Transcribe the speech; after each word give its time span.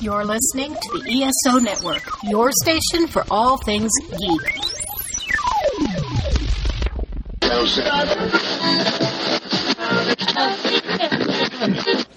You're 0.00 0.24
listening 0.24 0.74
to 0.74 0.98
the 0.98 1.22
ESO 1.46 1.58
Network, 1.60 2.02
your 2.24 2.50
station 2.62 3.06
for 3.06 3.24
all 3.30 3.56
things 3.58 3.90
geek. 4.10 4.60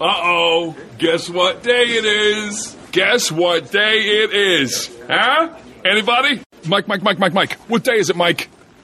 oh, 0.00 0.76
guess 0.98 1.28
what 1.28 1.62
day 1.62 1.84
it 1.84 2.04
is? 2.04 2.76
Guess 2.92 3.32
what 3.32 3.70
day 3.70 3.98
it 4.22 4.32
is? 4.32 4.90
Huh? 5.08 5.56
Anybody? 5.84 6.40
Mike, 6.66 6.86
Mike, 6.88 7.02
Mike, 7.02 7.18
Mike, 7.18 7.32
Mike. 7.32 7.54
What 7.68 7.82
day 7.84 7.96
is 7.98 8.10
it, 8.10 8.16
Mike? 8.16 8.48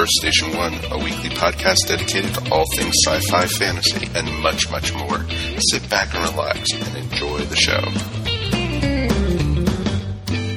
Earth 0.00 0.08
Station 0.08 0.56
One, 0.56 0.72
a 0.92 0.96
weekly 0.96 1.28
podcast 1.28 1.76
dedicated 1.86 2.32
to 2.32 2.50
all 2.50 2.64
things 2.74 2.94
sci 3.04 3.20
fi, 3.30 3.44
fantasy, 3.44 4.08
and 4.14 4.42
much, 4.42 4.70
much 4.70 4.94
more. 4.94 5.22
Sit 5.70 5.90
back 5.90 6.14
and 6.14 6.26
relax 6.30 6.72
and 6.72 6.96
enjoy 6.96 7.40
the 7.40 7.56
show. 7.56 7.80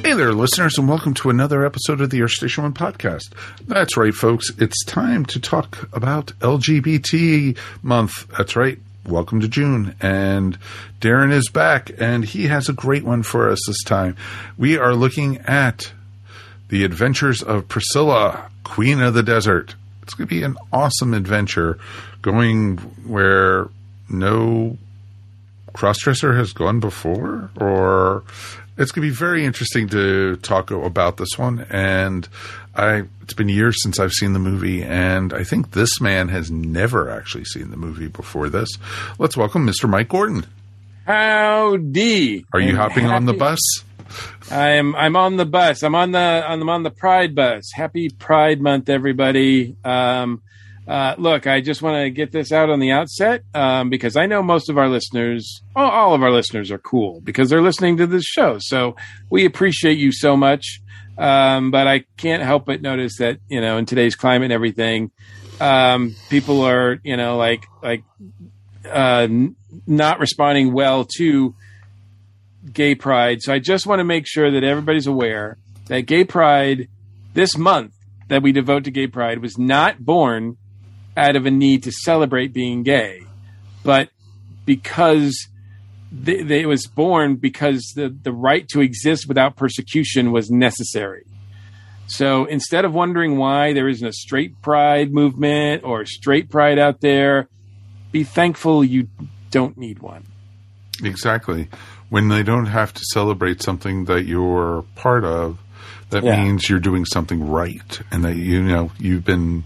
Hey 0.01 0.13
there, 0.13 0.31
listeners, 0.31 0.77
and 0.77 0.87
welcome 0.87 1.13
to 1.15 1.29
another 1.29 1.65
episode 1.65 1.99
of 1.99 2.09
the 2.09 2.21
Earth 2.21 2.31
Station 2.31 2.63
One 2.63 2.73
podcast. 2.73 3.33
That's 3.67 3.97
right, 3.97 4.13
folks. 4.13 4.49
It's 4.59 4.85
time 4.85 5.25
to 5.25 5.41
talk 5.41 5.89
about 5.91 6.27
LGBT 6.39 7.57
month. 7.81 8.13
That's 8.37 8.55
right. 8.55 8.79
Welcome 9.05 9.41
to 9.41 9.49
June. 9.49 9.93
And 9.99 10.57
Darren 11.01 11.33
is 11.33 11.49
back, 11.49 11.91
and 11.99 12.23
he 12.23 12.47
has 12.47 12.69
a 12.69 12.73
great 12.73 13.03
one 13.03 13.23
for 13.23 13.49
us 13.49 13.59
this 13.67 13.83
time. 13.83 14.15
We 14.57 14.77
are 14.77 14.95
looking 14.95 15.39
at 15.39 15.91
the 16.69 16.85
adventures 16.85 17.43
of 17.43 17.67
Priscilla, 17.67 18.49
Queen 18.63 19.01
of 19.01 19.13
the 19.13 19.23
Desert. 19.23 19.75
It's 20.01 20.13
going 20.13 20.27
to 20.27 20.35
be 20.35 20.43
an 20.43 20.57
awesome 20.71 21.13
adventure 21.13 21.79
going 22.21 22.77
where 23.07 23.69
no 24.09 24.77
crossdresser 25.73 26.37
has 26.37 26.53
gone 26.53 26.79
before, 26.79 27.49
or 27.57 28.23
it's 28.77 28.91
going 28.91 29.07
to 29.07 29.11
be 29.11 29.15
very 29.15 29.45
interesting 29.45 29.87
to 29.89 30.35
talk 30.37 30.71
about 30.71 31.17
this 31.17 31.37
one. 31.37 31.65
And 31.69 32.27
I, 32.75 33.03
it's 33.21 33.33
been 33.33 33.49
years 33.49 33.81
since 33.81 33.99
I've 33.99 34.11
seen 34.11 34.33
the 34.33 34.39
movie, 34.39 34.83
and 34.83 35.33
I 35.33 35.43
think 35.43 35.71
this 35.71 36.01
man 36.01 36.29
has 36.29 36.51
never 36.51 37.09
actually 37.09 37.45
seen 37.45 37.71
the 37.71 37.77
movie 37.77 38.07
before 38.07 38.49
this. 38.49 38.69
Let's 39.19 39.37
welcome 39.37 39.67
Mr. 39.67 39.89
Mike 39.89 40.09
Gordon. 40.09 40.45
Howdy. 41.05 42.45
Are 42.53 42.59
you 42.59 42.75
hopping 42.75 43.07
on 43.07 43.25
the 43.25 43.33
bus? 43.33 43.59
I'm 44.51 44.95
I'm 44.95 45.15
on 45.15 45.37
the 45.37 45.45
bus. 45.45 45.83
I'm 45.83 45.95
on 45.95 46.11
the 46.11 46.19
I'm 46.19 46.69
on 46.69 46.83
the 46.83 46.91
Pride 46.91 47.35
bus. 47.35 47.71
Happy 47.73 48.09
Pride 48.09 48.61
Month, 48.61 48.89
everybody. 48.89 49.75
Um, 49.83 50.41
uh, 50.87 51.15
look, 51.17 51.47
I 51.47 51.61
just 51.61 51.81
want 51.81 52.03
to 52.03 52.09
get 52.09 52.31
this 52.31 52.51
out 52.51 52.69
on 52.69 52.79
the 52.79 52.91
outset 52.91 53.43
um, 53.53 53.89
because 53.89 54.17
I 54.17 54.25
know 54.25 54.43
most 54.43 54.69
of 54.69 54.77
our 54.77 54.89
listeners, 54.89 55.61
all, 55.75 56.13
of 56.13 56.21
our 56.21 56.31
listeners, 56.31 56.71
are 56.71 56.77
cool 56.77 57.21
because 57.21 57.49
they're 57.49 57.61
listening 57.61 57.97
to 57.97 58.07
this 58.07 58.25
show. 58.25 58.57
So 58.59 58.97
we 59.29 59.45
appreciate 59.45 59.97
you 59.97 60.11
so 60.11 60.35
much. 60.35 60.81
Um, 61.17 61.71
but 61.71 61.87
I 61.87 62.05
can't 62.17 62.43
help 62.43 62.65
but 62.65 62.81
notice 62.81 63.17
that 63.19 63.37
you 63.47 63.61
know 63.61 63.77
in 63.77 63.85
today's 63.85 64.15
climate 64.15 64.45
and 64.45 64.53
everything, 64.53 65.11
um, 65.61 66.15
people 66.29 66.61
are 66.61 66.99
you 67.03 67.17
know 67.17 67.37
like 67.37 67.65
like 67.81 68.03
uh, 68.89 69.27
not 69.87 70.19
responding 70.19 70.73
well 70.73 71.05
to 71.17 71.55
gay 72.71 72.95
pride. 72.95 73.41
So 73.41 73.53
I 73.53 73.59
just 73.59 73.85
want 73.85 73.99
to 73.99 74.03
make 74.03 74.27
sure 74.27 74.51
that 74.51 74.63
everybody's 74.63 75.07
aware 75.07 75.57
that 75.87 76.01
gay 76.01 76.23
pride 76.23 76.87
this 77.33 77.57
month 77.57 77.93
that 78.29 78.41
we 78.41 78.51
devote 78.51 78.85
to 78.85 78.91
gay 78.91 79.07
pride 79.07 79.39
was 79.39 79.57
not 79.57 80.03
born 80.03 80.57
out 81.15 81.35
of 81.35 81.45
a 81.45 81.51
need 81.51 81.83
to 81.83 81.91
celebrate 81.91 82.53
being 82.53 82.83
gay, 82.83 83.21
but 83.83 84.09
because 84.65 85.47
it 86.25 86.67
was 86.67 86.87
born 86.87 87.35
because 87.35 87.91
the, 87.95 88.09
the 88.09 88.31
right 88.31 88.67
to 88.69 88.81
exist 88.81 89.27
without 89.27 89.55
persecution 89.55 90.31
was 90.31 90.49
necessary. 90.49 91.25
So 92.07 92.45
instead 92.45 92.85
of 92.85 92.93
wondering 92.93 93.37
why 93.37 93.73
there 93.73 93.87
isn't 93.87 94.07
a 94.07 94.13
straight 94.13 94.61
pride 94.61 95.11
movement 95.11 95.83
or 95.83 96.05
straight 96.05 96.49
pride 96.49 96.77
out 96.77 97.01
there, 97.01 97.47
be 98.11 98.23
thankful 98.23 98.83
you 98.83 99.07
don't 99.49 99.77
need 99.77 99.99
one. 99.99 100.25
Exactly. 101.03 101.69
When 102.13 102.27
they 102.27 102.43
don't 102.43 102.67
have 102.67 102.93
to 102.93 103.01
celebrate 103.11 103.63
something 103.63 104.05
that 104.05 104.25
you're 104.25 104.83
part 104.93 105.23
of, 105.23 105.57
that 106.11 106.23
Yeah. 106.23 106.43
means 106.43 106.69
you're 106.69 106.79
doing 106.79 107.05
something 107.05 107.49
right, 107.49 107.99
and 108.11 108.23
that 108.23 108.35
you 108.35 108.61
know 108.61 108.91
you've 108.99 109.25
been 109.25 109.63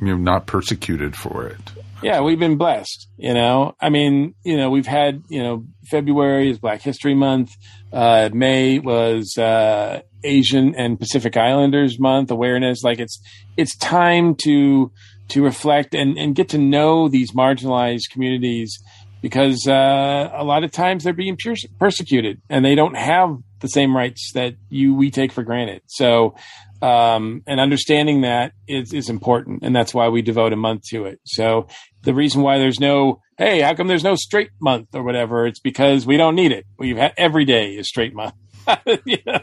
you 0.00 0.06
know 0.06 0.16
not 0.16 0.46
persecuted 0.46 1.16
for 1.16 1.46
it. 1.48 1.58
Yeah, 2.00 2.20
we've 2.20 2.38
been 2.38 2.56
blessed. 2.56 3.08
You 3.18 3.34
know, 3.34 3.74
I 3.80 3.88
mean, 3.90 4.34
you 4.44 4.56
know, 4.56 4.70
we've 4.70 4.86
had, 4.86 5.22
you 5.28 5.42
know, 5.42 5.64
February 5.90 6.48
is 6.50 6.58
Black 6.60 6.80
History 6.80 7.14
Month. 7.14 7.50
Uh, 7.92 8.30
May 8.32 8.78
was 8.78 9.36
uh, 9.36 10.00
Asian 10.22 10.74
and 10.76 10.96
Pacific 10.98 11.36
Islanders 11.36 11.98
Month 11.98 12.30
awareness. 12.30 12.84
Like 12.84 13.00
it's 13.00 13.20
it's 13.56 13.76
time 13.76 14.36
to 14.44 14.92
to 15.30 15.42
reflect 15.42 15.94
and 15.96 16.16
and 16.16 16.36
get 16.36 16.50
to 16.50 16.58
know 16.58 17.08
these 17.08 17.32
marginalized 17.32 18.10
communities 18.12 18.78
because 19.20 19.66
uh, 19.68 20.30
a 20.32 20.44
lot 20.44 20.64
of 20.64 20.72
times 20.72 21.04
they're 21.04 21.12
being 21.12 21.36
pers- 21.36 21.66
persecuted 21.78 22.40
and 22.48 22.64
they 22.64 22.74
don't 22.74 22.96
have 22.96 23.36
the 23.60 23.68
same 23.68 23.94
rights 23.94 24.32
that 24.34 24.54
you 24.68 24.94
we 24.94 25.10
take 25.10 25.32
for 25.32 25.42
granted. 25.42 25.82
So 25.86 26.34
um, 26.82 27.42
and 27.46 27.60
understanding 27.60 28.22
that 28.22 28.52
is, 28.66 28.92
is 28.92 29.10
important, 29.10 29.62
and 29.62 29.74
that's 29.76 29.92
why 29.92 30.08
we 30.08 30.22
devote 30.22 30.52
a 30.52 30.56
month 30.56 30.84
to 30.90 31.04
it. 31.04 31.20
So 31.24 31.68
the 32.02 32.14
reason 32.14 32.42
why 32.42 32.58
there's 32.58 32.80
no, 32.80 33.20
hey, 33.36 33.60
how 33.60 33.74
come 33.74 33.86
there's 33.86 34.04
no 34.04 34.14
straight 34.14 34.50
month 34.60 34.94
or 34.94 35.02
whatever? 35.02 35.46
It's 35.46 35.60
because 35.60 36.06
we 36.06 36.16
don't 36.16 36.34
need 36.34 36.52
it. 36.52 36.64
We've 36.78 36.96
had 36.96 37.12
every 37.16 37.44
day 37.44 37.72
is 37.72 37.88
straight 37.88 38.14
month. 38.14 38.34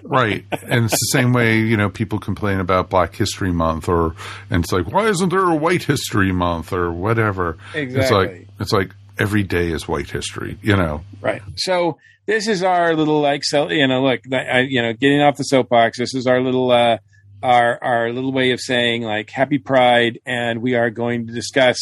Right. 0.04 0.46
and 0.52 0.86
it's 0.86 0.94
the 0.94 1.10
same 1.12 1.34
way, 1.34 1.60
you 1.60 1.76
know, 1.76 1.90
people 1.90 2.18
complain 2.18 2.60
about 2.62 2.90
Black 2.90 3.14
History 3.14 3.52
Month 3.52 3.90
or 3.90 4.16
and 4.50 4.64
it's 4.64 4.72
like, 4.72 4.90
why 4.90 5.08
isn't 5.08 5.30
there 5.30 5.50
a 5.50 5.56
White 5.56 5.84
History 5.84 6.32
Month 6.32 6.72
or 6.72 6.92
whatever? 6.92 7.58
Exactly. 7.74 8.00
It's 8.00 8.12
like 8.12 8.48
it's 8.62 8.72
like 8.72 8.96
every 9.20 9.44
day 9.44 9.72
is 9.72 9.88
white 9.88 10.10
history, 10.10 10.58
you 10.62 10.76
know. 10.76 11.02
Right. 11.22 11.42
So 11.56 11.98
this 12.26 12.48
is 12.48 12.64
our 12.64 12.96
little 12.96 13.22
like, 13.22 13.44
you 13.52 13.88
know, 13.88 14.04
look, 14.04 14.22
I, 14.32 14.60
you 14.62 14.82
know, 14.82 14.94
getting 14.94 15.22
off 15.22 15.38
the 15.38 15.44
soapbox. 15.44 15.98
This 15.98 16.14
is 16.14 16.28
our 16.28 16.42
little, 16.42 16.72
uh, 16.72 16.98
our 17.44 17.84
our 17.84 18.12
little 18.12 18.32
way 18.32 18.52
of 18.52 18.60
saying 18.60 19.04
like 19.04 19.30
Happy 19.30 19.58
Pride, 19.58 20.20
and 20.26 20.62
we 20.62 20.76
are 20.76 20.90
going 20.90 21.28
to 21.28 21.34
discuss, 21.34 21.78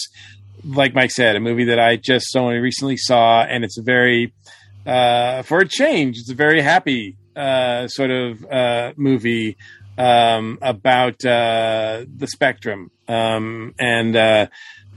like 0.64 0.94
Mike 0.94 1.12
said, 1.12 1.36
a 1.36 1.40
movie 1.40 1.66
that 1.66 1.80
I 1.80 1.96
just 1.96 2.28
so 2.30 2.48
recently 2.48 2.98
saw, 2.98 3.42
and 3.42 3.64
it's 3.64 3.78
a 3.78 3.82
very, 3.82 4.34
uh, 4.86 5.44
for 5.44 5.60
a 5.60 5.68
change, 5.68 6.18
it's 6.18 6.30
a 6.30 6.36
very 6.36 6.62
happy 6.62 7.18
uh, 7.36 7.88
sort 7.88 8.12
of 8.12 8.46
uh, 8.46 8.94
movie 8.98 9.58
um, 9.98 10.60
about 10.62 11.24
uh, 11.26 12.06
the 12.18 12.28
spectrum 12.28 12.92
um, 13.08 13.74
and 13.80 14.16
uh, 14.16 14.48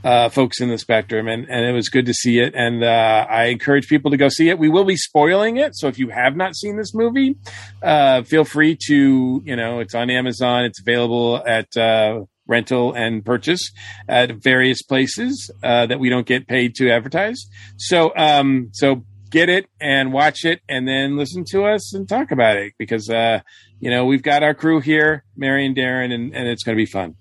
uh, 0.05 0.29
folks 0.29 0.61
in 0.61 0.69
the 0.69 0.79
spectrum, 0.79 1.29
and, 1.29 1.49
and 1.49 1.67
it 1.67 1.73
was 1.73 1.89
good 1.89 2.07
to 2.07 2.15
see 2.15 2.39
it. 2.39 2.55
And 2.55 2.85
uh, 2.85 3.27
I 3.29 3.45
encourage 3.45 3.89
people 3.89 4.11
to 4.11 4.17
go 4.17 4.29
see 4.29 4.49
it. 4.49 4.59
We 4.59 4.69
will 4.69 4.85
be 4.85 4.97
spoiling 4.97 5.57
it, 5.57 5.77
so 5.77 5.89
if 5.89 5.99
you 5.99 6.09
have 6.09 6.37
not 6.37 6.57
seen 6.57 6.77
this 6.77 6.95
movie, 6.95 7.37
uh, 7.83 8.23
feel 8.23 8.45
free 8.45 8.77
to 8.87 9.43
you 9.45 9.57
know 9.57 9.81
it's 9.81 9.95
on 9.95 10.11
Amazon. 10.11 10.65
It's 10.65 10.81
available 10.81 11.43
at 11.47 11.77
uh, 11.77 12.25
rental 12.47 12.93
and 12.95 13.25
purchase 13.25 13.71
at 14.09 14.33
various 14.37 14.83
places 14.83 15.51
uh, 15.63 15.87
that 15.87 16.01
we 16.01 16.09
don't 16.09 16.27
get 16.27 16.49
paid 16.49 16.75
to 16.77 16.91
advertise. 16.91 17.47
So 17.77 18.13
um, 18.17 18.71
so 18.73 19.05
get 19.31 19.49
it 19.49 19.67
and 19.81 20.13
watch 20.13 20.45
it, 20.45 20.61
and 20.69 20.89
then 20.89 21.17
listen 21.17 21.45
to 21.51 21.65
us 21.65 21.95
and 21.95 22.09
talk 22.09 22.31
about 22.31 22.57
it 22.57 22.73
because 22.79 23.11
uh, 23.11 23.41
you 23.81 23.91
know 23.91 24.07
we've 24.07 24.23
got 24.23 24.43
our 24.43 24.55
crew 24.55 24.81
here, 24.81 25.25
Mary 25.37 25.67
and 25.67 25.77
Darren, 25.77 26.13
and, 26.13 26.35
and 26.35 26.49
it's 26.49 26.65
going 26.65 26.77
to 26.77 26.81
be 26.81 26.91
fun. 26.91 27.17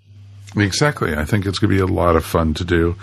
Exactly. 0.58 1.16
I 1.16 1.26
think 1.26 1.46
it's 1.46 1.60
going 1.60 1.72
to 1.72 1.76
be 1.76 1.82
a 1.82 1.94
lot 1.94 2.16
of 2.16 2.26
fun 2.26 2.54
to 2.56 2.66
do. 2.66 2.96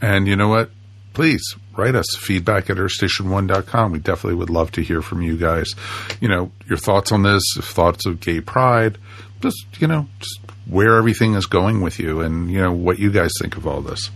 And 0.00 0.26
you 0.26 0.36
know 0.36 0.48
what? 0.48 0.70
Please 1.12 1.42
write 1.76 1.96
us 1.96 2.06
feedback 2.16 2.70
at 2.70 2.76
earthstation1.com. 2.76 3.92
We 3.92 3.98
definitely 3.98 4.38
would 4.38 4.50
love 4.50 4.70
to 4.72 4.82
hear 4.82 5.02
from 5.02 5.22
you 5.22 5.36
guys. 5.36 5.74
You 6.20 6.28
know, 6.28 6.52
your 6.66 6.78
thoughts 6.78 7.10
on 7.10 7.22
this, 7.22 7.42
thoughts 7.58 8.06
of 8.06 8.20
gay 8.20 8.40
pride, 8.40 8.96
just, 9.40 9.66
you 9.78 9.88
know, 9.88 10.06
just 10.20 10.40
where 10.66 10.96
everything 10.96 11.34
is 11.34 11.46
going 11.46 11.80
with 11.80 11.98
you 11.98 12.20
and, 12.20 12.50
you 12.50 12.60
know, 12.60 12.72
what 12.72 12.98
you 12.98 13.10
guys 13.10 13.32
think 13.40 13.56
of 13.56 13.66
all 13.66 13.80
this. 13.80 14.10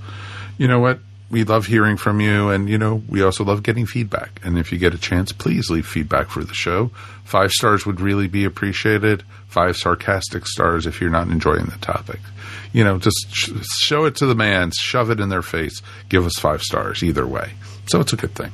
You 0.56 0.68
know 0.68 0.78
what? 0.78 1.00
We 1.30 1.42
love 1.42 1.66
hearing 1.66 1.96
from 1.96 2.20
you, 2.20 2.50
and 2.50 2.68
you 2.68 2.78
know 2.78 3.02
we 3.08 3.22
also 3.22 3.42
love 3.44 3.64
getting 3.64 3.86
feedback. 3.86 4.40
And 4.44 4.56
if 4.56 4.70
you 4.70 4.78
get 4.78 4.94
a 4.94 4.98
chance, 4.98 5.32
please 5.32 5.68
leave 5.68 5.84
feedback 5.86 6.28
for 6.28 6.44
the 6.44 6.54
show. 6.54 6.92
Five 7.24 7.50
stars 7.50 7.84
would 7.84 8.00
really 8.00 8.28
be 8.28 8.44
appreciated. 8.44 9.24
Five 9.48 9.76
sarcastic 9.76 10.46
stars 10.46 10.86
if 10.86 11.00
you're 11.00 11.10
not 11.10 11.28
enjoying 11.28 11.64
the 11.64 11.78
topic. 11.80 12.20
You 12.74 12.82
know, 12.82 12.98
just 12.98 13.28
sh- 13.30 13.52
show 13.84 14.04
it 14.04 14.16
to 14.16 14.26
the 14.26 14.34
man, 14.34 14.72
shove 14.76 15.10
it 15.10 15.20
in 15.20 15.28
their 15.28 15.42
face, 15.42 15.80
give 16.08 16.26
us 16.26 16.34
five 16.34 16.60
stars 16.60 17.04
either 17.04 17.24
way. 17.24 17.52
So 17.86 18.00
it's 18.00 18.12
a 18.12 18.16
good 18.16 18.34
thing. 18.34 18.50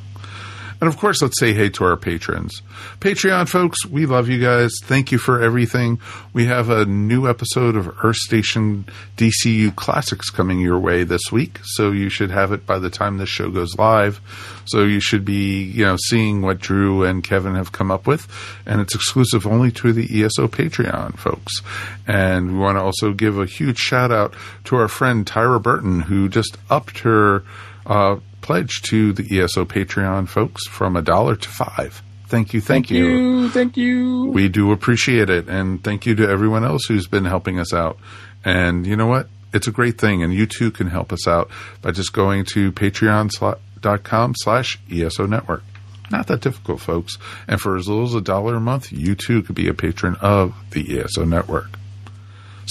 And 0.80 0.88
of 0.88 0.96
course, 0.96 1.20
let's 1.20 1.38
say 1.38 1.52
hey 1.52 1.68
to 1.70 1.84
our 1.84 1.96
patrons. 1.96 2.62
Patreon 3.00 3.48
folks, 3.48 3.84
we 3.84 4.06
love 4.06 4.30
you 4.30 4.40
guys. 4.40 4.72
Thank 4.84 5.12
you 5.12 5.18
for 5.18 5.42
everything. 5.42 6.00
We 6.32 6.46
have 6.46 6.70
a 6.70 6.86
new 6.86 7.28
episode 7.28 7.76
of 7.76 8.02
Earth 8.02 8.16
Station 8.16 8.86
DCU 9.18 9.76
Classics 9.76 10.30
coming 10.30 10.58
your 10.58 10.78
way 10.78 11.04
this 11.04 11.30
week, 11.30 11.58
so 11.62 11.90
you 11.90 12.08
should 12.08 12.30
have 12.30 12.52
it 12.52 12.64
by 12.64 12.78
the 12.78 12.88
time 12.88 13.18
this 13.18 13.28
show 13.28 13.50
goes 13.50 13.76
live. 13.76 14.22
So 14.64 14.84
you 14.84 15.00
should 15.00 15.24
be, 15.24 15.64
you 15.64 15.84
know, 15.84 15.96
seeing 16.08 16.40
what 16.40 16.60
Drew 16.60 17.04
and 17.04 17.22
Kevin 17.22 17.56
have 17.56 17.72
come 17.72 17.90
up 17.90 18.06
with, 18.06 18.26
and 18.64 18.80
it's 18.80 18.94
exclusive 18.94 19.46
only 19.46 19.70
to 19.72 19.92
the 19.92 20.24
ESO 20.24 20.48
Patreon 20.48 21.18
folks. 21.18 21.60
And 22.06 22.52
we 22.52 22.58
want 22.58 22.78
to 22.78 22.82
also 22.82 23.12
give 23.12 23.38
a 23.38 23.44
huge 23.44 23.78
shout 23.78 24.10
out 24.10 24.34
to 24.64 24.76
our 24.76 24.88
friend 24.88 25.26
Tyra 25.26 25.62
Burton, 25.62 26.00
who 26.00 26.30
just 26.30 26.56
upped 26.70 27.00
her 27.00 27.42
uh, 27.84 28.16
pledge 28.40 28.82
to 28.82 29.12
the 29.12 29.40
ESO 29.40 29.64
Patreon 29.64 30.28
folks 30.28 30.66
from 30.66 30.96
a 30.96 31.02
dollar 31.02 31.36
to 31.36 31.48
five. 31.48 32.02
Thank 32.26 32.54
you, 32.54 32.60
thank, 32.60 32.90
you. 32.90 33.50
thank 33.50 33.76
you. 33.76 34.26
We 34.26 34.48
do 34.48 34.70
appreciate 34.70 35.30
it, 35.30 35.48
and 35.48 35.82
thank 35.82 36.06
you 36.06 36.14
to 36.14 36.28
everyone 36.28 36.64
else 36.64 36.84
who's 36.84 37.08
been 37.08 37.24
helping 37.24 37.58
us 37.58 37.74
out. 37.74 37.98
And 38.44 38.86
you 38.86 38.96
know 38.96 39.08
what? 39.08 39.28
It's 39.52 39.66
a 39.66 39.72
great 39.72 39.98
thing, 39.98 40.22
and 40.22 40.32
you 40.32 40.46
too 40.46 40.70
can 40.70 40.86
help 40.86 41.12
us 41.12 41.26
out 41.26 41.50
by 41.82 41.90
just 41.90 42.12
going 42.12 42.44
to 42.52 42.70
patreon.com 42.70 44.34
slash 44.36 44.78
ESO 44.92 45.26
Network. 45.26 45.64
Not 46.10 46.28
that 46.28 46.40
difficult, 46.40 46.80
folks. 46.80 47.18
And 47.48 47.60
for 47.60 47.76
as 47.76 47.88
little 47.88 48.04
as 48.04 48.14
a 48.14 48.20
dollar 48.20 48.54
a 48.56 48.60
month, 48.60 48.92
you 48.92 49.16
too 49.16 49.42
could 49.42 49.56
be 49.56 49.68
a 49.68 49.74
patron 49.74 50.16
of 50.20 50.54
the 50.70 51.00
ESO 51.00 51.24
Network. 51.24 51.79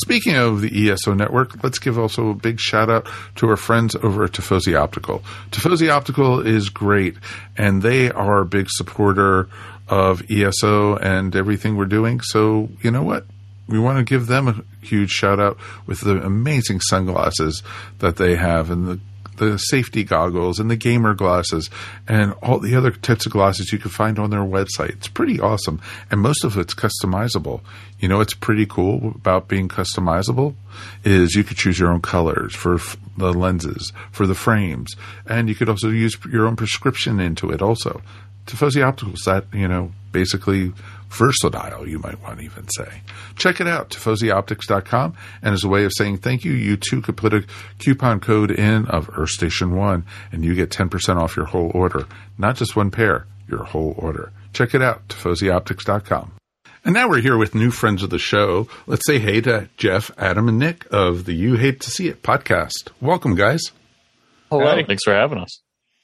Speaking 0.03 0.35
of 0.35 0.61
the 0.61 0.89
ESO 0.89 1.13
network, 1.13 1.61
let's 1.63 1.79
give 1.79 1.99
also 1.99 2.29
a 2.29 2.33
big 2.33 2.59
shout 2.59 2.89
out 2.89 3.07
to 3.35 3.49
our 3.49 3.57
friends 3.57 3.95
over 3.95 4.23
at 4.23 4.31
Tifosi 4.31 4.79
Optical. 4.79 5.23
Tifosi 5.51 5.89
Optical 5.91 6.39
is 6.39 6.69
great, 6.69 7.15
and 7.57 7.81
they 7.81 8.09
are 8.09 8.39
a 8.39 8.45
big 8.45 8.67
supporter 8.69 9.49
of 9.89 10.23
ESO 10.29 10.95
and 10.97 11.35
everything 11.35 11.75
we're 11.75 11.85
doing. 11.85 12.21
So, 12.21 12.69
you 12.81 12.91
know 12.91 13.03
what? 13.03 13.25
We 13.67 13.77
want 13.77 13.97
to 13.97 14.03
give 14.03 14.27
them 14.27 14.47
a 14.47 14.85
huge 14.85 15.11
shout 15.11 15.39
out 15.39 15.57
with 15.85 16.01
the 16.01 16.23
amazing 16.23 16.79
sunglasses 16.79 17.61
that 17.99 18.15
they 18.15 18.35
have 18.35 18.71
and 18.71 18.87
the 18.87 18.99
the 19.39 19.57
safety 19.57 20.03
goggles 20.03 20.59
and 20.59 20.69
the 20.69 20.75
gamer 20.75 21.13
glasses 21.13 21.69
and 22.07 22.33
all 22.43 22.59
the 22.59 22.75
other 22.75 22.91
types 22.91 23.25
of 23.25 23.31
glasses 23.31 23.71
you 23.71 23.79
can 23.79 23.89
find 23.89 24.19
on 24.19 24.29
their 24.29 24.41
website. 24.41 24.91
It's 24.91 25.07
pretty 25.07 25.39
awesome. 25.39 25.81
And 26.11 26.21
most 26.21 26.43
of 26.43 26.57
it's 26.57 26.75
customizable. 26.75 27.61
You 27.99 28.07
know 28.07 28.17
what's 28.17 28.33
pretty 28.33 28.65
cool 28.65 29.13
about 29.15 29.47
being 29.47 29.67
customizable 29.67 30.55
is 31.03 31.35
you 31.35 31.43
could 31.43 31.57
choose 31.57 31.79
your 31.79 31.91
own 31.91 32.01
colors 32.01 32.55
for 32.55 32.75
f- 32.75 32.97
the 33.17 33.33
lenses, 33.33 33.91
for 34.11 34.27
the 34.27 34.35
frames, 34.35 34.95
and 35.25 35.49
you 35.49 35.55
could 35.55 35.67
also 35.67 35.89
use 35.89 36.17
your 36.31 36.47
own 36.47 36.55
prescription 36.55 37.19
into 37.19 37.49
it 37.49 37.61
also. 37.61 38.01
Tifosi 38.45 38.81
Opticals, 38.81 39.25
that, 39.25 39.45
you 39.53 39.67
know, 39.67 39.91
basically 40.11 40.73
versatile, 41.09 41.87
you 41.87 41.99
might 41.99 42.21
want 42.21 42.39
to 42.39 42.45
even 42.45 42.67
say. 42.69 43.01
Check 43.35 43.59
it 43.59 43.67
out, 43.67 43.89
tifosioptics.com. 43.89 45.13
And 45.41 45.53
as 45.53 45.63
a 45.63 45.67
way 45.67 45.83
of 45.85 45.91
saying 45.95 46.19
thank 46.19 46.45
you, 46.45 46.53
you 46.53 46.77
too 46.77 47.01
could 47.01 47.17
put 47.17 47.33
a 47.33 47.45
coupon 47.79 48.19
code 48.19 48.51
in 48.51 48.85
of 48.87 49.09
Earth 49.13 49.29
Station 49.29 49.75
1 49.75 50.05
and 50.31 50.43
you 50.43 50.55
get 50.55 50.69
10% 50.69 51.17
off 51.17 51.35
your 51.35 51.45
whole 51.45 51.71
order. 51.73 52.05
Not 52.37 52.55
just 52.55 52.75
one 52.75 52.91
pair, 52.91 53.25
your 53.47 53.63
whole 53.63 53.95
order. 53.97 54.31
Check 54.53 54.73
it 54.73 54.81
out, 54.81 55.07
tifosioptics.com. 55.09 56.33
And 56.85 56.93
now 56.93 57.09
we're 57.09 57.21
here 57.21 57.37
with 57.37 57.53
new 57.53 57.71
friends 57.71 58.03
of 58.03 58.09
the 58.09 58.19
show. 58.19 58.69
Let's 58.87 59.05
say 59.05 59.19
hey 59.19 59.41
to 59.41 59.69
Jeff, 59.75 60.11
Adam, 60.17 60.47
and 60.47 60.57
Nick 60.57 60.85
of 60.91 61.25
the 61.25 61.33
You 61.33 61.55
Hate 61.55 61.81
to 61.81 61.91
See 61.91 62.07
It 62.07 62.23
podcast. 62.23 62.89
Welcome, 63.01 63.35
guys. 63.35 63.61
Hello. 64.49 64.81
Thanks 64.87 65.03
for 65.03 65.13
having 65.13 65.39
us. 65.39 65.61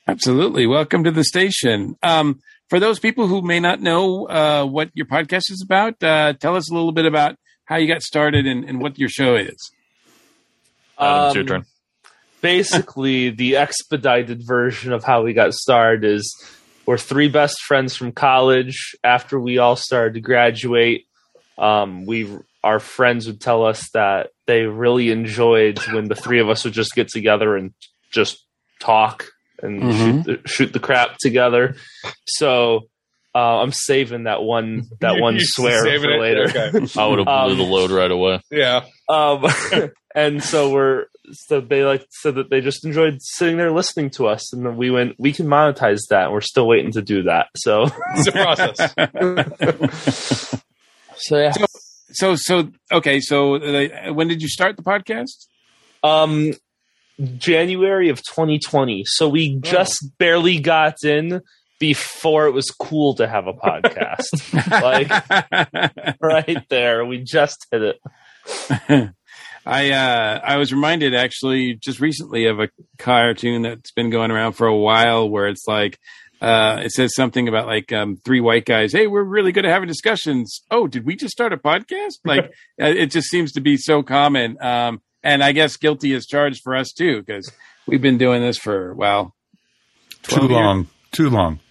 Absolutely. 0.07 0.67
Welcome 0.67 1.05
to 1.05 1.11
the 1.11 1.23
station. 1.23 1.95
Um, 2.03 2.39
for 2.69 2.79
those 2.79 2.99
people 2.99 3.27
who 3.27 3.41
may 3.41 3.59
not 3.59 3.81
know 3.81 4.27
uh, 4.27 4.65
what 4.65 4.89
your 4.93 5.05
podcast 5.05 5.51
is 5.51 5.61
about, 5.63 6.01
uh, 6.03 6.33
tell 6.33 6.55
us 6.55 6.69
a 6.69 6.73
little 6.73 6.91
bit 6.91 7.05
about 7.05 7.35
how 7.65 7.77
you 7.77 7.87
got 7.87 8.01
started 8.01 8.45
and, 8.45 8.63
and 8.65 8.79
what 8.81 8.97
your 8.99 9.09
show 9.09 9.35
is. 9.35 9.71
Adam, 10.99 11.25
it's 11.27 11.35
your 11.35 11.41
Um, 11.43 11.47
turn. 11.47 11.65
Basically, 12.41 13.29
the 13.31 13.57
expedited 13.57 14.41
version 14.45 14.93
of 14.93 15.03
how 15.03 15.23
we 15.23 15.33
got 15.33 15.53
started 15.53 16.03
is 16.03 16.35
we're 16.85 16.97
three 16.97 17.27
best 17.27 17.59
friends 17.61 17.95
from 17.95 18.11
college. 18.11 18.95
After 19.03 19.39
we 19.39 19.57
all 19.57 19.75
started 19.75 20.13
to 20.13 20.21
graduate, 20.21 21.05
um, 21.57 22.05
we 22.05 22.29
our 22.63 22.79
friends 22.79 23.27
would 23.27 23.41
tell 23.41 23.63
us 23.65 23.89
that 23.93 24.31
they 24.47 24.63
really 24.63 25.11
enjoyed 25.11 25.79
when 25.91 26.07
the 26.07 26.15
three 26.15 26.39
of 26.39 26.49
us 26.49 26.63
would 26.63 26.73
just 26.73 26.95
get 26.95 27.07
together 27.07 27.55
and 27.55 27.73
just 28.11 28.43
talk 28.79 29.31
and 29.65 29.81
Mhm. 29.83 29.97
shoot, 29.97 30.23
the, 30.43 30.47
shoot 30.47 30.73
the 30.73 30.79
crap 30.79 31.17
together. 31.19 31.75
So 32.25 32.81
uh, 33.33 33.59
I'm 33.61 33.71
saving 33.73 34.23
that 34.23 34.43
one 34.43 34.83
that 35.01 35.15
You- 35.15 35.21
one 35.21 35.37
swear 35.39 35.83
for 35.83 35.89
it? 36.09 36.19
later. 36.21 36.43
Okay. 36.49 36.87
I 36.99 37.05
would 37.07 37.19
have 37.19 37.25
blew 37.25 37.51
um, 37.51 37.57
the 37.57 37.63
load 37.63 37.91
right 37.91 38.11
away. 38.11 38.39
Yeah. 38.49 38.85
Um, 39.09 39.45
and 40.15 40.41
so 40.43 40.71
we're 40.71 41.05
so 41.31 41.59
they 41.59 41.83
like 41.83 42.05
said 42.11 42.35
that 42.35 42.49
they 42.51 42.61
just 42.61 42.85
enjoyed 42.85 43.17
sitting 43.19 43.57
there 43.57 43.71
listening 43.71 44.11
to 44.11 44.27
us, 44.27 44.53
and 44.53 44.63
then 44.65 44.77
we 44.77 44.91
went, 44.91 45.15
we 45.19 45.33
can 45.33 45.47
monetize 45.47 46.01
that. 46.11 46.25
And 46.25 46.33
we're 46.33 46.41
still 46.41 46.67
waiting 46.67 46.91
to 46.93 47.01
do 47.01 47.23
that. 47.23 47.47
So, 47.57 47.87
It's 48.15 48.27
a 48.27 48.31
process. 48.31 48.77
so 51.17 51.37
yeah. 51.37 51.53
So, 52.11 52.35
so 52.35 52.69
okay. 52.91 53.19
So, 53.19 53.55
uh, 53.55 54.13
when 54.13 54.27
did 54.27 54.41
you 54.41 54.47
start 54.47 54.77
the 54.77 54.83
podcast? 54.83 55.47
Um, 56.03 56.53
January 57.37 58.09
of 58.09 58.17
2020. 58.17 59.03
So 59.05 59.29
we 59.29 59.59
just 59.59 60.11
barely 60.17 60.59
got 60.59 61.03
in 61.03 61.41
before 61.79 62.47
it 62.47 62.51
was 62.51 62.69
cool 62.71 63.15
to 63.15 63.27
have 63.27 63.47
a 63.47 63.53
podcast. 63.53 64.71
like 64.81 66.19
right 66.21 66.67
there, 66.69 67.05
we 67.05 67.19
just 67.19 67.67
hit 67.71 67.81
it. 67.81 69.13
I 69.65 69.91
uh, 69.91 70.39
I 70.43 70.57
was 70.57 70.71
reminded 70.71 71.15
actually 71.15 71.75
just 71.75 71.99
recently 71.99 72.45
of 72.45 72.59
a 72.59 72.69
cartoon 72.99 73.63
that's 73.63 73.91
been 73.91 74.11
going 74.11 74.29
around 74.29 74.53
for 74.53 74.67
a 74.67 74.75
while 74.75 75.27
where 75.27 75.47
it's 75.47 75.65
like 75.67 75.97
uh, 76.41 76.81
it 76.83 76.91
says 76.91 77.15
something 77.15 77.47
about 77.47 77.65
like 77.65 77.91
um, 77.91 78.17
three 78.17 78.41
white 78.41 78.65
guys. 78.65 78.93
Hey, 78.93 79.07
we're 79.07 79.23
really 79.23 79.51
good 79.51 79.65
at 79.65 79.71
having 79.71 79.87
discussions. 79.87 80.61
Oh, 80.69 80.87
did 80.87 81.05
we 81.05 81.15
just 81.15 81.31
start 81.31 81.53
a 81.53 81.57
podcast? 81.57 82.19
Like 82.23 82.45
uh, 82.81 82.85
it 82.85 83.07
just 83.07 83.29
seems 83.29 83.53
to 83.53 83.61
be 83.61 83.77
so 83.77 84.03
common. 84.03 84.61
Um, 84.61 85.01
and 85.25 85.43
I 85.43 85.51
guess 85.51 85.75
guilty 85.75 86.13
is 86.13 86.25
charged 86.25 86.61
for 86.63 86.73
us 86.75 86.93
too 86.93 87.21
because 87.21 87.51
we've 87.87 88.01
been 88.01 88.17
doing 88.17 88.41
this 88.41 88.57
for 88.57 88.93
well 88.93 89.33
Too 90.23 90.35
12 90.37 90.49
years. 90.51 90.61
long. 90.61 90.87
Too 91.11 91.29
long. 91.29 91.59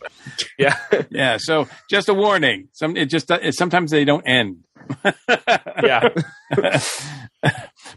Yeah. 0.59 0.79
Yeah. 1.11 1.37
So 1.39 1.69
just 1.91 2.09
a 2.09 2.15
warning. 2.15 2.69
Some 2.73 2.97
it 2.97 3.11
just 3.11 3.31
it, 3.31 3.55
sometimes 3.55 3.91
they 3.91 4.07
don't 4.07 4.23
end. 4.27 4.65
yeah. 5.83 6.09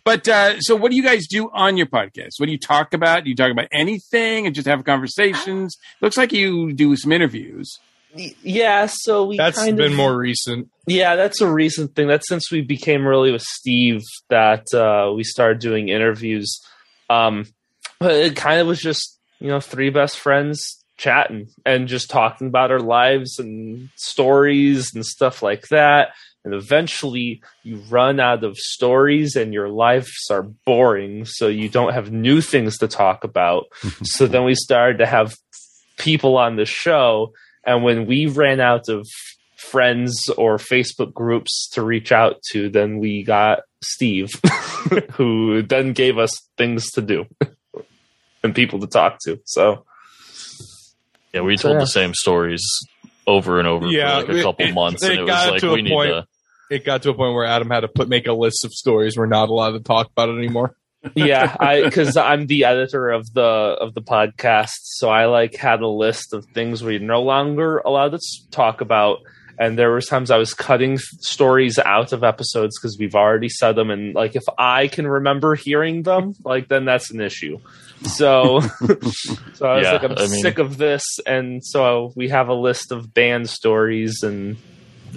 But 0.03 0.27
uh, 0.27 0.59
so, 0.59 0.75
what 0.75 0.91
do 0.91 0.97
you 0.97 1.03
guys 1.03 1.25
do 1.27 1.49
on 1.53 1.77
your 1.77 1.85
podcast? 1.85 2.31
What 2.37 2.47
do 2.47 2.51
you 2.51 2.57
talk 2.59 2.93
about? 2.93 3.23
Do 3.23 3.29
you 3.29 3.35
talk 3.35 3.51
about 3.51 3.67
anything 3.71 4.45
and 4.45 4.53
just 4.53 4.67
have 4.67 4.83
conversations? 4.83 5.77
Looks 6.01 6.17
like 6.17 6.31
you 6.33 6.73
do 6.73 6.95
some 6.97 7.11
interviews. 7.13 7.79
Yeah. 8.43 8.87
So 8.89 9.25
we 9.25 9.37
That's 9.37 9.57
kind 9.57 9.77
been 9.77 9.91
of, 9.91 9.97
more 9.97 10.17
recent. 10.17 10.69
Yeah, 10.85 11.15
that's 11.15 11.41
a 11.41 11.51
recent 11.51 11.95
thing. 11.95 12.07
That's 12.07 12.27
since 12.27 12.51
we 12.51 12.61
became 12.61 13.05
really 13.05 13.31
with 13.31 13.41
Steve 13.41 14.01
that 14.29 14.65
uh, 14.73 15.13
we 15.13 15.23
started 15.23 15.59
doing 15.59 15.89
interviews. 15.89 16.59
Um, 17.09 17.45
but 17.99 18.11
it 18.11 18.35
kind 18.35 18.59
of 18.59 18.67
was 18.67 18.79
just 18.79 19.19
you 19.39 19.47
know 19.47 19.59
three 19.59 19.89
best 19.89 20.17
friends 20.17 20.77
chatting 20.97 21.47
and 21.65 21.87
just 21.87 22.09
talking 22.09 22.47
about 22.47 22.71
our 22.71 22.79
lives 22.79 23.39
and 23.39 23.89
stories 23.95 24.91
and 24.93 25.05
stuff 25.05 25.41
like 25.41 25.67
that. 25.69 26.09
And 26.43 26.53
eventually, 26.53 27.41
you 27.63 27.77
run 27.89 28.19
out 28.19 28.43
of 28.43 28.57
stories 28.57 29.35
and 29.35 29.53
your 29.53 29.67
lives 29.67 30.09
are 30.31 30.43
boring, 30.43 31.25
so 31.25 31.47
you 31.47 31.67
don't 31.67 31.93
have 31.93 32.11
new 32.11 32.39
things 32.39 32.77
to 32.77 32.87
talk 32.87 33.23
about. 33.25 33.65
so 34.03 34.27
then 34.27 34.45
we 34.45 34.55
started 34.55 34.99
to 34.99 35.05
have 35.05 35.35
people 35.97 36.37
on 36.37 36.55
the 36.55 36.65
show, 36.65 37.33
and 37.67 37.83
when 37.83 38.07
we 38.07 38.25
ran 38.25 38.59
out 38.59 38.89
of 38.89 39.05
friends 39.57 40.29
or 40.37 40.57
Facebook 40.57 41.13
groups 41.13 41.69
to 41.73 41.83
reach 41.83 42.11
out 42.11 42.41
to, 42.51 42.69
then 42.69 42.97
we 42.99 43.23
got 43.23 43.59
Steve, 43.83 44.31
who 45.13 45.61
then 45.61 45.93
gave 45.93 46.17
us 46.17 46.31
things 46.57 46.89
to 46.91 47.01
do 47.01 47.25
and 48.43 48.55
people 48.55 48.79
to 48.79 48.87
talk 48.87 49.19
to. 49.25 49.39
So 49.45 49.85
Yeah, 51.33 51.41
we 51.41 51.57
So, 51.57 51.63
told 51.69 51.75
yeah. 51.75 51.79
the 51.81 51.87
same 51.87 52.13
stories 52.13 52.63
over 53.27 53.59
and 53.59 53.67
over 53.67 53.87
Yeah, 53.87 54.21
for 54.21 54.27
like 54.27 54.37
a 54.37 54.43
couple 54.43 54.65
it- 54.67 54.73
months, 54.73 55.03
it 55.03 55.11
and 55.11 55.19
it 55.21 55.27
got 55.27 55.45
was 55.45 55.51
like 55.51 55.61
to 55.61 55.69
a 55.69 55.73
we 55.73 55.81
need 55.83 55.91
point- 55.91 56.09
to. 56.11 56.27
It 56.69 56.83
got 56.83 57.01
to 57.03 57.11
a 57.11 57.13
point 57.13 57.33
where 57.33 57.45
Adam 57.45 57.69
had 57.69 57.81
to 57.81 57.87
put 57.87 58.09
make 58.09 58.27
a 58.27 58.33
list 58.33 58.65
of 58.65 58.73
stories 58.73 59.15
we're 59.17 59.25
not 59.25 59.47
allowed 59.49 59.71
to 59.71 59.79
talk 59.79 60.09
about 60.11 60.27
it 60.29 60.37
anymore. 60.37 60.75
Yeah, 61.15 61.55
I 61.59 61.81
because 61.83 62.17
I'm 62.17 62.47
the 62.47 62.65
editor 62.65 63.09
of 63.09 63.31
the 63.33 63.41
of 63.41 63.93
the 63.93 64.01
podcast, 64.01 64.71
so 64.83 65.09
I 65.09 65.25
like 65.25 65.55
had 65.55 65.81
a 65.81 65.87
list 65.87 66.33
of 66.33 66.45
things 66.53 66.83
we're 66.83 66.99
no 66.99 67.21
longer 67.21 67.79
allowed 67.79 68.11
to 68.13 68.19
talk 68.51 68.81
about, 68.81 69.19
and 69.59 69.77
there 69.77 69.91
was 69.91 70.05
times 70.05 70.31
I 70.31 70.37
was 70.37 70.53
cutting 70.53 70.97
stories 70.97 71.77
out 71.79 72.13
of 72.13 72.23
episodes 72.23 72.77
because 72.79 72.97
we've 72.99 73.15
already 73.15 73.49
said 73.49 73.75
them, 73.75 73.89
and 73.89 74.13
like 74.15 74.35
if 74.35 74.43
I 74.57 74.87
can 74.87 75.07
remember 75.07 75.55
hearing 75.55 76.03
them, 76.03 76.33
like 76.43 76.67
then 76.67 76.85
that's 76.85 77.11
an 77.11 77.21
issue. 77.21 77.59
So, 78.03 78.59
so 79.53 79.65
I 79.67 79.75
was 79.77 79.83
Yeah, 79.83 79.91
like, 79.93 80.03
I'm 80.03 80.11
I 80.11 80.21
mean- 80.27 80.41
sick 80.41 80.59
of 80.59 80.77
this, 80.77 81.03
and 81.25 81.63
so 81.65 82.11
we 82.15 82.29
have 82.29 82.47
a 82.49 82.53
list 82.53 82.91
of 82.91 83.13
banned 83.13 83.49
stories, 83.49 84.21
and 84.23 84.57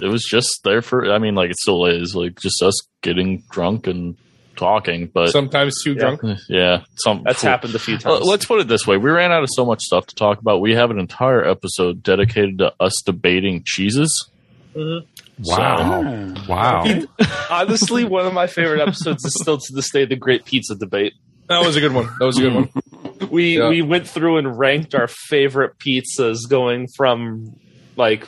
It 0.01 0.07
was 0.07 0.23
just 0.23 0.61
there 0.63 0.81
for. 0.81 1.11
I 1.11 1.19
mean, 1.19 1.35
like 1.35 1.51
it 1.51 1.57
still 1.57 1.85
is. 1.85 2.15
Like 2.15 2.39
just 2.39 2.63
us 2.63 2.73
getting 3.01 3.43
drunk 3.51 3.85
and 3.87 4.15
talking. 4.55 5.07
But 5.13 5.29
Sometimes 5.31 5.81
too 5.83 5.93
Yeah. 5.93 5.99
drunk. 6.15 6.21
yeah, 6.49 6.83
some 6.95 7.23
that's 7.25 7.41
happened 7.41 7.75
a 7.75 7.79
few 7.79 7.97
times. 7.97 8.21
let's 8.25 8.45
put 8.45 8.59
it 8.61 8.67
this 8.67 8.85
way: 8.87 8.97
we 8.97 9.09
ran 9.09 9.31
out 9.31 9.43
of 9.43 9.49
so 9.53 9.65
much 9.65 9.81
stuff 9.81 10.05
to 10.07 10.15
talk 10.15 10.39
about. 10.39 10.61
We 10.61 10.73
have 10.73 10.91
an 10.91 10.99
entire 10.99 11.43
episode 11.47 12.03
dedicated 12.03 12.57
to 12.59 12.73
us 12.79 12.93
debating 13.05 13.63
cheeses. 13.65 14.29
Mm-hmm. 14.75 15.07
Wow. 15.43 16.33
Wow. 16.47 16.85
Honestly, 17.49 18.03
one 18.03 18.25
of 18.25 18.33
my 18.33 18.47
favorite 18.47 18.79
episodes 18.81 19.25
is 19.25 19.33
still 19.33 19.57
to 19.57 19.73
this 19.73 19.91
day 19.91 20.05
the 20.05 20.15
Great 20.15 20.45
Pizza 20.45 20.75
Debate. 20.75 21.13
That 21.49 21.65
was 21.65 21.75
a 21.75 21.79
good 21.81 21.93
one. 21.93 22.07
That 22.19 22.25
was 22.25 22.37
a 22.37 22.41
good 22.41 22.53
one. 22.55 22.69
We 23.29 23.57
Yeah. 23.59 23.69
we 23.69 23.81
went 23.83 24.07
through 24.07 24.37
and 24.39 24.57
ranked 24.57 24.95
our 24.95 25.07
favorite 25.07 25.73
pizzas, 25.77 26.49
going 26.49 26.87
from 26.97 27.55
like 27.95 28.27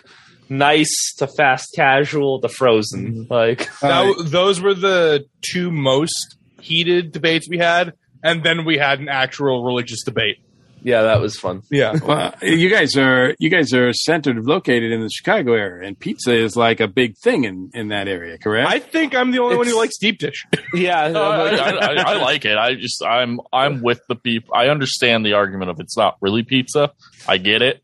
nice 0.58 1.14
to 1.18 1.28
fast 1.28 1.74
casual 1.76 2.40
to 2.42 2.50
frozen. 2.50 3.26
Mm-hmm. 3.26 3.34
Like 3.34 3.70
That, 3.82 4.26
those 4.26 4.62
were 4.62 4.74
the 4.74 5.26
two 5.42 5.72
most 5.72 6.38
heated 6.62 7.12
debates 7.12 7.50
we 7.50 7.58
had, 7.58 7.94
and 8.24 8.44
then 8.44 8.66
we 8.66 8.78
had 8.78 9.00
an 9.00 9.10
actual 9.10 9.64
religious 9.64 10.04
debate. 10.04 10.38
yeah, 10.86 11.04
that 11.04 11.22
was 11.22 11.38
fun. 11.38 11.62
Yeah. 11.72 11.94
Well, 12.06 12.34
you 12.42 12.70
guys 12.70 12.96
are 12.98 13.36
you 13.40 13.50
guys 13.50 13.74
are 13.74 13.92
centered, 13.94 14.44
located 14.46 14.92
in 14.92 15.02
the 15.02 15.10
Chicago 15.10 15.54
area, 15.54 15.88
and 15.88 15.98
pizza 15.98 16.34
is 16.34 16.56
like 16.56 16.80
a 16.82 16.88
big 16.88 17.18
thing 17.24 17.44
in 17.46 17.72
in 17.74 17.88
that 17.90 18.08
area, 18.08 18.38
correct? 18.38 18.70
I 18.70 18.80
think 18.80 19.16
I'm 19.16 19.32
the 19.32 19.40
only 19.40 19.56
one 19.58 19.68
who 19.68 19.78
likes 19.78 19.98
deep 19.98 20.20
dish. 20.20 20.46
Yeah, 20.74 21.08
No, 21.10 21.22
I, 21.22 21.50
I, 21.50 21.70
I, 21.70 21.94
I 22.14 22.22
like 22.22 22.46
it. 22.46 22.58
I 22.58 22.74
just 22.74 23.04
I'm 23.04 23.40
I'm 23.54 23.82
with 23.84 24.02
the 24.10 24.16
people. 24.16 24.56
I 24.56 24.70
understand 24.70 25.24
the 25.26 25.34
argument 25.34 25.70
of 25.70 25.80
it's 25.80 25.96
not 25.96 26.18
really 26.20 26.42
pizza. 26.44 26.92
I 27.28 27.38
get 27.38 27.62
it, 27.62 27.83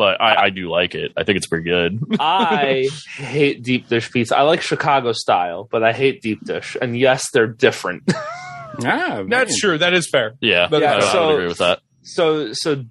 but 0.00 0.18
I, 0.18 0.44
I 0.44 0.50
do 0.50 0.70
like 0.70 0.94
it. 0.94 1.12
I 1.14 1.24
think 1.24 1.36
it's 1.36 1.46
pretty 1.46 1.64
good. 1.68 2.00
I 2.20 2.88
hate 3.16 3.62
deep 3.62 3.86
dish 3.88 4.10
pizza. 4.10 4.34
I 4.34 4.42
like 4.42 4.62
Chicago 4.62 5.12
style, 5.12 5.68
but 5.70 5.82
I 5.84 5.92
hate 5.92 6.22
deep 6.22 6.42
dish. 6.42 6.74
And 6.80 6.96
yes, 6.98 7.26
they're 7.34 7.46
different. 7.46 8.04
ah, 8.82 9.24
That's 9.28 9.60
true. 9.60 9.76
That 9.76 9.92
is 9.92 10.08
fair. 10.08 10.36
Yeah, 10.40 10.68
But- 10.70 10.82
I, 10.84 10.96
I 10.96 11.00
so- 11.12 11.26
would 11.26 11.34
agree 11.34 11.48
with 11.48 11.58
that. 11.58 11.80
so 12.02 12.54
so 12.54 12.82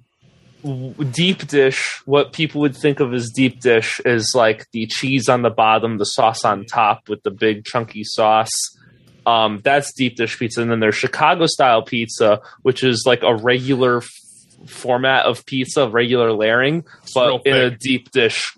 deep 1.12 1.48
dish 1.48 2.02
what 2.06 2.34
people 2.34 2.62
would 2.62 2.76
think 2.76 3.00
of 3.00 3.14
as 3.14 3.32
deep 3.34 3.62
dish 3.62 4.02
is 4.06 4.34
like 4.36 4.66
the 4.74 4.86
cheese 4.88 5.30
on 5.30 5.42
the 5.42 5.50
bottom 5.50 5.98
the 5.98 6.04
sauce 6.04 6.44
on 6.44 6.66
top 6.66 7.08
with 7.08 7.24
the 7.24 7.32
big 7.32 7.64
chunky 7.64 8.04
sauce 8.04 8.52
um 9.26 9.62
that's 9.64 9.94
deep 9.94 10.18
dish 10.18 10.38
pizza 10.38 10.62
and 10.62 10.70
then 10.70 10.82
there's 10.82 10.96
chicago 10.96 11.46
style 11.46 11.82
pizza 11.82 12.42
which 12.64 12.84
is 12.84 13.04
like 13.06 13.24
a 13.24 13.34
regular 13.38 13.98
f- 14.00 14.10
format 14.68 15.26
of 15.26 15.46
pizza 15.46 15.88
regular 15.88 16.32
layering 16.34 16.84
real 17.16 17.40
but 17.40 17.48
in 17.48 17.56
a 17.56 17.70
deep 17.72 18.12
dish 18.12 18.56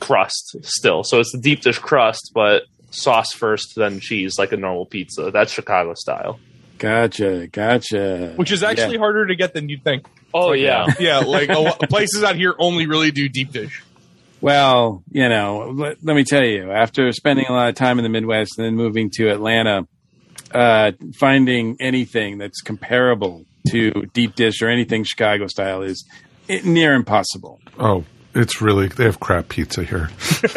crust 0.00 0.56
still 0.62 1.02
so 1.04 1.20
it's 1.20 1.32
the 1.32 1.40
deep 1.40 1.60
dish 1.60 1.78
crust 1.78 2.30
but 2.34 2.64
sauce 2.90 3.32
first 3.32 3.74
then 3.76 4.00
cheese 4.00 4.38
like 4.38 4.52
a 4.52 4.56
normal 4.56 4.86
pizza 4.86 5.30
that's 5.30 5.52
chicago 5.52 5.94
style 5.94 6.38
Gotcha, 6.76 7.46
gotcha. 7.46 8.32
Which 8.36 8.50
is 8.50 8.62
actually 8.62 8.98
harder 8.98 9.26
to 9.26 9.36
get 9.36 9.54
than 9.54 9.68
you'd 9.68 9.84
think. 9.84 10.06
oh 10.34 10.52
yeah 10.52 10.86
Yeah, 10.98 11.18
like 11.18 11.48
a 11.48 11.86
places 11.86 12.22
out 12.24 12.36
here 12.36 12.54
only 12.58 12.86
really 12.86 13.10
do 13.10 13.28
deep 13.28 13.52
dish. 13.52 13.82
Well, 14.40 15.02
you 15.10 15.28
know, 15.28 15.70
let, 15.74 16.04
let 16.04 16.14
me 16.16 16.24
tell 16.24 16.44
you, 16.44 16.70
after 16.70 17.10
spending 17.12 17.46
a 17.46 17.52
lot 17.52 17.68
of 17.68 17.76
time 17.76 17.98
in 17.98 18.02
the 18.02 18.10
Midwest 18.10 18.58
and 18.58 18.66
then 18.66 18.74
moving 18.74 19.08
to 19.14 19.30
Atlanta, 19.30 19.86
uh, 20.52 20.92
finding 21.14 21.76
anything 21.80 22.38
that's 22.38 22.60
comparable 22.60 23.46
to 23.70 23.90
deep 24.12 24.34
dish 24.34 24.60
or 24.62 24.68
anything 24.68 25.04
Chicago 25.04 25.46
style 25.46 25.82
is 25.82 26.04
near 26.64 26.94
impossible. 26.94 27.60
Oh, 27.78 28.04
it's 28.34 28.60
really 28.60 28.88
they 28.88 29.04
have 29.04 29.20
crap 29.20 29.48
pizza 29.48 29.84
here. 29.84 30.10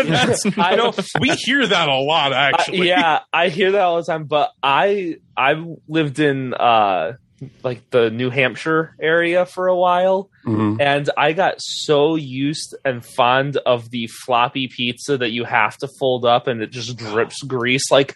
I 0.57 0.75
know 0.75 0.93
we 1.19 1.29
hear 1.29 1.65
that 1.65 1.89
a 1.89 1.95
lot. 1.95 2.33
I- 2.33 2.49
Actually, 2.49 2.87
yeah, 2.89 3.19
I 3.31 3.49
hear 3.49 3.71
that 3.73 3.81
all 3.81 3.97
the 3.97 4.03
time. 4.03 4.25
But 4.25 4.51
I 4.61 5.17
I 5.35 5.63
lived 5.87 6.19
in 6.19 6.53
uh 6.53 7.13
like 7.63 7.87
the 7.91 8.09
New 8.09 8.31
Hampshire 8.31 8.95
area 8.99 9.45
for 9.45 9.67
a 9.67 9.75
while, 9.75 10.31
Mhm. 10.45 10.81
and 10.81 11.07
I 11.15 11.33
got 11.33 11.55
so 11.59 12.15
used 12.15 12.75
and 12.83 13.05
fond 13.05 13.57
of 13.57 13.91
the 13.91 14.07
floppy 14.25 14.67
pizza 14.67 15.19
that 15.19 15.29
you 15.29 15.43
have 15.43 15.77
to 15.77 15.87
fold 15.99 16.25
up 16.25 16.47
and 16.47 16.63
it 16.63 16.71
just 16.71 16.97
drips 16.97 17.43
grease. 17.43 17.91
Like 17.91 18.15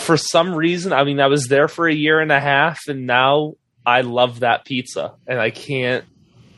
for 0.00 0.16
some 0.16 0.54
reason, 0.56 0.92
I 0.92 1.04
mean, 1.04 1.20
I 1.20 1.28
was 1.28 1.46
there 1.46 1.68
for 1.68 1.86
a 1.86 1.94
year 1.94 2.18
and 2.18 2.32
a 2.32 2.40
half, 2.40 2.80
and 2.88 3.06
now 3.06 3.54
I 3.84 4.02
love 4.02 4.40
that 4.40 4.64
pizza, 4.64 5.14
and 5.26 5.40
I 5.40 5.50
can't. 5.50 6.04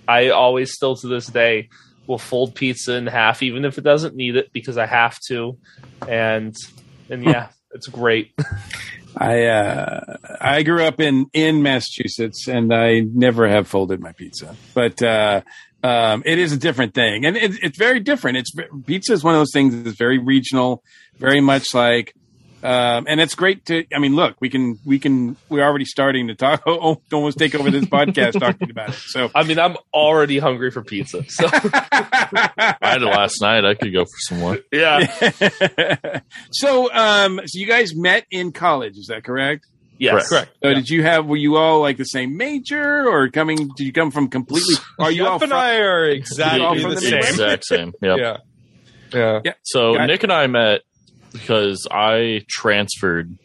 I 0.06 0.30
always 0.30 0.72
still 0.72 0.96
to 0.96 1.08
this 1.08 1.26
day 1.26 1.68
will 2.06 2.18
fold 2.18 2.54
pizza 2.54 2.94
in 2.94 3.06
half, 3.06 3.42
even 3.42 3.64
if 3.64 3.78
it 3.78 3.84
doesn't 3.84 4.14
need 4.14 4.36
it, 4.36 4.52
because 4.52 4.76
I 4.76 4.86
have 4.86 5.18
to, 5.28 5.56
and 6.06 6.54
and 7.08 7.24
yeah, 7.24 7.48
it's 7.72 7.88
great. 7.88 8.32
I 9.16 9.44
uh, 9.44 10.16
I 10.40 10.62
grew 10.62 10.84
up 10.84 11.00
in 11.00 11.26
in 11.32 11.62
Massachusetts, 11.62 12.48
and 12.48 12.74
I 12.74 13.00
never 13.00 13.48
have 13.48 13.68
folded 13.68 14.00
my 14.00 14.12
pizza. 14.12 14.56
But 14.74 15.02
uh, 15.02 15.42
um, 15.82 16.22
it 16.26 16.38
is 16.38 16.52
a 16.52 16.56
different 16.56 16.94
thing, 16.94 17.24
and 17.24 17.36
it, 17.36 17.62
it's 17.62 17.78
very 17.78 18.00
different. 18.00 18.38
It's 18.38 18.52
pizza 18.86 19.12
is 19.12 19.22
one 19.22 19.34
of 19.34 19.40
those 19.40 19.52
things 19.52 19.82
that's 19.82 19.96
very 19.96 20.18
regional, 20.18 20.82
very 21.16 21.40
much 21.40 21.74
like. 21.74 22.14
Um, 22.64 23.04
and 23.06 23.20
it's 23.20 23.34
great 23.34 23.66
to. 23.66 23.84
I 23.94 23.98
mean, 23.98 24.16
look, 24.16 24.36
we 24.40 24.48
can 24.48 24.78
we 24.86 24.98
can. 24.98 25.36
We're 25.50 25.62
already 25.64 25.84
starting 25.84 26.28
to 26.28 26.34
talk. 26.34 26.62
Oh, 26.66 27.00
almost 27.12 27.38
take 27.38 27.54
over 27.54 27.70
this 27.70 27.84
podcast 27.84 28.40
talking 28.40 28.70
about 28.70 28.88
it. 28.88 28.94
So 28.94 29.30
I 29.34 29.42
mean, 29.44 29.58
I'm 29.58 29.76
already 29.92 30.38
hungry 30.38 30.70
for 30.70 30.82
pizza. 30.82 31.24
So 31.28 31.46
I 31.52 32.76
had 32.80 33.02
it 33.02 33.06
last 33.06 33.40
night. 33.42 33.64
I 33.66 33.74
could 33.74 33.92
go 33.92 34.04
for 34.04 34.18
some 34.20 34.38
more. 34.40 34.58
yeah, 34.72 35.06
so 36.50 36.92
um, 36.92 37.40
so 37.44 37.58
you 37.58 37.66
guys 37.66 37.94
met 37.94 38.24
in 38.30 38.52
college, 38.52 38.96
is 38.96 39.06
that 39.08 39.24
correct? 39.24 39.66
yes, 39.98 40.28
correct. 40.28 40.52
So 40.62 40.72
did 40.74 40.88
you 40.88 41.02
have? 41.02 41.26
Were 41.26 41.36
you 41.36 41.56
all 41.56 41.80
like 41.80 41.96
the 41.98 42.04
same 42.04 42.36
major, 42.36 43.06
or 43.08 43.28
coming? 43.28 43.68
Did 43.76 43.84
you 43.84 43.92
come 43.92 44.10
from 44.10 44.28
completely? 44.28 44.76
Are 44.98 45.10
you 45.10 45.18
Jeff 45.24 45.26
all 45.28 45.34
and 45.42 45.50
from, 45.50 45.52
I 45.52 45.76
are 45.78 46.06
exactly 46.06 46.82
the 46.82 46.88
the 46.88 46.96
same. 46.96 47.10
Midwest? 47.10 47.30
Exact 47.32 47.64
same. 47.66 47.92
Yep. 48.00 48.18
Yeah, 49.12 49.38
yeah. 49.44 49.52
So 49.62 49.94
Got- 49.94 50.06
Nick 50.06 50.22
and 50.22 50.32
I 50.32 50.46
met 50.46 50.80
because 51.34 51.86
I 51.90 52.44
transferred 52.48 53.36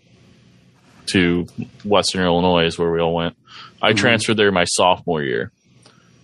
to 1.08 1.48
Western 1.84 2.24
Illinois, 2.24 2.66
is 2.66 2.78
where 2.78 2.92
we 2.92 3.02
all 3.02 3.16
went. 3.16 3.36
I 3.82 3.90
mm-hmm. 3.90 3.98
transferred 3.98 4.38
there 4.38 4.52
my 4.52 4.66
sophomore 4.66 5.24
year, 5.24 5.52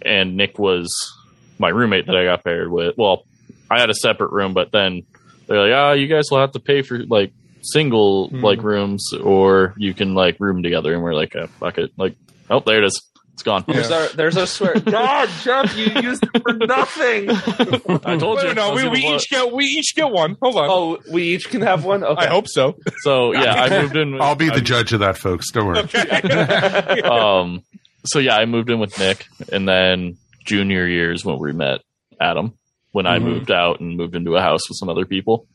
and 0.02 0.38
Nick 0.38 0.60
was 0.60 1.12
my 1.58 1.70
roommate 1.70 2.06
that 2.06 2.16
I 2.16 2.24
got 2.24 2.44
paired 2.44 2.72
with. 2.72 2.96
Well, 2.98 3.24
I 3.70 3.80
had 3.80 3.90
a 3.90 3.96
separate 3.96 4.32
room, 4.32 4.54
but 4.54 4.72
then 4.72 5.04
they're 5.48 5.60
like, 5.60 5.74
"Ah, 5.74 5.92
you 5.94 6.08
guys 6.08 6.26
will 6.30 6.40
have 6.40 6.52
to 6.52 6.60
pay 6.60 6.84
for 6.84 7.00
like 7.00 7.34
single 7.62 8.28
like 8.28 8.60
mm-hmm. 8.60 8.68
rooms, 8.68 9.12
or 9.14 9.74
you 9.78 9.94
can 9.96 10.14
like 10.14 10.40
room 10.40 10.62
together." 10.62 10.94
And 10.94 11.02
we're 11.02 11.16
like, 11.16 11.36
oh, 11.36 11.48
"Fuck 11.60 11.80
it!" 11.80 11.92
Like, 11.98 12.16
oh, 12.50 12.60
there 12.60 12.84
it 12.84 12.86
is. 12.86 13.02
It's 13.36 13.44
gone. 13.44 13.66
There's 13.68 13.92
our 13.92 14.08
there's 14.08 14.38
our 14.38 14.46
swear. 14.46 14.80
God, 14.80 15.28
Jeff, 15.44 15.76
you 15.76 15.88
used 16.02 16.24
it 16.24 16.42
for 16.42 16.54
nothing. 16.54 17.30
I 18.06 18.16
told 18.18 18.42
you. 18.42 18.48
Wait, 18.48 18.56
no, 18.56 18.74
we, 18.74 18.88
we 18.88 19.00
each 19.00 19.30
get 19.30 19.52
we 19.52 19.66
each 19.66 19.94
get 19.94 20.10
one. 20.10 20.38
Hold 20.42 20.56
on. 20.56 20.70
Oh, 20.70 20.98
we 21.12 21.24
each 21.36 21.50
can 21.50 21.60
have 21.62 21.84
one. 21.84 22.06
Okay. 22.06 22.26
I 22.26 22.30
hope 22.30 22.48
so. 22.48 22.78
So 23.02 23.34
yeah, 23.34 23.54
I 23.64 23.70
moved 23.82 23.98
in. 23.98 24.14
With, 24.14 24.22
I'll 24.22 24.36
be 24.36 24.48
the 24.48 24.56
I- 24.56 24.60
judge 24.62 24.94
of 24.94 25.02
that, 25.02 25.18
folks. 25.18 25.52
Don't 25.52 25.68
worry. 25.68 25.80
Okay. 25.80 27.02
um 27.02 27.62
so 28.06 28.20
yeah 28.20 28.36
i 28.38 28.46
moved 28.46 28.70
in 28.70 28.80
with 28.80 28.98
nick 29.00 29.26
and 29.52 29.68
then 29.68 30.16
junior 30.46 30.86
year 30.86 31.12
is 31.12 31.26
when 31.26 31.40
we 31.40 31.52
met 31.52 31.82
adam 32.22 32.54
when 32.92 33.08
i 33.08 33.18
Mm-hmm. 33.18 33.26
Mhm. 33.28 33.32
moved 33.34 33.52
out 33.52 33.80
and 33.80 33.98
moved 33.98 34.16
into 34.16 34.36
a 34.36 34.42
house 34.42 34.70
with 34.70 34.78
some 34.78 34.90
other 34.90 35.06
people 35.06 35.48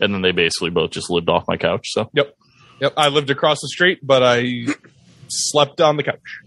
and 0.00 0.14
then 0.14 0.22
they 0.22 0.32
basically 0.32 0.70
both 0.70 0.90
just 0.90 1.10
lived 1.10 1.28
off 1.28 1.44
my 1.46 1.58
couch 1.58 1.86
so 1.90 2.08
yep, 2.14 2.34
Yep, 2.80 2.94
I 2.96 3.08
lived 3.08 3.28
across 3.30 3.60
the 3.60 3.68
street, 3.68 3.98
but 4.02 4.22
I 4.24 4.64
slept 5.28 5.80
on 5.80 5.96
the 5.98 6.02
couch. 6.02 6.40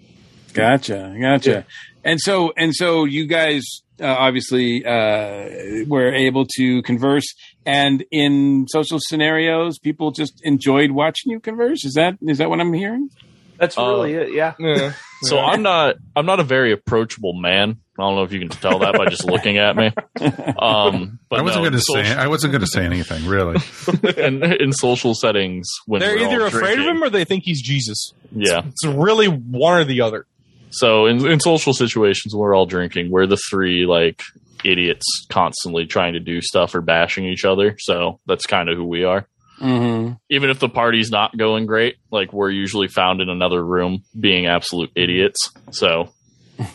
Gotcha, 0.56 1.16
gotcha. 1.20 1.66
And 2.04 2.20
so, 2.20 2.54
and 2.56 2.74
so, 2.76 3.06
you 3.06 3.26
guys 3.28 3.64
uh, 4.00 4.06
obviously 4.06 4.86
uh, 4.86 5.86
were 5.88 6.14
able 6.14 6.46
to 6.58 6.82
converse, 6.84 7.26
and 7.66 8.04
in 8.12 8.68
social 8.70 9.00
scenarios, 9.02 9.80
people 9.80 10.12
just 10.12 10.40
enjoyed 10.44 10.92
watching 10.92 11.32
you 11.32 11.40
converse. 11.40 11.84
Is 11.86 11.94
that 11.94 12.18
is 12.22 12.38
that 12.38 12.50
what 12.50 12.60
I'm 12.60 12.74
hearing? 12.74 13.10
That's 13.58 13.78
Uh, 13.78 13.84
really 13.86 14.14
it. 14.14 14.34
Yeah. 14.34 14.54
Yeah. 14.60 14.94
so 15.24 15.40
i'm 15.40 15.64
not 15.64 15.96
i'm 16.18 16.26
not 16.26 16.42
a 16.42 16.44
very 16.44 16.74
approachable 16.74 17.32
man 17.34 17.78
i 17.98 18.02
don't 18.04 18.16
know 18.16 18.24
if 18.24 18.34
you 18.34 18.40
can 18.40 18.50
tell 18.50 18.80
that 18.80 18.94
by 18.96 19.06
just 19.06 19.24
looking 19.24 19.58
at 19.58 19.78
me 19.78 19.86
um 20.60 21.18
but 21.30 21.40
I 21.40 21.42
wasn't 21.42 21.64
no, 21.64 21.70
going 21.70 21.72
to 21.72 21.78
in 21.78 22.06
say. 22.06 22.14
I 22.14 22.28
wasn't 22.28 22.52
going 22.52 22.62
to 22.62 22.68
say 22.68 22.84
anything 22.86 23.26
really. 23.26 23.56
in, 24.18 24.44
in 24.44 24.74
social 24.74 25.16
settings 25.16 25.68
when 25.86 26.02
They're 26.02 26.18
either 26.18 26.46
afraid 26.46 26.80
of 26.80 26.86
him 26.86 27.02
or 27.02 27.10
they 27.10 27.24
think 27.24 27.44
he's 27.46 27.62
Jesus. 27.62 28.12
yeah 28.34 28.64
It's 28.66 28.86
really 28.86 29.28
one 29.28 29.78
or 29.80 29.86
the 29.86 30.02
other. 30.02 30.28
So 30.72 31.06
in, 31.06 31.26
in 31.26 31.40
social 31.40 31.74
situations, 31.74 32.34
we're 32.36 32.56
all 32.56 32.66
drinking. 32.66 33.10
We're 33.12 33.28
the 33.28 33.40
three 33.50 33.86
like 33.86 34.22
idiots 34.64 35.06
constantly 35.30 35.86
trying 35.86 36.14
to 36.14 36.20
do 36.20 36.42
stuff 36.42 36.76
or 36.76 36.82
bashing 36.82 37.26
each 37.26 37.46
other. 37.46 37.76
So 37.80 38.20
that's 38.26 38.46
kind 38.46 38.68
of 38.70 38.78
who 38.78 38.86
we 38.86 39.04
are. 39.04 39.28
hmm 39.58 40.14
Even 40.30 40.50
if 40.50 40.60
the 40.60 40.70
party's 40.70 41.12
not 41.12 41.38
going 41.38 41.66
great, 41.66 41.96
like 42.12 42.34
we're 42.34 42.50
usually 42.50 42.88
found 42.88 43.22
in 43.22 43.30
another 43.30 43.64
room 43.64 44.04
being 44.20 44.48
absolute 44.48 44.92
idiots. 44.96 45.52
So, 45.72 46.10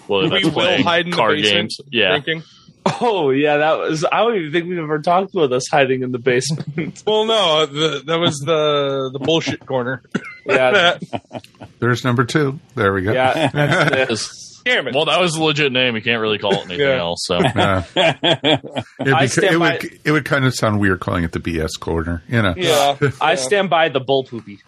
well, 0.09 0.31
we 0.31 0.45
will 0.45 0.83
hide 0.83 1.07
in 1.07 1.11
the 1.11 1.17
card 1.17 1.37
basement 1.37 1.59
games. 1.61 1.77
Yeah, 1.91 2.11
Drinking. 2.11 2.43
Oh 2.87 3.31
yeah, 3.31 3.59
that 3.59 3.79
was. 3.79 4.05
I 4.11 4.19
don't 4.19 4.37
even 4.37 4.53
think 4.53 4.69
we've 4.69 4.79
ever 4.79 5.01
talked 5.01 5.35
about 5.35 5.53
us 5.53 5.69
hiding 5.71 6.03
in 6.03 6.13
the 6.13 6.19
basement. 6.19 7.03
Well, 7.07 7.25
no, 7.27 7.67
the, 7.67 8.03
that 8.07 8.19
was 8.19 8.37
the 8.39 9.11
the 9.13 9.19
bullshit 9.19 9.65
corner. 9.67 10.03
yeah, 10.47 10.99
There's 11.79 12.05
number 12.05 12.25
two. 12.25 12.59
There 12.75 12.93
we 12.93 13.03
go. 13.03 13.13
yeah. 13.13 13.51
That's. 13.53 13.97
It's- 14.11 14.47
Damn 14.63 14.89
it! 14.89 14.95
well, 14.95 15.07
that 15.07 15.19
was 15.19 15.37
a 15.37 15.43
legit 15.43 15.73
name. 15.73 15.97
You 15.97 16.03
can't 16.03 16.21
really 16.21 16.37
call 16.37 16.53
it 16.53 16.59
anything 16.67 16.81
Yeah. 16.81 16.99
else. 16.99 17.21
So 17.25 17.39
Yeah. 17.41 17.85
It'd 17.97 19.15
I 19.15 19.23
be- 19.23 19.27
stand 19.29 19.55
it, 19.55 19.59
by- 19.59 19.73
would, 19.83 20.01
it 20.05 20.11
would 20.13 20.25
kind 20.27 20.45
of 20.45 20.55
sound 20.55 20.81
weird 20.81 21.01
calling 21.01 21.25
it 21.25 21.33
the 21.33 21.39
BS 21.41 21.81
corner, 21.81 22.23
you 22.29 22.43
know. 22.43 22.53
yeah, 22.59 22.97
I 23.23 23.37
stand 23.37 23.71
by 23.71 23.89
the 23.89 24.01
bull 24.01 24.25
poopy. 24.25 24.59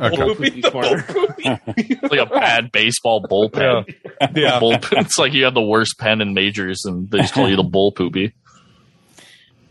Okay. 0.00 0.16
Bull 0.16 0.34
poopy 0.34 0.62
corner. 0.62 1.04
like 1.44 2.20
a 2.20 2.26
bad 2.26 2.72
baseball 2.72 3.22
bullpen. 3.22 3.94
yeah. 4.34 4.58
Bull, 4.60 4.72
it's 4.92 5.18
like 5.18 5.32
you 5.32 5.44
have 5.44 5.54
the 5.54 5.62
worst 5.62 5.98
pen 5.98 6.20
in 6.20 6.34
majors, 6.34 6.84
and 6.84 7.10
they 7.10 7.18
just 7.18 7.34
call 7.34 7.48
you 7.48 7.56
the 7.56 7.62
bull 7.62 7.92
poopy. 7.92 8.34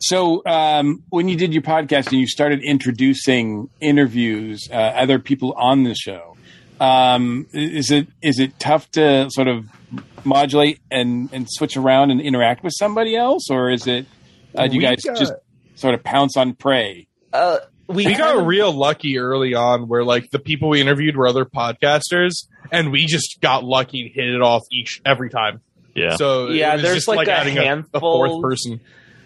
So, 0.02 0.42
um, 0.46 1.04
when 1.10 1.28
you 1.28 1.36
did 1.36 1.54
your 1.54 1.62
podcast 1.62 2.08
and 2.12 2.20
you 2.20 2.28
started 2.28 2.62
introducing 2.64 3.70
interviews, 3.82 4.68
uh, 4.72 4.76
other 4.76 5.20
people 5.20 5.52
on 5.54 5.84
the 5.84 5.94
show, 5.94 6.38
um, 6.80 7.48
is 7.52 7.92
it 7.92 8.08
is 8.22 8.40
it 8.40 8.58
tough 8.60 8.90
to 8.92 9.30
sort 9.30 9.48
of 9.50 9.66
modulate 10.24 10.80
and, 10.90 11.30
and 11.34 11.48
switch 11.50 11.76
around 11.76 12.12
and 12.12 12.22
interact 12.22 12.64
with 12.64 12.74
somebody 12.78 13.16
else, 13.16 13.50
or 13.50 13.70
is 13.70 13.88
it 13.88 14.06
uh, 14.56 14.68
do 14.68 14.76
you 14.76 14.82
guys 14.82 15.02
got- 15.02 15.18
just 15.18 15.34
sort 15.76 15.94
of 15.94 16.04
pounce 16.04 16.38
on 16.38 16.54
prey? 16.54 17.08
Uh, 17.34 17.60
we 17.89 18.05
we 18.05 18.13
got 18.15 18.29
kinda- 18.36 18.43
real 18.46 18.72
lucky 18.72 19.17
early 19.17 19.53
on 19.55 19.88
where 19.88 20.03
like 20.03 20.29
the 20.31 20.39
people 20.39 20.69
we 20.69 20.79
interviewed 20.79 21.17
were 21.17 21.27
other 21.27 21.43
podcasters 21.46 22.48
and 22.72 22.91
we 22.91 23.05
just 23.08 23.41
got 23.41 23.63
lucky 23.63 24.01
and 24.03 24.12
hit 24.13 24.29
it 24.34 24.41
off 24.41 24.63
each 24.72 25.01
every 25.05 25.29
time. 25.29 25.62
Yeah, 25.96 26.15
so 26.15 26.50
Yeah, 26.50 26.77
there's 26.77 26.96
just 26.96 27.08
like 27.08 27.27
a 27.27 27.31
adding 27.34 27.58
a, 27.58 27.63
handful- 27.63 28.00
fourth 28.00 28.41
person. 28.41 28.79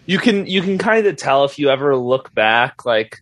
You 0.06 0.18
can 0.18 0.48
you 0.48 0.62
can 0.62 0.78
kind 0.78 1.06
of 1.06 1.16
tell 1.18 1.44
if 1.46 1.60
you 1.60 1.70
ever 1.70 1.96
look 1.96 2.34
back 2.34 2.86
like 2.86 3.20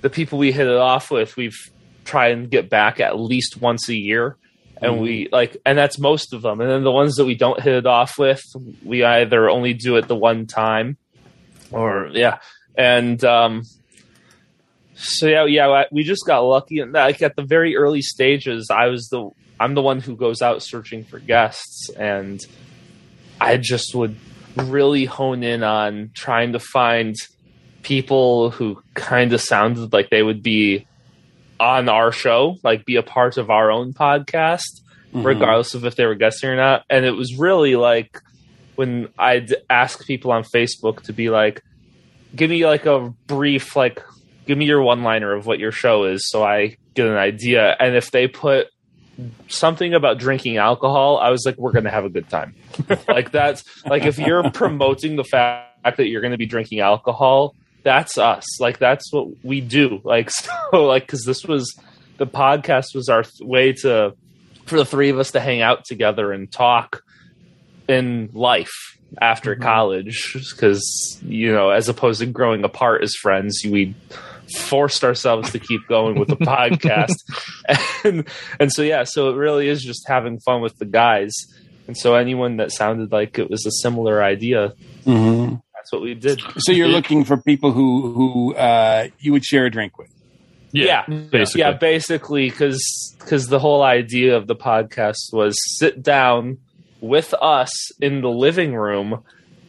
the 0.00 0.10
people 0.10 0.38
we 0.38 0.52
hit 0.52 0.66
it 0.66 0.76
off 0.76 1.10
with 1.10 1.36
we've 1.36 1.56
tried 2.04 2.32
and 2.32 2.50
get 2.50 2.68
back 2.68 3.00
at 3.00 3.18
least 3.18 3.60
once 3.60 3.88
a 3.88 3.94
year 3.96 4.36
and 4.82 5.00
we 5.00 5.28
like 5.30 5.56
and 5.66 5.76
that's 5.78 5.98
most 5.98 6.32
of 6.32 6.42
them. 6.42 6.60
And 6.60 6.68
then 6.70 6.82
the 6.84 6.90
ones 6.92 7.16
that 7.16 7.24
we 7.26 7.34
don't 7.34 7.60
hit 7.60 7.74
it 7.74 7.86
off 7.86 8.18
with 8.18 8.42
we 8.84 9.04
either 9.04 9.48
only 9.50 9.74
do 9.74 9.96
it 9.96 10.08
the 10.08 10.16
one 10.16 10.46
time 10.46 10.96
or 11.70 12.10
yeah. 12.12 12.38
And 12.76 13.22
um 13.24 13.62
so 15.02 15.26
yeah 15.26 15.44
yeah 15.44 15.84
we 15.90 16.02
just 16.02 16.26
got 16.26 16.40
lucky 16.40 16.78
and 16.80 16.92
like 16.92 17.22
at 17.22 17.34
the 17.36 17.42
very 17.42 17.76
early 17.76 18.02
stages 18.02 18.70
i 18.70 18.86
was 18.86 19.08
the 19.08 19.30
i'm 19.58 19.74
the 19.74 19.82
one 19.82 20.00
who 20.00 20.16
goes 20.16 20.42
out 20.42 20.62
searching 20.62 21.04
for 21.04 21.18
guests 21.18 21.88
and 21.90 22.40
i 23.40 23.56
just 23.56 23.94
would 23.94 24.16
really 24.56 25.04
hone 25.04 25.42
in 25.42 25.62
on 25.62 26.10
trying 26.14 26.52
to 26.52 26.58
find 26.58 27.14
people 27.82 28.50
who 28.50 28.82
kind 28.94 29.32
of 29.32 29.40
sounded 29.40 29.92
like 29.92 30.10
they 30.10 30.22
would 30.22 30.42
be 30.42 30.86
on 31.58 31.88
our 31.88 32.12
show, 32.12 32.56
like 32.62 32.84
be 32.84 32.96
a 32.96 33.02
part 33.02 33.36
of 33.36 33.50
our 33.50 33.70
own 33.70 33.92
podcast, 33.92 34.80
mm-hmm. 35.12 35.22
regardless 35.22 35.74
of 35.74 35.84
if 35.84 35.94
they 35.96 36.06
were 36.06 36.14
guesting 36.14 36.50
or 36.50 36.56
not. 36.56 36.84
And 36.88 37.04
it 37.04 37.12
was 37.12 37.36
really 37.38 37.76
like 37.76 38.18
when 38.76 39.08
I'd 39.18 39.54
ask 39.68 40.06
people 40.06 40.32
on 40.32 40.42
Facebook 40.42 41.02
to 41.02 41.12
be 41.12 41.30
like, 41.30 41.62
give 42.34 42.50
me 42.50 42.64
like 42.64 42.86
a 42.86 43.12
brief, 43.26 43.76
like, 43.76 44.02
give 44.50 44.58
me 44.58 44.64
your 44.64 44.82
one 44.82 45.04
liner 45.04 45.32
of 45.32 45.46
what 45.46 45.60
your 45.60 45.70
show 45.70 46.06
is 46.06 46.28
so 46.28 46.42
I 46.42 46.76
get 46.94 47.06
an 47.06 47.16
idea. 47.16 47.76
And 47.78 47.94
if 47.94 48.10
they 48.10 48.26
put 48.26 48.66
something 49.46 49.94
about 49.94 50.18
drinking 50.18 50.56
alcohol, 50.56 51.18
I 51.18 51.30
was 51.30 51.46
like, 51.46 51.56
we're 51.56 51.70
going 51.70 51.84
to 51.84 51.90
have 51.90 52.04
a 52.04 52.08
good 52.08 52.28
time. 52.28 52.56
like 53.08 53.30
that's 53.30 53.62
like 53.86 54.06
if 54.06 54.18
you're 54.18 54.50
promoting 54.50 55.14
the 55.14 55.22
fact 55.22 55.98
that 55.98 56.08
you're 56.08 56.20
going 56.20 56.32
to 56.32 56.36
be 56.36 56.46
drinking 56.46 56.80
alcohol, 56.80 57.54
that's 57.84 58.18
us. 58.18 58.60
Like 58.60 58.80
that's 58.80 59.12
what 59.12 59.28
we 59.44 59.60
do. 59.60 60.00
Like 60.02 60.30
so, 60.72 60.84
like 60.84 61.06
because 61.06 61.24
this 61.24 61.44
was 61.44 61.72
the 62.16 62.26
podcast 62.26 62.96
was 62.96 63.08
our 63.08 63.22
th- 63.22 63.34
way 63.42 63.72
to 63.84 64.16
for 64.66 64.78
the 64.78 64.84
three 64.84 65.10
of 65.10 65.20
us 65.20 65.30
to 65.30 65.38
hang 65.38 65.60
out 65.62 65.84
together 65.84 66.32
and 66.32 66.50
talk 66.50 67.04
in 67.86 68.30
life 68.32 68.98
after 69.20 69.54
mm-hmm. 69.54 69.62
college 69.62 70.32
because 70.50 71.20
you 71.22 71.52
know 71.52 71.70
as 71.70 71.88
opposed 71.88 72.18
to 72.18 72.26
growing 72.26 72.64
apart 72.64 73.02
as 73.02 73.14
friends 73.14 73.62
we 73.64 73.94
forced 74.58 75.04
ourselves 75.04 75.50
to 75.52 75.58
keep 75.58 75.80
going 75.88 76.18
with 76.18 76.28
the 76.28 76.36
podcast. 76.36 77.14
And 78.04 78.26
and 78.58 78.72
so 78.72 78.82
yeah 78.82 79.04
so 79.04 79.30
it 79.30 79.34
really 79.34 79.68
is 79.68 79.82
just 79.82 80.08
having 80.08 80.40
fun 80.40 80.62
with 80.62 80.76
the 80.78 80.86
guys. 80.86 81.32
And 81.86 81.96
so 81.96 82.14
anyone 82.14 82.56
that 82.58 82.72
sounded 82.72 83.12
like 83.12 83.38
it 83.38 83.50
was 83.50 83.66
a 83.66 83.70
similar 83.70 84.22
idea 84.22 84.74
hmm 85.04 85.54
that's 85.80 85.92
what 85.92 86.02
we 86.02 86.12
did. 86.12 86.42
So 86.58 86.72
you're 86.72 86.88
looking 86.88 87.24
for 87.24 87.38
people 87.38 87.72
who 87.72 88.12
who 88.12 88.54
uh, 88.54 89.08
you 89.18 89.32
would 89.32 89.44
share 89.44 89.64
a 89.64 89.70
drink 89.70 89.96
with. 89.96 90.10
yeah, 90.72 91.04
basically. 91.06 91.60
yeah 91.60 91.72
basically 91.72 92.50
because 92.50 93.16
because 93.18 93.46
the 93.46 93.58
whole 93.58 93.82
idea 93.82 94.36
of 94.36 94.46
the 94.46 94.54
podcast 94.54 95.32
was 95.32 95.56
sit 95.78 96.02
down 96.02 96.58
with 97.00 97.32
us 97.40 97.72
in 98.00 98.20
the 98.20 98.28
living 98.28 98.74
room 98.74 99.22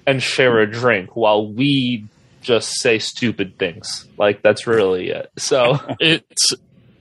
and 0.06 0.22
share 0.22 0.60
a 0.60 0.70
drink 0.70 1.16
while 1.16 1.54
we 1.54 2.06
just 2.42 2.80
say 2.80 3.00
stupid 3.00 3.58
things. 3.58 4.08
Like 4.18 4.42
that's 4.42 4.68
really 4.68 5.10
it. 5.10 5.32
So 5.38 5.80
it's 6.00 6.54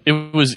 it 0.07 0.13
was 0.13 0.57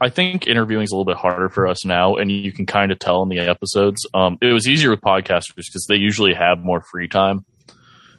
i 0.00 0.08
think 0.08 0.46
interviewing 0.48 0.82
is 0.82 0.90
a 0.90 0.94
little 0.94 1.04
bit 1.04 1.16
harder 1.16 1.48
for 1.48 1.68
us 1.68 1.84
now 1.84 2.16
and 2.16 2.30
you 2.30 2.52
can 2.52 2.66
kind 2.66 2.90
of 2.90 2.98
tell 2.98 3.22
in 3.22 3.28
the 3.28 3.38
episodes. 3.38 4.06
Um 4.12 4.38
it 4.42 4.52
was 4.52 4.68
easier 4.68 4.90
with 4.90 5.00
podcasters 5.00 5.66
because 5.66 5.86
they 5.88 5.96
usually 5.96 6.34
have 6.34 6.58
more 6.58 6.82
free 6.90 7.08
time 7.08 7.44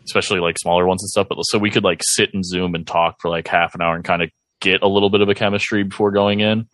especially 0.05 0.39
like 0.39 0.57
smaller 0.57 0.85
ones 0.85 1.01
and 1.01 1.09
stuff 1.09 1.27
but 1.27 1.41
so 1.43 1.57
we 1.57 1.71
could 1.71 1.83
like 1.83 1.99
sit 2.03 2.33
and 2.33 2.45
zoom 2.45 2.75
and 2.75 2.85
talk 2.85 3.15
for 3.19 3.29
like 3.29 3.47
half 3.47 3.75
an 3.75 3.81
hour 3.81 3.95
and 3.95 4.05
kind 4.05 4.21
of 4.21 4.29
get 4.59 4.81
a 4.81 4.87
little 4.87 5.09
bit 5.09 5.21
of 5.21 5.29
a 5.29 5.35
chemistry 5.35 5.83
before 5.83 6.11
going 6.11 6.39
in. 6.39 6.67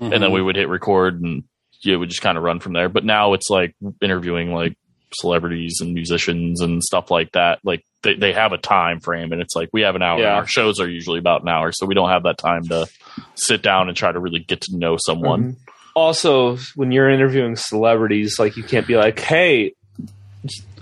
And 0.00 0.22
then 0.22 0.30
we 0.30 0.40
would 0.40 0.54
hit 0.54 0.68
record 0.68 1.20
and 1.20 1.42
it 1.84 1.96
would 1.96 2.08
just 2.08 2.22
kind 2.22 2.38
of 2.38 2.44
run 2.44 2.60
from 2.60 2.72
there. 2.72 2.88
But 2.88 3.04
now 3.04 3.32
it's 3.32 3.50
like 3.50 3.74
interviewing 4.00 4.52
like 4.52 4.76
celebrities 5.14 5.78
and 5.80 5.94
musicians 5.94 6.60
and 6.60 6.82
stuff 6.82 7.10
like 7.10 7.32
that. 7.32 7.58
Like 7.64 7.84
they, 8.02 8.14
they 8.14 8.32
have 8.32 8.52
a 8.52 8.58
time 8.58 9.00
frame 9.00 9.32
and 9.32 9.40
it's 9.40 9.54
like 9.54 9.70
we 9.72 9.82
have 9.82 9.96
an 9.96 10.02
hour. 10.02 10.20
Yeah. 10.20 10.34
our 10.34 10.46
shows 10.46 10.80
are 10.80 10.88
usually 10.88 11.18
about 11.18 11.42
an 11.42 11.48
hour 11.48 11.72
so 11.72 11.86
we 11.86 11.94
don't 11.94 12.10
have 12.10 12.24
that 12.24 12.38
time 12.38 12.64
to 12.68 12.86
sit 13.34 13.62
down 13.62 13.88
and 13.88 13.96
try 13.96 14.12
to 14.12 14.20
really 14.20 14.40
get 14.40 14.62
to 14.62 14.76
know 14.76 14.96
someone. 14.98 15.52
Mm-hmm. 15.52 15.60
Also 15.94 16.58
when 16.76 16.92
you're 16.92 17.10
interviewing 17.10 17.56
celebrities 17.56 18.38
like 18.38 18.56
you 18.56 18.62
can't 18.62 18.86
be 18.86 18.96
like 18.96 19.18
hey 19.18 19.72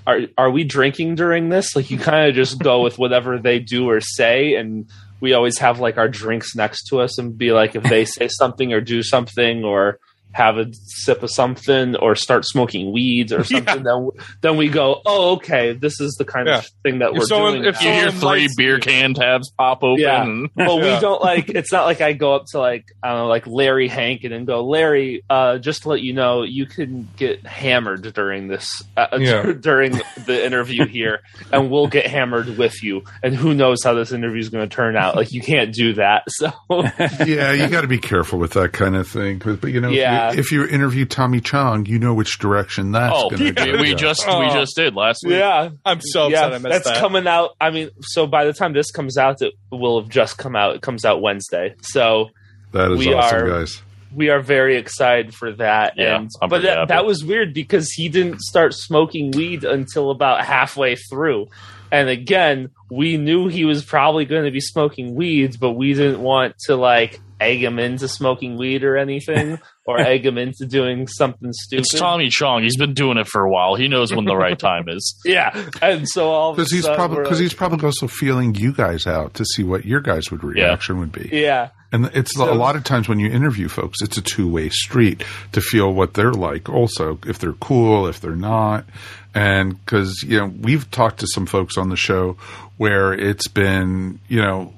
are 0.07 0.21
are 0.37 0.51
we 0.51 0.65
drinking 0.65 1.17
during 1.17 1.49
this? 1.49 1.75
Like 1.75 1.91
you 1.91 1.99
kind 1.99 2.29
of 2.29 2.35
just 2.35 2.59
go 2.59 2.83
with 2.85 2.99
whatever 2.99 3.39
they 3.39 3.59
do 3.59 3.89
or 3.89 4.01
say 4.01 4.55
and 4.55 4.89
we 5.21 5.33
always 5.33 5.59
have 5.59 5.81
like 5.81 5.97
our 5.97 6.09
drinks 6.09 6.55
next 6.55 6.89
to 6.89 7.01
us 7.01 7.19
and 7.19 7.37
be 7.37 7.53
like 7.53 7.75
if 7.75 7.83
they 7.83 8.05
say 8.05 8.29
something 8.29 8.73
or 8.73 8.81
do 8.81 9.03
something 9.03 9.65
or 9.65 9.99
have 10.37 10.59
a 10.59 10.67
sip 10.75 11.23
of 11.23 11.31
something 11.31 11.97
or 11.97 12.15
start 12.15 12.45
smoking 12.45 12.93
weeds 12.93 13.33
or 13.33 13.43
something 13.53 13.83
then 13.83 14.11
then 14.43 14.57
we 14.59 14.69
go 14.69 15.01
oh 15.07 15.33
okay 15.37 15.73
this 15.73 15.99
is 16.01 16.15
the 16.19 16.25
kind 16.27 16.47
Yeah. 16.47 16.59
of 16.59 16.67
thing 16.83 16.99
that 16.99 17.13
If 17.13 17.19
we're 17.19 17.25
someone- 17.25 17.53
doing 17.55 17.65
if 17.65 17.81
you 17.83 17.91
hear 17.91 18.11
three 18.11 18.43
likes 18.43 18.55
beer 18.55 18.79
can 18.79 19.15
tabs 19.15 19.51
pop 19.51 19.83
open 19.83 20.03
Yeah. 20.03 20.23
and 20.23 20.51
but 20.55 20.69
Yeah. 20.77 20.95
we 20.97 21.01
don't 21.01 21.23
like 21.23 21.49
it's 21.49 21.73
not 21.73 21.87
like 21.87 22.01
I 22.03 22.13
go 22.13 22.35
up 22.35 22.45
to 22.53 22.59
like 22.59 22.85
I 23.03 23.09
don't 23.09 23.19
know 23.21 23.27
like 23.29 23.47
Larry 23.47 23.89
Hankin 23.89 24.33
and 24.33 24.47
go 24.47 24.63
Larry 24.65 25.25
uh, 25.31 25.57
just 25.59 25.83
to 25.85 25.89
let 25.89 26.03
you 26.03 26.13
know 26.13 26.43
you 26.43 26.67
can 26.67 27.09
get 27.17 27.47
hammered 27.47 28.13
during 28.15 28.49
this 28.49 28.83
uh, 28.97 29.07
Yeah. 29.19 29.53
during 29.61 29.93
the 30.27 30.45
interview 30.45 30.87
here 30.87 31.21
and 31.51 31.71
we'll 31.71 31.87
get 31.89 32.07
hammered 32.07 32.59
with 32.59 32.83
you 32.83 33.05
and 33.23 33.35
who 33.35 33.55
knows 33.55 33.83
how 33.83 33.95
this 33.95 34.13
interview 34.13 34.41
is 34.41 34.51
going 34.51 34.69
to 34.69 34.75
turn 34.75 34.97
out 34.97 35.17
like 35.17 35.33
you 35.33 35.41
can't 35.41 35.73
do 35.73 35.95
that 35.95 36.25
so 36.29 36.53
yeah, 37.25 37.53
you 37.53 37.69
got 37.69 37.81
to 37.83 37.89
be 37.89 37.99
careful 37.99 38.39
with 38.39 38.53
that 38.53 38.73
kind 38.73 38.97
of 38.97 39.07
thing. 39.09 39.39
But, 39.39 39.61
but, 39.61 39.71
you 39.73 39.81
know, 39.81 39.89
Yeah. 39.91 40.26
if, 40.26 40.26
you, 40.35 40.39
if 40.41 40.53
you 40.53 40.65
interview 40.67 41.05
Tommy 41.05 41.41
Chong, 41.41 41.87
you 41.87 41.99
know 41.99 42.15
which 42.15 42.39
direction 42.39 42.93
that's 42.93 43.13
oh 43.17 43.31
going 43.31 43.55
to 43.55 43.65
we, 43.65 43.73
go. 43.73 43.81
we 43.83 43.95
just 43.95 44.27
we 44.27 44.33
Oh. 44.33 44.53
just 44.53 44.77
did 44.77 44.95
last 44.95 45.23
week 45.25 45.35
yeah 45.35 45.71
i'm 45.85 46.01
so 46.01 46.27
upset 46.27 46.45
i 46.45 46.53
yeah 46.53 46.59
missed 46.59 46.63
that's 46.65 46.85
that 46.87 46.99
coming 46.99 47.27
out 47.27 47.51
I 47.61 47.71
mean 47.71 47.91
so 48.01 48.27
by 48.27 48.45
the 48.45 48.53
time 48.53 48.73
this 48.73 48.91
comes 48.91 49.17
out 49.17 49.41
it 49.43 49.55
will 49.71 50.01
have 50.01 50.09
just 50.11 50.39
come 50.39 50.57
out 50.57 50.75
it 50.77 50.83
comes 50.83 51.05
out 51.05 51.21
Wednesday 51.23 51.75
so 51.83 52.31
that 52.73 52.91
is 52.93 52.99
we 52.99 53.13
awesome, 53.15 53.39
are- 53.43 53.49
guys. 53.49 53.83
we 54.15 54.29
are 54.31 54.41
very 54.41 54.77
excited 54.77 55.35
for 55.35 55.53
that. 55.53 55.95
Yeah, 55.97 56.17
and 56.17 56.31
but 56.41 56.63
that, 56.63 56.79
happy. 56.79 56.89
that 56.89 57.05
was 57.07 57.25
weird 57.25 57.55
because 57.55 57.91
he 57.93 58.09
didn't 58.09 58.41
start 58.41 58.75
smoking 58.75 59.31
weed 59.31 59.65
until 59.65 60.11
about 60.11 60.45
halfway 60.45 60.97
through. 60.97 61.49
And 61.93 62.09
again, 62.09 62.71
we 62.91 63.17
knew 63.17 63.47
he 63.49 63.65
was 63.65 63.85
probably 63.85 64.25
going 64.25 64.45
to 64.45 64.51
be 64.51 64.61
smoking 64.61 65.15
weeds, 65.15 65.57
but 65.57 65.73
we 65.73 65.95
didn't 65.95 66.21
want 66.21 66.57
to 66.67 66.77
like 66.77 67.21
egg 67.41 67.63
him 67.63 67.79
into 67.79 68.09
smoking 68.09 68.57
weed 68.57 68.83
or 68.85 68.97
anything, 68.97 69.59
or 69.87 70.01
egg 70.01 70.25
him 70.25 70.39
into 70.39 70.67
doing 70.67 71.07
something 71.07 71.53
stupid. 71.53 71.81
It's 71.85 71.95
Tommy 71.99 72.29
Chong. 72.29 72.63
He's 72.63 72.77
been 72.77 72.95
doing 72.95 73.19
it 73.19 73.27
for 73.29 73.43
a 73.43 73.51
while. 73.51 73.75
He 73.75 73.89
knows 73.89 74.13
when 74.15 74.25
the 74.25 74.37
right 74.37 74.59
time 74.59 74.89
is. 74.89 75.15
Yeah, 75.25 75.69
and 75.83 76.09
so 76.09 76.29
all 76.31 76.51
of 76.51 76.57
Because 76.57 76.71
he's 76.73 76.87
probably 76.87 77.19
because 77.19 77.33
like- 77.33 77.43
he's 77.43 77.55
probably 77.55 77.85
also 77.85 78.07
feeling 78.09 78.55
you 78.55 78.73
guys 78.73 79.07
out 79.07 79.35
to 79.35 79.45
see 79.45 79.63
what 79.65 79.85
your 79.85 80.01
guys 80.01 80.31
would 80.31 80.43
reaction 80.45 80.99
would 80.99 81.13
be. 81.13 81.29
yeah. 81.33 81.71
And 81.93 82.07
it's 82.15 82.37
a 82.37 82.45
lot 82.45 82.75
of 82.77 82.83
times 82.85 83.09
when 83.09 83.21
you 83.21 83.31
interview 83.31 83.69
folks, 83.69 84.03
it's 84.03 84.17
a 84.19 84.21
two 84.23 84.49
way 84.51 84.69
street 84.71 85.23
to 85.53 85.61
feel 85.61 85.93
what 85.93 86.15
they're 86.15 86.33
like. 86.33 86.69
Also, 86.69 87.19
if 87.27 87.39
they're 87.39 87.53
cool, 87.55 88.09
if 88.09 88.21
they're 88.21 88.35
not, 88.37 88.85
and 89.35 89.83
because 89.85 90.23
you 90.27 90.37
know 90.37 90.47
we've 90.47 90.91
talked 90.91 91.21
to 91.21 91.27
some 91.29 91.47
folks 91.47 91.79
on 91.79 91.89
the 91.89 91.97
show 91.97 92.37
where 92.77 93.13
it's 93.15 93.47
been 93.49 94.19
you 94.29 94.43
know 94.43 94.75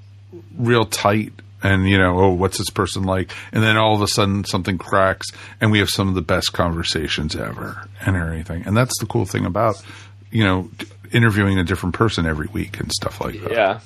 real 0.56 0.84
tight. 0.84 1.32
And 1.62 1.88
you 1.88 1.98
know, 1.98 2.18
oh, 2.20 2.32
what's 2.34 2.58
this 2.58 2.70
person 2.70 3.02
like? 3.04 3.32
And 3.52 3.62
then 3.62 3.76
all 3.76 3.94
of 3.94 4.02
a 4.02 4.06
sudden, 4.08 4.44
something 4.44 4.78
cracks, 4.78 5.26
and 5.60 5.70
we 5.72 5.78
have 5.80 5.88
some 5.90 6.08
of 6.08 6.14
the 6.14 6.22
best 6.22 6.52
conversations 6.52 7.34
ever, 7.34 7.88
and 8.06 8.16
everything. 8.16 8.62
And 8.66 8.76
that's 8.76 8.98
the 9.00 9.06
cool 9.06 9.24
thing 9.24 9.44
about, 9.44 9.82
you 10.30 10.44
know, 10.44 10.70
interviewing 11.12 11.58
a 11.58 11.64
different 11.64 11.94
person 11.94 12.26
every 12.26 12.46
week 12.52 12.78
and 12.80 12.92
stuff 12.92 13.20
like 13.20 13.40
that. 13.42 13.50
Yeah. 13.52 13.80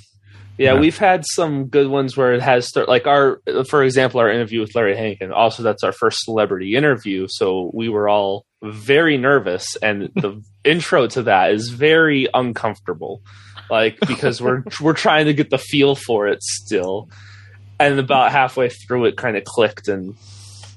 Yeah, 0.58 0.74
Yeah. 0.74 0.80
we've 0.80 0.98
had 0.98 1.24
some 1.34 1.68
good 1.68 1.88
ones 1.88 2.14
where 2.14 2.34
it 2.34 2.42
has 2.42 2.68
start 2.68 2.86
like 2.86 3.06
our, 3.06 3.40
for 3.70 3.82
example, 3.82 4.20
our 4.20 4.30
interview 4.30 4.60
with 4.60 4.74
Larry 4.74 4.94
Hankin. 4.96 5.32
Also, 5.32 5.62
that's 5.62 5.82
our 5.82 5.92
first 5.92 6.18
celebrity 6.24 6.74
interview, 6.76 7.26
so 7.30 7.70
we 7.72 7.88
were 7.88 8.06
all 8.06 8.44
very 8.62 9.16
nervous, 9.16 9.76
and 9.76 10.10
the 10.14 10.42
intro 10.64 11.06
to 11.06 11.22
that 11.22 11.52
is 11.52 11.70
very 11.70 12.28
uncomfortable, 12.34 13.22
like 13.70 13.98
because 14.06 14.42
we're 14.42 14.62
we're 14.82 14.92
trying 14.92 15.24
to 15.24 15.32
get 15.32 15.48
the 15.48 15.56
feel 15.58 15.94
for 15.94 16.28
it 16.28 16.42
still, 16.42 17.08
and 17.86 17.98
about 17.98 18.32
halfway 18.32 18.68
through, 18.68 19.06
it 19.06 19.16
kind 19.16 19.36
of 19.36 19.44
clicked, 19.44 19.88
and 19.88 20.14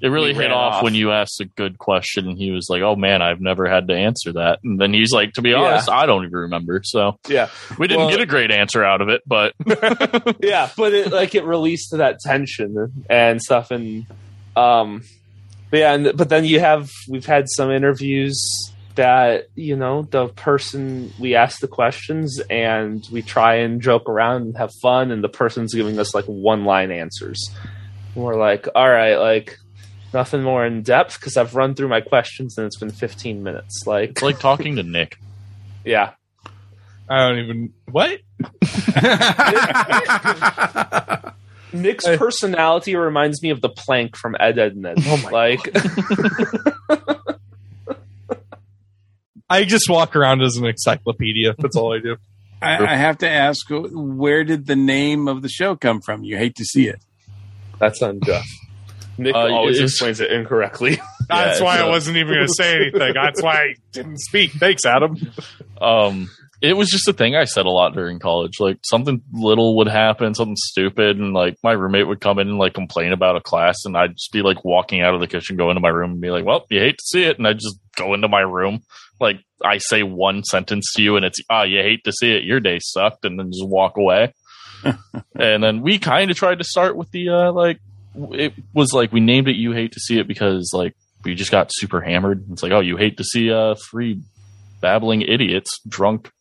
It 0.01 0.09
really 0.09 0.33
hit 0.33 0.51
off, 0.51 0.75
off. 0.75 0.83
when 0.83 0.93
you 0.93 1.11
asked 1.11 1.39
a 1.41 1.45
good 1.45 1.77
question, 1.77 2.27
and 2.27 2.37
he 2.37 2.51
was 2.51 2.67
like, 2.69 2.81
"Oh 2.81 2.95
man, 2.95 3.21
I've 3.21 3.39
never 3.41 3.65
had 3.67 3.87
to 3.87 3.95
answer 3.95 4.33
that." 4.33 4.59
And 4.63 4.79
then 4.79 4.93
he's 4.93 5.11
like, 5.11 5.33
"To 5.33 5.41
be 5.41 5.51
Yeah. 5.51 5.57
honest, 5.61 5.89
I 5.89 6.05
don't 6.05 6.23
even 6.25 6.37
remember." 6.37 6.81
So 6.83 7.17
yeah, 7.27 7.47
we 7.79 7.87
didn't 7.87 8.01
Well- 8.03 8.09
get 8.11 8.21
a 8.21 8.25
great 8.25 8.51
answer 8.51 8.83
out 8.83 9.01
of 9.01 9.09
it, 9.09 9.21
but 9.25 9.53
yeah, 10.41 10.69
but 10.77 10.93
it 10.93 11.11
like 11.11 11.33
it 11.35 11.45
released 11.45 11.91
that 11.91 12.19
tension 12.19 13.05
and 13.09 13.41
stuff, 13.41 13.71
and 13.71 14.05
um, 14.55 15.03
but 15.71 15.79
yeah, 15.79 15.93
and, 15.93 16.11
but 16.17 16.29
then 16.29 16.45
you 16.45 16.59
have 16.59 16.89
we've 17.09 17.25
had 17.25 17.45
some 17.49 17.71
interviews 17.71 18.37
that 18.95 19.49
you 19.55 19.75
know 19.75 20.03
the 20.03 20.27
person 20.29 21.13
we 21.19 21.36
ask 21.36 21.60
the 21.60 21.67
questions 21.67 22.41
and 22.49 23.08
we 23.12 23.21
try 23.21 23.55
and 23.55 23.81
joke 23.81 24.10
around 24.10 24.43
and 24.43 24.58
have 24.58 24.71
fun, 24.81 25.12
and 25.12 25.23
the 25.23 25.29
person's 25.29 25.73
giving 25.73 25.99
us 25.99 26.15
like 26.15 26.25
one 26.25 26.65
line 26.65 26.91
answers. 26.91 27.49
And 28.15 28.23
we're 28.23 28.36
like, 28.36 28.67
all 28.73 28.89
right, 28.89 29.15
like 29.15 29.58
nothing 30.13 30.41
more 30.43 30.65
in 30.65 30.81
depth 30.81 31.19
because 31.19 31.38
I've 31.38 31.55
run 31.55 31.75
through 31.75 31.89
my 31.89 32.01
questions 32.01 32.58
and 32.58 32.65
it's 32.65 32.77
been 32.79 32.89
15 32.89 33.43
minutes. 33.43 33.86
Like, 33.86 34.12
it's 34.12 34.21
like 34.21 34.39
talking 34.39 34.77
to 34.77 34.84
Nick. 34.84 35.17
yeah, 35.86 36.13
I 37.10 37.27
don't 37.27 37.39
even 37.39 37.73
what. 37.91 38.21
Nick's 41.73 42.05
personality 42.05 42.95
reminds 42.95 43.43
me 43.43 43.49
of 43.49 43.60
the 43.62 43.69
plank 43.69 44.15
from 44.15 44.36
Ed, 44.39 44.58
Ed 44.58 44.73
and 44.73 44.86
Ed. 44.86 44.97
Oh 45.01 45.17
my 45.23 45.29
like. 45.29 45.60
I 49.49 49.63
just 49.63 49.89
walk 49.89 50.15
around 50.15 50.41
as 50.41 50.58
an 50.58 50.65
encyclopedia. 50.65 51.55
That's 51.58 51.75
all 51.75 51.93
I 51.95 51.99
do. 51.99 52.17
I, 52.62 52.77
I 52.93 52.95
have 52.95 53.17
to 53.19 53.29
ask, 53.29 53.65
where 53.69 54.43
did 54.43 54.65
the 54.65 54.75
name 54.75 55.27
of 55.27 55.41
the 55.41 55.49
show 55.49 55.75
come 55.75 56.01
from? 56.01 56.23
You 56.23 56.38
hate 56.38 56.55
to 56.55 56.65
see 56.65 56.88
it. 56.88 56.99
That's 57.79 58.01
on 58.01 58.19
Jeff. 58.23 58.45
Nick 59.17 59.36
Uh, 59.36 59.47
always 59.49 59.77
it's- 59.77 59.91
explains 59.91 60.19
it 60.19 60.31
incorrectly. 60.31 60.99
That's 61.29 61.60
Yeah, 61.60 61.65
why 61.65 61.77
I 61.79 61.88
wasn't 61.89 62.17
even 62.17 62.34
going 62.36 62.47
to 62.47 62.53
say 62.53 62.75
anything. 62.75 63.13
That's 63.13 63.41
why 63.41 63.55
I 63.55 63.73
didn't 63.91 64.19
speak. 64.19 64.51
Thanks, 64.51 64.86
Adam. 64.86 65.17
Um, 65.81 66.29
it 66.62 66.77
was 66.77 66.89
just 66.89 67.08
a 67.08 67.13
thing 67.13 67.36
I 67.36 67.45
said 67.45 67.65
a 67.65 67.69
lot 67.71 67.93
during 67.93 68.19
college. 68.19 68.60
Like 68.60 68.77
something 68.84 69.21
little 69.34 69.77
would 69.77 69.88
happen, 69.88 70.36
something 70.36 70.55
stupid, 70.58 71.17
and 71.17 71.34
like 71.34 71.55
my 71.63 71.71
roommate 71.71 72.08
would 72.08 72.21
come 72.21 72.38
in 72.39 72.47
and 72.49 72.58
like 72.60 72.73
complain 72.75 73.12
about 73.12 73.38
a 73.38 73.41
class, 73.41 73.75
and 73.86 73.97
I'd 73.97 74.12
just 74.13 74.31
be 74.34 74.41
like 74.43 74.63
walking 74.63 75.01
out 75.01 75.15
of 75.15 75.19
the 75.19 75.27
kitchen, 75.27 75.58
go 75.58 75.69
into 75.71 75.81
my 75.81 75.89
room, 75.89 76.12
and 76.12 76.21
be 76.21 76.29
like, 76.29 76.45
"Well, 76.45 76.65
you 76.69 76.79
hate 76.79 76.97
to 76.99 77.03
see 77.05 77.23
it," 77.23 77.38
and 77.39 77.47
I'd 77.47 77.58
just 77.60 77.77
go 77.95 78.13
into 78.13 78.27
my 78.27 78.41
room. 78.41 78.81
Like 79.19 79.39
I 79.63 79.78
say 79.78 80.04
one 80.04 80.43
sentence 80.43 80.91
to 80.95 81.01
you, 81.01 81.15
and 81.15 81.25
it's, 81.25 81.39
"Ah, 81.49 81.63
you 81.63 81.80
hate 81.80 82.04
to 82.04 82.12
see 82.12 82.32
it. 82.32 82.43
Your 82.43 82.60
day 82.60 82.80
sucked," 82.82 83.25
and 83.25 83.39
then 83.39 83.51
just 83.51 83.67
walk 83.67 83.97
away. 83.97 84.34
and 85.36 85.63
then 85.63 85.82
we 85.82 85.97
kind 85.99 86.30
of 86.30 86.38
tried 86.38 86.60
to 86.60 86.63
start 86.63 86.95
with 86.95 87.10
the 87.12 87.30
uh, 87.30 87.51
like 87.51 87.80
it 88.32 88.54
was 88.73 88.93
like 88.93 89.12
we 89.12 89.19
named 89.19 89.47
it 89.47 89.56
"You 89.56 89.71
Hate 89.71 89.93
to 89.93 89.99
See 89.99 90.19
It" 90.19 90.28
because 90.28 90.71
like 90.73 90.95
we 91.23 91.36
just 91.36 91.51
got 91.51 91.71
super 91.73 92.01
hammered. 92.01 92.45
It's 92.51 92.63
like, 92.63 92.71
oh, 92.71 92.82
you 92.82 92.97
hate 92.97 93.17
to 93.17 93.23
see 93.23 93.51
uh 93.51 93.75
three 93.89 94.21
babbling 94.82 95.21
idiots 95.21 95.80
drunk 95.88 96.32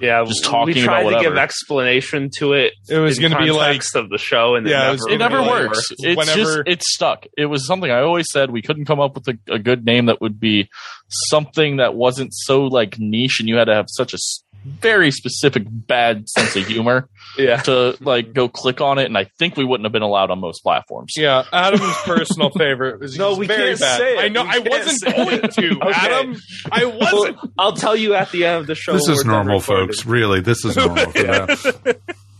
Yeah, 0.00 0.24
Just 0.26 0.44
talking 0.44 0.74
we 0.74 0.82
about 0.82 0.90
tried 0.92 0.98
to 1.00 1.04
whatever. 1.04 1.22
give 1.22 1.36
explanation 1.38 2.30
to 2.38 2.52
it. 2.54 2.72
It 2.88 2.98
was 2.98 3.18
going 3.18 3.32
to 3.32 3.38
be 3.38 3.52
like 3.52 3.82
of 3.94 4.08
the 4.10 4.18
show, 4.18 4.56
and 4.56 4.66
Yeah, 4.66 4.90
it 4.90 4.94
it 4.94 4.98
never, 4.98 5.10
it 5.14 5.18
never 5.18 5.36
really 5.38 5.48
works. 5.68 5.90
worked. 5.90 6.00
It's 6.04 6.16
Whenever- 6.18 6.36
just 6.36 6.58
it's 6.66 6.94
stuck. 6.94 7.26
It 7.38 7.46
was 7.46 7.66
something 7.66 7.90
I 7.90 8.00
always 8.00 8.26
said 8.32 8.50
we 8.50 8.60
couldn't 8.62 8.86
come 8.86 8.98
up 9.00 9.14
with 9.14 9.28
a, 9.28 9.38
a 9.54 9.58
good 9.58 9.84
name 9.84 10.06
that 10.06 10.20
would 10.20 10.40
be 10.40 10.68
something 11.08 11.76
that 11.76 11.94
wasn't 11.94 12.30
so 12.34 12.64
like 12.64 12.98
niche, 12.98 13.38
and 13.40 13.48
you 13.48 13.56
had 13.56 13.66
to 13.66 13.74
have 13.74 13.86
such 13.88 14.12
a 14.12 14.16
s- 14.16 14.42
very 14.64 15.10
specific 15.10 15.64
bad 15.68 16.28
sense 16.28 16.56
of 16.56 16.66
humor 16.66 17.08
Yeah, 17.38 17.56
to 17.62 17.96
like 18.00 18.32
go 18.32 18.48
click 18.48 18.80
on 18.80 18.98
it. 18.98 19.06
And 19.06 19.18
I 19.18 19.24
think 19.38 19.56
we 19.56 19.64
wouldn't 19.64 19.84
have 19.84 19.92
been 19.92 20.02
allowed 20.02 20.30
on 20.30 20.40
most 20.40 20.62
platforms. 20.62 21.14
Yeah, 21.16 21.42
Adam's 21.52 21.96
personal 22.04 22.50
favorite 22.50 23.00
was 23.00 23.18
No, 23.18 23.34
we 23.36 23.46
very 23.48 23.70
can't 23.70 23.80
bad. 23.80 23.98
say 23.98 24.18
it. 24.18 24.24
I 24.24 24.28
know. 24.28 24.44
We 24.44 24.50
I 24.50 24.58
wasn't 24.60 25.14
going 25.16 25.40
to. 25.40 25.80
Okay. 25.84 25.92
Adam, 25.92 26.36
I 26.70 26.84
wasn't. 26.84 27.36
Well, 27.36 27.52
I'll 27.58 27.72
tell 27.72 27.96
you 27.96 28.14
at 28.14 28.30
the 28.30 28.44
end 28.44 28.60
of 28.60 28.66
the 28.68 28.74
show. 28.74 28.92
This 28.92 29.08
is 29.08 29.24
normal, 29.24 29.60
folks. 29.60 30.06
Really, 30.06 30.40
this 30.40 30.64
is 30.64 30.76
normal 30.76 31.10
for 31.10 31.22
them. 31.22 31.48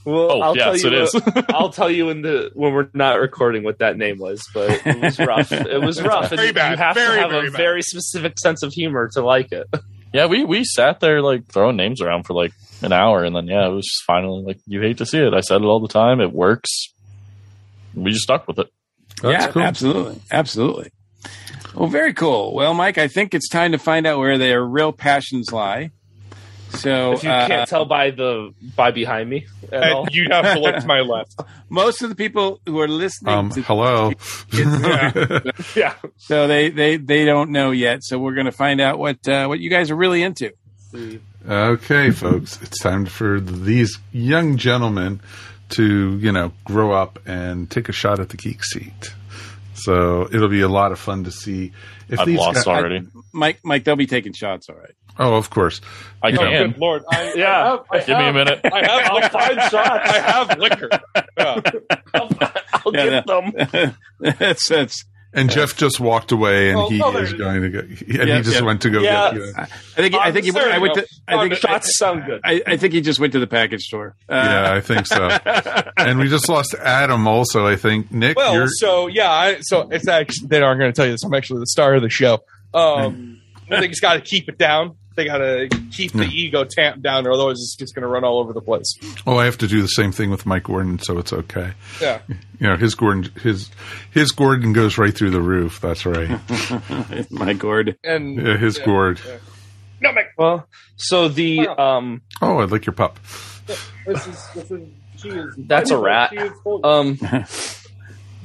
Well, 0.05 0.31
Oh, 0.33 0.41
I'll 0.41 0.57
yes, 0.57 0.83
tell 0.83 0.93
you. 0.93 0.99
it 0.99 1.03
is. 1.03 1.23
I'll 1.49 1.71
tell 1.71 1.91
you 1.91 2.11
in 2.11 2.21
the 2.23 2.51
when 2.55 2.73
we're 2.75 2.89
not 2.93 3.21
recording 3.21 3.65
what 3.65 3.79
that 3.79 3.97
name 3.97 4.19
was, 4.19 4.47
but 4.53 4.83
it 4.87 5.01
was 5.01 5.19
rough. 5.19 5.51
It 5.51 5.81
was 5.81 6.01
rough. 6.03 6.29
very 6.31 6.49
and 6.49 6.53
Very 6.53 6.53
bad. 6.53 6.71
You 6.73 6.77
have 6.85 6.95
Very, 6.95 7.17
to 7.17 7.23
have 7.23 7.33
a 7.33 7.43
bad. 7.45 7.53
very 7.57 7.81
specific 7.83 8.39
sense 8.39 8.63
of 8.63 8.73
humor 8.73 9.09
to 9.15 9.23
like 9.23 9.51
it. 9.51 9.67
Yeah, 10.15 10.27
we 10.27 10.45
we 10.45 10.63
sat 10.63 11.01
there 11.01 11.21
like 11.21 11.49
throwing 11.49 11.77
names 11.77 12.01
around 12.01 12.23
for 12.23 12.35
like 12.35 12.53
an 12.83 12.93
hour, 12.93 13.25
and 13.25 13.35
then 13.35 13.49
yeah, 13.49 13.67
it 13.67 13.73
was 13.73 13.85
just 13.85 14.05
finally 14.07 14.45
like 14.45 14.59
you 14.65 14.81
hate 14.81 14.99
to 14.99 15.07
see 15.07 15.19
it. 15.19 15.35
I 15.35 15.41
said 15.41 15.61
it 15.61 15.65
all 15.65 15.81
the 15.81 15.89
time. 15.89 16.21
It 16.21 16.33
works. 16.33 16.95
We 17.95 18.13
just 18.13 18.23
stuck 18.23 18.47
with 18.47 18.61
it. 18.61 18.69
yeah, 19.25 19.51
cool. 19.51 19.63
absolutely, 19.63 20.23
absolutely. 20.31 20.93
Well, 21.75 21.89
very 21.89 22.15
cool. 22.15 22.55
Well, 22.55 22.75
Mike, 22.75 22.97
I 22.97 23.09
think 23.09 23.35
it's 23.35 23.49
time 23.49 23.73
to 23.73 23.79
find 23.79 24.07
out 24.07 24.21
where 24.21 24.39
their 24.39 24.65
real 24.65 24.93
passions 24.93 25.51
lie. 25.51 25.91
So, 26.77 27.13
If 27.13 27.25
you 27.25 27.31
uh, 27.31 27.47
can't 27.47 27.69
tell 27.69 27.85
by 27.85 28.11
the 28.11 28.53
by 28.77 28.91
behind 28.91 29.31
me 29.31 29.47
at 29.73 29.93
all, 29.93 30.07
you'd 30.11 30.33
have 30.33 30.55
to 30.55 30.61
look 30.61 30.77
to 30.77 30.87
my 30.87 31.01
left. 31.15 31.41
most 31.69 32.03
of 32.03 32.09
the 32.09 32.15
people 32.15 32.61
who 32.67 32.81
are 32.81 32.89
listening, 32.89 33.35
Um, 33.35 33.51
to, 33.51 33.63
hello. 33.63 34.13
yeah. 35.77 35.95
so 36.17 36.47
they 36.47 36.71
they 36.71 36.97
they 36.97 37.25
don't 37.25 37.51
know 37.51 37.71
yet. 37.71 38.03
So 38.03 38.19
we're 38.19 38.35
going 38.35 38.47
to 38.47 38.53
find 38.53 38.81
out 38.81 38.99
what 38.99 39.27
uh, 39.29 39.47
what 39.47 39.61
you 39.61 39.71
guys 39.71 39.91
are 39.91 39.97
really 39.97 40.23
into. 40.23 40.53
Okay, 41.49 42.11
folks, 42.11 42.61
it's 42.63 42.79
time 42.81 43.05
for 43.07 43.41
these 43.41 43.99
young 44.13 44.57
gentlemen 44.57 45.21
to, 45.71 46.17
you 46.19 46.31
know, 46.33 46.53
grow 46.65 46.93
up 46.93 47.19
and 47.27 47.69
take 47.71 47.89
a 47.89 47.93
shot 47.93 48.21
at 48.21 48.29
the 48.29 48.37
geek 48.37 48.65
seat. 48.65 49.13
So 49.75 50.29
it'll 50.33 50.49
be 50.49 50.61
a 50.61 50.69
lot 50.69 50.93
of 50.93 50.99
fun 51.01 51.25
to 51.25 51.31
see 51.33 51.73
if 52.09 52.21
I've 52.21 52.27
these 52.27 52.39
lost 52.39 52.65
guys- 52.65 52.67
already. 52.69 53.07
Mike, 53.33 53.59
Mike, 53.65 53.83
they'll 53.85 53.97
be 53.97 54.07
taking 54.07 54.33
shots. 54.33 54.69
All 54.69 54.77
right. 54.77 54.95
Oh, 55.19 55.35
of 55.35 55.51
course. 55.51 55.81
I 56.23 56.33
Oh, 56.33 56.37
can. 56.39 56.71
good 56.73 56.79
lord! 56.81 57.03
I, 57.13 57.35
Yeah. 57.37 57.47
I 57.63 57.69
have, 57.69 57.81
I 57.91 57.99
Give 58.07 58.19
me 58.19 58.29
a 58.29 58.33
minute. 58.33 58.61
I 58.65 58.79
have 58.81 59.11
I'll 59.13 59.29
find 59.29 59.61
shots. 59.71 60.11
I 60.11 60.19
have 60.21 60.59
liquor. 60.59 60.89
Yeah. 61.37 61.61
I'll 62.15 62.95
Yeah, 62.95 63.23
get 63.23 63.27
them. 63.27 63.95
that's 64.39 64.69
that's. 64.69 65.05
And 65.37 65.51
Jeff 65.51 65.77
just 65.77 65.99
walked 65.99 66.31
away, 66.31 66.71
and 66.71 66.79
Oh, 66.79 66.89
he 66.89 67.03
oh, 67.03 67.11
there 67.11 67.25
is 67.25 67.31
it 67.33 67.35
is. 67.35 67.41
going 67.41 67.63
to 67.63 67.69
go. 67.69 67.79
And 67.81 67.99
Yeah, 68.29 68.37
he 68.37 68.43
just 68.43 68.55
yeah. 68.61 68.63
went 68.63 68.83
to 68.83 68.91
go 68.91 69.01
Yeah. 69.01 69.33
get. 69.33 69.41
You 69.41 69.53
I 69.57 69.67
think 69.97 70.15
I 70.15 70.31
think 70.33 70.45
he, 70.45 70.53
there 70.53 70.73
I 70.73 70.79
went 70.79 70.95
to. 70.95 71.07
I 71.27 71.41
think 71.43 71.55
Shots 71.61 71.99
sound 71.99 72.25
good. 72.25 72.41
I, 72.45 72.63
I 72.67 72.77
think 72.77 72.93
he 72.95 73.01
just 73.01 73.19
went 73.19 73.33
to 73.33 73.41
the 73.41 73.49
package 73.49 73.83
store. 73.83 74.15
Uh, 74.29 74.35
yeah, 74.35 74.73
I 74.73 74.81
think 74.81 75.07
so. 75.09 75.29
and 75.97 76.21
we 76.21 76.29
just 76.29 76.49
lost 76.49 76.75
Adam. 76.75 77.27
Also, 77.27 77.67
I 77.67 77.75
think 77.75 78.13
Nick. 78.13 78.37
Well, 78.37 78.55
you're, 78.55 78.69
so 78.69 79.09
yeah, 79.09 79.29
I, 79.31 79.59
so 79.61 79.89
it's 79.91 80.07
actually 80.07 80.47
they 80.49 80.63
aren't 80.63 80.79
going 80.79 80.93
to 80.93 80.97
tell 80.97 81.07
you 81.07 81.13
this. 81.13 81.25
I'm 81.25 81.35
actually 81.35 81.61
the 81.61 81.67
star 81.67 81.95
of 81.95 82.03
the 82.03 82.11
show. 82.11 82.45
Um, 82.73 83.41
I 83.71 83.81
think 83.81 83.91
it's 83.91 84.01
got 84.01 84.15
to 84.15 84.21
keep 84.21 84.49
it 84.49 84.57
down. 84.57 84.97
They 85.17 85.27
got 85.27 85.39
to 85.39 85.69
keep 85.93 86.13
the 86.13 86.25
Yeah. 86.25 86.31
ego 86.33 86.65
tamped 86.65 87.03
down, 87.03 87.27
or 87.27 87.33
otherwise 87.33 87.59
it's 87.59 87.77
just 87.77 87.95
going 87.95 88.03
to 88.03 88.09
run 88.09 88.25
all 88.25 88.41
over 88.41 88.53
the 88.53 88.61
place. 88.61 88.95
oh, 89.27 89.37
I 89.39 89.45
have 89.45 89.59
to 89.59 89.69
do 89.69 89.81
the 89.81 89.87
same 89.89 90.11
thing 90.11 90.31
with 90.31 90.45
Mike 90.45 90.65
Gordon, 90.65 90.99
so 90.99 91.19
it's 91.19 91.33
okay. 91.33 91.73
Yeah, 92.01 92.21
You 92.59 92.69
know, 92.69 92.77
his 92.77 92.95
Gordon, 92.95 93.31
his 93.43 93.71
his 94.11 94.33
Gordon 94.33 94.73
goes 94.73 94.99
right 94.99 95.15
through 95.17 95.31
the 95.31 95.41
roof. 95.41 95.81
That's 95.81 96.05
right. 96.05 96.39
my 97.31 97.53
gourd. 97.53 97.97
and 98.03 98.37
Yeah, 98.45 98.57
his 98.57 98.79
yeah. 98.79 98.85
gourd. 98.85 99.21
no, 100.01 100.13
Mike, 100.13 100.33
Well, 100.37 100.67
so 100.97 101.29
the 101.29 101.69
um 101.69 102.23
Oh, 102.43 102.59
I 102.59 102.65
like 102.65 102.87
your 102.87 102.95
pup. 102.95 103.19
this 103.67 104.27
is 104.27 104.49
this 104.55 104.71
is 104.71 104.89
she 105.17 105.29
is. 105.29 105.55
That's 105.59 105.91
a 105.91 105.97
rat. 105.99 106.31
She 106.31 106.39
is 106.39 106.53
um 106.85 107.19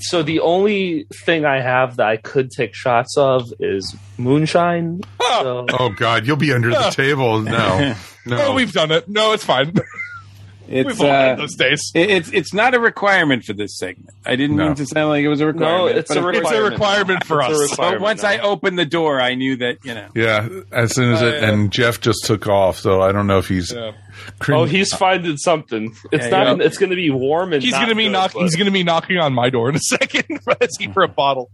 so 0.02 0.24
the 0.24 0.40
only 0.40 1.06
thing 1.26 1.46
I 1.46 1.62
have 1.62 1.98
that 1.98 2.08
I 2.08 2.18
could 2.18 2.52
take 2.52 2.74
shots 2.74 3.16
of 3.18 3.52
is 3.60 3.96
moonshine. 4.18 5.02
So, 5.22 5.66
Oh 5.78 5.90
God, 5.90 6.26
you'll 6.28 6.36
be 6.38 6.54
under 6.54 6.70
the 6.70 6.92
table. 6.92 7.40
No, 7.50 7.96
no. 8.26 8.48
Oh, 8.50 8.54
we've 8.54 8.72
done 8.74 8.92
it. 8.92 9.08
No, 9.08 9.32
it's 9.34 9.44
fine. 9.46 9.74
It's 10.72 10.86
we've 10.88 11.02
all 11.02 11.08
had 11.08 11.32
uh, 11.32 11.36
those 11.42 11.56
days. 11.56 11.82
it- 11.96 12.10
it's 12.12 12.30
it's 12.32 12.54
not 12.54 12.76
a 12.76 12.80
requirement 12.80 13.44
for 13.44 13.54
this 13.54 13.78
segment. 13.78 14.12
I 14.26 14.36
didn't 14.36 14.56
No. 14.58 14.68
mean 14.68 14.76
to 14.76 14.86
sound 14.86 15.10
like 15.10 15.24
it 15.24 15.28
was 15.28 15.42
a 15.42 15.48
requirement. 15.48 15.98
it's 15.98 16.08
but 16.10 16.18
a 16.18 16.28
of 16.28 16.36
It's 16.36 16.52
a 16.52 16.62
requirement 16.64 17.24
for 17.24 17.42
It's 17.42 17.50
a 17.50 17.54
us. 17.64 17.72
requirement. 17.72 18.00
But 18.00 18.04
once 18.04 18.24
I 18.24 18.38
opened 18.38 18.78
the 18.78 18.86
door, 18.86 19.20
I 19.20 19.34
knew 19.36 19.56
that 19.58 19.78
you 19.84 19.96
know. 19.96 20.08
yeah, 20.14 20.48
as 20.72 20.94
soon 20.94 21.14
as 21.14 21.22
it 21.24 21.42
yeah. 21.42 21.50
and 21.50 21.72
Jeff 21.72 22.00
just 22.02 22.20
took 22.26 22.48
off, 22.48 22.78
so 22.78 23.02
I 23.02 23.12
don't 23.12 23.26
know 23.28 23.40
if 23.40 23.48
he's. 23.48 23.72
Yeah. 23.74 23.94
crin- 24.40 24.58
oh, 24.60 24.66
he's 24.66 24.94
finding 24.94 25.38
something. 25.38 25.96
It's 26.12 26.26
Yeah, 26.26 26.30
not. 26.44 26.58
yeah. 26.60 26.66
It's 26.66 26.78
going 26.78 26.90
to 26.92 26.96
be 26.96 27.10
warm 27.10 27.54
and 27.54 27.64
He's 27.64 27.72
not 27.72 27.82
gonna 27.82 27.96
be 27.96 28.04
good, 28.04 28.12
knock, 28.12 28.34
but- 28.34 28.42
He's 28.44 28.56
gonna 28.56 28.70
be 28.72 28.84
knocking 28.84 29.18
on 29.18 29.34
my 29.34 29.50
door 29.50 29.70
in 29.70 29.76
a 29.76 29.80
second, 29.98 30.26
asking 30.62 30.94
for 30.94 31.04
a 31.04 31.08
bottle. 31.08 31.50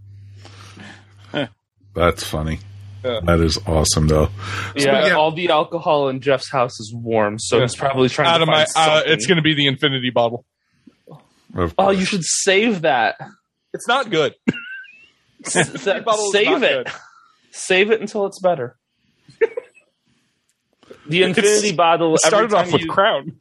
That's 1.93 2.25
funny. 2.25 2.60
Yeah. 3.05 3.19
That 3.23 3.39
is 3.39 3.57
awesome, 3.67 4.07
though. 4.07 4.29
Yeah, 4.75 5.07
yeah. 5.07 5.13
all 5.13 5.31
the 5.31 5.49
alcohol 5.49 6.09
in 6.09 6.21
Jeff's 6.21 6.49
house 6.51 6.79
is 6.79 6.93
warm, 6.93 7.37
so 7.39 7.57
Yeah. 7.57 7.61
he's 7.63 7.75
probably 7.75 8.09
trying 8.09 8.27
Out 8.29 8.37
to 8.37 8.43
of 8.43 8.49
my, 8.49 8.65
find 8.73 8.91
uh, 8.91 9.03
it's 9.05 9.27
gonna 9.27 9.41
be 9.43 9.53
the 9.53 9.67
infinity 9.67 10.09
bottle. 10.09 10.45
Oh, 11.77 11.91
you 11.91 12.03
should 12.05 12.23
save 12.23 12.81
that. 12.81 13.15
It's 13.73 13.87
not 13.87 14.09
good. 14.09 14.33
S- 15.45 15.53
that- 15.83 16.05
save 16.31 16.47
not 16.47 16.63
it. 16.63 16.85
good. 16.85 16.93
Save 17.51 17.91
it 17.91 18.01
until 18.01 18.25
it's 18.25 18.39
better. 18.39 18.75
The 21.07 21.23
infinity 21.23 21.71
bottle. 21.73 22.15
It 22.15 22.21
started 22.21 22.53
off 22.53 22.71
with 22.71 22.81
you, 22.81 22.89
Crown. 22.89 23.37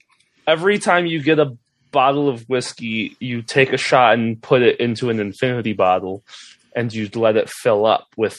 every 0.46 0.78
time 0.78 1.06
you 1.06 1.22
get 1.22 1.38
a 1.38 1.56
bottle 1.92 2.28
of 2.28 2.42
whiskey, 2.48 3.16
you 3.20 3.42
take 3.42 3.72
a 3.72 3.76
shot 3.78 4.14
and 4.14 4.40
put 4.40 4.62
it 4.62 4.80
into 4.80 5.08
an 5.10 5.18
infinity 5.20 5.72
bottle, 5.72 6.22
and 6.76 6.92
you 6.92 7.08
let 7.14 7.36
it 7.36 7.48
fill 7.50 7.86
up 7.86 8.06
with 8.16 8.38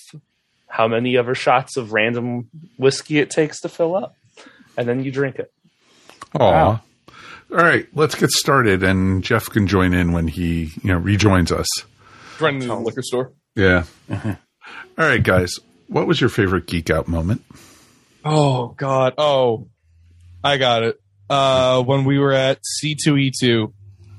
how 0.76 0.88
many 0.88 1.16
other 1.18 1.36
shots 1.36 1.78
of 1.78 1.94
random 1.94 2.50
whiskey 2.78 3.20
it 3.20 3.30
takes 3.30 3.62
to 3.62 3.70
fill 3.70 3.96
up, 3.96 4.16
and 4.78 4.88
then 4.88 5.04
you 5.04 5.12
drink 5.12 5.38
it. 5.40 5.52
Aw. 6.34 6.40
Wow. 6.40 6.82
All 7.52 7.58
right, 7.58 7.88
let's 7.94 8.16
get 8.16 8.32
started, 8.32 8.84
and 8.84 9.24
Jeff 9.24 9.50
can 9.50 9.68
join 9.68 9.94
in 9.94 10.12
when 10.12 10.28
he 10.28 10.72
you 10.84 10.90
know 10.92 10.98
rejoins 10.98 11.52
us. 11.52 11.68
Running 12.40 12.62
to 12.62 12.68
the 12.68 12.76
liquor 12.76 13.02
store. 13.04 13.32
Yeah. 13.56 13.84
All 14.12 14.36
right, 14.98 15.24
guys. 15.24 15.54
What 15.88 16.08
was 16.08 16.20
your 16.20 16.30
favorite 16.30 16.66
geek 16.68 16.90
out 16.90 17.08
moment? 17.08 17.44
Oh 18.26 18.70
God. 18.70 19.14
Oh, 19.18 19.68
I 20.44 20.58
got 20.58 20.84
it. 20.84 21.00
Uh, 21.30 21.84
when 21.84 22.04
we 22.06 22.20
were 22.20 22.34
at 22.34 22.60
C 22.66 22.96
two 23.02 23.16
E 23.18 23.32
two, 23.40 23.74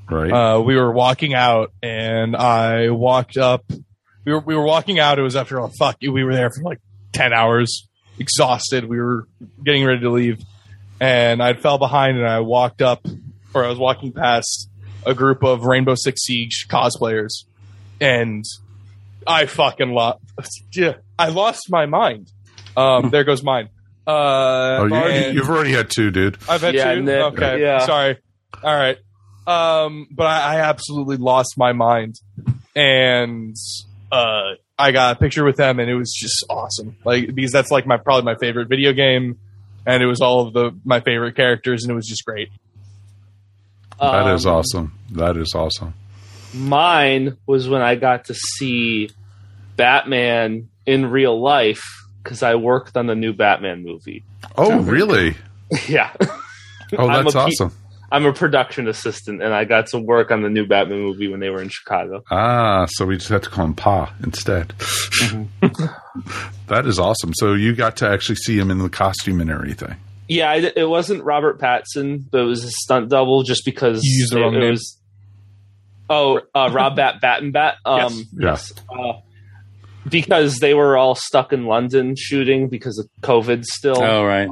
Right. 0.08 0.30
uh, 0.32 0.60
we 0.60 0.76
were 0.76 0.92
walking 0.92 1.34
out, 1.34 1.72
and 1.82 2.34
I 2.36 2.90
walked 2.90 3.36
up. 3.36 3.64
We 4.26 4.32
were 4.32 4.40
we 4.40 4.54
were 4.56 4.64
walking 4.64 4.98
out. 4.98 5.18
It 5.18 5.22
was 5.22 5.36
after 5.36 5.60
oh 5.60 5.70
fuck, 5.78 5.96
we 6.02 6.24
were 6.24 6.34
there 6.34 6.50
for 6.50 6.62
like 6.62 6.80
ten 7.12 7.32
hours, 7.32 7.88
exhausted. 8.18 8.84
We 8.84 9.00
were 9.00 9.28
getting 9.64 9.84
ready 9.86 10.00
to 10.00 10.10
leave, 10.10 10.42
and 11.00 11.40
I 11.42 11.54
fell 11.54 11.78
behind, 11.78 12.18
and 12.18 12.26
I 12.26 12.40
walked 12.40 12.82
up, 12.82 13.06
or 13.54 13.64
I 13.64 13.68
was 13.68 13.78
walking 13.78 14.12
past 14.12 14.68
a 15.06 15.14
group 15.14 15.44
of 15.44 15.64
Rainbow 15.64 15.94
Six 15.94 16.24
Siege 16.24 16.66
cosplayers, 16.68 17.44
and 18.00 18.44
I 19.26 19.46
fucking 19.46 19.92
lost. 19.92 20.18
Yeah, 20.72 20.94
I 21.16 21.28
lost 21.28 21.70
my 21.70 21.86
mind. 21.86 22.30
Um, 22.76 23.10
there 23.10 23.22
goes 23.24 23.44
mine. 23.44 23.68
Uh, 24.08 24.10
oh, 24.90 25.06
you, 25.08 25.30
you've 25.34 25.48
already 25.48 25.72
had 25.72 25.88
two, 25.88 26.10
dude. 26.10 26.36
I've 26.48 26.60
had 26.62 26.74
Yeah, 26.74 26.94
two. 26.94 27.02
Nick, 27.02 27.22
okay, 27.32 27.60
yeah. 27.60 27.78
sorry. 27.86 28.18
All 28.62 28.74
right. 28.74 28.98
Um, 29.46 30.08
but 30.10 30.26
I, 30.26 30.56
I 30.56 30.60
absolutely 30.62 31.16
lost 31.16 31.54
my 31.56 31.72
mind, 31.72 32.20
and 32.74 33.54
uh, 34.12 34.54
I 34.78 34.92
got 34.92 35.16
a 35.16 35.18
picture 35.18 35.44
with 35.44 35.56
them, 35.56 35.78
and 35.80 35.90
it 35.90 35.94
was 35.94 36.12
just 36.12 36.44
awesome. 36.50 36.96
Like 37.04 37.34
because 37.34 37.52
that's 37.52 37.70
like 37.70 37.86
my 37.86 37.96
probably 37.96 38.24
my 38.24 38.38
favorite 38.38 38.68
video 38.68 38.92
game, 38.92 39.38
and 39.86 40.02
it 40.02 40.06
was 40.06 40.20
all 40.20 40.46
of 40.46 40.52
the 40.54 40.72
my 40.84 41.00
favorite 41.00 41.36
characters, 41.36 41.82
and 41.84 41.90
it 41.90 41.94
was 41.94 42.06
just 42.06 42.24
great. 42.24 42.50
That 44.00 44.34
is 44.34 44.46
Um, 44.46 44.54
awesome. 44.56 44.98
That 45.12 45.36
is 45.36 45.54
awesome. 45.54 45.94
Mine 46.54 47.36
was 47.46 47.68
when 47.68 47.82
I 47.82 47.94
got 47.94 48.26
to 48.26 48.34
see 48.34 49.10
Batman 49.76 50.68
in 50.84 51.06
real 51.06 51.40
life 51.40 51.82
because 52.22 52.42
I 52.42 52.54
worked 52.56 52.96
on 52.96 53.06
the 53.06 53.14
new 53.14 53.32
Batman 53.32 53.82
movie. 53.82 54.24
Oh, 54.56 54.80
really? 54.80 55.36
yeah. 55.88 56.12
Oh, 56.98 57.06
that's 57.08 57.34
a 57.34 57.38
pe- 57.38 57.44
awesome. 57.44 57.72
I'm 58.12 58.24
a 58.24 58.32
production 58.32 58.86
assistant 58.88 59.42
and 59.42 59.52
I 59.52 59.64
got 59.64 59.88
to 59.88 59.98
work 59.98 60.30
on 60.30 60.42
the 60.42 60.48
new 60.48 60.66
Batman 60.66 61.00
movie 61.00 61.28
when 61.28 61.40
they 61.40 61.50
were 61.50 61.60
in 61.60 61.68
Chicago. 61.68 62.22
Ah, 62.30 62.86
so 62.88 63.04
we 63.06 63.16
just 63.16 63.28
had 63.28 63.42
to 63.42 63.50
call 63.50 63.64
him 63.64 63.74
Pa 63.74 64.14
instead. 64.22 64.68
that 66.68 66.84
is 66.86 66.98
awesome. 66.98 67.32
So 67.34 67.54
you 67.54 67.74
got 67.74 67.96
to 67.98 68.08
actually 68.08 68.36
see 68.36 68.58
him 68.58 68.70
in 68.70 68.78
the 68.78 68.88
costume 68.88 69.40
and 69.40 69.50
everything. 69.50 69.96
Yeah, 70.28 70.50
I, 70.50 70.56
it 70.76 70.88
wasn't 70.88 71.22
Robert 71.24 71.58
Patson, 71.60 72.26
but 72.30 72.40
it 72.40 72.44
was 72.44 72.64
a 72.64 72.70
stunt 72.70 73.08
double 73.08 73.42
just 73.42 73.64
because 73.64 74.00
You 74.02 74.20
used 74.20 74.32
the 74.32 74.40
wrong 74.40 74.54
it 74.54 74.58
name. 74.60 74.70
was. 74.72 74.98
Oh, 76.08 76.40
uh, 76.54 76.70
Rob 76.72 76.96
Bat 76.96 77.20
Battenbat. 77.22 77.74
Um, 77.84 78.24
Yes. 78.38 78.72
Uh, 78.88 79.14
because 80.08 80.58
they 80.60 80.74
were 80.74 80.96
all 80.96 81.16
stuck 81.16 81.52
in 81.52 81.66
London 81.66 82.14
shooting 82.16 82.68
because 82.68 82.98
of 82.98 83.08
COVID 83.22 83.64
still. 83.64 84.00
Oh 84.00 84.24
right. 84.24 84.48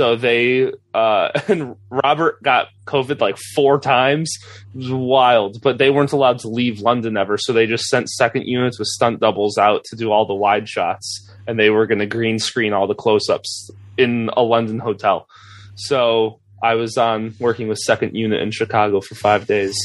So 0.00 0.16
they 0.16 0.72
uh 0.94 1.28
and 1.48 1.76
Robert 1.90 2.42
got 2.42 2.68
COVID 2.86 3.20
like 3.20 3.36
four 3.54 3.78
times. 3.78 4.34
It 4.74 4.78
was 4.78 4.90
wild, 4.90 5.60
but 5.60 5.76
they 5.76 5.90
weren't 5.90 6.12
allowed 6.12 6.38
to 6.38 6.48
leave 6.48 6.80
London 6.80 7.18
ever, 7.18 7.36
so 7.36 7.52
they 7.52 7.66
just 7.66 7.84
sent 7.84 8.08
second 8.08 8.46
units 8.46 8.78
with 8.78 8.88
stunt 8.88 9.20
doubles 9.20 9.58
out 9.58 9.84
to 9.90 9.96
do 9.96 10.10
all 10.10 10.24
the 10.24 10.32
wide 10.32 10.70
shots 10.70 11.30
and 11.46 11.58
they 11.58 11.68
were 11.68 11.86
going 11.86 11.98
to 11.98 12.06
green 12.06 12.38
screen 12.38 12.72
all 12.72 12.86
the 12.86 12.94
close-ups 12.94 13.70
in 13.98 14.30
a 14.38 14.42
London 14.42 14.78
hotel. 14.78 15.28
So 15.74 16.40
I 16.62 16.76
was 16.76 16.96
on 16.96 17.34
working 17.38 17.68
with 17.68 17.76
second 17.76 18.14
unit 18.14 18.40
in 18.40 18.52
Chicago 18.52 19.02
for 19.02 19.16
5 19.16 19.46
days. 19.46 19.76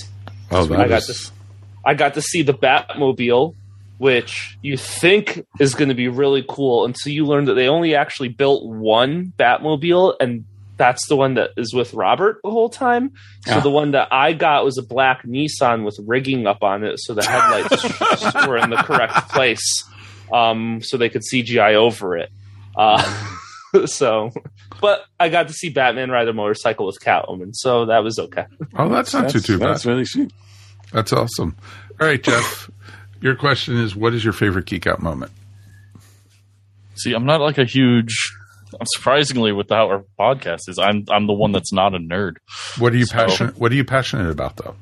Oh, 0.49 0.73
I 0.73 0.88
got 0.88 1.01
to 1.04 1.32
I 1.84 1.93
got 1.93 2.13
to 2.13 2.21
see 2.21 2.41
the 2.41 2.54
Batmobile, 2.54 3.54
which 3.97 4.58
you 4.62 4.77
think 4.77 5.45
is 5.60 5.73
going 5.73 5.89
to 5.89 5.95
be 5.95 6.08
really 6.08 6.43
cool 6.47 6.86
until 6.86 7.13
you 7.13 7.25
learn 7.25 7.45
that 7.45 7.53
they 7.53 7.67
only 7.67 7.95
actually 7.95 8.29
built 8.29 8.65
one 8.65 9.34
Batmobile, 9.38 10.15
and 10.19 10.45
that's 10.77 11.08
the 11.08 11.15
one 11.15 11.36
that 11.36 11.51
is 11.55 11.73
with 11.73 11.93
Robert 11.93 12.39
the 12.43 12.51
whole 12.51 12.69
time. 12.69 13.13
So 13.45 13.62
the 13.62 13.69
one 13.69 13.91
that 13.91 14.10
I 14.12 14.34
got 14.34 14.65
was 14.65 14.77
a 14.77 14.84
black 14.84 15.23
Nissan 15.23 15.86
with 15.86 15.97
rigging 16.05 16.47
up 16.47 16.63
on 16.63 16.84
it, 16.84 16.99
so 16.99 17.13
the 17.13 17.23
headlights 17.23 18.47
were 18.47 18.58
in 18.58 18.69
the 18.69 18.77
correct 18.77 19.29
place, 19.29 19.84
um, 20.34 20.81
so 20.81 20.97
they 20.97 21.10
could 21.10 21.21
CGI 21.21 21.75
over 21.75 22.17
it. 22.17 22.29
Uh, 22.75 23.01
so, 23.86 24.31
but 24.81 25.05
I 25.19 25.29
got 25.29 25.47
to 25.47 25.53
see 25.53 25.69
Batman 25.69 26.12
ride 26.12 26.27
a 26.27 26.34
motorcycle 26.34 26.86
with 26.86 26.99
Catwoman, 26.99 27.51
so 27.53 27.86
that 27.86 28.03
was 28.03 28.19
okay. 28.19 28.45
Oh, 28.75 28.89
that's 28.89 29.13
not 29.13 29.29
too 29.29 29.39
too 29.39 29.58
bad. 29.58 29.69
that's 29.69 29.86
really 29.86 30.05
sweet. 30.05 30.34
That's 30.91 31.13
awesome. 31.13 31.55
All 31.99 32.08
right, 32.08 32.21
Jeff. 32.21 32.69
Your 33.21 33.36
question 33.36 33.78
is, 33.78 33.95
what 33.95 34.13
is 34.13 34.23
your 34.23 34.34
favorite 34.34 34.65
geek 34.65 34.88
out 34.88 35.01
moment? 35.01 35.32
See, 36.95 37.13
I'm 37.13 37.25
not 37.25 37.41
like 37.41 37.58
a 37.58 37.65
huge. 37.65 38.15
Surprisingly, 38.95 39.51
with 39.51 39.69
how 39.69 39.88
our 39.88 40.04
podcast 40.19 40.67
is, 40.67 40.78
I'm 40.80 41.06
I'm 41.10 41.28
the 41.28 41.34
one 41.34 41.51
that's 41.51 41.71
not 41.71 41.93
a 41.93 41.97
nerd. 41.97 42.38
What 42.78 42.93
are 42.93 42.97
you 42.97 43.06
So- 43.06 43.15
passionate? 43.15 43.58
What 43.58 43.71
are 43.71 43.75
you 43.75 43.86
passionate 43.86 44.30
about, 44.30 44.58
though? 44.58 44.75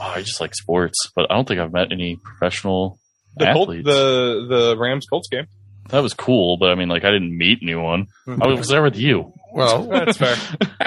Oh, 0.00 0.04
I 0.04 0.20
just 0.20 0.40
like 0.40 0.54
sports, 0.54 0.98
but 1.14 1.30
I 1.30 1.34
don't 1.34 1.46
think 1.46 1.60
I've 1.60 1.72
met 1.72 1.92
any 1.92 2.16
professional 2.16 2.98
The 3.36 3.46
Colt, 3.46 3.68
athletes. 3.70 3.86
the 3.86 4.46
the 4.48 4.76
Rams 4.78 5.06
Colts 5.08 5.28
game. 5.30 5.46
that 5.90 6.00
was 6.02 6.12
cool, 6.14 6.56
but 6.58 6.70
I 6.70 6.74
mean, 6.74 6.88
like, 6.88 7.04
I 7.04 7.10
didn't 7.10 7.36
meet 7.36 7.60
anyone. 7.62 8.08
Hmm. 8.24 8.42
I 8.42 8.46
was 8.48 8.68
there 8.68 8.82
with 8.82 8.96
you. 8.96 9.32
Well, 9.54 9.84
That's 9.88 10.16
fair. 10.18 10.36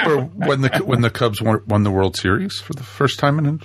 or 0.05 0.21
when 0.23 0.61
the 0.61 0.81
when 0.85 1.01
the 1.01 1.09
Cubs 1.09 1.41
won, 1.41 1.61
won 1.67 1.83
the 1.83 1.91
World 1.91 2.17
Series 2.17 2.59
for 2.59 2.73
the 2.73 2.83
first 2.83 3.17
time 3.19 3.39
in. 3.39 3.59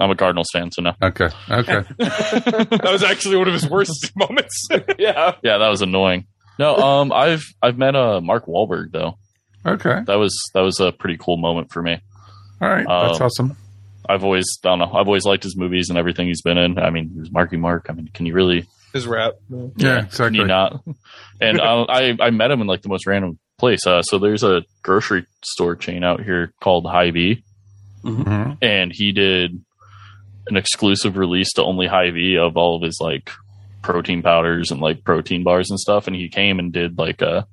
I'm 0.00 0.10
a 0.10 0.14
Cardinals 0.16 0.48
fan, 0.52 0.70
so 0.70 0.82
no. 0.82 0.92
Okay, 1.02 1.28
okay. 1.50 1.80
that 1.98 2.88
was 2.90 3.02
actually 3.02 3.36
one 3.36 3.48
of 3.48 3.54
his 3.54 3.68
worst 3.68 4.12
moments. 4.16 4.68
yeah. 4.98 5.34
Yeah, 5.42 5.58
that 5.58 5.68
was 5.68 5.80
annoying. 5.82 6.26
No, 6.58 6.76
um, 6.76 7.12
I've 7.12 7.42
I've 7.62 7.78
met 7.78 7.96
uh 7.96 8.20
Mark 8.20 8.46
Wahlberg 8.46 8.92
though. 8.92 9.18
Okay. 9.66 10.00
That 10.06 10.16
was 10.18 10.36
that 10.52 10.60
was 10.60 10.78
a 10.80 10.92
pretty 10.92 11.16
cool 11.18 11.38
moment 11.38 11.72
for 11.72 11.82
me. 11.82 11.98
All 12.60 12.68
right. 12.68 12.84
That's 12.86 13.20
Um, 13.20 13.26
awesome. 13.26 13.56
I've 14.06 14.22
always 14.24 14.44
I 14.62 14.68
don't 14.68 14.78
know. 14.78 14.92
I've 14.92 15.06
always 15.06 15.24
liked 15.24 15.42
his 15.44 15.56
movies 15.56 15.88
and 15.88 15.96
everything 15.98 16.26
he's 16.28 16.42
been 16.42 16.58
in. 16.58 16.78
I 16.78 16.90
mean, 16.90 17.08
he 17.14 17.18
was 17.18 17.32
Marky 17.32 17.56
Mark. 17.56 17.86
I 17.88 17.94
mean, 17.94 18.08
can 18.12 18.26
you 18.26 18.34
really? 18.34 18.66
His 18.92 19.06
rap. 19.08 19.32
Yeah, 19.50 19.68
Can 19.96 20.04
exactly. 20.04 20.38
you 20.38 20.44
not? 20.46 20.84
And 21.40 21.58
uh, 21.60 21.86
I 21.88 22.14
I 22.20 22.30
met 22.30 22.50
him 22.52 22.60
in 22.60 22.66
like 22.68 22.82
the 22.82 22.88
most 22.90 23.06
random 23.08 23.38
place. 23.64 23.86
Uh, 23.86 24.02
so 24.02 24.18
there's 24.18 24.42
a 24.44 24.62
grocery 24.82 25.26
store 25.42 25.76
chain 25.76 26.04
out 26.04 26.22
here 26.22 26.52
called 26.60 26.86
Hy-Vee, 26.86 27.42
Mhm. 28.04 28.58
and 28.62 28.92
he 28.92 29.12
did 29.12 29.58
an 30.48 30.56
exclusive 30.56 31.16
release 31.16 31.52
to 31.54 31.62
only 31.64 31.86
Hy-Vee 31.86 32.36
of 32.38 32.56
all 32.56 32.76
of 32.76 32.82
his 32.82 32.98
like 33.00 33.30
protein 33.82 34.22
powders 34.22 34.70
and 34.70 34.80
like 34.80 35.04
protein 35.04 35.42
bars 35.44 35.70
and 35.70 35.78
stuff. 35.80 36.06
And 36.06 36.14
he 36.16 36.28
came 36.28 36.58
and 36.58 36.72
did 36.72 36.98
like 36.98 37.22
a 37.22 37.46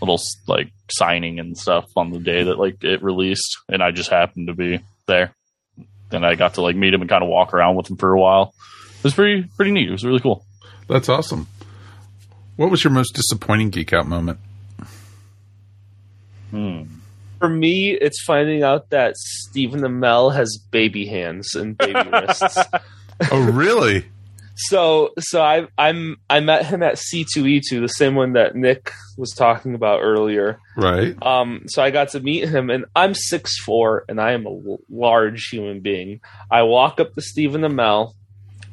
little 0.00 0.18
like 0.46 0.70
signing 0.90 1.38
and 1.40 1.56
stuff 1.58 1.86
on 1.96 2.10
the 2.10 2.18
day 2.20 2.44
that 2.44 2.58
like 2.58 2.82
it 2.84 3.02
released, 3.02 3.58
and 3.68 3.82
I 3.82 3.90
just 3.90 4.10
happened 4.10 4.46
to 4.46 4.54
be 4.54 4.78
there. 5.06 5.34
And 6.12 6.24
I 6.26 6.34
got 6.36 6.54
to 6.54 6.62
like 6.62 6.76
meet 6.76 6.94
him 6.94 7.00
and 7.02 7.10
kind 7.10 7.22
of 7.22 7.28
walk 7.28 7.52
around 7.54 7.76
with 7.76 7.90
him 7.90 7.96
for 7.96 8.12
a 8.12 8.20
while. 8.20 8.54
It 8.98 9.04
was 9.04 9.14
pretty 9.14 9.48
pretty 9.56 9.70
neat. 9.72 9.88
It 9.88 9.92
was 9.92 10.04
really 10.04 10.20
cool. 10.20 10.44
That's 10.88 11.08
awesome. 11.08 11.46
What 12.56 12.70
was 12.70 12.82
your 12.84 12.92
most 12.92 13.14
disappointing 13.14 13.70
geek 13.70 13.92
out 13.92 14.06
moment? 14.06 14.38
For 16.50 17.48
me, 17.48 17.92
it's 17.92 18.22
finding 18.22 18.62
out 18.62 18.90
that 18.90 19.16
Stephen 19.16 19.80
Amell 19.80 20.34
has 20.34 20.58
baby 20.70 21.06
hands 21.06 21.54
and 21.54 21.76
baby 21.76 22.08
wrists. 22.12 22.58
Oh, 23.30 23.50
really? 23.50 24.04
So, 24.68 25.14
so 25.18 25.40
I 25.40 25.66
I'm 25.78 26.18
I 26.28 26.40
met 26.40 26.66
him 26.66 26.82
at 26.82 26.96
C2E2, 26.96 27.80
the 27.80 27.86
same 27.88 28.14
one 28.14 28.34
that 28.34 28.54
Nick 28.54 28.92
was 29.16 29.30
talking 29.30 29.74
about 29.74 30.00
earlier. 30.00 30.58
Right. 30.76 31.16
Um, 31.22 31.62
so 31.66 31.82
I 31.82 31.90
got 31.90 32.10
to 32.10 32.20
meet 32.20 32.46
him, 32.46 32.68
and 32.68 32.84
I'm 32.94 33.14
six 33.14 33.58
four, 33.64 34.04
and 34.06 34.20
I 34.20 34.32
am 34.32 34.44
a 34.44 34.50
l- 34.50 34.80
large 34.90 35.48
human 35.48 35.80
being. 35.80 36.20
I 36.50 36.64
walk 36.64 37.00
up 37.00 37.14
to 37.14 37.22
Stephen 37.22 37.62
Amell, 37.62 38.12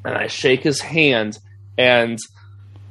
and 0.04 0.13
I 0.13 0.28
shake 0.28 0.62
his 0.62 0.82
hand, 0.82 1.38
and 1.78 2.20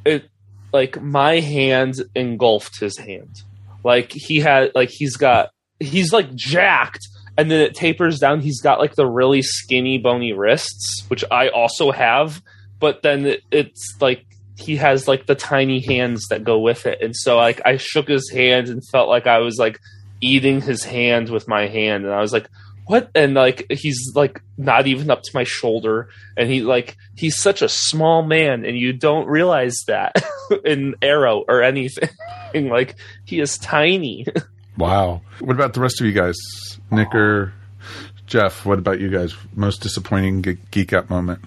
it 0.07 0.31
like 0.72 1.01
my 1.03 1.40
hand 1.40 1.96
engulfed 2.14 2.81
his 2.81 2.96
hand. 2.96 3.42
Like 3.87 4.11
he 4.11 4.40
had, 4.40 4.72
like 4.75 4.90
he's 4.90 5.16
got, 5.16 5.51
he's 5.79 6.12
like 6.12 6.35
jacked, 6.35 7.07
and 7.38 7.49
then 7.49 7.61
it 7.61 7.77
tapers 7.77 8.18
down. 8.18 8.40
He's 8.40 8.61
got 8.61 8.81
like 8.81 8.96
the 8.96 9.07
really 9.07 9.42
skinny, 9.42 9.96
bony 9.99 10.33
wrists, 10.33 11.05
which 11.07 11.25
I 11.31 11.51
also 11.51 11.92
have, 11.92 12.42
but 12.81 13.03
then 13.03 13.27
it, 13.27 13.42
it's 13.53 13.94
like 14.01 14.27
he 14.57 14.75
has 14.77 15.07
like 15.07 15.27
the 15.27 15.37
tiny 15.37 15.79
hands 15.79 16.27
that 16.31 16.42
go 16.42 16.59
with 16.59 16.85
it, 16.85 17.01
and 17.01 17.14
so 17.14 17.37
like 17.37 17.61
I 17.64 17.77
shook 17.77 18.09
his 18.09 18.29
hand 18.29 18.68
and 18.68 18.83
felt 18.88 19.09
like 19.09 19.29
I 19.29 19.38
was 19.38 19.57
like 19.57 19.79
eating 20.20 20.61
his 20.61 20.83
hand 20.83 21.29
with 21.29 21.46
my 21.46 21.68
hand, 21.68 22.05
and 22.05 22.12
I 22.12 22.20
was 22.20 22.33
like, 22.33 22.49
"What?" 22.87 23.11
And 23.14 23.35
like 23.35 23.66
he's 23.70 24.12
like 24.14 24.40
not 24.57 24.87
even 24.87 25.11
up 25.11 25.22
to 25.22 25.31
my 25.35 25.44
shoulder, 25.44 26.09
and 26.37 26.49
he 26.51 26.62
like 26.62 26.96
he's 27.16 27.37
such 27.38 27.62
a 27.62 27.68
small 27.68 28.22
man, 28.22 28.64
and 28.64 28.79
you 28.79 28.92
don't 28.92 29.27
realize 29.29 29.77
that 29.87 30.14
in 30.64 30.94
Arrow 31.03 31.44
or 31.49 31.62
anything. 31.62 32.09
like 32.55 32.96
he 33.25 33.40
is 33.40 33.59
tiny. 33.59 34.27
Wow. 34.79 35.22
What 35.40 35.55
about 35.57 35.72
the 35.72 35.81
rest 35.81 36.03
of 36.03 36.07
you 36.07 36.12
guys? 36.12 36.37
Nick 36.90 37.14
or 37.14 37.55
Jeff, 38.27 38.66
what 38.66 38.79
about 38.79 39.01
you 39.01 39.09
guys? 39.09 39.35
Most 39.55 39.81
disappointing 39.81 40.42
ge- 40.42 40.70
geek 40.70 40.92
out 40.92 41.09
moment? 41.09 41.40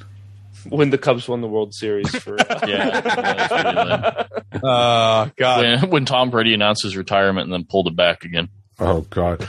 when 0.67 0.89
the 0.89 0.97
Cubs 0.97 1.28
won 1.28 1.41
the 1.41 1.47
World 1.47 1.73
Series 1.73 2.10
for 2.15 2.39
uh, 2.39 2.60
Yeah, 2.67 2.99
that 3.02 3.52
was 3.52 4.43
really. 4.54 4.62
Uh, 4.63 5.30
God. 5.38 5.62
when, 5.82 5.89
when 5.89 6.06
Tom 6.06 6.30
Brady 6.32 6.54
announced 6.54 6.84
his 6.84 6.97
retirement 6.97 7.45
and 7.45 7.54
then 7.54 7.65
pulled 7.65 7.88
it 7.88 7.95
back 7.95 8.23
again. 8.23 8.49
Oh 8.79 9.01
God, 9.09 9.39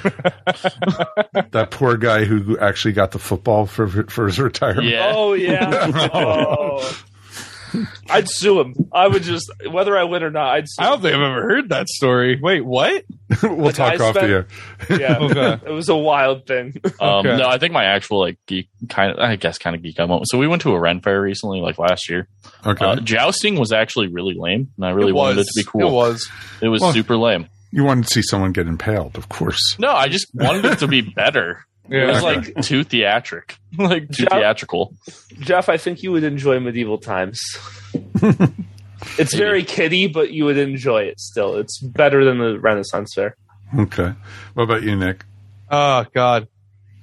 that 1.51 1.69
poor 1.71 1.97
guy 1.97 2.25
who 2.25 2.59
actually 2.59 2.93
got 2.93 3.13
the 3.13 3.19
football 3.19 3.67
for 3.67 3.87
for 4.09 4.27
his 4.27 4.39
retirement. 4.41 4.89
Yeah, 4.89 5.13
Oh 5.15 5.33
yeah. 5.35 5.91
Oh. 6.13 7.03
I'd 8.11 8.29
sue 8.29 8.59
him. 8.61 8.75
I 8.93 9.07
would 9.07 9.23
just 9.23 9.49
whether 9.71 9.97
I 9.97 10.03
win 10.03 10.25
or 10.25 10.31
not. 10.31 10.55
I'd 10.55 10.65
sue 10.69 10.83
I 10.83 10.87
don't 10.87 10.97
him. 10.97 11.03
think 11.03 11.15
I've 11.15 11.23
ever 11.31 11.43
heard 11.43 11.69
that 11.69 11.89
story. 11.89 12.37
Wait, 12.43 12.63
what? 12.65 13.05
we'll 13.45 13.67
The 13.67 13.73
talk 13.73 13.97
guy 13.99 14.09
off 14.09 14.15
the 14.15 14.23
air. 14.23 14.47
Yeah, 14.91 15.19
Okay. 15.21 15.67
it 15.67 15.71
was 15.71 15.89
a 15.89 15.97
wild 15.97 16.47
thing. 16.49 16.75
Um, 17.01 17.25
Okay. 17.25 17.37
No, 17.37 17.47
I 17.49 17.59
think 17.59 17.73
my 17.73 17.85
actual 17.85 18.19
like 18.19 18.39
geek 18.49 18.69
kind 18.89 19.13
of, 19.13 19.19
I 19.21 19.37
guess, 19.37 19.57
kind 19.59 19.77
of 19.77 19.83
geek 19.85 20.01
out 20.01 20.09
moment. 20.09 20.27
So 20.29 20.37
we 20.39 20.49
went 20.49 20.63
to 20.63 20.73
a 20.73 20.81
Ren 20.81 21.01
fair 21.01 21.23
recently, 21.23 21.61
like 21.61 21.79
last 21.79 22.11
year. 22.11 22.27
Okay, 22.67 22.85
Uh, 22.85 22.97
jousting 22.97 23.57
was 23.57 23.71
actually 23.71 24.09
really 24.09 24.35
lame, 24.37 24.73
and 24.77 24.85
I 24.85 24.91
really 24.91 25.11
it 25.11 25.15
wanted 25.15 25.37
was. 25.37 25.47
it 25.47 25.53
to 25.53 25.61
be 25.65 25.71
cool. 25.71 25.89
It 25.89 25.93
was. 25.93 26.29
It 26.61 26.69
was 26.69 26.81
Well- 26.83 26.93
super 26.93 27.17
lame. 27.17 27.47
You 27.73 27.85
wanted 27.85 28.05
to 28.05 28.11
see 28.15 28.23
someone 28.23 28.53
get 28.53 28.67
impaled, 28.67 29.17
of 29.17 29.29
course. 29.29 29.77
No, 29.79 29.91
I 29.93 30.09
just 30.09 30.27
wanted 30.35 30.65
it 30.65 30.79
to 30.81 30.89
be 30.89 31.01
better. 31.01 31.65
It 31.91 31.97
Yeah. 31.97 32.07
was 32.13 32.23
like 32.23 32.63
too 32.63 32.85
theatric, 32.85 33.57
like 33.79 34.09
too 34.11 34.23
Yeah. 34.31 34.37
theatrical. 34.39 34.95
Jeff, 35.41 35.69
I 35.69 35.77
think 35.77 36.05
you 36.05 36.13
would 36.13 36.23
enjoy 36.23 36.61
medieval 36.61 36.99
times. 36.99 37.41
it's 39.19 39.35
very 39.35 39.65
kiddie, 39.65 40.07
but 40.07 40.31
you 40.33 40.45
would 40.45 40.59
enjoy 40.59 41.03
it 41.03 41.19
still. 41.19 41.57
It's 41.57 41.81
better 41.81 42.25
than 42.25 42.39
the 42.39 42.61
Renaissance 42.61 43.13
Fair. 43.15 43.37
Okay, 43.77 44.13
what 44.55 44.63
about 44.65 44.83
you, 44.85 44.95
Nick? 44.95 45.25
Oh 45.71 46.05
God. 46.15 46.47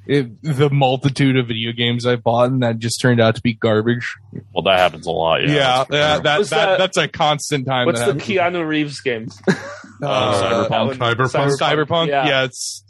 It, 0.06 0.42
the 0.42 0.70
multitude 0.70 1.36
of 1.36 1.48
video 1.48 1.74
games 1.74 2.06
I 2.06 2.16
bought 2.16 2.50
and 2.50 2.64
that 2.64 2.80
just 2.80 3.02
turned 3.02 3.20
out 3.20 3.36
to 3.36 3.42
be 3.42 3.54
garbage. 3.54 4.16
Well, 4.54 4.64
that 4.64 4.80
happens 4.80 5.06
a 5.06 5.12
lot. 5.12 5.42
Yeah, 5.44 5.50
Yeah, 5.50 5.54
yeah, 5.58 5.84
that, 6.20 6.24
that, 6.24 6.50
that- 6.50 6.78
that's 6.78 6.96
a 6.98 7.10
constant 7.10 7.66
time. 7.68 7.88
What's 7.88 8.00
that 8.00 8.18
the 8.18 8.34
happens. 8.36 8.56
Keanu 8.56 8.66
Reeves 8.66 9.02
game? 9.02 9.28
Uh, 10.02 10.68
That 10.68 10.82
one- 10.82 10.98
Cyberpunk? 10.98 11.52
Cyberpunk? 11.60 12.08
Yeah. 12.08 12.28
Yeah. 12.28 12.44
it's 12.44 12.84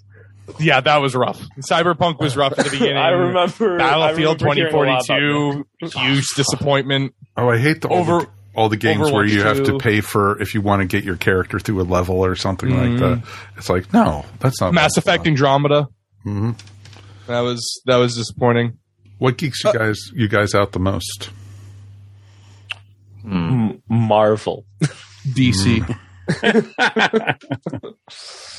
yeah, 0.60 0.80
that 0.80 0.98
was 1.02 1.14
rough. 1.14 1.42
Cyberpunk 1.70 2.20
was 2.20 2.38
rough 2.38 2.58
at 2.58 2.66
the 2.66 2.72
beginning. 2.72 2.96
I 2.98 3.10
remember 3.10 3.78
Battlefield 3.78 4.42
I 4.42 4.46
remember 4.46 4.54
hearing 4.56 4.74
a 4.74 4.78
lot 4.94 5.10
about 5.10 5.64
2042, 5.84 5.90
huge 6.00 6.28
disappointment. 6.36 7.14
Oh, 7.36 7.50
I 7.50 7.58
hate 7.58 7.82
the 7.82 7.90
all, 7.90 7.98
Over- 7.98 8.20
the, 8.22 8.28
all 8.56 8.70
the 8.70 8.78
games 8.78 9.12
where 9.12 9.26
Overwatch 9.26 9.30
you 9.32 9.44
have 9.44 9.64
to 9.64 9.78
pay 9.78 10.00
for 10.02 10.42
if 10.42 10.54
you 10.54 10.62
want 10.62 10.82
to 10.82 10.88
get 10.88 11.04
your 11.04 11.18
character 11.18 11.60
through 11.60 11.82
a 11.82 11.84
level 11.84 12.24
or 12.24 12.36
something 12.36 12.70
like 12.70 12.90
Mhm. 12.92 13.00
that. 13.00 13.24
It's 13.58 13.70
like 13.70 13.92
no, 13.94 14.26
that's 14.40 14.62
not 14.62 14.74
Mass 14.74 14.96
Effect 14.98 15.28
Andromeda. 15.28 15.88
hmm 16.24 16.52
That 17.28 17.42
was 17.42 17.82
that 17.86 17.98
was 17.98 18.16
disappointing. 18.16 18.78
What 19.18 19.38
geeks 19.38 19.64
you 19.66 19.74
guys 19.74 19.98
you 20.14 20.28
guys 20.30 20.56
out 20.56 20.72
the 20.72 20.80
most? 20.80 21.30
Marvel. 23.90 24.66
DC. 25.28 25.98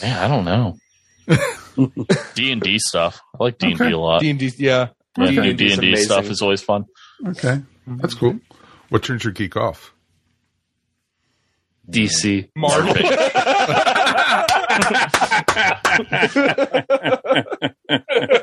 Man, 0.02 0.04
I 0.18 0.28
don't 0.28 0.44
know. 0.44 0.76
D 2.34 2.52
and 2.52 2.62
D 2.62 2.78
stuff. 2.78 3.20
I 3.38 3.44
like 3.44 3.58
D 3.58 3.68
and 3.68 3.78
D 3.78 3.84
Okay. 3.84 3.92
a 3.92 3.98
lot. 3.98 4.20
D 4.20 4.30
and 4.30 4.38
D. 4.38 4.52
Yeah. 4.56 4.88
Yeah, 5.18 5.24
Okay. 5.24 5.40
new 5.40 5.52
D 5.54 5.72
and 5.72 5.80
D 5.80 5.96
stuff 5.96 6.26
is 6.26 6.42
always 6.42 6.62
fun. 6.62 6.84
Okay, 7.26 7.60
that's 7.86 8.14
mm-hmm. 8.14 8.18
cool. 8.18 8.40
What 8.88 9.02
turns 9.02 9.24
your 9.24 9.32
geek 9.32 9.56
off? 9.56 9.92
DC. 11.90 12.48
Marvel. 12.54 12.94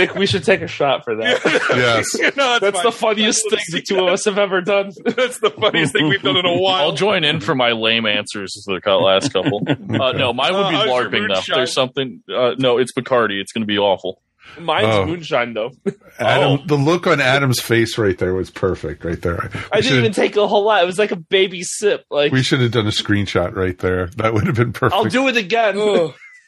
Nick, 0.00 0.14
we 0.14 0.26
should 0.26 0.44
take 0.44 0.60
a 0.62 0.66
shot 0.66 1.04
for 1.04 1.16
that. 1.16 1.40
Yes, 1.70 2.34
no, 2.36 2.58
That's 2.58 2.82
the 2.82 2.92
funniest 2.92 3.48
thing 3.50 3.60
the 3.70 3.82
two 3.82 3.98
of 4.00 4.08
us 4.08 4.24
have 4.24 4.38
ever 4.38 4.60
done. 4.60 4.90
That's 5.04 5.38
the 5.40 5.50
funniest 5.50 5.92
thing 5.92 6.08
we've 6.08 6.22
done 6.22 6.36
in 6.36 6.46
a 6.46 6.56
while. 6.58 6.82
I'll 6.82 6.92
join 6.92 7.24
in 7.24 7.40
for 7.40 7.54
my 7.54 7.72
lame 7.72 8.06
answers 8.06 8.52
to 8.66 8.80
the 8.82 8.90
last 8.96 9.32
couple. 9.32 9.62
Uh, 9.68 10.12
no, 10.12 10.32
mine 10.32 10.52
would 10.54 10.70
be 10.70 10.76
Uh, 10.76 10.86
LARPing 10.86 11.10
though. 11.28 11.34
moonshine? 11.34 11.54
There's 11.56 11.72
something. 11.72 12.22
Uh, 12.28 12.54
no, 12.58 12.78
it's 12.78 12.92
Bacardi. 12.92 13.40
It's 13.40 13.52
going 13.52 13.62
to 13.62 13.66
be 13.66 13.78
awful. 13.78 14.20
Mine's 14.58 14.86
Oh. 14.88 15.06
moonshine 15.06 15.54
though. 15.54 15.70
Adam. 16.18 16.66
The 16.66 16.74
look 16.76 17.06
on 17.06 17.20
Adam's 17.20 17.60
face 17.60 17.96
right 17.98 18.18
there 18.18 18.34
was 18.34 18.50
perfect. 18.50 19.04
Right 19.04 19.20
there. 19.22 19.48
We 19.54 19.60
I 19.72 19.80
didn't 19.80 19.98
even 19.98 20.12
take 20.12 20.36
a 20.36 20.48
whole 20.48 20.64
lot. 20.64 20.82
It 20.82 20.86
was 20.86 20.98
like 20.98 21.12
a 21.12 21.16
baby 21.16 21.62
sip. 21.62 22.04
Like 22.10 22.32
We 22.32 22.42
should 22.42 22.60
have 22.60 22.72
done 22.72 22.86
a 22.86 22.90
screenshot 22.90 23.54
right 23.54 23.78
there. 23.78 24.06
That 24.16 24.34
would 24.34 24.46
have 24.46 24.56
been 24.56 24.72
perfect. 24.72 24.94
I'll 24.94 25.04
do 25.04 25.28
it 25.28 25.36
again. 25.36 25.76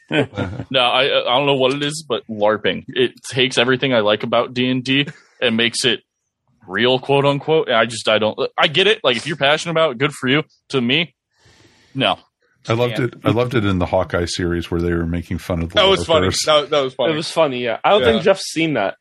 No, 0.69 0.79
I 0.79 1.03
I 1.03 1.37
don't 1.37 1.45
know 1.45 1.55
what 1.55 1.73
it 1.73 1.83
is, 1.83 2.05
but 2.07 2.23
LARPing. 2.27 2.85
It 2.87 3.13
takes 3.29 3.57
everything 3.57 3.93
I 3.93 3.99
like 3.99 4.23
about 4.23 4.53
D 4.53 4.69
and 4.69 4.83
D 4.83 5.07
and 5.41 5.55
makes 5.57 5.85
it 5.85 6.01
real, 6.67 6.99
quote 6.99 7.25
unquote. 7.25 7.67
And 7.67 7.77
I 7.77 7.85
just 7.85 8.07
I 8.09 8.19
don't. 8.19 8.37
I 8.57 8.67
get 8.67 8.87
it. 8.87 8.99
Like 9.03 9.17
if 9.17 9.25
you're 9.27 9.37
passionate 9.37 9.71
about 9.71 9.91
it, 9.91 9.97
good 9.97 10.11
for 10.13 10.27
you. 10.29 10.43
To 10.69 10.81
me, 10.81 11.15
no. 11.95 12.17
I 12.67 12.73
loved 12.73 12.97
it. 12.99 13.13
I 13.25 13.31
loved 13.31 13.55
it 13.55 13.65
in 13.65 13.79
the 13.79 13.85
Hawkeye 13.85 14.25
series 14.25 14.71
where 14.71 14.81
they 14.81 14.93
were 14.93 15.05
making 15.05 15.37
fun 15.39 15.61
of 15.63 15.69
the 15.69 15.75
That 15.75 15.83
was 15.87 16.05
funny. 16.05 16.29
That, 16.45 16.69
that 16.69 16.79
was 16.81 16.93
funny. 16.93 17.11
It 17.11 17.15
was 17.17 17.29
funny, 17.29 17.61
yeah. 17.63 17.79
I 17.83 17.89
don't 17.89 18.01
Yeah. 18.03 18.11
think 18.13 18.23
Jeff's 18.23 18.51
seen 18.51 18.75
that. 18.75 18.95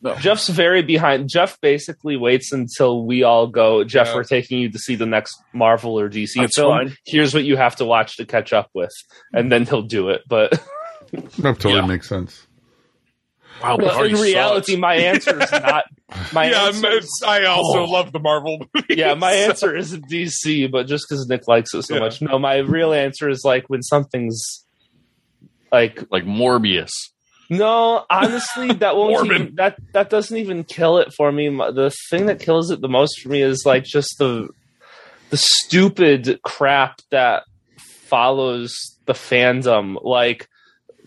No. 0.00 0.14
Jeff's 0.16 0.48
very 0.48 0.82
behind. 0.82 1.28
Jeff 1.28 1.60
basically 1.60 2.16
waits 2.16 2.52
until 2.52 3.04
we 3.04 3.24
all 3.24 3.48
go. 3.48 3.82
Jeff, 3.82 4.08
Yeah. 4.08 4.14
we're 4.14 4.24
taking 4.24 4.60
you 4.60 4.70
to 4.70 4.78
see 4.78 4.94
the 4.94 5.06
next 5.06 5.36
Marvel 5.52 5.98
or 5.98 6.08
DC 6.08 6.34
That's 6.40 6.54
film. 6.56 6.70
fine. 6.88 6.96
Here's 7.04 7.34
what 7.34 7.42
you 7.44 7.56
have 7.56 7.74
to 7.76 7.84
watch 7.84 8.16
to 8.18 8.24
catch 8.24 8.52
up 8.52 8.70
with, 8.74 8.92
and 9.32 9.50
then 9.50 9.64
he'll 9.66 9.82
do 9.82 10.10
it. 10.10 10.22
But 10.28 10.52
No, 11.38 11.52
totally 11.54 11.74
Yeah. 11.76 11.86
makes 11.86 12.08
sense. 12.08 12.46
Wow, 13.62 13.76
but 13.76 13.92
Bacardi 13.92 14.10
in 14.10 14.20
reality, 14.20 14.72
sucks. 14.72 14.80
my 14.80 14.94
answer 14.94 15.42
is 15.42 15.50
not. 15.50 15.84
My 16.32 16.44
yeah, 16.50 16.66
answer, 16.66 16.86
I'm- 16.86 17.02
I 17.26 17.44
also 17.46 17.80
Oh. 17.80 17.84
love 17.90 18.12
the 18.12 18.20
Marvel 18.20 18.58
movies. 18.72 18.84
yeah, 18.96 19.14
my 19.14 19.32
answer 19.32 19.74
isn't 19.76 20.04
DC, 20.08 20.70
but 20.70 20.86
just 20.86 21.06
because 21.08 21.26
Nick 21.28 21.48
likes 21.48 21.74
it 21.74 21.82
so 21.82 21.94
Yeah. 21.94 22.00
much. 22.02 22.22
No, 22.22 22.38
my 22.38 22.58
real 22.58 22.92
answer 22.92 23.28
is 23.28 23.42
like 23.44 23.64
when 23.68 23.82
something's 23.82 24.64
like 25.72 26.04
like 26.12 26.24
Morbius. 26.24 26.92
No, 27.50 28.04
honestly, 28.10 28.72
that 28.74 28.96
won't 28.96 29.26
even, 29.26 29.54
that 29.56 29.78
that 29.92 30.10
doesn't 30.10 30.36
even 30.36 30.64
kill 30.64 30.98
it 30.98 31.12
for 31.14 31.30
me. 31.32 31.48
The 31.48 31.92
thing 32.10 32.26
that 32.26 32.40
kills 32.40 32.70
it 32.70 32.80
the 32.80 32.88
most 32.88 33.20
for 33.20 33.28
me 33.28 33.42
is 33.42 33.64
like 33.64 33.84
just 33.84 34.16
the 34.18 34.48
the 35.30 35.36
stupid 35.36 36.40
crap 36.42 37.00
that 37.10 37.44
follows 37.76 38.98
the 39.06 39.12
fandom, 39.12 39.96
like 40.02 40.48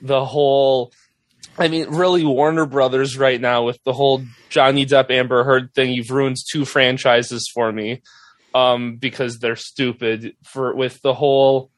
the 0.02 0.26
whole. 0.26 0.92
I 1.58 1.68
mean, 1.68 1.90
really, 1.90 2.24
Warner 2.24 2.66
Brothers 2.66 3.18
right 3.18 3.40
now 3.40 3.64
with 3.64 3.80
the 3.84 3.94
whole 3.94 4.24
Johnny 4.50 4.86
Depp 4.86 5.12
Amber 5.12 5.44
Heard 5.44 5.74
thing. 5.74 5.92
You've 5.92 6.10
ruined 6.10 6.38
two 6.52 6.66
franchises 6.66 7.50
for 7.54 7.72
me 7.72 8.02
um, 8.56 8.96
because 8.96 9.40
they're 9.40 9.56
stupid. 9.56 10.36
For 10.44 10.74
with 10.74 11.02
the 11.02 11.14
whole 11.14 11.70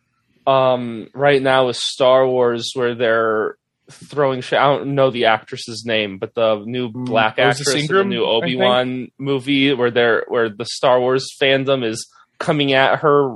um, 0.46 1.10
right 1.14 1.42
now 1.42 1.68
with 1.68 1.78
Star 1.78 2.28
Wars, 2.28 2.72
where 2.76 2.96
they're 2.96 3.58
throwing 3.92 4.42
shit. 4.42 4.60
I 4.60 4.66
don't 4.76 4.96
know 4.96 5.12
the 5.12 5.26
actress's 5.26 5.84
name, 5.86 6.18
but 6.18 6.34
the 6.36 6.64
new 6.66 6.90
mm, 6.92 7.06
black 7.06 7.38
Rosa 7.38 7.62
actress 7.62 7.74
in 7.76 7.88
the 7.88 8.04
new 8.04 8.24
Obi 8.24 8.56
Wan 8.56 9.10
movie, 9.18 9.74
where 9.74 9.92
they're 9.92 10.26
where 10.28 10.50
the 10.50 10.66
Star 10.66 11.00
Wars 11.00 11.28
fandom 11.42 11.86
is 11.86 12.08
coming 12.40 12.74
at 12.74 13.00
her 13.00 13.36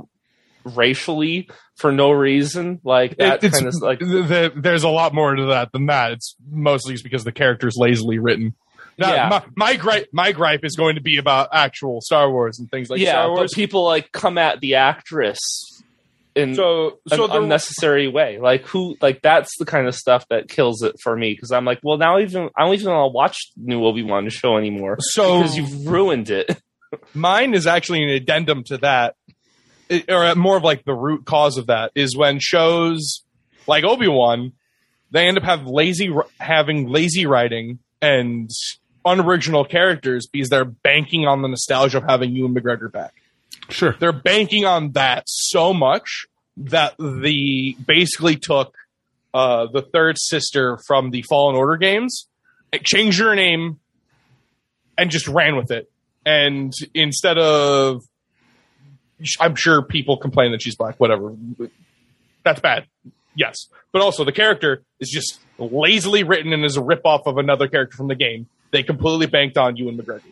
racially 0.64 1.48
for 1.76 1.92
no 1.92 2.10
reason, 2.10 2.80
like 2.84 3.16
that 3.18 3.42
It- 3.44 3.52
kind 3.52 3.66
of 3.66 3.74
like 3.80 4.00
th- 4.00 4.28
th- 4.28 4.52
there's 4.56 4.82
a 4.84 4.88
lot 4.88 5.14
more 5.14 5.34
to 5.34 5.46
that 5.46 5.72
than 5.72 5.86
that. 5.86 6.12
It's 6.12 6.34
mostly 6.50 6.94
just 6.94 7.04
because 7.04 7.24
the 7.24 7.32
character's 7.32 7.76
lazily 7.76 8.18
written. 8.18 8.54
Now, 8.98 9.14
Yeah. 9.14 9.28
my, 9.28 9.42
my 9.54 9.76
gripe, 9.76 10.08
my 10.12 10.32
gripe 10.32 10.64
is 10.64 10.74
going 10.74 10.96
to 10.96 11.00
be 11.00 11.18
about 11.18 11.50
actual 11.52 12.00
Star 12.00 12.30
Wars 12.30 12.58
and 12.58 12.68
things 12.68 12.90
like 12.90 12.98
yeah, 13.00 13.12
Star 13.22 13.36
but 13.36 13.52
people 13.52 13.84
like 13.84 14.10
come 14.12 14.38
at 14.38 14.60
the 14.60 14.74
actress 14.74 15.38
in 16.38 16.54
so, 16.54 16.98
an 17.10 17.18
the, 17.18 17.42
unnecessary 17.42 18.08
way. 18.08 18.38
Like 18.38 18.64
who? 18.66 18.96
Like 19.00 19.20
that's 19.22 19.50
the 19.58 19.64
kind 19.64 19.86
of 19.86 19.94
stuff 19.94 20.24
that 20.30 20.48
kills 20.48 20.82
it 20.82 20.94
for 21.02 21.16
me 21.16 21.32
because 21.32 21.50
I'm 21.50 21.64
like, 21.64 21.80
well, 21.82 21.98
now 21.98 22.18
even 22.20 22.48
I 22.56 22.64
don't 22.64 22.74
even 22.74 22.92
want 22.92 23.10
to 23.10 23.14
watch 23.14 23.36
new 23.56 23.84
Obi 23.84 24.02
Wan 24.02 24.28
show 24.30 24.56
anymore 24.56 24.96
so 25.00 25.38
because 25.38 25.56
you've 25.56 25.86
ruined 25.86 26.30
it. 26.30 26.60
mine 27.14 27.54
is 27.54 27.66
actually 27.66 28.02
an 28.04 28.10
addendum 28.10 28.62
to 28.64 28.78
that, 28.78 29.16
It- 29.88 30.10
or 30.10 30.34
more 30.36 30.56
of 30.56 30.62
like 30.64 30.84
the 30.84 30.94
root 30.94 31.24
cause 31.24 31.58
of 31.58 31.66
that 31.66 31.92
is 31.94 32.16
when 32.16 32.38
shows 32.38 33.24
like 33.66 33.84
Obi 33.84 34.08
Wan, 34.08 34.52
they 35.10 35.26
end 35.26 35.38
up 35.38 35.44
have 35.44 35.66
lazy 35.66 36.10
having 36.38 36.88
lazy 36.88 37.26
writing 37.26 37.80
and 38.00 38.48
unoriginal 39.04 39.64
characters 39.64 40.26
because 40.26 40.48
they're 40.48 40.64
banking 40.64 41.26
on 41.26 41.42
the 41.42 41.48
nostalgia 41.48 41.98
of 41.98 42.04
having 42.04 42.34
Ewan 42.34 42.54
McGregor 42.54 42.92
back. 42.92 43.14
Sure. 43.70 43.94
They're 43.98 44.12
banking 44.12 44.64
on 44.64 44.92
that 44.92 45.24
so 45.26 45.74
much 45.74 46.26
that 46.64 46.96
the 46.98 47.76
basically 47.86 48.36
took 48.36 48.74
uh, 49.32 49.66
the 49.72 49.82
third 49.82 50.16
sister 50.18 50.78
from 50.86 51.10
the 51.10 51.22
Fallen 51.22 51.56
Order 51.56 51.76
games, 51.76 52.26
changed 52.82 53.20
her 53.20 53.34
name, 53.34 53.78
and 54.96 55.10
just 55.10 55.28
ran 55.28 55.56
with 55.56 55.70
it. 55.70 55.90
And 56.26 56.72
instead 56.94 57.38
of, 57.38 58.02
I'm 59.40 59.54
sure 59.54 59.82
people 59.82 60.16
complain 60.16 60.52
that 60.52 60.62
she's 60.62 60.76
black, 60.76 60.96
whatever. 60.98 61.34
That's 62.44 62.60
bad. 62.60 62.86
Yes. 63.34 63.68
But 63.92 64.02
also, 64.02 64.24
the 64.24 64.32
character 64.32 64.82
is 65.00 65.08
just 65.08 65.40
lazily 65.58 66.24
written 66.24 66.52
and 66.52 66.64
is 66.64 66.76
a 66.76 66.80
ripoff 66.80 67.22
of 67.26 67.38
another 67.38 67.68
character 67.68 67.96
from 67.96 68.08
the 68.08 68.14
game. 68.14 68.46
They 68.70 68.82
completely 68.82 69.26
banked 69.26 69.56
on 69.56 69.76
Ewan 69.76 69.96
McGregor. 69.96 70.22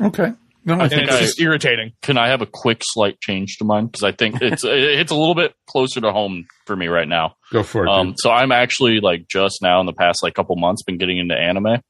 Okay. 0.00 0.32
No, 0.68 0.74
I 0.74 0.82
And 0.82 0.90
think 0.90 1.02
it's 1.08 1.16
I- 1.16 1.20
just 1.20 1.40
irritating. 1.40 1.92
Can 2.02 2.16
I 2.18 2.28
have 2.28 2.42
a 2.42 2.46
quick 2.46 2.82
slight 2.84 3.20
change 3.20 3.56
to 3.58 3.64
mine? 3.64 3.86
Because 3.86 4.04
I 4.04 4.12
think 4.12 4.36
it's 4.42 4.62
it 4.64 4.96
hits 4.98 5.10
a 5.10 5.16
little 5.16 5.34
bit 5.34 5.54
closer 5.66 6.00
to 6.02 6.12
home 6.12 6.46
for 6.66 6.76
me 6.76 6.86
right 6.86 7.08
now. 7.08 7.34
go 7.52 7.62
for 7.64 7.84
it. 7.86 7.90
Um, 7.90 8.14
so 8.18 8.30
I'm 8.30 8.52
actually 8.52 9.00
like 9.00 9.26
just 9.28 9.58
now 9.62 9.80
in 9.80 9.86
the 9.86 9.92
past 9.92 10.22
like 10.22 10.34
couple 10.34 10.54
months 10.56 10.82
been 10.84 10.98
getting 10.98 11.18
into 11.18 11.34
anime. 11.34 11.80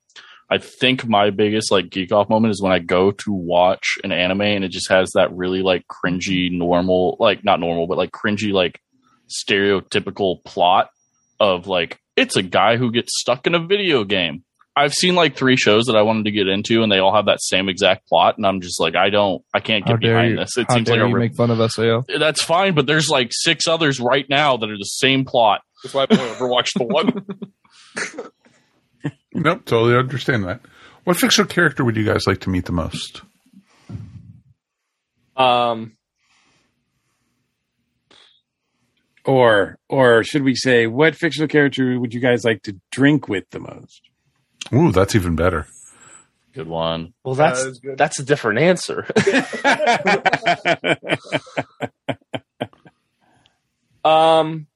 I 0.50 0.56
think 0.56 1.06
my 1.06 1.28
biggest 1.28 1.70
like 1.70 1.90
geek 1.90 2.10
off 2.10 2.30
moment 2.30 2.52
is 2.52 2.62
when 2.62 2.72
I 2.72 2.78
go 2.78 3.10
to 3.10 3.32
watch 3.32 3.98
an 4.02 4.12
anime 4.12 4.40
and 4.40 4.64
it 4.64 4.70
just 4.70 4.88
has 4.90 5.10
that 5.14 5.30
really 5.36 5.60
like 5.60 5.84
cringy 5.88 6.50
normal 6.50 7.18
like 7.20 7.44
not 7.44 7.60
normal 7.60 7.86
but 7.86 7.98
like 7.98 8.12
cringy 8.12 8.50
like 8.52 8.80
stereotypical 9.28 10.42
plot 10.44 10.88
of 11.40 11.66
like 11.66 11.98
it's 12.16 12.36
a 12.36 12.42
guy 12.42 12.76
who 12.76 12.90
gets 12.90 13.18
stuck 13.20 13.46
in 13.46 13.54
a 13.54 13.64
video 13.66 14.04
game. 14.04 14.44
I've 14.84 14.92
seen 14.94 15.14
like 15.14 15.36
three 15.36 15.56
shows 15.56 15.84
that 15.86 15.96
I 15.96 16.02
wanted 16.02 16.24
to 16.26 16.30
get 16.30 16.46
into 16.48 16.82
and 16.82 16.90
they 16.90 16.98
all 16.98 17.14
have 17.14 17.26
that 17.26 17.40
same 17.40 17.68
exact 17.68 18.06
plot 18.08 18.36
and 18.36 18.46
I'm 18.46 18.60
just 18.60 18.80
like 18.80 18.94
I 18.96 19.10
don't 19.10 19.42
I 19.52 19.60
can't 19.60 19.84
get 19.84 20.00
behind 20.00 20.38
this. 20.38 20.56
It 20.56 20.66
how 20.68 20.74
seems 20.76 20.86
dare 20.86 20.96
like 20.98 21.04
a 21.04 21.08
you 21.08 21.14
rip- 21.14 21.22
make 21.30 21.36
fun 21.36 21.50
of 21.50 21.70
SAO? 21.72 22.02
that's 22.18 22.42
fine, 22.44 22.74
but 22.74 22.86
there's 22.86 23.08
like 23.08 23.30
six 23.32 23.66
others 23.66 23.98
right 24.00 24.26
now 24.28 24.56
that 24.56 24.70
are 24.70 24.78
the 24.78 24.84
same 24.84 25.24
plot. 25.24 25.60
That's 25.82 25.94
why 25.94 26.06
I 26.10 26.14
only 26.16 26.24
overwatched 26.34 26.78
the 26.78 26.84
one. 26.84 27.26
Nope, 29.34 29.66
totally 29.66 29.96
understand 29.96 30.44
that. 30.44 30.60
What 31.04 31.16
fictional 31.16 31.46
character 31.48 31.84
would 31.84 31.96
you 31.96 32.04
guys 32.04 32.26
like 32.26 32.40
to 32.40 32.50
meet 32.50 32.64
the 32.64 32.72
most? 32.72 33.22
Um, 35.36 35.96
Or 39.24 39.78
or 39.90 40.24
should 40.24 40.42
we 40.42 40.54
say 40.54 40.86
what 40.86 41.14
fictional 41.14 41.48
character 41.48 42.00
would 42.00 42.14
you 42.14 42.20
guys 42.20 42.44
like 42.44 42.62
to 42.62 42.76
drink 42.90 43.28
with 43.28 43.44
the 43.50 43.60
most? 43.60 44.07
Ooh, 44.72 44.92
that's 44.92 45.14
even 45.14 45.36
better. 45.36 45.66
Good 46.52 46.68
one. 46.68 47.14
well, 47.24 47.34
that's 47.34 47.62
that 47.62 47.68
is 47.70 47.80
that's 47.96 48.20
a 48.20 48.24
different 48.24 48.58
answer. 48.58 49.06
um, 54.04 54.66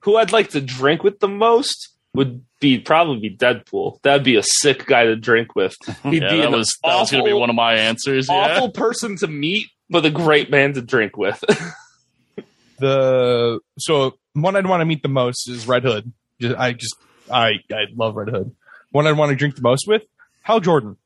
who 0.00 0.16
I'd 0.16 0.32
like 0.32 0.50
to 0.50 0.60
drink 0.60 1.02
with 1.02 1.20
the 1.20 1.28
most 1.28 1.90
would 2.14 2.42
be 2.60 2.78
probably 2.78 3.28
be 3.28 3.36
Deadpool. 3.36 4.00
That'd 4.02 4.24
be 4.24 4.36
a 4.36 4.42
sick 4.42 4.86
guy 4.86 5.04
to 5.04 5.16
drink 5.16 5.54
with. 5.54 5.76
He'd 6.04 6.22
Yeah, 6.22 6.30
be 6.30 6.38
that 6.38 6.46
an 6.46 6.52
was 6.52 6.76
that 6.82 6.96
was 6.98 7.10
going 7.10 7.24
to 7.24 7.28
be 7.30 7.34
one 7.34 7.50
of 7.50 7.56
my 7.56 7.74
answers. 7.74 8.28
Yeah. 8.28 8.34
awful 8.56 8.70
person 8.70 9.16
to 9.18 9.26
meet, 9.26 9.66
but 9.90 10.04
a 10.04 10.10
great 10.10 10.50
man 10.50 10.72
to 10.74 10.82
drink 10.82 11.16
with. 11.16 11.40
the 12.78 13.60
so 13.78 14.14
one 14.34 14.56
I'd 14.56 14.66
want 14.66 14.80
to 14.80 14.84
meet 14.86 15.02
the 15.02 15.08
most 15.08 15.48
is 15.48 15.66
Red 15.68 15.84
Hood. 15.84 16.12
I 16.56 16.72
just 16.72 16.96
I 17.30 17.54
I 17.70 17.84
love 17.94 18.16
Red 18.16 18.28
Hood. 18.30 18.54
One 18.98 19.06
I'd 19.06 19.16
want 19.16 19.30
to 19.30 19.36
drink 19.36 19.54
the 19.54 19.62
most 19.62 19.86
with 19.86 20.02
Hal 20.42 20.58
Jordan. 20.58 20.96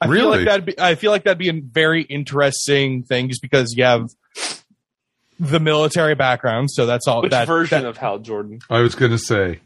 I 0.00 0.06
feel 0.06 0.12
Really? 0.14 0.38
like 0.38 0.46
that'd 0.46 0.64
be 0.66 0.80
I 0.80 0.96
feel 0.96 1.12
like 1.12 1.22
that'd 1.22 1.38
be 1.38 1.48
a 1.48 1.60
very 1.62 2.02
interesting 2.02 3.04
thing 3.04 3.28
just 3.28 3.40
because 3.40 3.72
you 3.76 3.84
have 3.84 4.08
the 5.38 5.60
military 5.60 6.16
background, 6.16 6.72
so 6.72 6.86
that's 6.86 7.06
all 7.06 7.22
Which 7.22 7.30
that 7.30 7.46
version 7.46 7.82
that- 7.82 7.88
of 7.88 7.96
Hal 7.98 8.18
Jordan? 8.18 8.58
I 8.68 8.80
was 8.80 8.96
going 8.96 9.12
to 9.12 9.18
say, 9.18 9.60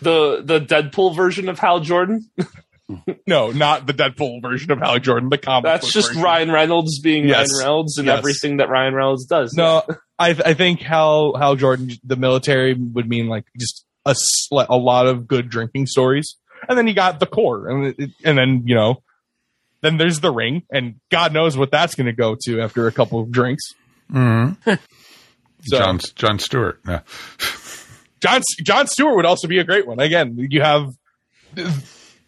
The 0.00 0.40
the 0.42 0.60
Deadpool 0.60 1.14
version 1.14 1.50
of 1.50 1.58
Hal 1.58 1.80
Jordan? 1.80 2.30
no, 3.26 3.50
not 3.50 3.86
the 3.86 3.92
Deadpool 3.92 4.40
version 4.40 4.70
of 4.70 4.78
Hal 4.78 4.98
Jordan, 4.98 5.28
the 5.28 5.36
comic. 5.36 5.64
That's 5.64 5.86
book 5.86 5.92
just 5.92 6.08
version. 6.08 6.22
Ryan 6.22 6.50
Reynolds 6.52 7.00
being 7.00 7.28
Yes. 7.28 7.50
Ryan 7.52 7.66
Reynolds 7.66 7.98
and 7.98 8.06
Yes. 8.06 8.18
everything 8.18 8.56
that 8.56 8.70
Ryan 8.70 8.94
Reynolds 8.94 9.26
does. 9.26 9.52
No, 9.52 9.82
I 10.18 10.30
I 10.30 10.54
think 10.54 10.80
Hal 10.80 11.36
Hal 11.36 11.56
Jordan, 11.56 11.90
the 12.02 12.16
military 12.16 12.72
would 12.72 13.08
mean 13.10 13.26
like 13.28 13.44
just 13.58 13.84
a 14.06 14.14
a 14.70 14.76
lot 14.76 15.06
of 15.06 15.26
good 15.26 15.48
drinking 15.48 15.86
stories, 15.86 16.36
and 16.68 16.76
then 16.78 16.86
you 16.88 16.94
got 16.94 17.20
the 17.20 17.26
Corps, 17.26 17.68
and 17.68 17.94
it- 17.98 18.10
and 18.24 18.36
then 18.38 18.62
you 18.66 18.74
know, 18.74 19.02
then 19.80 19.96
there's 19.98 20.20
the 20.20 20.32
ring, 20.32 20.62
and 20.70 20.96
God 21.10 21.32
knows 21.32 21.56
what 21.56 21.70
that's 21.70 21.94
going 21.94 22.06
to 22.06 22.12
go 22.12 22.36
to 22.46 22.60
after 22.60 22.86
a 22.86 22.92
couple 22.92 23.20
of 23.20 23.30
drinks. 23.30 23.62
mm 24.12 24.56
So 25.66 25.78
John 25.78 25.98
John 26.14 26.38
Stewart. 26.38 26.80
Yeah. 26.86 27.00
John 28.20 28.42
John 28.62 28.86
Stewart 28.86 29.16
would 29.16 29.24
also 29.26 29.48
be 29.48 29.58
a 29.58 29.64
great 29.64 29.86
one. 29.86 29.98
Again, 29.98 30.36
you 30.50 30.60
have 30.60 30.88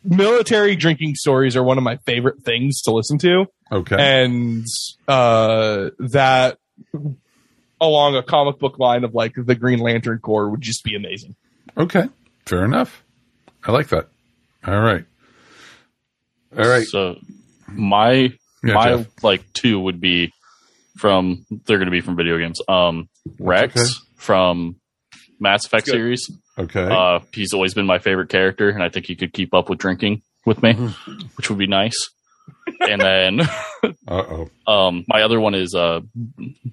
military 0.05 0.77
drinking 0.77 1.15
stories 1.17 1.57
are 1.57 1.63
one 1.63 1.79
of 1.79 1.85
my 1.85 1.97
favorite 2.07 2.43
things 2.45 2.81
to 2.83 2.93
listen 2.93 3.19
to. 3.19 3.47
Okay. 3.71 3.97
and 3.99 4.65
uh, 5.09 5.91
that 5.99 6.59
along 7.81 8.15
a 8.17 8.23
comic 8.23 8.59
book 8.61 8.79
line 8.79 9.03
of 9.05 9.13
like 9.15 9.33
the 9.37 9.55
Green 9.57 9.81
Lantern 9.81 10.19
Corps 10.21 10.49
would 10.49 10.61
just 10.61 10.85
be 10.85 10.95
amazing. 10.95 11.35
okay. 11.77 12.05
Fair 12.47 12.65
enough. 12.65 13.03
I 13.65 13.73
like 13.73 13.89
that. 13.89 14.09
All 14.67 14.81
right. 14.81 15.05
All 16.57 16.69
right. 16.69 16.87
So 16.87 17.17
my 17.69 18.13
Yeah, 18.65 18.75
my 18.75 18.97
Jeff. 18.97 19.23
like 19.25 19.53
two 19.53 19.79
would 19.81 20.01
be 20.01 20.33
from 20.97 21.45
they're 21.67 21.79
going 21.79 21.87
to 21.87 21.93
be 21.93 22.01
from 22.01 22.17
video 22.17 22.39
games. 22.39 22.61
Um, 22.69 23.09
Wrex 23.39 23.75
okay. 23.77 23.91
from 24.17 24.77
Mass 25.39 25.67
Effect 25.67 25.87
series. 25.87 26.31
Okay. 26.59 26.89
Uh, 26.91 27.21
he's 27.35 27.53
always 27.53 27.75
been 27.75 27.85
my 27.87 27.99
favorite 27.99 28.31
character, 28.31 28.71
and 28.71 28.83
I 28.83 28.89
think 28.89 29.07
he 29.07 29.15
could 29.15 29.33
keep 29.33 29.53
up 29.53 29.69
with 29.69 29.79
drinking 29.79 30.23
with 30.47 30.63
me, 30.63 30.73
Mm-hmm. 30.73 31.27
which 31.37 31.51
would 31.51 31.59
be 31.59 31.67
nice. 31.67 31.97
and 32.81 33.01
then 33.01 33.41
Uh 34.09 34.47
oh. 34.67 34.73
Um, 34.73 35.05
my 35.09 35.23
other 35.23 35.39
one 35.41 35.55
is 35.55 35.75
uh 35.75 36.01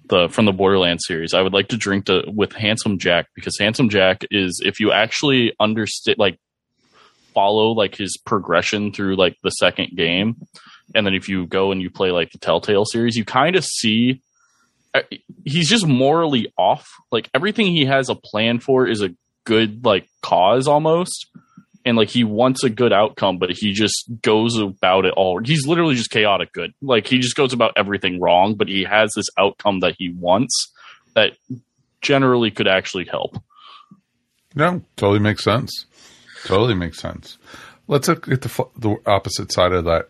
the 0.09 0.29
from 0.29 0.45
the 0.45 0.51
Borderlands 0.53 1.03
series. 1.05 1.33
I 1.33 1.41
would 1.41 1.53
like 1.53 1.67
to 1.69 1.77
drink 1.77 2.05
to 2.05 2.23
with 2.27 2.53
Handsome 2.53 2.97
Jack 2.99 3.27
because 3.35 3.57
Handsome 3.59 3.89
Jack 3.89 4.23
is 4.31 4.61
if 4.63 4.79
you 4.79 4.91
actually 4.91 5.53
understand 5.59 6.17
like 6.17 6.39
follow 7.33 7.71
like 7.71 7.95
his 7.95 8.17
progression 8.25 8.91
through 8.91 9.15
like 9.15 9.37
the 9.43 9.49
second 9.49 9.95
game, 9.95 10.35
and 10.95 11.05
then 11.05 11.13
if 11.13 11.27
you 11.27 11.45
go 11.45 11.71
and 11.71 11.81
you 11.81 11.89
play 11.89 12.11
like 12.11 12.31
the 12.31 12.37
Telltale 12.37 12.85
series, 12.85 13.15
you 13.15 13.25
kind 13.25 13.55
of 13.55 13.63
see 13.63 14.21
uh, 14.93 15.01
he's 15.43 15.69
just 15.69 15.87
morally 15.87 16.53
off. 16.57 16.87
Like 17.11 17.29
everything 17.33 17.67
he 17.67 17.85
has 17.85 18.09
a 18.09 18.15
plan 18.15 18.59
for 18.59 18.87
is 18.87 19.01
a 19.01 19.09
good 19.45 19.83
like 19.85 20.07
cause 20.21 20.67
almost. 20.67 21.27
And 21.85 21.97
like 21.97 22.09
he 22.09 22.23
wants 22.23 22.63
a 22.63 22.69
good 22.69 22.93
outcome, 22.93 23.39
but 23.39 23.49
he 23.51 23.73
just 23.73 24.05
goes 24.21 24.57
about 24.57 25.05
it 25.05 25.13
all. 25.17 25.41
He's 25.43 25.67
literally 25.67 25.95
just 25.95 26.11
chaotic 26.11 26.53
good. 26.53 26.73
Like 26.81 27.07
he 27.07 27.19
just 27.19 27.35
goes 27.35 27.51
about 27.51 27.73
everything 27.75 28.21
wrong, 28.21 28.55
but 28.55 28.69
he 28.69 28.83
has 28.83 29.11
this 29.15 29.25
outcome 29.37 29.81
that 29.81 29.95
he 29.97 30.13
wants 30.13 30.71
that 31.13 31.33
generally 32.01 32.51
could 32.51 32.69
actually 32.69 33.05
help. 33.05 33.41
No, 34.55 34.81
totally 34.95 35.19
makes 35.19 35.43
sense. 35.43 35.85
Totally 36.45 36.75
makes 36.75 36.99
sense. 36.99 37.37
Let's 37.87 38.07
look 38.07 38.27
at 38.29 38.41
the 38.41 38.67
the 38.77 38.95
opposite 39.05 39.51
side 39.51 39.71
of 39.71 39.85
that. 39.85 40.07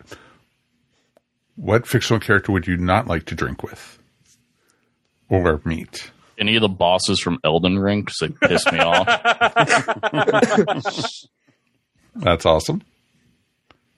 What 1.56 1.86
fictional 1.86 2.20
character 2.20 2.52
would 2.52 2.66
you 2.66 2.76
not 2.76 3.06
like 3.06 3.24
to 3.26 3.34
drink 3.34 3.62
with 3.62 3.98
or 5.28 5.60
meet? 5.64 6.10
Any 6.36 6.56
of 6.56 6.62
the 6.62 6.68
bosses 6.68 7.20
from 7.20 7.38
Elden 7.44 7.78
Ring 7.78 8.02
because 8.02 8.16
they 8.20 8.28
pissed 8.48 8.72
me 8.72 8.80
off. 8.80 9.06
That's 12.16 12.46
awesome. 12.46 12.82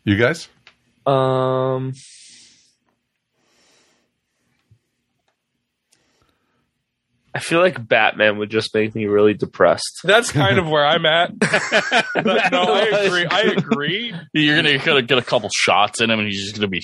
You 0.04 0.18
guys? 0.18 0.48
Um, 1.06 1.94
I 7.36 7.38
feel 7.38 7.60
like 7.60 7.86
Batman 7.86 8.38
would 8.38 8.50
just 8.50 8.74
make 8.74 8.94
me 8.94 9.04
really 9.06 9.34
depressed. 9.34 10.00
That's 10.04 10.32
kind 10.32 10.58
of 10.58 10.66
where 10.66 10.86
I'm 10.86 11.04
at. 11.04 11.32
no, 12.50 12.62
I 12.72 12.88
agree. 13.04 13.26
I 13.26 13.40
agree. 13.56 14.14
You're 14.32 14.56
gonna, 14.56 14.78
gonna 14.78 15.02
get 15.02 15.18
a 15.18 15.22
couple 15.22 15.50
shots 15.54 16.00
in 16.00 16.10
him, 16.10 16.18
and 16.18 16.26
he's 16.26 16.42
just 16.44 16.56
gonna 16.56 16.68
be 16.68 16.82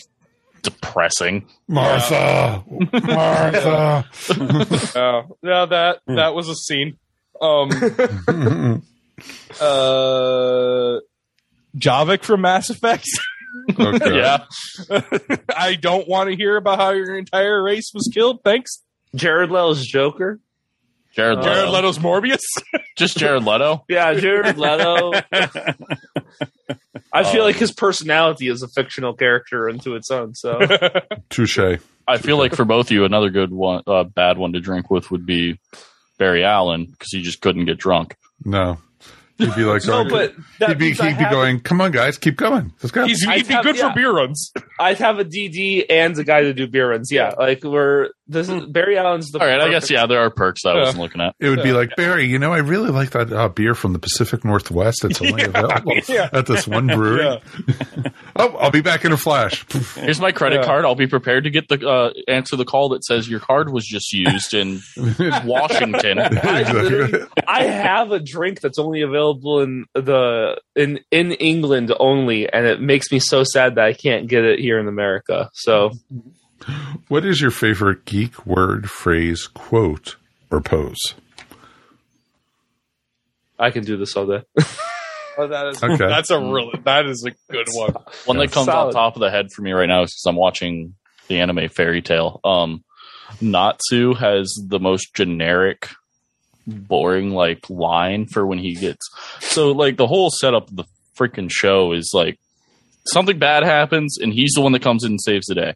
depressing. 0.62 1.46
Martha! 1.68 2.62
Martha! 2.92 4.04
Yeah, 5.42 5.66
that 5.66 6.00
that 6.06 6.34
was 6.34 6.48
a 6.48 6.54
scene. 6.54 6.98
Um, 7.40 7.70
uh, 9.60 11.00
Javik 11.76 12.24
from 12.24 12.42
Mass 12.42 12.68
Effect. 12.70 13.06
okay. 13.78 14.16
Yeah, 14.18 14.44
I 15.56 15.74
don't 15.76 16.06
want 16.06 16.30
to 16.30 16.36
hear 16.36 16.56
about 16.56 16.78
how 16.78 16.90
your 16.90 17.16
entire 17.16 17.62
race 17.62 17.90
was 17.94 18.10
killed. 18.12 18.40
Thanks, 18.44 18.82
Jared 19.14 19.50
Leto's 19.50 19.84
Joker. 19.86 20.40
Jared 21.12 21.38
Leto. 21.38 21.52
Jared 21.52 21.70
Leto's 21.70 21.98
Morbius. 21.98 22.40
Just 22.96 23.18
Jared 23.18 23.44
Leto. 23.44 23.84
Yeah, 23.88 24.14
Jared 24.14 24.56
Leto. 24.58 25.12
I 27.12 27.24
feel 27.24 27.44
like 27.44 27.56
his 27.56 27.72
personality 27.72 28.48
is 28.48 28.62
a 28.62 28.68
fictional 28.68 29.12
character 29.12 29.68
unto 29.68 29.94
its 29.94 30.10
own. 30.10 30.34
So 30.34 30.58
Touche. 31.30 31.58
I 32.08 32.18
feel 32.18 32.38
like 32.38 32.54
for 32.54 32.64
both 32.64 32.86
of 32.86 32.92
you, 32.92 33.04
another 33.04 33.28
good 33.30 33.50
one, 33.52 33.82
uh, 33.86 34.04
bad 34.04 34.38
one 34.38 34.54
to 34.54 34.60
drink 34.60 34.90
with 34.90 35.10
would 35.10 35.26
be 35.26 35.60
Barry 36.18 36.44
Allen 36.44 36.86
because 36.86 37.10
he 37.10 37.20
just 37.22 37.40
couldn't 37.42 37.66
get 37.66 37.78
drunk. 37.78 38.16
No. 38.44 38.78
He'd 39.38 39.54
be 39.54 39.62
like, 39.64 39.84
no, 39.86 40.04
going, 40.04 40.08
but 40.58 40.68
he'd 40.68 40.78
be, 40.78 40.92
he'd 40.92 41.18
be 41.18 41.24
going, 41.30 41.60
come 41.60 41.80
on, 41.80 41.90
guys, 41.90 42.18
keep 42.18 42.36
going. 42.36 42.72
Let's 42.82 42.92
go. 42.92 43.06
He's, 43.06 43.22
he'd 43.22 43.48
be 43.48 43.54
have- 43.54 43.64
good 43.64 43.76
yeah. 43.76 43.88
for 43.90 43.94
beer 43.94 44.12
runs. 44.12 44.52
I'd 44.80 44.98
have 44.98 45.18
a 45.18 45.24
DD 45.24 45.86
and 45.88 46.16
a 46.18 46.24
guy 46.24 46.42
to 46.42 46.54
do 46.54 46.66
beer 46.66 46.90
runs. 46.90 47.10
Yeah, 47.10 47.30
like 47.38 47.64
we're 47.64 48.10
this 48.26 48.48
is 48.48 48.66
Barry 48.66 48.98
Allen's 48.98 49.30
the 49.30 49.40
All 49.40 49.46
right, 49.46 49.60
I 49.60 49.68
guess 49.70 49.90
yeah, 49.90 50.06
there 50.06 50.20
are 50.20 50.30
perks 50.30 50.62
that 50.64 50.76
I 50.76 50.80
wasn't 50.80 50.98
looking 50.98 51.20
at. 51.20 51.34
It 51.38 51.48
would 51.50 51.62
be 51.62 51.72
like 51.72 51.94
Barry. 51.96 52.26
You 52.26 52.38
know, 52.38 52.52
I 52.52 52.58
really 52.58 52.90
like 52.90 53.10
that 53.10 53.32
uh, 53.32 53.48
beer 53.48 53.74
from 53.74 53.92
the 53.92 53.98
Pacific 53.98 54.44
Northwest. 54.44 55.04
It's 55.04 55.20
only 55.20 55.42
available 55.44 55.92
yeah. 56.08 56.28
at 56.32 56.46
this 56.46 56.66
one 56.66 56.86
brewery. 56.86 57.24
Yeah. 57.24 58.10
Oh, 58.36 58.56
I'll 58.56 58.70
be 58.70 58.80
back 58.80 59.04
in 59.04 59.12
a 59.12 59.16
flash. 59.16 59.64
Here's 59.94 60.20
my 60.20 60.32
credit 60.32 60.60
Yeah. 60.60 60.66
card. 60.66 60.84
I'll 60.84 60.94
be 60.94 61.06
prepared 61.06 61.44
to 61.44 61.50
get 61.50 61.68
the 61.68 61.86
uh, 61.86 62.12
answer 62.26 62.56
the 62.56 62.64
call 62.64 62.90
that 62.90 63.04
says 63.04 63.28
your 63.28 63.40
card 63.40 63.72
was 63.72 63.84
just 63.84 64.12
used 64.12 64.54
in 64.54 64.80
Washington. 65.44 66.18
I, 66.18 67.26
I 67.46 67.64
have 67.64 68.10
a 68.12 68.18
drink 68.18 68.60
that's 68.60 68.78
only 68.78 69.02
available 69.02 69.21
in 69.30 69.84
the 69.94 70.60
in 70.76 71.00
in 71.10 71.32
England 71.32 71.92
only, 71.98 72.52
and 72.52 72.66
it 72.66 72.80
makes 72.80 73.10
me 73.12 73.18
so 73.18 73.44
sad 73.44 73.76
that 73.76 73.84
I 73.84 73.92
can't 73.92 74.26
get 74.28 74.44
it 74.44 74.58
here 74.58 74.78
in 74.78 74.88
America. 74.88 75.50
So 75.54 75.90
what 77.08 77.24
is 77.24 77.40
your 77.40 77.50
favorite 77.50 78.04
geek 78.04 78.46
word, 78.46 78.90
phrase, 78.90 79.46
quote, 79.46 80.16
or 80.50 80.60
pose? 80.60 80.98
I 83.58 83.70
can 83.70 83.84
do 83.84 83.96
this 83.96 84.16
all 84.16 84.26
day. 84.26 84.42
Oh, 85.38 85.48
that 85.48 85.66
is 85.68 85.82
Okay. 85.82 85.96
that's 86.08 86.28
a 86.30 86.38
really 86.38 86.78
that 86.84 87.06
is 87.06 87.24
a 87.26 87.30
good 87.50 87.66
one. 87.72 87.94
One 88.26 88.36
that 88.36 88.52
comes 88.52 88.66
Solid. 88.66 88.88
on 88.88 88.92
top 88.92 89.16
of 89.16 89.20
the 89.20 89.30
head 89.30 89.46
for 89.56 89.62
me 89.62 89.72
right 89.72 89.88
now 89.88 90.02
is 90.02 90.10
because 90.10 90.26
I'm 90.26 90.36
watching 90.36 90.94
the 91.28 91.40
anime 91.40 91.70
Fairy 91.70 92.02
Tail. 92.02 92.38
Um, 92.44 92.84
Natsu 93.40 94.12
has 94.12 94.52
the 94.68 94.78
most 94.78 95.14
generic, 95.14 95.88
boring 96.66 97.30
like 97.30 97.68
line 97.68 98.26
for 98.26 98.46
when 98.46 98.58
he 98.58 98.74
gets. 98.74 99.08
So 99.40 99.72
like 99.72 99.96
the 99.96 100.06
whole 100.06 100.30
setup 100.30 100.70
of 100.70 100.76
the 100.76 100.84
freaking 101.16 101.50
show 101.50 101.92
is 101.92 102.10
like 102.14 102.38
something 103.06 103.38
bad 103.38 103.64
happens 103.64 104.18
and 104.18 104.32
he's 104.32 104.52
the 104.54 104.60
one 104.60 104.72
that 104.72 104.82
comes 104.82 105.04
in 105.04 105.12
and 105.12 105.20
saves 105.20 105.46
the 105.46 105.54
day, 105.54 105.74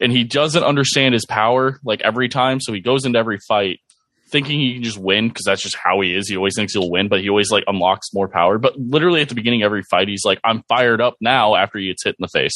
and 0.00 0.12
he 0.12 0.24
doesn't 0.24 0.64
understand 0.64 1.14
his 1.14 1.26
power 1.26 1.78
like 1.84 2.00
every 2.02 2.28
time. 2.28 2.60
So 2.60 2.72
he 2.72 2.80
goes 2.80 3.04
into 3.04 3.18
every 3.18 3.38
fight 3.46 3.80
thinking 4.28 4.58
he 4.58 4.74
can 4.74 4.82
just 4.82 4.98
win 4.98 5.28
because 5.28 5.44
that's 5.44 5.62
just 5.62 5.76
how 5.76 6.00
he 6.00 6.12
is. 6.12 6.28
He 6.28 6.36
always 6.36 6.54
thinks 6.56 6.72
he'll 6.72 6.90
win, 6.90 7.08
but 7.08 7.20
he 7.20 7.28
always 7.28 7.50
like 7.50 7.64
unlocks 7.66 8.12
more 8.12 8.28
power. 8.28 8.58
But 8.58 8.76
literally 8.76 9.20
at 9.20 9.28
the 9.28 9.36
beginning 9.36 9.62
of 9.62 9.66
every 9.66 9.84
fight, 9.84 10.08
he's 10.08 10.24
like, 10.24 10.40
"I'm 10.44 10.62
fired 10.68 11.00
up 11.00 11.14
now." 11.20 11.54
After 11.54 11.78
he 11.78 11.88
gets 11.88 12.04
hit 12.04 12.16
in 12.18 12.22
the 12.22 12.28
face, 12.28 12.52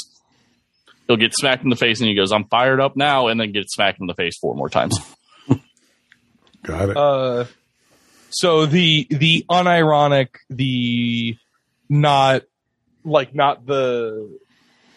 he'll 1.06 1.16
get 1.16 1.32
smacked 1.34 1.62
in 1.62 1.70
the 1.70 1.76
face, 1.76 2.00
and 2.00 2.08
he 2.08 2.16
goes, 2.16 2.32
"I'm 2.32 2.48
fired 2.48 2.80
up 2.80 2.96
now," 2.96 3.28
and 3.28 3.40
then 3.40 3.52
get 3.52 3.70
smacked 3.70 4.00
in 4.00 4.06
the 4.06 4.14
face 4.14 4.36
four 4.40 4.54
more 4.56 4.68
times. 4.68 4.98
Got 6.62 6.90
it. 6.90 6.96
Uh, 6.96 7.44
so 8.30 8.66
the 8.66 9.06
the 9.10 9.44
unironic, 9.50 10.28
the 10.48 11.36
not 11.88 12.42
like 13.04 13.34
not 13.34 13.66
the 13.66 14.38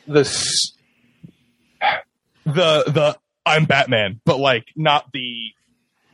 the 0.08 0.24
the 2.46 2.84
the 2.88 3.18
I'm 3.46 3.66
Batman, 3.66 4.22
but 4.26 4.40
like 4.40 4.66
not 4.76 5.12
the 5.14 5.52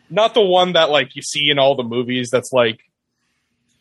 not 0.10 0.34
the 0.34 0.42
one 0.42 0.74
that 0.74 0.90
like 0.90 1.16
you 1.16 1.22
see 1.22 1.50
in 1.50 1.60
all 1.60 1.76
the 1.76 1.84
movies. 1.84 2.30
That's 2.32 2.52
like 2.52 2.80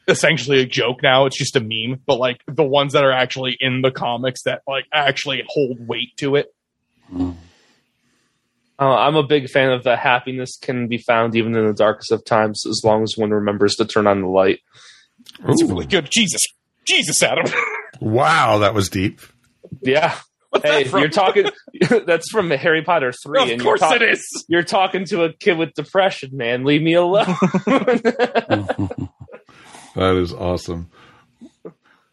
essentially 0.09 0.61
a 0.61 0.67
joke 0.67 1.03
now. 1.03 1.27
It's 1.27 1.39
just 1.39 1.57
a 1.57 1.61
meme, 1.61 2.01
but 2.07 2.19
like 2.19 2.41
the 2.47 2.65
ones 2.65 2.95
that 2.95 3.05
are 3.05 3.13
actually 3.13 3.57
in 3.61 3.83
the 3.83 3.91
comics 3.91 4.43
that 4.45 4.63
like 4.67 4.87
actually 4.93 5.43
hold 5.47 5.87
weight 5.87 6.17
to 6.17 6.37
it. 6.37 6.53
Uh, 8.81 8.95
I'm 8.95 9.17
a 9.17 9.25
big 9.27 9.49
fan 9.51 9.73
of 9.73 9.83
the 9.83 9.97
happiness 9.97 10.57
can 10.61 10.87
be 10.87 10.99
found 10.99 11.35
even 11.35 11.55
in 11.57 11.67
the 11.67 11.73
darkest 11.75 12.13
of 12.13 12.25
times, 12.25 12.65
as 12.67 12.83
long 12.85 13.03
as 13.03 13.15
one 13.17 13.31
remembers 13.31 13.75
to 13.77 13.85
turn 13.85 14.07
on 14.07 14.21
the 14.21 14.29
light. 14.29 14.61
It's 15.49 15.63
Ooh. 15.63 15.67
really 15.69 15.87
good. 15.87 16.09
Jesus, 16.11 16.43
Jesus, 16.87 17.23
Adam. 17.23 17.53
Wow, 18.01 18.59
that 18.59 18.75
was 18.75 18.89
deep. 18.89 19.21
Yeah. 19.83 20.17
What's 20.51 20.65
Hey, 20.65 20.85
from? 20.85 21.01
you're 21.01 21.09
talking. 21.11 21.47
that's 22.07 22.31
from 22.31 22.49
Harry 22.51 22.83
Potter 22.83 23.13
three. 23.13 23.43
of 23.43 23.49
and 23.51 23.61
course 23.61 23.81
you're 23.83 23.97
it 23.97 24.03
is. 24.03 24.45
You're 24.49 24.63
talking 24.63 25.05
to 25.07 25.25
a 25.25 25.33
kid 25.33 25.59
with 25.59 25.75
depression, 25.75 26.31
man. 26.37 26.65
Leave 26.65 26.81
me 26.83 26.95
alone. 26.95 27.27
That 29.95 30.15
is 30.17 30.33
awesome. 30.33 30.91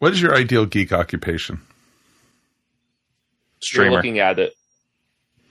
What 0.00 0.12
is 0.12 0.20
your 0.20 0.34
ideal 0.34 0.66
geek 0.66 0.92
occupation? 0.92 1.60
You're 1.62 3.60
Streamer, 3.62 3.90
looking 3.92 4.18
at 4.18 4.40
it. 4.40 4.54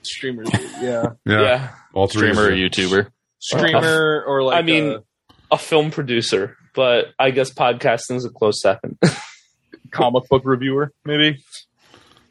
Streamers, 0.06 0.48
yeah. 0.80 1.12
Yeah. 1.24 1.70
all 1.94 2.06
three. 2.08 2.32
streamer, 2.32 2.48
or. 2.48 2.50
YouTuber. 2.50 3.10
streamer 3.38 4.24
or 4.26 4.42
like 4.42 4.56
I 4.58 4.62
mean, 4.62 4.92
a 4.92 5.02
a 5.50 5.58
film 5.58 5.90
producer, 5.90 6.56
but 6.74 7.06
I 7.18 7.30
guess 7.30 7.52
podcasting 7.52 8.16
is 8.16 8.24
a 8.24 8.30
close 8.30 8.60
second. 8.60 8.98
comic 9.90 10.28
book 10.28 10.42
reviewer, 10.44 10.92
maybe. 11.04 11.42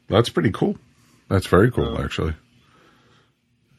That's 0.08 0.28
pretty 0.28 0.50
cool. 0.50 0.76
That's 1.28 1.46
very 1.46 1.70
cool, 1.70 2.00
actually. 2.00 2.34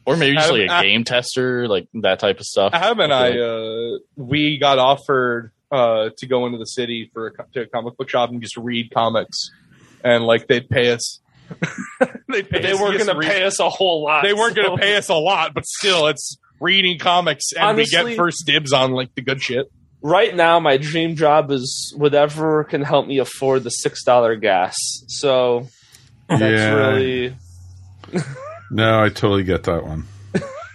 Or 0.04 0.16
maybe 0.16 0.36
just 0.36 0.50
like 0.50 0.70
a 0.70 0.82
game 0.82 1.04
tester, 1.04 1.68
like 1.68 1.86
that 1.94 2.18
type 2.18 2.40
of 2.40 2.46
stuff. 2.46 2.72
Have 2.72 2.98
and 2.98 3.12
I 3.12 3.28
I, 3.28 3.38
uh, 3.38 3.98
we 4.16 4.58
got 4.58 4.78
offered 4.78 5.52
uh, 5.70 6.10
to 6.16 6.26
go 6.26 6.46
into 6.46 6.58
the 6.58 6.64
city 6.64 7.10
for 7.12 7.28
a, 7.28 7.52
to 7.52 7.62
a 7.62 7.66
comic 7.66 7.96
book 7.96 8.08
shop 8.08 8.30
and 8.30 8.40
just 8.40 8.56
read 8.56 8.90
comics, 8.90 9.50
and 10.02 10.24
like 10.24 10.46
they'd 10.46 10.68
pay 10.68 10.92
us. 10.92 11.20
they'd 12.28 12.48
pay 12.48 12.62
they 12.62 12.74
weren't 12.74 12.98
going 12.98 13.20
to 13.20 13.26
pay 13.26 13.44
us 13.44 13.60
a 13.60 13.68
whole 13.68 14.04
lot. 14.04 14.22
They 14.22 14.34
weren't 14.34 14.54
going 14.54 14.70
to 14.70 14.76
pay 14.76 14.96
us 14.96 15.08
a 15.08 15.14
lot, 15.14 15.54
but 15.54 15.66
still, 15.66 16.06
it's 16.06 16.36
reading 16.60 16.98
comics, 16.98 17.52
and 17.58 17.76
we 17.76 17.86
get 17.86 18.16
first 18.16 18.44
dibs 18.46 18.72
on 18.72 18.92
like 18.92 19.14
the 19.14 19.22
good 19.22 19.42
shit. 19.42 19.70
Right 20.00 20.34
now, 20.34 20.60
my 20.60 20.76
dream 20.76 21.16
job 21.16 21.50
is 21.50 21.92
whatever 21.96 22.64
can 22.64 22.82
help 22.82 23.06
me 23.06 23.18
afford 23.18 23.64
the 23.64 23.70
six 23.70 24.04
dollar 24.04 24.36
gas. 24.36 24.76
So 25.08 25.68
that's 26.28 26.40
yeah. 26.40 26.74
really 26.74 27.36
No, 28.70 29.02
I 29.02 29.08
totally 29.08 29.44
get 29.44 29.64
that 29.64 29.84
one. 29.84 30.04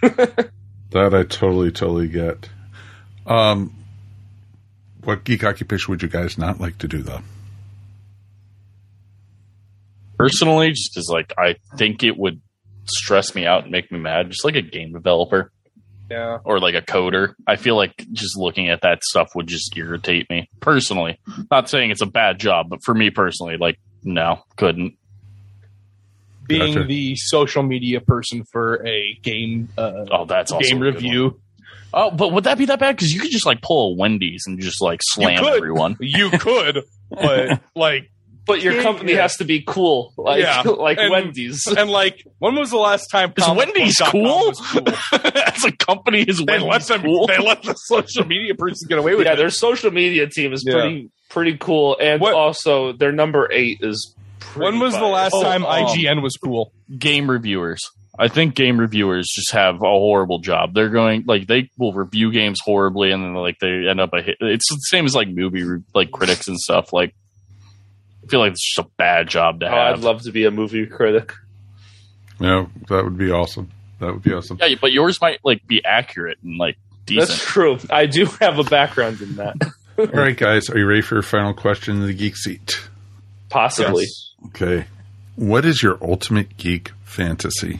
that 0.00 1.14
I 1.14 1.22
totally, 1.22 1.70
totally 1.70 2.08
get. 2.08 2.48
Um, 3.26 3.72
what 5.04 5.24
geek 5.24 5.44
occupation 5.44 5.92
would 5.92 6.02
you 6.02 6.08
guys 6.08 6.36
not 6.36 6.60
like 6.60 6.78
to 6.78 6.88
do, 6.88 7.02
though? 7.02 7.20
Personally, 10.18 10.70
just 10.70 10.96
as 10.96 11.08
like 11.10 11.32
I 11.38 11.56
think 11.76 12.02
it 12.02 12.16
would 12.16 12.40
stress 12.86 13.34
me 13.34 13.46
out 13.46 13.62
and 13.64 13.72
make 13.72 13.90
me 13.90 13.98
mad, 13.98 14.30
just 14.30 14.44
like 14.44 14.56
a 14.56 14.62
game 14.62 14.92
developer 14.92 15.50
Yeah, 16.10 16.38
or 16.44 16.60
like 16.60 16.74
a 16.74 16.82
coder. 16.82 17.34
I 17.46 17.56
feel 17.56 17.76
like 17.76 17.94
just 18.12 18.36
looking 18.38 18.68
at 18.68 18.82
that 18.82 19.02
stuff 19.04 19.28
would 19.34 19.46
just 19.46 19.76
irritate 19.76 20.28
me 20.30 20.48
personally. 20.60 21.18
Not 21.50 21.68
saying 21.68 21.90
it's 21.90 22.02
a 22.02 22.06
bad 22.06 22.38
job, 22.38 22.68
but 22.68 22.80
for 22.84 22.94
me 22.94 23.10
personally, 23.10 23.56
like 23.56 23.78
no, 24.02 24.42
couldn't. 24.56 24.94
being 26.46 26.74
Gotcha. 26.74 26.86
the 26.86 27.16
social 27.16 27.62
media 27.62 28.00
person 28.00 28.44
for 28.52 28.86
a 28.86 29.18
game 29.22 29.68
uh, 29.78 30.04
Oh, 30.10 30.24
that's 30.26 30.52
also 30.52 30.68
game 30.68 30.82
a 30.82 30.84
review, 30.84 31.40
Oh, 31.96 32.10
but 32.10 32.32
would 32.32 32.44
that 32.44 32.58
be 32.58 32.66
that 32.66 32.80
bad? 32.80 32.96
Because 32.96 33.12
you 33.12 33.20
could 33.20 33.30
just 33.30 33.46
like 33.46 33.62
pull 33.62 33.92
a 33.94 33.96
Wendy's 33.96 34.42
and 34.46 34.60
just 34.60 34.82
like 34.82 35.00
slam 35.02 35.38
could. 35.42 35.56
everyone. 35.56 35.96
you 36.00 36.28
could, 36.30 36.82
but 37.10 37.60
like 37.74 38.10
but 38.46 38.62
your 38.62 38.82
company 38.82 39.12
Yeah. 39.12 39.22
has 39.22 39.36
to 39.36 39.44
be 39.44 39.62
cool, 39.66 40.12
like 40.16 40.40
Yeah. 40.40 40.60
like 40.78 40.98
And- 40.98 41.10
Wendy's. 41.10 41.66
and 41.78 41.90
like, 41.90 42.24
when 42.38 42.54
was 42.56 42.70
the 42.70 42.76
last 42.78 43.06
time 43.10 43.32
Is 43.36 43.48
Wendy's 43.48 43.98
cool? 43.98 44.22
was 44.22 44.60
cool? 44.64 44.82
As 45.12 45.64
a 45.64 45.72
company, 45.72 46.22
is 46.22 46.38
They 46.38 46.58
let 46.58 46.62
Wendy's 46.68 46.88
them. 46.88 47.02
cool? 47.02 47.26
They 47.26 47.38
let 47.38 47.62
the 47.62 47.74
social 47.74 48.26
media 48.26 48.54
person 48.54 48.88
get 48.88 48.98
away 48.98 49.14
with 49.14 49.26
yeah, 49.26 49.32
it. 49.34 49.36
their 49.36 49.50
social 49.50 49.90
media 49.90 50.26
team 50.28 50.52
is 50.52 50.62
Yeah. 50.66 50.74
pretty 50.74 51.10
pretty 51.30 51.56
cool, 51.58 51.96
and 52.00 52.20
What- 52.20 52.34
also 52.34 52.92
their 52.92 53.12
number 53.12 53.48
eight 53.50 53.78
is. 53.82 54.14
pretty 54.38 54.64
When 54.72 54.78
was 54.80 54.94
the 54.94 55.04
last 55.06 55.32
Oh, 55.34 55.42
time 55.42 55.64
um, 55.64 55.86
IGN 55.86 56.22
was 56.22 56.36
cool? 56.36 56.72
game 56.98 57.28
reviewers. 57.30 57.80
I 58.16 58.28
think 58.28 58.54
game 58.54 58.78
reviewers 58.78 59.26
just 59.34 59.50
have 59.52 59.76
a 59.76 59.78
horrible 59.80 60.38
job. 60.38 60.72
They're 60.74 60.90
going 60.90 61.24
like 61.26 61.48
they 61.48 61.70
will 61.76 61.92
review 61.92 62.30
games 62.30 62.60
horribly, 62.64 63.10
and 63.10 63.24
then 63.24 63.34
like 63.34 63.58
they 63.58 63.88
end 63.88 63.98
up 64.00 64.12
a 64.12 64.22
hit. 64.22 64.36
It's 64.40 64.68
the 64.70 64.76
same 64.76 65.04
as 65.04 65.16
like 65.16 65.26
movie 65.28 65.64
re- 65.64 65.80
like 65.94 66.12
critics 66.12 66.46
and 66.46 66.56
stuff. 66.56 66.92
Like 66.92 67.12
I 68.24 68.28
feel 68.28 68.40
like 68.40 68.52
it's 68.52 68.74
just 68.74 68.86
a 68.86 68.90
bad 68.96 69.28
job 69.28 69.60
to 69.60 69.66
Oh, 69.66 69.70
have. 69.70 69.98
I'd 69.98 70.04
love 70.04 70.22
to 70.22 70.32
be 70.32 70.44
a 70.44 70.50
movie 70.50 70.86
critic. 70.86 71.32
Yeah, 72.40 72.66
that 72.88 73.04
would 73.04 73.16
be 73.18 73.30
awesome. 73.30 73.70
That 74.00 74.12
would 74.14 74.22
be 74.22 74.32
awesome. 74.32 74.58
yeah, 74.60 74.74
but 74.80 74.92
yours 74.92 75.20
might 75.20 75.38
like 75.44 75.66
be 75.66 75.84
accurate 75.84 76.38
and 76.42 76.58
like 76.58 76.76
decent. 77.06 77.28
That's 77.28 77.44
true. 77.44 77.78
I 77.90 78.06
do 78.06 78.26
have 78.40 78.58
a 78.58 78.64
background 78.64 79.20
in 79.20 79.36
that, 79.36 79.56
All 79.98 80.06
right, 80.06 80.36
guys, 80.36 80.68
are 80.70 80.76
you 80.78 80.86
ready 80.86 81.00
for 81.02 81.14
your 81.14 81.22
final 81.22 81.54
question 81.54 81.96
in 81.96 82.06
the 82.06 82.12
geek 82.14 82.36
seat? 82.36 82.88
possibly. 83.48 84.06
Okay. 84.46 84.86
What 85.36 85.64
is 85.64 85.80
your 85.82 85.96
ultimate 86.02 86.56
geek 86.56 86.90
fantasy? 87.04 87.78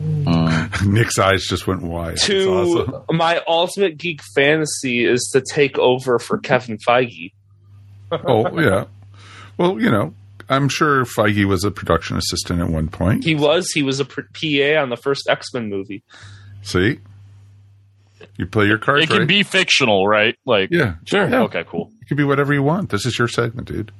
Hmm. 0.00 0.46
Nick's 0.94 1.18
eyes 1.18 1.44
just 1.44 1.66
went 1.66 1.82
wide. 1.82 2.16
To 2.18 2.48
awesome. 2.48 3.16
my 3.16 3.42
ultimate 3.46 3.98
geek 3.98 4.22
fantasy 4.34 5.04
is 5.04 5.28
to 5.32 5.42
take 5.42 5.78
over 5.78 6.18
for 6.18 6.38
Kevin 6.38 6.78
Feige. 6.78 7.32
Oh, 8.26 8.58
yeah. 8.58 8.84
Well, 9.58 9.80
you 9.80 9.90
know, 9.90 10.14
I'm 10.48 10.68
sure 10.68 11.04
Feige 11.04 11.44
was 11.44 11.64
a 11.64 11.70
production 11.70 12.16
assistant 12.16 12.60
at 12.60 12.70
one 12.70 12.88
point. 12.88 13.24
He 13.24 13.34
was. 13.34 13.70
He 13.72 13.82
was 13.82 14.00
a 14.00 14.04
PA 14.04 14.80
on 14.80 14.88
the 14.88 14.96
first 14.96 15.28
X 15.28 15.52
Men 15.52 15.68
movie. 15.68 16.02
See? 16.62 17.00
You 18.36 18.46
play 18.46 18.66
your 18.66 18.78
cards 18.78 19.04
it 19.04 19.08
can 19.08 19.18
right. 19.18 19.28
be 19.28 19.42
fictional, 19.42 20.06
right? 20.06 20.36
Like 20.46 20.70
yeah. 20.70 20.94
Sure. 21.04 21.28
Yeah. 21.28 21.42
okay, 21.42 21.64
cool. 21.66 21.90
It 22.00 22.06
could 22.06 22.16
be 22.16 22.24
whatever 22.24 22.54
you 22.54 22.62
want. 22.62 22.90
This 22.90 23.04
is 23.04 23.18
your 23.18 23.28
segment, 23.28 23.68
dude. 23.68 23.92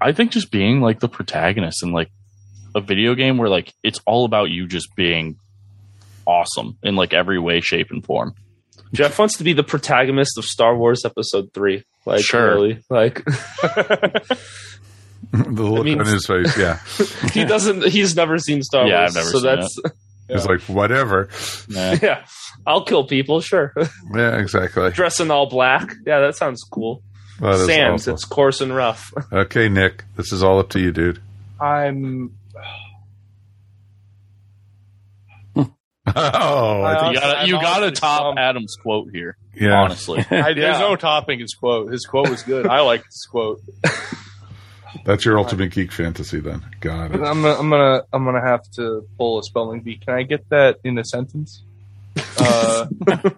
I 0.00 0.12
think 0.12 0.32
just 0.32 0.50
being 0.50 0.80
like 0.80 1.00
the 1.00 1.08
protagonist 1.08 1.82
in 1.82 1.92
like 1.92 2.10
a 2.74 2.80
video 2.80 3.14
game 3.14 3.38
where 3.38 3.48
like 3.48 3.72
it's 3.82 4.00
all 4.06 4.24
about 4.24 4.50
you 4.50 4.66
just 4.66 4.94
being 4.96 5.38
awesome 6.26 6.76
in 6.82 6.96
like 6.96 7.14
every 7.14 7.38
way, 7.38 7.60
shape, 7.60 7.90
and 7.90 8.04
form. 8.04 8.34
Jeff 8.92 9.18
wants 9.18 9.38
to 9.38 9.44
be 9.44 9.52
the 9.52 9.64
protagonist 9.64 10.36
of 10.36 10.44
Star 10.44 10.76
Wars 10.76 11.04
Episode 11.04 11.52
Three. 11.54 11.84
Like, 12.06 12.22
Sure. 12.24 12.46
really, 12.54 12.78
like 12.88 13.22
the 13.64 14.38
look 15.32 15.84
mean- 15.84 16.00
on 16.00 16.06
his 16.06 16.26
face, 16.26 16.56
yeah. 16.56 16.78
he 17.32 17.44
doesn't. 17.44 17.86
He's 17.88 18.14
never 18.16 18.38
seen 18.38 18.62
Star 18.62 18.86
Yeah, 18.86 19.00
Wars, 19.00 19.10
I've 19.16 19.24
never 19.24 19.30
so 19.30 19.38
seen 19.40 19.56
that's 19.56 19.78
He's 20.28 20.46
like, 20.46 20.60
whatever. 20.62 21.28
Nah. 21.68 21.96
yeah. 22.02 22.26
I'll 22.66 22.84
kill 22.84 23.06
people, 23.06 23.40
sure. 23.40 23.72
Yeah, 24.12 24.38
exactly. 24.38 24.90
Dressing 24.90 25.30
all 25.30 25.48
black, 25.48 25.94
yeah, 26.04 26.18
that 26.20 26.34
sounds 26.36 26.64
cool. 26.64 27.00
That 27.40 27.54
is 27.54 27.66
Sand, 27.66 27.94
awesome. 27.94 28.14
it's 28.14 28.24
coarse 28.24 28.60
and 28.60 28.74
rough. 28.74 29.12
Okay, 29.32 29.68
Nick, 29.68 30.02
this 30.16 30.32
is 30.32 30.42
all 30.42 30.58
up 30.58 30.70
to 30.70 30.80
you, 30.80 30.90
dude. 30.90 31.20
I'm. 31.60 32.34
Oh, 36.14 36.82
I 36.82 37.10
you 37.10 37.18
gotta, 37.20 37.46
you 37.48 37.52
gotta 37.54 37.90
top 37.90 38.20
some- 38.22 38.38
Adam's 38.38 38.76
quote 38.76 39.10
here. 39.12 39.36
yeah. 39.54 39.80
Honestly, 39.82 40.20
I, 40.30 40.52
there's 40.52 40.56
Yeah. 40.58 40.78
no 40.78 40.96
topping 40.96 41.40
his 41.40 41.54
quote. 41.54 41.90
His 41.90 42.06
quote 42.06 42.28
was 42.30 42.42
good. 42.42 42.66
I 42.66 42.80
like 42.82 43.04
his 43.06 43.26
quote. 43.30 43.60
That's 45.04 45.24
your 45.24 45.38
ultimate 45.38 45.72
geek 45.72 45.92
fantasy, 45.92 46.40
then. 46.40 46.64
Got 46.80 47.12
it. 47.12 47.20
I'm 47.22 47.42
gonna, 47.42 47.54
I'm 47.58 47.70
gonna 47.70 48.02
I'm 48.12 48.24
gonna 48.24 48.40
have 48.40 48.62
to 48.72 49.06
pull 49.18 49.38
a 49.38 49.42
spelling 49.42 49.80
bee. 49.80 49.96
Can 49.98 50.14
I 50.14 50.22
get 50.22 50.48
that 50.50 50.78
in 50.84 50.96
a 50.98 51.04
sentence? 51.04 51.62
Uh, 52.38 52.86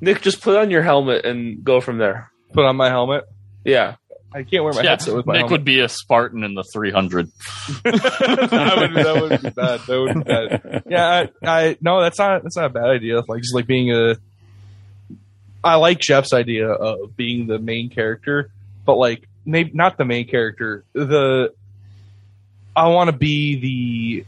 Nick, 0.00 0.20
just 0.22 0.42
put 0.42 0.56
on 0.56 0.70
your 0.70 0.82
helmet 0.82 1.24
and 1.24 1.62
go 1.64 1.80
from 1.80 1.98
there. 1.98 2.30
put 2.52 2.64
on 2.64 2.76
my 2.76 2.88
helmet. 2.88 3.24
Yeah, 3.64 3.96
I 4.34 4.42
can't 4.42 4.64
wear 4.64 4.72
my 4.72 4.82
yeah, 4.82 4.90
headset 4.90 5.14
with 5.14 5.26
my 5.26 5.34
Nick 5.34 5.40
helmet. 5.42 5.52
would 5.52 5.64
be 5.64 5.78
a 5.78 5.88
Spartan 5.88 6.42
in 6.42 6.54
the 6.54 6.64
300. 6.64 7.26
that, 7.84 8.74
would, 8.76 9.04
that 9.04 9.20
would 9.20 9.42
be 9.42 9.50
bad. 9.50 9.80
That 9.80 10.00
would 10.00 10.14
be 10.14 10.20
bad. 10.22 10.82
Yeah, 10.88 11.26
I, 11.42 11.48
I 11.48 11.76
no, 11.80 12.02
that's 12.02 12.18
not 12.18 12.42
that's 12.42 12.56
not 12.56 12.66
a 12.66 12.70
bad 12.70 12.86
idea. 12.86 13.22
Like 13.28 13.42
just 13.42 13.54
like 13.54 13.68
being 13.68 13.92
a, 13.92 14.16
I 15.62 15.76
like 15.76 16.00
Jeff's 16.00 16.32
idea 16.32 16.68
of 16.68 17.16
being 17.16 17.46
the 17.46 17.60
main 17.60 17.90
character, 17.90 18.50
but 18.84 18.96
like 18.96 19.28
maybe 19.46 19.70
not 19.72 19.98
the 19.98 20.04
main 20.04 20.26
character. 20.26 20.84
The 20.94 21.54
I 22.74 22.88
want 22.88 23.10
to 23.10 23.16
be 23.16 24.24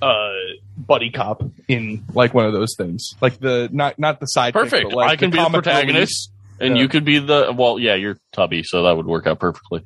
the 0.00 0.06
uh 0.06 0.32
buddy 0.76 1.10
cop 1.10 1.42
in 1.66 2.04
like 2.14 2.32
one 2.32 2.46
of 2.46 2.52
those 2.52 2.76
things, 2.78 3.16
like 3.20 3.40
the 3.40 3.68
not 3.72 3.98
not 3.98 4.20
the 4.20 4.26
side. 4.26 4.52
Perfect. 4.54 4.94
I 4.96 5.16
can 5.16 5.30
be 5.30 5.38
the 5.38 5.48
protagonist, 5.48 6.30
and 6.60 6.76
Yeah. 6.76 6.82
you 6.82 6.88
could 6.88 7.04
be 7.04 7.18
the 7.18 7.52
well. 7.56 7.78
Yeah, 7.78 7.94
you're 7.94 8.18
Tubby, 8.32 8.62
so 8.64 8.82
that 8.84 8.96
would 8.96 9.06
work 9.06 9.26
out 9.26 9.38
perfectly. 9.40 9.82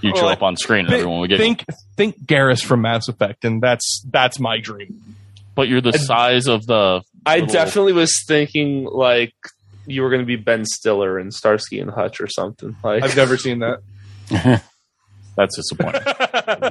You 0.00 0.10
show 0.16 0.22
Well, 0.24 0.32
up 0.32 0.42
on 0.42 0.56
screen, 0.56 0.86
and 0.86 0.94
everyone 0.94 1.20
would 1.20 1.30
get. 1.30 1.38
think 1.38 1.64
think 1.96 2.24
Garrus 2.26 2.62
from 2.64 2.82
Mass 2.82 3.08
Effect, 3.08 3.44
and 3.44 3.62
that's 3.62 4.02
that's 4.10 4.40
my 4.40 4.58
dream. 4.58 5.16
but 5.54 5.68
you're 5.68 5.80
the 5.82 5.92
size 5.92 6.46
of 6.48 6.66
the. 6.66 7.02
I 7.26 7.36
Little- 7.40 7.52
definitely 7.52 7.92
was 7.92 8.12
thinking 8.26 8.84
like 8.90 9.34
you 9.86 10.02
were 10.02 10.08
going 10.10 10.22
to 10.22 10.26
be 10.26 10.36
Ben 10.36 10.64
Stiller 10.64 11.18
in 11.20 11.30
Starsky 11.30 11.78
and 11.78 11.90
Hutch 11.90 12.20
or 12.20 12.26
something. 12.28 12.74
Like, 12.82 13.02
I've 13.04 13.16
never 13.16 13.36
seen 13.36 13.60
that. 13.60 13.78
That's 15.36 15.56
disappointing. 15.56 16.02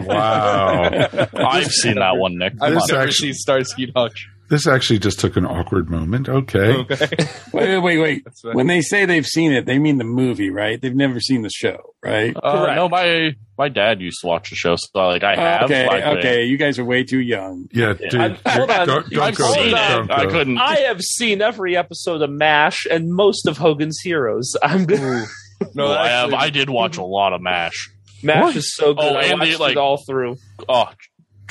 Wow. 0.07 1.07
I've 1.33 1.71
seen 1.71 1.95
that 1.95 2.15
one, 2.17 2.37
Nick. 2.37 2.53
I've 2.53 2.59
Come 2.59 2.73
This 2.75 2.87
never 2.89 3.01
actually- 3.01 3.13
seen 3.13 3.33
Starsky 3.33 3.83
and 3.85 3.93
Hutch. 3.95 4.27
This 4.51 4.67
actually 4.67 4.99
just 4.99 5.19
took 5.19 5.35
an 5.37 5.45
awkward 5.47 5.89
moment. 5.89 6.29
Okay. 6.29 6.75
Okay. 6.75 7.07
Wait, 7.53 7.79
wait, 7.79 7.97
wait. 7.97 8.23
That's 8.23 8.43
right. 8.45 8.55
When 8.55 8.67
they 8.67 8.81
say 8.81 9.05
they've 9.05 9.25
seen 9.25 9.51
it, 9.51 9.65
they 9.65 9.79
mean 9.79 9.97
the 9.97 10.03
movie, 10.03 10.51
right? 10.51 10.79
They've 10.79 10.95
never 10.95 11.19
seen 11.19 11.41
the 11.41 11.49
show, 11.49 11.95
right? 12.03 12.35
Uh, 12.35 12.51
Correct. 12.61 12.75
no, 12.75 12.87
my 12.89 13.31
my 13.57 13.67
dad 13.69 13.99
used 14.01 14.21
to 14.21 14.27
watch 14.27 14.49
the 14.51 14.55
show, 14.55 14.75
so 14.77 14.89
like 14.95 15.23
I 15.23 15.35
have. 15.35 15.63
okay, 15.63 15.87
I 15.87 16.01
couldn't- 16.01 16.17
okay. 16.19 16.43
You 16.45 16.57
guys 16.57 16.77
are 16.79 16.85
way 16.85 17.03
too 17.03 17.19
young. 17.19 17.67
Yeah, 17.73 17.93
dude. 17.93 18.15
I'm- 18.15 18.37
hold 18.45 18.69
on. 18.71 18.87
Don't, 18.87 19.09
don't 19.09 19.23
I've 19.23 19.35
go 19.35 19.51
seen 19.53 19.67
it. 19.67 19.71
Don't 19.71 20.11
I 20.11 20.23
go. 20.25 20.29
couldn't. 20.29 20.57
I 20.59 20.79
have 20.81 21.01
seen 21.01 21.41
every 21.41 21.75
episode 21.75 22.21
of 22.21 22.29
MASH 22.29 22.85
and 22.91 23.09
most 23.11 23.47
of 23.47 23.57
Hogan's 23.57 23.99
Heroes. 24.03 24.53
I'm 24.63 24.85
good. 24.85 25.25
No, 25.75 25.85
Well, 25.89 25.91
I 25.97 26.07
have. 26.09 26.33
I 26.33 26.49
did 26.49 26.71
watch 26.71 26.97
a 26.97 27.03
lot 27.03 27.33
of 27.33 27.41
Mash. 27.41 27.91
MASH 28.23 28.55
is 28.55 28.75
so 28.75 28.95
good. 28.95 29.03
Oh, 29.03 29.15
I 29.15 29.25
and 29.25 29.39
watched 29.39 29.51
the, 29.51 29.57
like- 29.59 29.71
it 29.73 29.77
all 29.77 30.03
through. 30.07 30.37
Oh, 30.67 30.85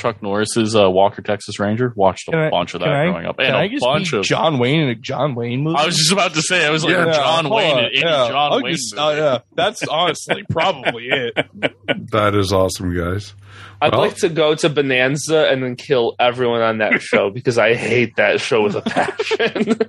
Chuck 0.01 0.23
Norris's 0.23 0.75
uh, 0.75 0.91
Walker 0.91 1.23
Texas 1.23 1.59
Ranger. 1.61 1.93
Watched 1.95 2.29
a 2.29 2.49
bunch 2.51 2.75
of 2.75 2.81
that 2.81 2.87
can 2.87 2.95
I- 2.95 3.05
growing 3.11 3.27
up, 3.27 3.37
Can 3.39 3.47
and 3.47 3.57
I 3.57 3.65
a 3.65 3.69
just 3.69 3.85
bunch 3.85 4.13
of. 4.13 4.25
John 4.25 4.59
Wayne 4.59 4.81
in 4.81 4.89
a 4.89 4.95
John 4.95 5.35
Wayne 5.35 5.63
movie? 5.63 5.77
I 5.77 5.87
was 5.87 5.97
just 5.97 6.13
about 6.13 6.35
to 6.35 6.43
say. 6.43 6.67
I 6.67 6.71
was 6.71 6.85
like 6.85 6.93
Yeah. 6.95 7.13
John 7.13 7.45
hold 7.45 7.57
Wayne 7.57 7.73
on, 7.73 7.79
in 7.81 7.85
any 7.87 7.99
yeah. 8.01 8.29
John 8.29 8.53
I'll 8.53 8.63
Wayne. 8.63 8.73
just- 8.75 8.95
movie. 8.97 9.07
uh, 9.07 9.15
yeah, 9.17 9.39
that's 9.55 9.87
honestly 9.87 10.43
probably 10.51 11.09
it. 11.11 11.35
That 12.13 12.35
is 12.35 12.53
awesome, 12.53 12.97
guys. 12.97 13.35
I'd 13.83 13.93
Well- 13.93 14.03
like 14.03 14.17
to 14.17 14.29
go 14.29 14.55
to 14.55 14.69
Bonanza 14.69 15.49
and 15.51 15.63
then 15.63 15.77
kill 15.77 16.15
everyone 16.19 16.61
on 16.63 16.79
that 16.79 17.01
show 17.03 17.31
because 17.35 17.59
I 17.59 17.75
hate 17.75 18.17
that 18.17 18.41
show 18.41 18.63
with 18.63 18.77
a 18.77 18.83
passion. 18.83 19.77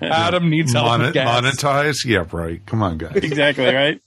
Adam 0.02 0.50
needs 0.50 0.72
help. 0.72 0.86
Mon- 0.86 1.00
with 1.02 1.14
monetize? 1.14 2.04
Yeah, 2.04 2.24
right. 2.32 2.64
Come 2.66 2.82
on, 2.82 2.98
guys. 2.98 3.16
Exactly, 3.16 3.66
right? 3.66 4.00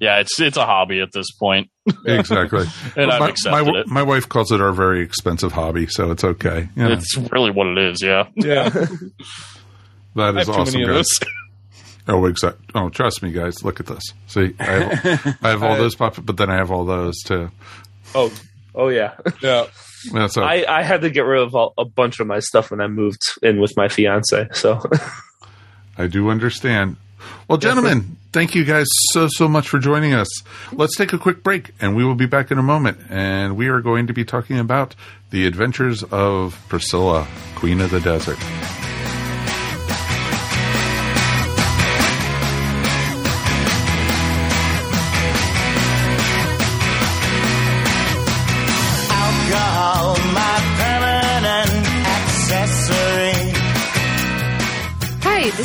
Yeah, 0.00 0.18
it's 0.18 0.40
it's 0.40 0.56
a 0.56 0.64
hobby 0.66 0.98
at 1.00 1.10
this 1.12 1.30
point, 1.38 1.70
exactly. 2.06 2.66
and 2.96 3.08
I've 3.12 3.20
my, 3.20 3.28
accepted 3.28 3.72
my, 3.72 3.80
it. 3.82 3.86
my 3.86 4.02
wife 4.02 4.28
calls 4.28 4.50
it 4.50 4.60
our 4.60 4.72
very 4.72 5.00
expensive 5.00 5.52
hobby, 5.52 5.86
so 5.86 6.10
it's 6.10 6.24
okay. 6.24 6.68
You 6.74 6.82
know, 6.82 6.92
It's 6.94 7.16
really 7.30 7.52
what 7.52 7.68
it 7.68 7.78
is. 7.78 8.02
Yeah. 8.02 8.24
Yeah, 8.34 8.68
that 8.70 8.86
I 10.16 10.28
is 10.30 10.36
have 10.38 10.46
too 10.46 10.52
awesome, 10.54 10.80
many 10.80 10.90
of 10.90 10.96
guys. 10.96 11.20
Those. 12.06 12.14
Oh, 12.14 12.26
exact. 12.26 12.58
Oh, 12.74 12.88
trust 12.88 13.22
me, 13.22 13.32
guys. 13.32 13.62
Look 13.62 13.80
at 13.80 13.86
this. 13.86 14.02
See, 14.26 14.54
I 14.58 14.64
have, 14.64 15.38
I 15.42 15.48
have 15.50 15.62
all 15.62 15.72
uh, 15.72 15.76
those 15.78 15.94
pop, 15.94 16.16
but 16.24 16.36
then 16.36 16.50
I 16.50 16.56
have 16.56 16.70
all 16.70 16.84
those 16.84 17.18
too. 17.24 17.50
Oh, 18.14 18.32
oh 18.74 18.88
yeah. 18.88 19.14
Yeah, 19.42 19.66
Yeah, 20.12 20.26
so 20.26 20.42
I, 20.42 20.64
I 20.68 20.82
had 20.82 21.02
to 21.02 21.10
get 21.10 21.22
rid 21.22 21.42
of 21.42 21.54
all, 21.54 21.74
a 21.78 21.84
bunch 21.84 22.20
of 22.20 22.26
my 22.26 22.40
stuff 22.40 22.70
when 22.70 22.80
I 22.80 22.86
moved 22.86 23.20
in 23.42 23.60
with 23.60 23.72
my 23.76 23.88
fiance. 23.88 24.48
So 24.52 24.80
I 25.98 26.06
do 26.06 26.30
understand. 26.30 26.96
Well, 27.48 27.58
gentlemen, 27.58 28.16
thank 28.32 28.54
you 28.54 28.64
guys 28.64 28.86
so, 29.10 29.28
so 29.28 29.46
much 29.46 29.68
for 29.68 29.78
joining 29.78 30.12
us. 30.12 30.28
Let's 30.72 30.96
take 30.96 31.12
a 31.12 31.18
quick 31.18 31.42
break 31.42 31.70
and 31.80 31.94
we 31.94 32.04
will 32.04 32.14
be 32.14 32.26
back 32.26 32.50
in 32.50 32.58
a 32.58 32.62
moment. 32.62 32.98
And 33.10 33.56
we 33.56 33.68
are 33.68 33.80
going 33.80 34.06
to 34.08 34.12
be 34.12 34.24
talking 34.24 34.58
about 34.58 34.94
the 35.30 35.46
adventures 35.46 36.02
of 36.04 36.60
Priscilla, 36.68 37.28
Queen 37.54 37.80
of 37.80 37.90
the 37.90 38.00
Desert. 38.00 38.38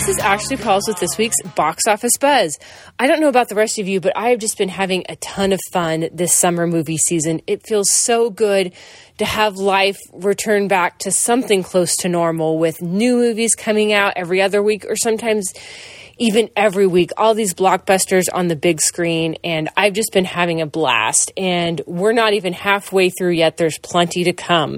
This 0.08 0.16
is 0.16 0.24
Ashley 0.24 0.55
Pauls 0.55 0.88
with 0.88 1.01
this 1.01 1.18
week's 1.18 1.36
Box 1.53 1.84
Office 1.86 2.14
Buzz. 2.18 2.58
I 2.97 3.08
don't 3.08 3.20
know 3.20 3.28
about 3.28 3.49
the 3.49 3.55
rest 3.55 3.78
of 3.78 3.89
you, 3.89 3.99
but 3.99 4.16
I 4.16 4.30
have 4.30 4.39
just 4.39 4.58
been 4.58 4.70
having 4.70 5.03
a 5.10 5.18
ton 5.18 5.51
of 5.51 5.60
fun 5.74 6.08
this 6.14 6.34
summer 6.34 6.66
movie 6.66 6.95
season. 6.97 7.41
It 7.45 7.68
feels 7.68 7.91
so 7.91 8.30
good 8.30 8.72
to 9.18 9.26
have 9.26 9.58
life 9.58 9.99
return 10.14 10.70
back 10.70 10.99
to 10.99 11.12
something 11.12 11.62
close 11.62 11.97
to 11.97 12.08
normal 12.08 12.58
with 12.58 12.82
new 12.82 13.18
movies 13.18 13.53
coming 13.53 13.91
out 13.91 14.14
every 14.16 14.41
other 14.41 14.64
week 14.64 14.86
or 14.88 14.95
sometimes 14.95 15.51
even 16.18 16.49
every 16.55 16.88
week, 16.88 17.11
all 17.18 17.34
these 17.34 17.53
blockbusters 17.53 18.24
on 18.34 18.47
the 18.47 18.55
big 18.55 18.82
screen, 18.82 19.38
and 19.43 19.70
I've 19.78 19.93
just 19.93 20.11
been 20.11 20.26
having 20.26 20.61
a 20.61 20.65
blast. 20.65 21.32
And 21.38 21.82
we're 21.86 22.13
not 22.13 22.34
even 22.34 22.53
halfway 22.53 23.09
through 23.09 23.32
yet, 23.32 23.57
there's 23.57 23.78
plenty 23.78 24.24
to 24.26 24.34
come. 24.34 24.78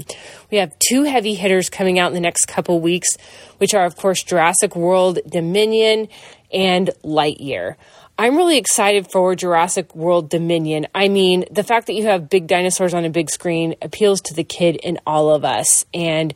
We 0.51 0.57
have 0.57 0.73
two 0.79 1.03
heavy 1.03 1.35
hitters 1.35 1.69
coming 1.69 1.99
out 1.99 2.07
in 2.07 2.13
the 2.13 2.19
next 2.19 2.45
couple 2.45 2.79
weeks, 2.79 3.09
which 3.57 3.73
are, 3.73 3.85
of 3.85 3.95
course, 3.95 4.23
Jurassic 4.23 4.75
World 4.75 5.19
Dominion 5.27 6.07
and 6.51 6.89
Lightyear. 7.03 7.75
I'm 8.19 8.35
really 8.35 8.57
excited 8.57 9.09
for 9.09 9.33
Jurassic 9.33 9.95
World 9.95 10.29
Dominion. 10.29 10.87
I 10.93 11.07
mean, 11.07 11.45
the 11.51 11.63
fact 11.63 11.87
that 11.87 11.93
you 11.93 12.07
have 12.07 12.29
big 12.29 12.47
dinosaurs 12.47 12.93
on 12.93 13.05
a 13.05 13.09
big 13.09 13.29
screen 13.29 13.75
appeals 13.81 14.19
to 14.23 14.33
the 14.33 14.43
kid 14.43 14.75
in 14.75 14.99
all 15.07 15.33
of 15.33 15.45
us. 15.45 15.85
And 15.93 16.33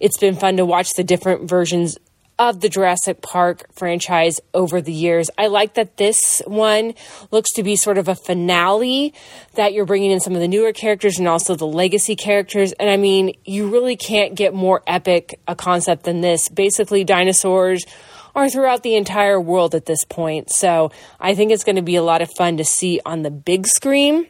it's 0.00 0.16
been 0.16 0.36
fun 0.36 0.56
to 0.56 0.64
watch 0.64 0.94
the 0.94 1.04
different 1.04 1.46
versions 1.46 1.98
of 2.38 2.60
the 2.60 2.68
Jurassic 2.68 3.22
Park 3.22 3.66
franchise 3.72 4.40
over 4.52 4.82
the 4.82 4.92
years. 4.92 5.30
I 5.38 5.46
like 5.46 5.74
that 5.74 5.96
this 5.96 6.42
one 6.46 6.94
looks 7.30 7.52
to 7.52 7.62
be 7.62 7.76
sort 7.76 7.96
of 7.96 8.08
a 8.08 8.14
finale 8.14 9.14
that 9.54 9.72
you're 9.72 9.86
bringing 9.86 10.10
in 10.10 10.20
some 10.20 10.34
of 10.34 10.40
the 10.40 10.48
newer 10.48 10.72
characters 10.72 11.18
and 11.18 11.26
also 11.26 11.54
the 11.54 11.66
legacy 11.66 12.14
characters. 12.14 12.72
And 12.72 12.90
I 12.90 12.98
mean, 12.98 13.34
you 13.44 13.70
really 13.70 13.96
can't 13.96 14.34
get 14.34 14.52
more 14.52 14.82
epic 14.86 15.40
a 15.48 15.54
concept 15.54 16.04
than 16.04 16.20
this. 16.20 16.48
Basically, 16.48 17.04
dinosaurs 17.04 17.86
are 18.34 18.50
throughout 18.50 18.82
the 18.82 18.96
entire 18.96 19.40
world 19.40 19.74
at 19.74 19.86
this 19.86 20.04
point. 20.04 20.50
So 20.50 20.92
I 21.18 21.34
think 21.34 21.52
it's 21.52 21.64
going 21.64 21.76
to 21.76 21.82
be 21.82 21.96
a 21.96 22.02
lot 22.02 22.20
of 22.20 22.30
fun 22.36 22.58
to 22.58 22.64
see 22.64 23.00
on 23.06 23.22
the 23.22 23.30
big 23.30 23.66
screen. 23.66 24.26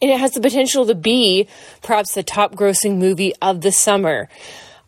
And 0.00 0.10
it 0.10 0.18
has 0.18 0.30
the 0.32 0.40
potential 0.40 0.86
to 0.86 0.94
be 0.94 1.48
perhaps 1.82 2.14
the 2.14 2.22
top 2.22 2.54
grossing 2.54 2.98
movie 2.98 3.34
of 3.42 3.60
the 3.62 3.72
summer. 3.72 4.28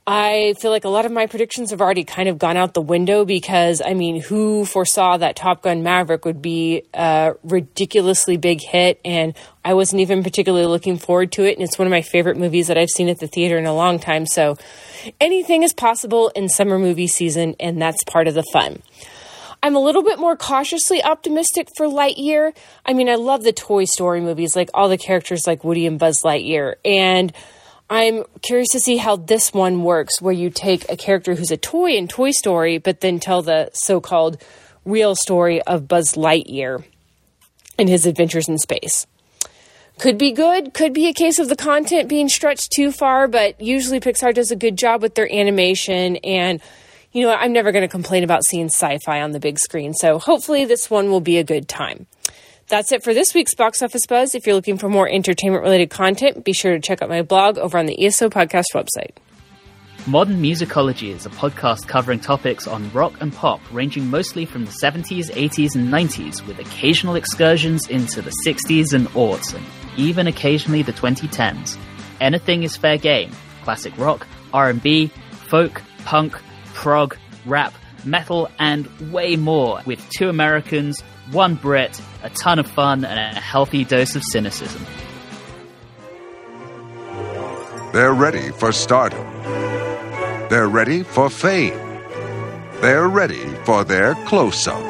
I 0.05 0.55
feel 0.59 0.73
like 0.73 0.85
a 0.85 0.89
lot 0.89 1.07
of 1.07 1.13
my 1.13 1.27
predictions 1.27 1.71
have 1.71 1.81
already 1.81 2.03
kind 2.03 2.29
of 2.29 2.37
gone 2.37 2.57
out 2.57 2.75
the 2.75 2.81
window 2.81 3.25
because, 3.25 3.81
I 3.85 3.95
mean, 3.95 4.21
who 4.21 4.65
foresaw 4.65 5.17
that 5.19 5.37
Top 5.37 5.63
Gun 5.63 5.85
Maverick 5.85 6.25
would 6.25 6.43
be 6.43 6.83
a 6.93 7.35
ridiculously 7.45 8.37
big 8.37 8.61
hit? 8.61 9.01
And 9.05 9.35
I 9.65 9.75
wasn't 9.75 10.01
even 10.01 10.25
particularly 10.25 10.67
looking 10.67 10.99
forward 10.99 11.31
to 11.33 11.45
it. 11.45 11.57
And 11.57 11.63
it's 11.63 11.79
one 11.79 11.87
of 11.87 11.93
my 11.93 12.03
favorite 12.03 12.37
movies 12.37 12.67
that 12.67 12.77
I've 12.77 12.91
seen 12.91 13.09
at 13.09 13.21
the 13.21 13.29
theater 13.29 13.57
in 13.59 13.67
a 13.67 13.75
long 13.75 14.01
time. 14.01 14.27
So 14.27 14.57
anything 15.21 15.63
is 15.63 15.73
possible 15.73 16.31
in 16.31 16.49
summer 16.49 16.81
movie 16.81 17.07
season, 17.07 17.55
and 17.61 17.81
that's 17.81 18.03
part 18.03 18.27
of 18.27 18.35
the 18.35 18.43
fun. 18.53 18.83
I'm 19.63 19.77
a 19.77 19.81
little 19.81 20.03
bit 20.03 20.19
more 20.19 20.37
cautiously 20.37 21.01
optimistic 21.01 21.69
for 21.77 21.87
Lightyear. 21.87 22.57
I 22.85 22.93
mean, 22.93 23.09
I 23.09 23.15
love 23.15 23.45
the 23.45 23.53
Toy 23.53 23.85
Story 23.85 24.21
movies, 24.21 24.57
like 24.57 24.71
all 24.75 24.89
the 24.89 24.99
characters 24.99 25.47
like 25.47 25.63
Woody 25.63 25.87
and 25.87 26.01
Buzz 26.01 26.23
Lightyear. 26.25 26.75
And 26.85 27.33
I'm 27.93 28.25
curious 28.41 28.69
to 28.71 28.81
see 28.81 28.97
how 28.97 29.17
this 29.17 29.53
one 29.53 29.83
works, 29.83 30.23
where 30.23 30.33
you 30.33 30.49
take 30.49 30.91
a 30.91 30.97
character 30.97 31.35
who's 31.35 31.51
a 31.51 31.59
toy 31.59 31.91
in 31.91 32.09
Toy 32.09 32.31
Story, 32.31 32.79
but 32.79 33.03
then 33.03 33.21
tell 33.21 33.43
the 33.43 33.69
so 33.75 34.01
called 34.01 34.43
real 34.87 35.15
story 35.15 35.61
of 35.61 35.89
Buzz 35.89 36.15
Lightyear 36.15 36.83
and 37.79 37.91
his 37.91 38.07
adventures 38.07 38.49
in 38.49 38.57
space. 38.57 39.07
Could 39.99 40.17
be 40.17 40.33
good, 40.33 40.73
could 40.73 40.95
be 40.95 41.07
a 41.07 41.13
case 41.13 41.39
of 41.39 41.51
the 41.51 41.55
content 41.55 42.09
being 42.09 42.31
stretched 42.31 42.73
too 42.73 42.93
far, 42.93 43.29
but 43.29 43.61
usually 43.61 44.01
Pixar 44.01 44.33
does 44.33 44.51
a 44.51 44.57
good 44.57 44.79
job 44.79 45.03
with 45.03 45.15
their 45.15 45.31
animation 45.31 46.17
and 46.25 46.63
you 47.13 47.27
know, 47.27 47.35
I'm 47.35 47.53
never 47.53 47.73
going 47.73 47.83
to 47.83 47.89
complain 47.89 48.25
about 48.25 48.43
seeing 48.43 48.71
sci 48.71 49.01
fi 49.05 49.21
on 49.21 49.33
the 49.33 49.39
big 49.39 49.59
screen, 49.59 49.93
so 49.93 50.19
hopefully 50.19 50.65
this 50.65 50.89
one 50.89 51.11
will 51.11 51.21
be 51.21 51.37
a 51.37 51.45
good 51.45 51.69
time. 51.69 52.07
That's 52.73 52.91
it 52.91 53.05
for 53.05 53.13
this 53.13 53.35
week's 53.35 53.55
Box 53.55 53.83
Office 53.83 54.07
Buzz. 54.07 54.35
If 54.35 54.47
you're 54.47 54.57
looking 54.57 54.79
for 54.79 54.89
more 54.89 55.07
entertainment 55.07 55.63
related 55.63 55.91
content, 55.91 56.43
be 56.43 56.55
sure 56.55 56.73
to 56.73 56.81
check 56.81 57.03
out 57.03 57.11
my 57.11 57.21
blog 57.21 57.59
over 57.59 57.77
on 57.77 57.85
the 57.85 58.03
ESO 58.07 58.31
Podcast 58.31 58.65
website. 58.73 59.11
Modern 60.07 60.43
Musicology 60.43 61.11
is 61.15 61.27
a 61.27 61.29
podcast 61.29 61.87
covering 61.87 62.19
topics 62.19 62.67
on 62.67 62.91
rock 62.93 63.13
and 63.21 63.31
pop, 63.31 63.61
ranging 63.71 64.09
mostly 64.09 64.47
from 64.47 64.65
the 64.65 64.71
70s, 64.83 65.31
80s, 65.31 65.75
and 65.75 65.93
90s, 65.93 66.47
with 66.47 66.61
occasional 66.61 67.15
excursions 67.15 67.89
into 67.89 68.23
the 68.23 68.33
60s 68.47 68.95
and 68.95 69.07
aughts, 69.09 69.55
and 69.55 69.67
even 69.99 70.27
occasionally 70.27 70.81
the 70.81 70.95
2010s. 70.95 71.77
Anything 72.23 72.63
is 72.63 72.75
fair 72.75 72.97
game. 72.97 73.33
Classic 73.65 73.93
rock, 73.99 74.27
R&B, 74.55 75.09
folk, 75.51 75.83
punk, 76.07 76.41
prog, 76.73 77.19
rap, 77.45 77.75
metal, 78.07 78.51
and 78.59 78.87
way 79.13 79.37
more, 79.37 79.83
with 79.85 80.09
two 80.09 80.31
Americans, 80.31 81.03
one 81.33 81.55
Brit, 81.55 82.01
a 82.23 82.31
ton 82.31 82.59
of 82.59 82.67
fun, 82.67 83.05
and 83.05 83.37
a 83.37 83.41
healthy 83.41 83.85
dose 83.85 84.15
of 84.15 84.23
cynicism. 84.31 84.85
They're 87.93 88.15
ready 88.15 88.51
for 88.53 88.73
stardom. 88.73 89.27
They're 90.49 90.69
ready 90.69 91.03
for 91.03 91.31
fame. 91.31 91.79
They're 92.81 93.09
ready 93.09 93.45
for 93.65 93.85
their 93.85 94.15
close 94.27 94.67
up. 94.67 94.83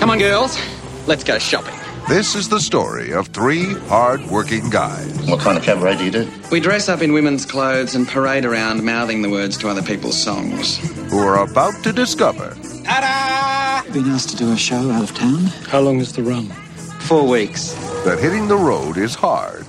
Come 0.00 0.10
on, 0.10 0.18
girls. 0.18 0.58
Let's 1.06 1.24
go 1.24 1.38
shopping. 1.38 1.75
This 2.08 2.36
is 2.36 2.48
the 2.48 2.60
story 2.60 3.12
of 3.12 3.26
three 3.28 3.74
hard-working 3.88 4.70
guys. 4.70 5.12
What 5.28 5.40
kind 5.40 5.58
of 5.58 5.64
cabaret 5.64 5.96
do 5.96 6.04
you 6.04 6.10
do? 6.12 6.30
We 6.52 6.60
dress 6.60 6.88
up 6.88 7.02
in 7.02 7.12
women's 7.12 7.44
clothes 7.44 7.96
and 7.96 8.06
parade 8.06 8.44
around 8.44 8.84
mouthing 8.84 9.22
the 9.22 9.28
words 9.30 9.56
to 9.58 9.68
other 9.68 9.82
people's 9.82 10.16
songs. 10.16 10.78
Who 11.10 11.18
are 11.18 11.42
about 11.42 11.82
to 11.82 11.92
discover 11.92 12.54
Been 13.92 14.06
asked 14.06 14.28
to 14.30 14.36
do 14.36 14.52
a 14.52 14.56
show 14.56 14.88
out 14.90 15.02
of 15.02 15.16
town. 15.16 15.46
How 15.68 15.80
long 15.80 15.98
is 15.98 16.12
the 16.12 16.22
run? 16.22 16.46
Four 17.08 17.26
weeks. 17.26 17.72
that 18.04 18.20
hitting 18.20 18.46
the 18.46 18.56
road 18.56 18.98
is 18.98 19.14
hard. 19.16 19.66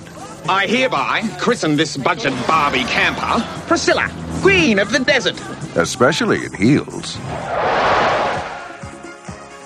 I 0.48 0.66
hereby 0.66 1.22
christen 1.40 1.76
this 1.76 1.96
budget 1.96 2.32
Barbie 2.46 2.84
camper 2.84 3.44
Priscilla. 3.66 4.08
Queen 4.42 4.78
of 4.78 4.92
the 4.92 5.00
desert. 5.00 5.40
especially 5.76 6.44
in 6.44 6.52
heels. 6.54 7.18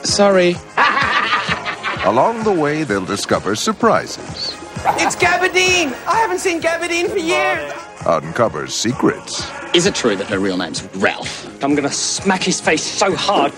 Sorry. 0.04 0.56
Along 2.04 2.42
the 2.42 2.52
way, 2.52 2.82
they'll 2.84 3.04
discover 3.04 3.54
surprises, 3.54 4.52
It's 4.98 5.14
Gabardine. 5.16 5.92
I 6.06 6.16
haven't 6.16 6.40
seen 6.40 6.60
Gabardine 6.60 7.08
for 7.08 7.18
years. 7.18 7.72
uncover 8.06 8.66
secrets, 8.66 9.48
Is 9.74 9.86
it 9.86 9.94
true 9.94 10.16
that 10.16 10.26
her 10.28 10.38
real 10.40 10.56
name's 10.56 10.82
Ralph? 10.96 11.46
I'm 11.62 11.74
gonna 11.76 11.92
smack 11.92 12.42
his 12.42 12.60
face 12.60 12.82
so 12.82 13.14
hard. 13.14 13.52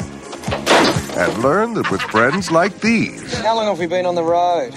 and 1.16 1.42
learn 1.42 1.74
that 1.74 1.90
with 1.90 2.02
friends 2.02 2.50
like 2.50 2.80
these, 2.80 3.32
How 3.38 3.56
long 3.56 3.66
have 3.66 3.78
we 3.78 3.86
been 3.86 4.04
on 4.04 4.14
the 4.14 4.22
road? 4.24 4.74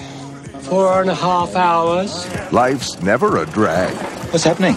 Four 0.61 1.01
and 1.01 1.09
a 1.09 1.15
half 1.15 1.53
hours. 1.55 2.25
life's 2.53 3.01
never 3.01 3.37
a 3.37 3.45
drag. 3.45 3.93
What's 4.31 4.43
happening? 4.45 4.75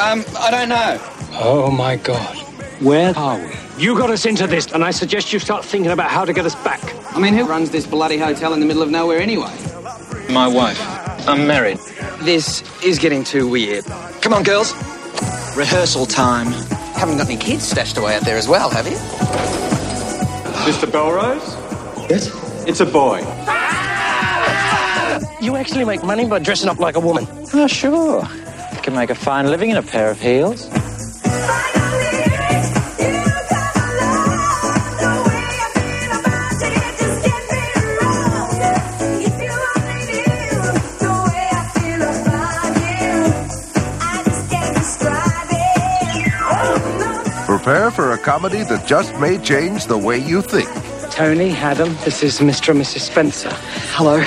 Um, 0.00 0.24
I 0.38 0.50
don't 0.50 0.68
know. 0.70 0.98
Oh 1.34 1.70
my 1.70 1.96
god. 1.96 2.36
Where 2.80 3.12
are 3.16 3.38
we? 3.38 3.52
You 3.82 3.98
got 3.98 4.10
us 4.10 4.26
into 4.26 4.46
this, 4.46 4.70
and 4.70 4.84
I 4.84 4.92
suggest 4.92 5.32
you 5.32 5.40
start 5.40 5.64
thinking 5.64 5.90
about 5.90 6.08
how 6.08 6.24
to 6.24 6.32
get 6.32 6.46
us 6.46 6.54
back. 6.62 6.80
I 7.16 7.18
mean, 7.18 7.34
who 7.34 7.44
runs 7.44 7.70
this 7.70 7.84
bloody 7.84 8.16
hotel 8.16 8.54
in 8.54 8.60
the 8.60 8.66
middle 8.66 8.80
of 8.80 8.92
nowhere 8.92 9.18
anyway? 9.20 9.52
My 10.30 10.46
wife. 10.46 10.80
I'm 11.26 11.48
married. 11.48 11.78
This 12.20 12.62
is 12.84 13.00
getting 13.00 13.24
too 13.24 13.48
weird. 13.48 13.84
Come 14.20 14.34
on, 14.34 14.44
girls. 14.44 14.72
Rehearsal 15.56 16.06
time. 16.06 16.52
Haven't 16.94 17.16
got 17.16 17.26
any 17.26 17.36
kids 17.36 17.64
stashed 17.64 17.96
away 17.96 18.14
out 18.14 18.22
there 18.22 18.36
as 18.36 18.46
well, 18.46 18.70
have 18.70 18.86
you? 18.86 18.94
Mr. 20.62 20.88
Belrose? 20.88 21.42
Yes? 22.08 22.30
It's 22.68 22.78
a 22.78 22.86
boy. 22.86 23.18
You 25.44 25.56
actually 25.56 25.86
make 25.86 26.04
money 26.04 26.28
by 26.28 26.38
dressing 26.38 26.68
up 26.68 26.78
like 26.78 26.94
a 26.94 27.00
woman. 27.00 27.26
Oh, 27.52 27.66
sure. 27.66 28.22
I 28.22 28.80
can 28.80 28.94
make 28.94 29.10
a 29.10 29.16
fine 29.16 29.48
living 29.48 29.70
in 29.70 29.76
a 29.76 29.82
pair 29.82 30.08
of 30.08 30.20
heels. 30.20 30.70
Prepare 47.62 47.90
for 47.92 48.10
a 48.10 48.18
comedy 48.18 48.64
that 48.64 48.88
just 48.88 49.14
may 49.20 49.38
change 49.38 49.86
the 49.86 49.96
way 49.96 50.18
you 50.18 50.42
think. 50.42 50.68
Tony, 51.12 51.50
Adam, 51.52 51.94
this 52.04 52.22
is 52.24 52.40
Mr. 52.40 52.70
and 52.70 52.80
Mrs. 52.80 53.02
Spencer. 53.02 53.50
Hello. 53.94 54.18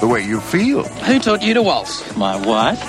The 0.00 0.06
way 0.06 0.22
you 0.22 0.40
feel. 0.40 0.84
Who 1.04 1.18
taught 1.18 1.42
you 1.42 1.52
to 1.52 1.62
waltz? 1.62 2.16
My 2.16 2.34
wife. 2.46 2.82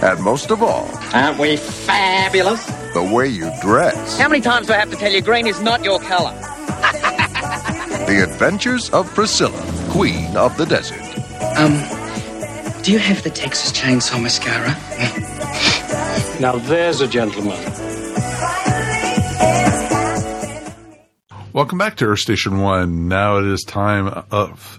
And 0.00 0.20
most 0.22 0.52
of 0.52 0.62
all, 0.62 0.88
Aren't 1.12 1.38
we 1.40 1.56
fabulous? 1.56 2.64
the 2.94 3.02
way 3.02 3.26
you 3.26 3.50
dress. 3.60 4.16
How 4.20 4.28
many 4.28 4.40
times 4.40 4.68
do 4.68 4.74
I 4.74 4.76
have 4.76 4.90
to 4.90 4.96
tell 4.96 5.10
you 5.10 5.22
green 5.22 5.48
is 5.48 5.60
not 5.60 5.82
your 5.82 5.98
color? 5.98 6.32
The 8.06 8.22
Adventures 8.22 8.90
of 8.90 9.12
Priscilla, 9.14 9.58
Queen 9.88 10.36
of 10.36 10.56
the 10.58 10.66
Desert. 10.66 11.00
Um, 11.56 11.72
do 12.82 12.92
you 12.92 12.98
have 12.98 13.22
the 13.24 13.30
Texas 13.30 13.72
Chainsaw 13.72 14.20
Mascara? 14.22 14.76
Now 16.44 16.56
there's 16.56 17.00
a 17.00 17.08
gentleman. 17.08 17.58
Welcome 21.54 21.78
back 21.78 21.96
to 21.96 22.04
Earth 22.04 22.18
Station 22.18 22.60
One. 22.60 23.08
Now 23.08 23.38
it 23.38 23.46
is 23.46 23.62
time 23.62 24.08
of 24.30 24.78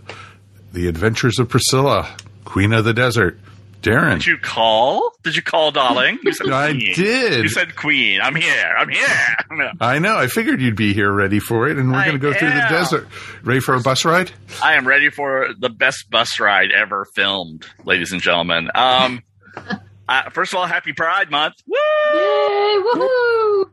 the 0.73 0.87
Adventures 0.87 1.39
of 1.39 1.49
Priscilla, 1.49 2.15
Queen 2.43 2.71
of 2.71 2.85
the 2.85 2.93
Desert. 2.93 3.39
Darren, 3.81 4.17
Did 4.17 4.27
you 4.27 4.37
call? 4.37 5.11
Did 5.23 5.35
you 5.35 5.41
call, 5.41 5.71
darling? 5.71 6.19
You 6.23 6.33
said 6.33 6.51
I 6.51 6.73
queen. 6.73 6.93
did. 6.93 7.43
You 7.43 7.49
said 7.49 7.75
queen. 7.75 8.21
I'm 8.21 8.35
here. 8.35 8.75
I'm 8.77 8.89
here. 8.89 9.71
I 9.81 9.97
know. 9.97 10.17
I 10.17 10.27
figured 10.27 10.61
you'd 10.61 10.75
be 10.75 10.93
here 10.93 11.11
ready 11.11 11.39
for 11.39 11.67
it, 11.67 11.77
and 11.79 11.91
we're 11.91 12.03
going 12.03 12.13
to 12.13 12.19
go 12.19 12.31
through 12.31 12.49
the 12.49 12.65
desert. 12.69 13.07
Ready 13.43 13.59
for 13.59 13.73
a 13.73 13.79
bus 13.79 14.05
ride? 14.05 14.31
I 14.61 14.75
am 14.75 14.87
ready 14.87 15.09
for 15.09 15.47
the 15.59 15.69
best 15.69 16.11
bus 16.11 16.39
ride 16.39 16.71
ever 16.71 17.05
filmed, 17.15 17.65
ladies 17.85 18.11
and 18.11 18.21
gentlemen. 18.21 18.69
Um, 18.75 19.23
uh, 20.07 20.29
first 20.29 20.53
of 20.53 20.59
all, 20.59 20.65
happy 20.65 20.93
Pride 20.93 21.29
Month. 21.31 21.55
Woo! 21.67 21.77
Yay! 22.13 22.77
Woohoo! 22.83 23.69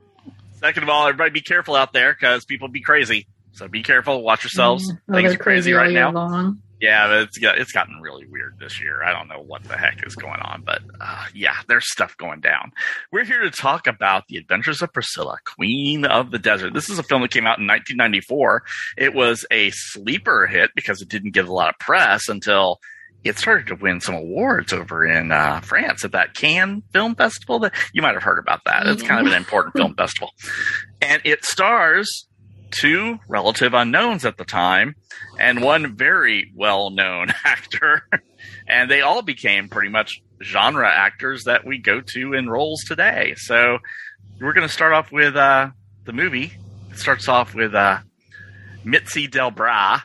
Second 0.55 0.85
of 0.85 0.89
all, 0.89 1.07
everybody 1.07 1.31
be 1.31 1.41
careful 1.41 1.75
out 1.75 1.93
there 1.93 2.13
because 2.13 2.45
people 2.45 2.69
be 2.69 2.81
crazy. 2.81 3.27
So 3.53 3.69
be 3.69 3.83
careful. 3.83 4.23
Watch 4.23 4.45
yourselves. 4.45 4.91
Oh, 5.09 5.15
Things 5.15 5.35
are 5.35 5.39
crazy 5.39 5.73
right 5.73 5.93
now. 5.93 6.13
Long. 6.13 6.63
Yeah, 6.81 7.07
but 7.07 7.23
it's 7.23 7.39
it's 7.41 7.71
gotten 7.71 8.01
really 8.01 8.27
weird 8.27 8.57
this 8.59 8.81
year. 8.81 9.05
I 9.05 9.13
don't 9.13 9.29
know 9.29 9.41
what 9.41 9.63
the 9.63 9.77
heck 9.77 10.05
is 10.05 10.17
going 10.17 10.41
on, 10.41 10.63
but 10.67 10.83
uh, 11.01 11.27
yeah, 11.33 11.55
there's 11.69 11.89
stuff 11.89 12.17
going 12.17 12.41
down. 12.41 12.73
We're 13.13 13.25
here 13.25 13.43
to 13.43 13.53
talk 13.53 13.87
about 13.87 14.27
the 14.27 14.37
Adventures 14.37 14.83
of 14.83 14.93
Priscilla, 14.93 15.39
Queen 15.45 16.05
of 16.05 16.33
the 16.33 16.41
Desert. 16.41 16.75
This 16.75 16.91
is 16.91 16.99
a 16.99 17.05
film 17.05 17.23
that 17.23 17.31
came 17.31 17.47
out 17.47 17.61
in 17.61 17.69
1994. 17.69 18.65
It 18.99 19.15
was 19.15 19.47
a 19.53 19.71
sleeper 19.71 20.49
hit 20.49 20.71
because 20.75 21.01
it 21.01 21.09
didn't 21.09 21.35
get 21.35 21.47
a 21.47 21.53
lot 21.53 21.69
of 21.69 21.79
press 21.79 22.29
until 22.29 22.81
it 23.25 23.39
started 23.39 23.69
to 23.69 23.77
win 23.77 24.01
some 24.01 24.15
awards 24.15 24.73
over 24.73 25.05
in 25.05 25.31
uh, 25.33 25.61
France 25.61 26.05
at 26.05 26.13
that 26.13 26.35
Cannes 26.35 26.83
Film 26.93 27.15
Festival. 27.15 27.61
That 27.61 27.75
you 27.93 28.03
might 28.03 28.15
have 28.15 28.23
heard 28.23 28.39
about 28.39 28.61
that. 28.65 28.87
It's 28.87 29.03
kind 29.03 29.21
of 29.21 29.33
an 29.33 29.37
important 29.37 29.77
film 29.77 29.95
festival, 29.95 30.31
and 31.01 31.23
it 31.25 31.45
stars 31.45 32.27
two 32.73 33.19
relative 33.29 33.75
unknowns 33.75 34.25
at 34.25 34.39
the 34.39 34.45
time 34.45 34.95
and 35.39 35.63
one 35.63 35.95
very 35.95 36.51
well 36.57 36.91
known 36.91 37.29
actor. 37.45 38.03
and 38.67 38.91
they 38.91 39.03
all 39.03 39.23
became 39.23 39.69
pretty 39.69 39.91
much 39.91 40.21
genre 40.43 40.89
actors 40.89 41.45
that 41.45 41.65
we 41.65 41.79
go 41.79 42.01
to 42.01 42.33
in 42.35 42.49
roles 42.49 42.83
today. 42.85 43.35
So 43.37 43.79
we're 44.41 44.55
going 44.55 44.67
to 44.67 44.73
start 44.73 44.93
off 44.93 45.13
with 45.13 45.37
uh, 45.37 45.71
the 46.05 46.13
movie. 46.13 46.53
It 46.91 46.99
starts 46.99 47.29
off 47.29 47.55
with 47.55 47.75
uh, 47.75 47.99
Mitzi 48.85 49.29
Del 49.29 49.51
Bra, 49.51 50.01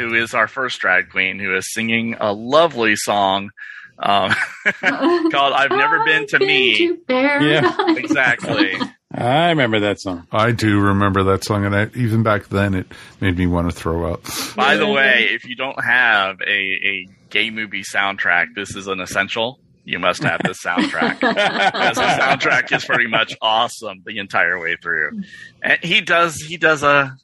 who 0.00 0.14
is 0.14 0.32
our 0.32 0.48
first 0.48 0.80
drag 0.80 1.10
queen, 1.10 1.38
who 1.38 1.54
is 1.54 1.72
singing 1.74 2.16
a 2.18 2.32
lovely 2.32 2.96
song 2.96 3.50
um, 3.98 4.34
called 4.80 5.52
I've 5.52 5.70
Never 5.70 6.04
Been 6.04 6.26
to 6.28 6.38
Me. 6.38 6.96
Yeah. 7.08 7.94
exactly. 7.96 8.74
I 9.12 9.50
remember 9.50 9.80
that 9.80 10.00
song. 10.00 10.26
I 10.32 10.52
do 10.52 10.80
remember 10.80 11.24
that 11.24 11.44
song, 11.44 11.66
and 11.66 11.76
I, 11.76 11.90
even 11.94 12.22
back 12.22 12.46
then, 12.46 12.74
it 12.74 12.86
made 13.20 13.36
me 13.36 13.46
want 13.46 13.68
to 13.70 13.76
throw 13.76 14.10
up. 14.10 14.22
By 14.56 14.76
the 14.76 14.86
way, 14.86 15.28
if 15.32 15.44
you 15.44 15.56
don't 15.56 15.82
have 15.84 16.40
a, 16.40 16.50
a 16.50 17.06
gay 17.28 17.50
movie 17.50 17.82
soundtrack, 17.82 18.54
this 18.54 18.74
is 18.76 18.86
an 18.86 19.00
essential. 19.00 19.58
You 19.84 19.98
must 19.98 20.22
have 20.22 20.40
this 20.44 20.62
soundtrack. 20.64 21.18
Because 21.20 21.96
the 21.96 22.02
soundtrack 22.02 22.74
is 22.74 22.84
pretty 22.84 23.08
much 23.08 23.34
awesome 23.42 24.02
the 24.06 24.18
entire 24.18 24.60
way 24.60 24.76
through. 24.80 25.22
And 25.62 25.82
he 25.82 26.00
does 26.00 26.36
he 26.36 26.56
does 26.56 26.82
a 26.84 27.16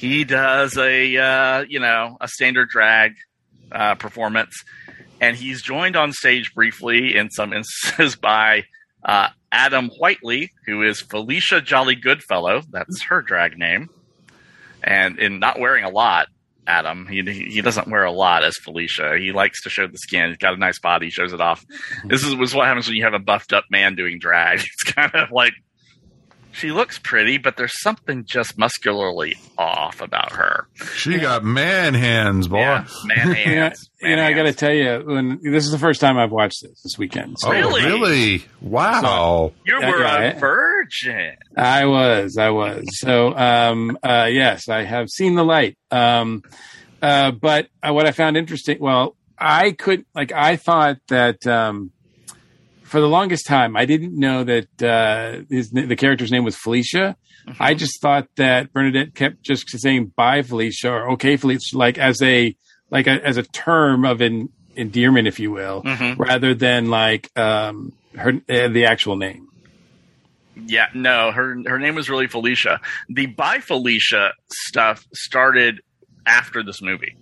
he 0.00 0.24
does 0.24 0.78
a 0.78 1.16
uh, 1.18 1.64
you 1.68 1.78
know 1.78 2.16
a 2.20 2.26
standard 2.26 2.70
drag 2.70 3.16
uh, 3.70 3.96
performance, 3.96 4.64
and 5.20 5.36
he's 5.36 5.60
joined 5.60 5.94
on 5.94 6.12
stage 6.12 6.54
briefly 6.54 7.14
in 7.16 7.30
some 7.30 7.52
instances 7.52 8.16
by 8.20 8.64
uh, 9.04 9.28
Adam 9.52 9.90
Whitely, 9.90 10.52
who 10.64 10.82
is 10.82 11.02
Felicia 11.02 11.60
Jolly 11.60 11.96
Goodfellow. 11.96 12.62
That's 12.70 13.02
her 13.02 13.20
drag 13.20 13.58
name, 13.58 13.90
and 14.82 15.18
in 15.18 15.38
not 15.38 15.60
wearing 15.60 15.84
a 15.84 15.90
lot. 15.90 16.28
Adam, 16.66 17.06
he 17.06 17.22
he 17.22 17.60
doesn't 17.60 17.88
wear 17.90 18.04
a 18.04 18.12
lot 18.12 18.42
as 18.42 18.56
Felicia. 18.56 19.18
He 19.18 19.32
likes 19.32 19.62
to 19.64 19.70
show 19.70 19.86
the 19.86 19.98
skin. 19.98 20.28
He's 20.28 20.38
got 20.38 20.54
a 20.54 20.56
nice 20.56 20.78
body, 20.78 21.10
shows 21.10 21.32
it 21.32 21.40
off. 21.40 21.64
This 22.04 22.24
is 22.24 22.34
was 22.36 22.54
what 22.54 22.66
happens 22.66 22.86
when 22.86 22.96
you 22.96 23.04
have 23.04 23.14
a 23.14 23.18
buffed 23.18 23.52
up 23.52 23.64
man 23.70 23.96
doing 23.96 24.18
drag. 24.18 24.60
It's 24.72 24.92
kind 24.92 25.14
of 25.14 25.30
like 25.30 25.52
she 26.52 26.70
looks 26.72 26.98
pretty, 26.98 27.38
but 27.38 27.56
there's 27.56 27.80
something 27.80 28.24
just 28.24 28.58
muscularly 28.58 29.36
off 29.56 30.00
about 30.00 30.32
her. 30.32 30.66
She 30.96 31.18
got 31.18 31.44
man 31.44 31.94
hands, 31.94 32.48
boy. 32.48 32.58
man 32.58 32.86
You 33.04 33.24
know, 33.24 33.34
hands. 33.34 33.90
you 34.00 34.16
know, 34.16 34.24
I 34.24 34.32
got 34.32 34.42
to 34.44 34.52
tell 34.52 34.72
you, 34.72 35.02
when 35.04 35.40
this 35.42 35.64
is 35.64 35.70
the 35.70 35.78
first 35.78 36.00
time 36.00 36.18
I've 36.18 36.32
watched 36.32 36.62
this 36.62 36.80
this 36.82 36.98
weekend. 36.98 37.36
Oh, 37.44 37.50
really? 37.50 38.44
Wow. 38.60 39.52
You 39.66 39.76
were 39.76 40.02
yeah, 40.02 40.18
a 40.18 40.38
virgin. 40.38 41.36
I 41.56 41.86
was, 41.86 42.36
I 42.36 42.50
was. 42.50 42.84
So, 42.98 43.36
um, 43.36 43.98
uh, 44.02 44.28
yes, 44.30 44.68
I 44.68 44.84
have 44.84 45.08
seen 45.08 45.34
the 45.34 45.44
light. 45.44 45.76
Um, 45.90 46.42
uh, 47.02 47.30
but 47.30 47.68
uh, 47.82 47.92
what 47.92 48.06
I 48.06 48.12
found 48.12 48.36
interesting, 48.36 48.78
well, 48.80 49.16
I 49.38 49.72
could, 49.72 50.04
like, 50.14 50.32
I 50.32 50.56
thought 50.56 50.98
that, 51.08 51.46
um, 51.46 51.92
for 52.90 53.00
the 53.00 53.08
longest 53.08 53.46
time, 53.46 53.76
I 53.76 53.84
didn't 53.84 54.18
know 54.18 54.44
that, 54.44 54.82
uh, 54.82 55.42
his, 55.48 55.70
the 55.70 55.96
character's 55.96 56.30
name 56.32 56.44
was 56.44 56.56
Felicia. 56.56 57.16
I 57.58 57.74
just 57.74 58.00
thought 58.02 58.28
that 58.36 58.72
Bernadette 58.72 59.14
kept 59.14 59.42
just 59.42 59.68
saying 59.70 60.12
bye 60.16 60.42
Felicia 60.42 60.90
or 60.90 61.10
okay 61.12 61.36
Felicia, 61.36 61.76
like 61.76 61.98
as 61.98 62.20
a, 62.22 62.54
like 62.90 63.06
a, 63.06 63.24
as 63.24 63.36
a 63.38 63.42
term 63.42 64.04
of 64.04 64.20
an 64.20 64.50
endearment, 64.76 65.26
if 65.26 65.40
you 65.40 65.50
will, 65.50 65.82
Mhm. 65.82 66.18
rather 66.18 66.54
than 66.54 66.90
like, 66.90 67.30
um, 67.38 67.92
her, 68.16 68.32
uh, 68.48 68.68
the 68.68 68.84
actual 68.86 69.16
name. 69.16 69.46
Yeah, 70.66 70.86
no, 70.94 71.30
her 71.32 71.56
her 71.66 71.78
name 71.78 71.94
was 71.94 72.10
really 72.10 72.26
Felicia. 72.26 72.80
The 73.08 73.26
bye 73.26 73.60
Felicia 73.60 74.32
stuff 74.52 75.06
started 75.14 75.80
after 76.26 76.62
this 76.62 76.82
movie. 76.82 77.16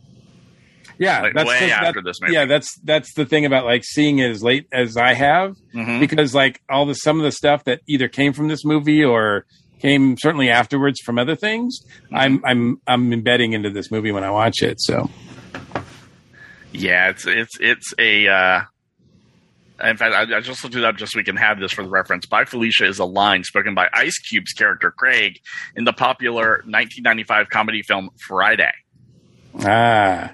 Yeah, 0.99 1.22
like, 1.22 1.34
that's 1.34 1.49
way 1.49 1.61
just- 1.61 1.72
after 1.72 2.01
that- 2.01 2.05
this 2.05 2.20
movie. 2.20 2.34
Yeah, 2.34 2.44
that's 2.46 2.78
that's 2.84 3.12
the 3.14 3.24
thing 3.24 3.44
about 3.44 3.64
like 3.64 3.84
seeing 3.84 4.18
it 4.18 4.30
as 4.30 4.42
late 4.42 4.66
as 4.72 4.96
I 4.96 5.14
have, 5.14 5.55
Mhm. 5.74 6.01
because 6.01 6.34
like 6.34 6.61
all 6.68 6.86
the 6.86 6.94
some 6.94 7.18
of 7.18 7.24
the 7.24 7.32
stuff 7.32 7.64
that 7.64 7.80
either 7.88 8.09
came 8.09 8.32
from 8.32 8.49
this 8.49 8.64
movie 8.64 9.05
or 9.05 9.46
came 9.80 10.16
certainly 10.20 10.51
afterwards 10.51 11.01
from 11.05 11.18
other 11.18 11.36
things, 11.36 11.78
Mm-hmm. 12.07 12.16
I'm 12.16 12.42
I'm 12.44 12.80
I'm 12.86 13.12
embedding 13.12 13.53
into 13.53 13.70
this 13.70 13.90
movie 13.90 14.11
when 14.12 14.24
I 14.24 14.30
watch 14.30 14.62
it. 14.62 14.80
So 14.80 15.09
Yeah, 16.72 17.09
it's 17.11 17.26
it's 17.26 17.57
it's 17.61 17.94
a. 17.99 18.28
Uh, 18.28 18.61
in 19.82 19.96
fact, 19.96 20.12
I, 20.12 20.38
I 20.38 20.40
just 20.40 20.64
looked 20.64 20.74
it 20.74 20.84
up 20.84 20.96
just 20.96 21.12
so 21.12 21.18
we 21.20 21.24
can 21.24 21.36
have 21.36 21.61
this 21.61 21.70
for 21.72 21.82
the 21.84 21.88
reference. 21.88 22.26
"Bye 22.26 22.44
Felicia" 22.44 22.84
is 22.86 22.99
a 22.99 23.05
line 23.05 23.44
spoken 23.44 23.74
by 23.74 23.88
Ice 23.94 24.18
Cube's 24.18 24.53
character 24.53 24.90
Craig 24.90 25.38
in 25.76 25.84
the 25.84 25.92
popular 25.92 26.62
1995 26.66 27.49
comedy 27.49 27.82
film 27.82 28.11
Friday. 28.26 28.72
ah, 29.64 30.32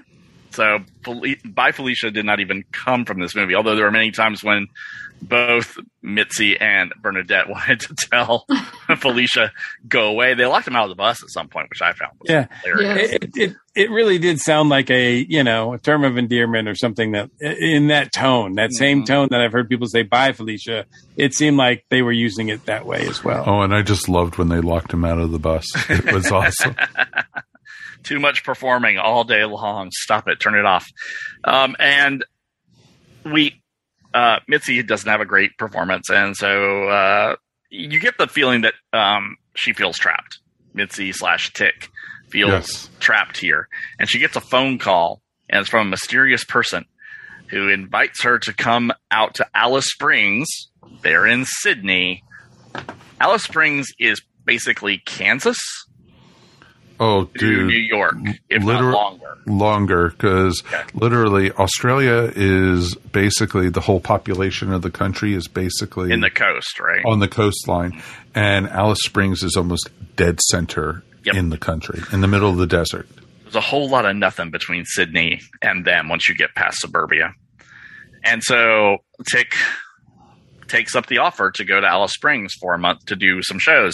So, 0.55 0.79
Fel- 1.03 1.21
"Bye 1.45 1.71
Felicia" 1.71 2.11
did 2.11 2.25
not 2.25 2.39
even 2.39 2.63
come 2.71 3.05
from 3.05 3.19
this 3.19 3.35
movie, 3.35 3.55
although 3.55 3.75
there 3.75 3.85
were 3.85 3.91
many 3.91 4.11
times 4.11 4.43
when 4.43 4.67
both 5.21 5.77
Mitzi 6.01 6.57
and 6.59 6.93
Bernadette 7.01 7.49
wanted 7.49 7.79
to 7.81 7.95
tell 8.11 8.45
Felicia 8.97 9.51
go 9.87 10.07
away. 10.07 10.33
They 10.33 10.45
locked 10.45 10.67
him 10.67 10.75
out 10.75 10.83
of 10.83 10.89
the 10.89 10.95
bus 10.95 11.23
at 11.23 11.29
some 11.29 11.47
point, 11.47 11.69
which 11.69 11.81
I 11.81 11.93
found 11.93 12.11
was 12.19 12.29
yeah, 12.29 12.47
hilarious. 12.63 13.11
it, 13.13 13.29
it 13.35 13.55
it 13.75 13.89
really 13.91 14.17
did 14.19 14.39
sound 14.39 14.69
like 14.69 14.89
a 14.89 15.25
you 15.27 15.43
know 15.43 15.73
a 15.73 15.77
term 15.79 16.03
of 16.03 16.17
endearment 16.17 16.67
or 16.67 16.75
something 16.75 17.11
that 17.13 17.29
in 17.41 17.87
that 17.87 18.13
tone, 18.13 18.55
that 18.55 18.71
same 18.73 18.99
Mm-hmm. 18.99 19.05
tone 19.13 19.27
that 19.31 19.41
I've 19.41 19.51
heard 19.51 19.69
people 19.69 19.87
say 19.87 20.03
"bye 20.03 20.31
Felicia." 20.33 20.85
It 21.17 21.33
seemed 21.33 21.57
like 21.57 21.85
they 21.89 22.01
were 22.01 22.11
using 22.11 22.49
it 22.49 22.65
that 22.65 22.85
way 22.85 23.07
as 23.07 23.23
well. 23.23 23.43
Oh, 23.47 23.61
and 23.61 23.73
I 23.73 23.81
just 23.81 24.09
loved 24.09 24.37
when 24.37 24.49
they 24.49 24.59
locked 24.61 24.93
him 24.93 25.05
out 25.05 25.17
of 25.17 25.31
the 25.31 25.39
bus. 25.39 25.65
It 25.89 26.13
was 26.13 26.31
awesome. 26.31 26.75
Too 28.05 28.19
much 28.19 28.43
performing 28.43 28.97
all 28.97 29.23
day 29.23 29.43
long. 29.43 29.89
Stop 29.91 30.27
it. 30.29 30.39
Turn 30.39 30.55
it 30.55 30.65
off. 30.65 30.85
Um, 31.43 31.75
and 31.79 32.23
we, 33.25 33.61
uh, 34.13 34.39
Mitzi 34.47 34.81
doesn't 34.83 35.09
have 35.09 35.21
a 35.21 35.25
great 35.25 35.57
performance. 35.57 36.09
And 36.09 36.37
so, 36.37 36.87
uh, 36.87 37.35
you 37.69 37.99
get 37.99 38.17
the 38.17 38.27
feeling 38.27 38.61
that, 38.61 38.73
um, 38.93 39.35
she 39.55 39.73
feels 39.73 39.97
trapped. 39.97 40.39
Mitzi 40.73 41.11
slash 41.11 41.51
Tick 41.53 41.89
feels 42.29 42.51
Yes. 42.51 42.89
trapped 42.99 43.37
here. 43.37 43.67
And 43.99 44.09
she 44.09 44.19
gets 44.19 44.35
a 44.35 44.41
phone 44.41 44.77
call 44.77 45.21
and 45.49 45.61
it's 45.61 45.69
from 45.69 45.87
a 45.87 45.89
mysterious 45.89 46.43
person 46.43 46.85
who 47.49 47.69
invites 47.69 48.23
her 48.23 48.39
to 48.39 48.53
come 48.53 48.91
out 49.11 49.35
to 49.35 49.47
Alice 49.53 49.85
Springs. 49.87 50.47
They're 51.01 51.25
in 51.27 51.45
Sydney. 51.45 52.23
Alice 53.19 53.43
Springs 53.43 53.87
is 53.99 54.21
basically 54.45 54.97
Kansas 55.05 55.57
Oh, 56.99 57.25
dude. 57.25 57.67
New 57.67 57.77
York, 57.77 58.15
if 58.49 58.63
not 58.63 58.81
longer. 58.83 59.37
Longer, 59.45 60.09
because 60.09 60.63
literally 60.93 61.51
Australia 61.51 62.31
is 62.35 62.95
basically 62.95 63.69
the 63.69 63.81
whole 63.81 63.99
population 63.99 64.71
of 64.71 64.81
the 64.81 64.89
country 64.89 65.33
is 65.33 65.47
basically 65.47 66.11
in 66.11 66.21
the 66.21 66.29
coast, 66.29 66.79
right? 66.79 67.03
on 67.05 67.19
the 67.19 67.27
coastline, 67.27 68.01
and 68.33 68.67
Alice 68.67 68.99
Springs 69.03 69.43
is 69.43 69.55
almost 69.55 69.89
dead 70.15 70.39
center 70.49 71.03
in 71.25 71.49
the 71.49 71.57
country, 71.57 72.01
in 72.13 72.21
the 72.21 72.27
middle 72.27 72.49
of 72.49 72.57
the 72.57 72.67
desert. 72.67 73.07
There's 73.43 73.55
a 73.55 73.61
whole 73.61 73.89
lot 73.89 74.05
of 74.05 74.15
nothing 74.15 74.49
between 74.49 74.85
Sydney 74.85 75.41
and 75.61 75.85
them 75.85 76.09
once 76.09 76.27
you 76.29 76.35
get 76.35 76.55
past 76.55 76.79
suburbia. 76.79 77.33
And 78.23 78.41
so 78.43 78.97
Tick 79.31 79.53
takes 80.67 80.95
up 80.95 81.05
the 81.07 81.19
offer 81.19 81.51
to 81.51 81.63
go 81.63 81.79
to 81.79 81.87
Alice 81.87 82.13
Springs 82.13 82.53
for 82.59 82.73
a 82.73 82.79
month 82.79 83.05
to 83.07 83.15
do 83.15 83.43
some 83.43 83.59
shows. 83.59 83.93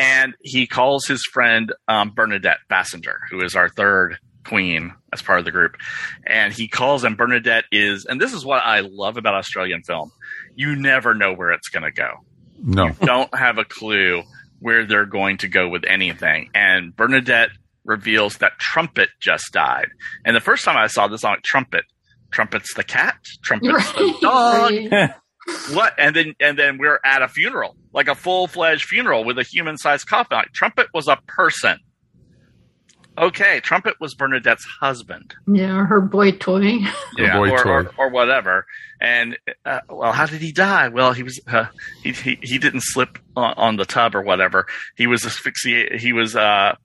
And 0.00 0.34
he 0.40 0.66
calls 0.66 1.06
his 1.06 1.22
friend 1.24 1.72
um, 1.88 2.12
Bernadette 2.14 2.58
Bassenger, 2.70 3.16
who 3.30 3.42
is 3.42 3.54
our 3.54 3.68
third 3.68 4.16
queen 4.46 4.94
as 5.12 5.20
part 5.20 5.38
of 5.38 5.44
the 5.44 5.50
group. 5.50 5.76
And 6.26 6.52
he 6.54 6.68
calls, 6.68 7.04
and 7.04 7.16
Bernadette 7.16 7.64
is, 7.70 8.06
and 8.06 8.20
this 8.20 8.32
is 8.32 8.44
what 8.44 8.62
I 8.64 8.80
love 8.80 9.18
about 9.18 9.34
Australian 9.34 9.82
film. 9.82 10.10
You 10.54 10.74
never 10.74 11.14
know 11.14 11.34
where 11.34 11.50
it's 11.50 11.68
going 11.68 11.82
to 11.82 11.92
go. 11.92 12.14
No. 12.62 12.90
don't 13.00 13.34
have 13.34 13.58
a 13.58 13.64
clue 13.64 14.22
where 14.60 14.86
they're 14.86 15.06
going 15.06 15.38
to 15.38 15.48
go 15.48 15.68
with 15.68 15.84
anything. 15.84 16.50
And 16.54 16.94
Bernadette 16.96 17.50
reveals 17.84 18.38
that 18.38 18.58
Trumpet 18.58 19.10
just 19.20 19.52
died. 19.52 19.88
And 20.24 20.34
the 20.34 20.40
first 20.40 20.64
time 20.64 20.76
I 20.76 20.86
saw 20.86 21.08
this, 21.08 21.24
I'm 21.24 21.32
like, 21.32 21.42
Trumpet. 21.42 21.84
Trumpet's 22.30 22.72
the 22.74 22.84
cat. 22.84 23.16
Trumpet's 23.42 23.92
the 23.92 24.16
dog. 24.20 25.10
What? 25.72 25.94
And 25.98 26.14
then 26.14 26.34
and 26.40 26.58
then 26.58 26.78
we're 26.78 27.00
at 27.04 27.22
a 27.22 27.28
funeral, 27.28 27.76
like 27.92 28.08
a 28.08 28.14
full 28.14 28.46
fledged 28.46 28.84
funeral 28.84 29.24
with 29.24 29.38
a 29.38 29.42
human 29.42 29.76
sized 29.76 30.06
coffin. 30.06 30.38
Like 30.38 30.52
Trumpet 30.52 30.88
was 30.92 31.08
a 31.08 31.18
person. 31.26 31.78
Okay, 33.18 33.60
Trumpet 33.60 33.96
was 34.00 34.14
Bernadette's 34.14 34.64
husband. 34.64 35.34
Yeah, 35.46 35.84
her 35.84 36.00
boy 36.00 36.32
toy. 36.32 36.78
yeah, 37.18 37.36
boy 37.36 37.50
or, 37.50 37.62
toy. 37.62 37.70
or, 37.70 37.90
or 37.98 38.08
whatever. 38.08 38.66
And 39.00 39.36
uh, 39.66 39.80
well, 39.90 40.12
how 40.12 40.26
did 40.26 40.40
he 40.40 40.52
die? 40.52 40.88
Well, 40.88 41.12
he 41.12 41.22
was 41.22 41.40
uh, 41.46 41.66
he, 42.02 42.12
he 42.12 42.38
he 42.42 42.58
didn't 42.58 42.82
slip 42.82 43.18
on, 43.36 43.54
on 43.56 43.76
the 43.76 43.84
tub 43.84 44.14
or 44.14 44.22
whatever. 44.22 44.66
He 44.96 45.06
was 45.06 45.24
asphyxiated. 45.26 46.00
He 46.00 46.12
was 46.12 46.34
uh 46.34 46.76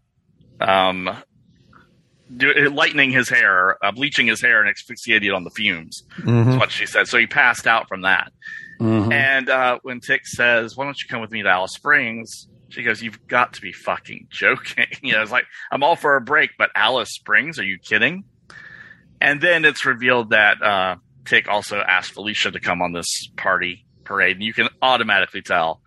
um 0.60 1.10
do, 2.38 2.54
lightening 2.70 3.12
his 3.12 3.30
hair, 3.30 3.78
uh, 3.84 3.92
bleaching 3.92 4.28
his 4.28 4.42
hair, 4.42 4.60
and 4.62 4.70
asphyxiated 4.70 5.32
on 5.32 5.44
the 5.44 5.50
fumes. 5.52 6.04
Mhm. 6.20 6.46
That's 6.46 6.58
what 6.60 6.72
she 6.72 6.86
said. 6.86 7.08
So 7.08 7.18
he 7.18 7.28
passed 7.28 7.68
out 7.68 7.88
from 7.88 8.02
that. 8.02 8.32
Mhm. 8.80 9.12
And 9.14 9.50
uh, 9.50 9.80
when 9.84 10.00
Tick 10.02 10.26
says, 10.28 10.76
"Why 10.76 10.86
don't 10.86 11.02
you 11.02 11.08
come 11.10 11.22
with 11.22 11.32
me 11.32 11.44
to 11.44 11.50
Alice 11.50 11.74
Springs?" 11.74 12.48
She 12.70 12.84
goes, 12.84 13.02
"You've 13.02 13.26
got 13.28 13.54
to 13.54 13.62
be 13.62 13.72
fucking 13.72 14.28
joking." 14.30 14.88
you 15.02 15.14
know, 15.14 15.22
it's 15.22 15.32
like 15.32 15.46
I'm 15.72 15.84
all 15.84 15.96
for 15.96 16.16
a 16.16 16.22
break, 16.22 16.52
but 16.58 16.72
Alice 16.76 17.12
Springs? 17.14 17.58
Are 17.60 17.64
you 17.66 17.78
kidding? 17.80 18.26
And 19.22 19.40
then 19.40 19.64
it's 19.64 19.86
revealed 19.86 20.32
that 20.32 20.62
uh, 20.62 20.96
Tick 21.26 21.48
also 21.48 21.78
asked 21.80 22.12
Felicia 22.14 22.52
to 22.52 22.60
come 22.60 22.82
on 22.82 22.92
this 22.92 23.30
party 23.38 23.86
parade, 24.04 24.36
and 24.38 24.44
you 24.44 24.54
can 24.54 24.68
automatically 24.82 25.42
tell 25.42 25.82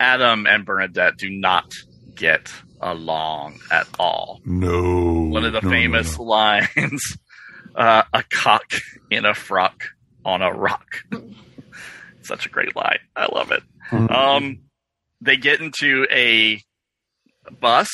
Adam 0.00 0.46
and 0.46 0.64
Bernadette 0.66 1.16
do 1.16 1.30
not 1.30 1.72
get 2.14 2.52
along 2.80 3.60
at 3.70 3.86
all. 3.98 4.40
No. 4.44 5.09
One 5.32 5.44
of 5.44 5.52
the 5.52 5.60
no, 5.60 5.68
no, 5.68 5.74
famous 5.74 6.18
no. 6.18 6.24
lines: 6.24 7.02
uh, 7.74 8.02
"A 8.12 8.22
cock 8.24 8.72
in 9.10 9.24
a 9.24 9.34
frock 9.34 9.84
on 10.24 10.42
a 10.42 10.52
rock." 10.52 11.04
Such 12.22 12.46
a 12.46 12.48
great 12.48 12.76
line. 12.76 12.98
I 13.16 13.26
love 13.34 13.50
it. 13.50 13.62
Mhm. 13.90 14.10
Um, 14.10 14.58
they 15.20 15.36
get 15.36 15.60
into 15.60 16.06
a 16.10 16.62
bus 17.60 17.88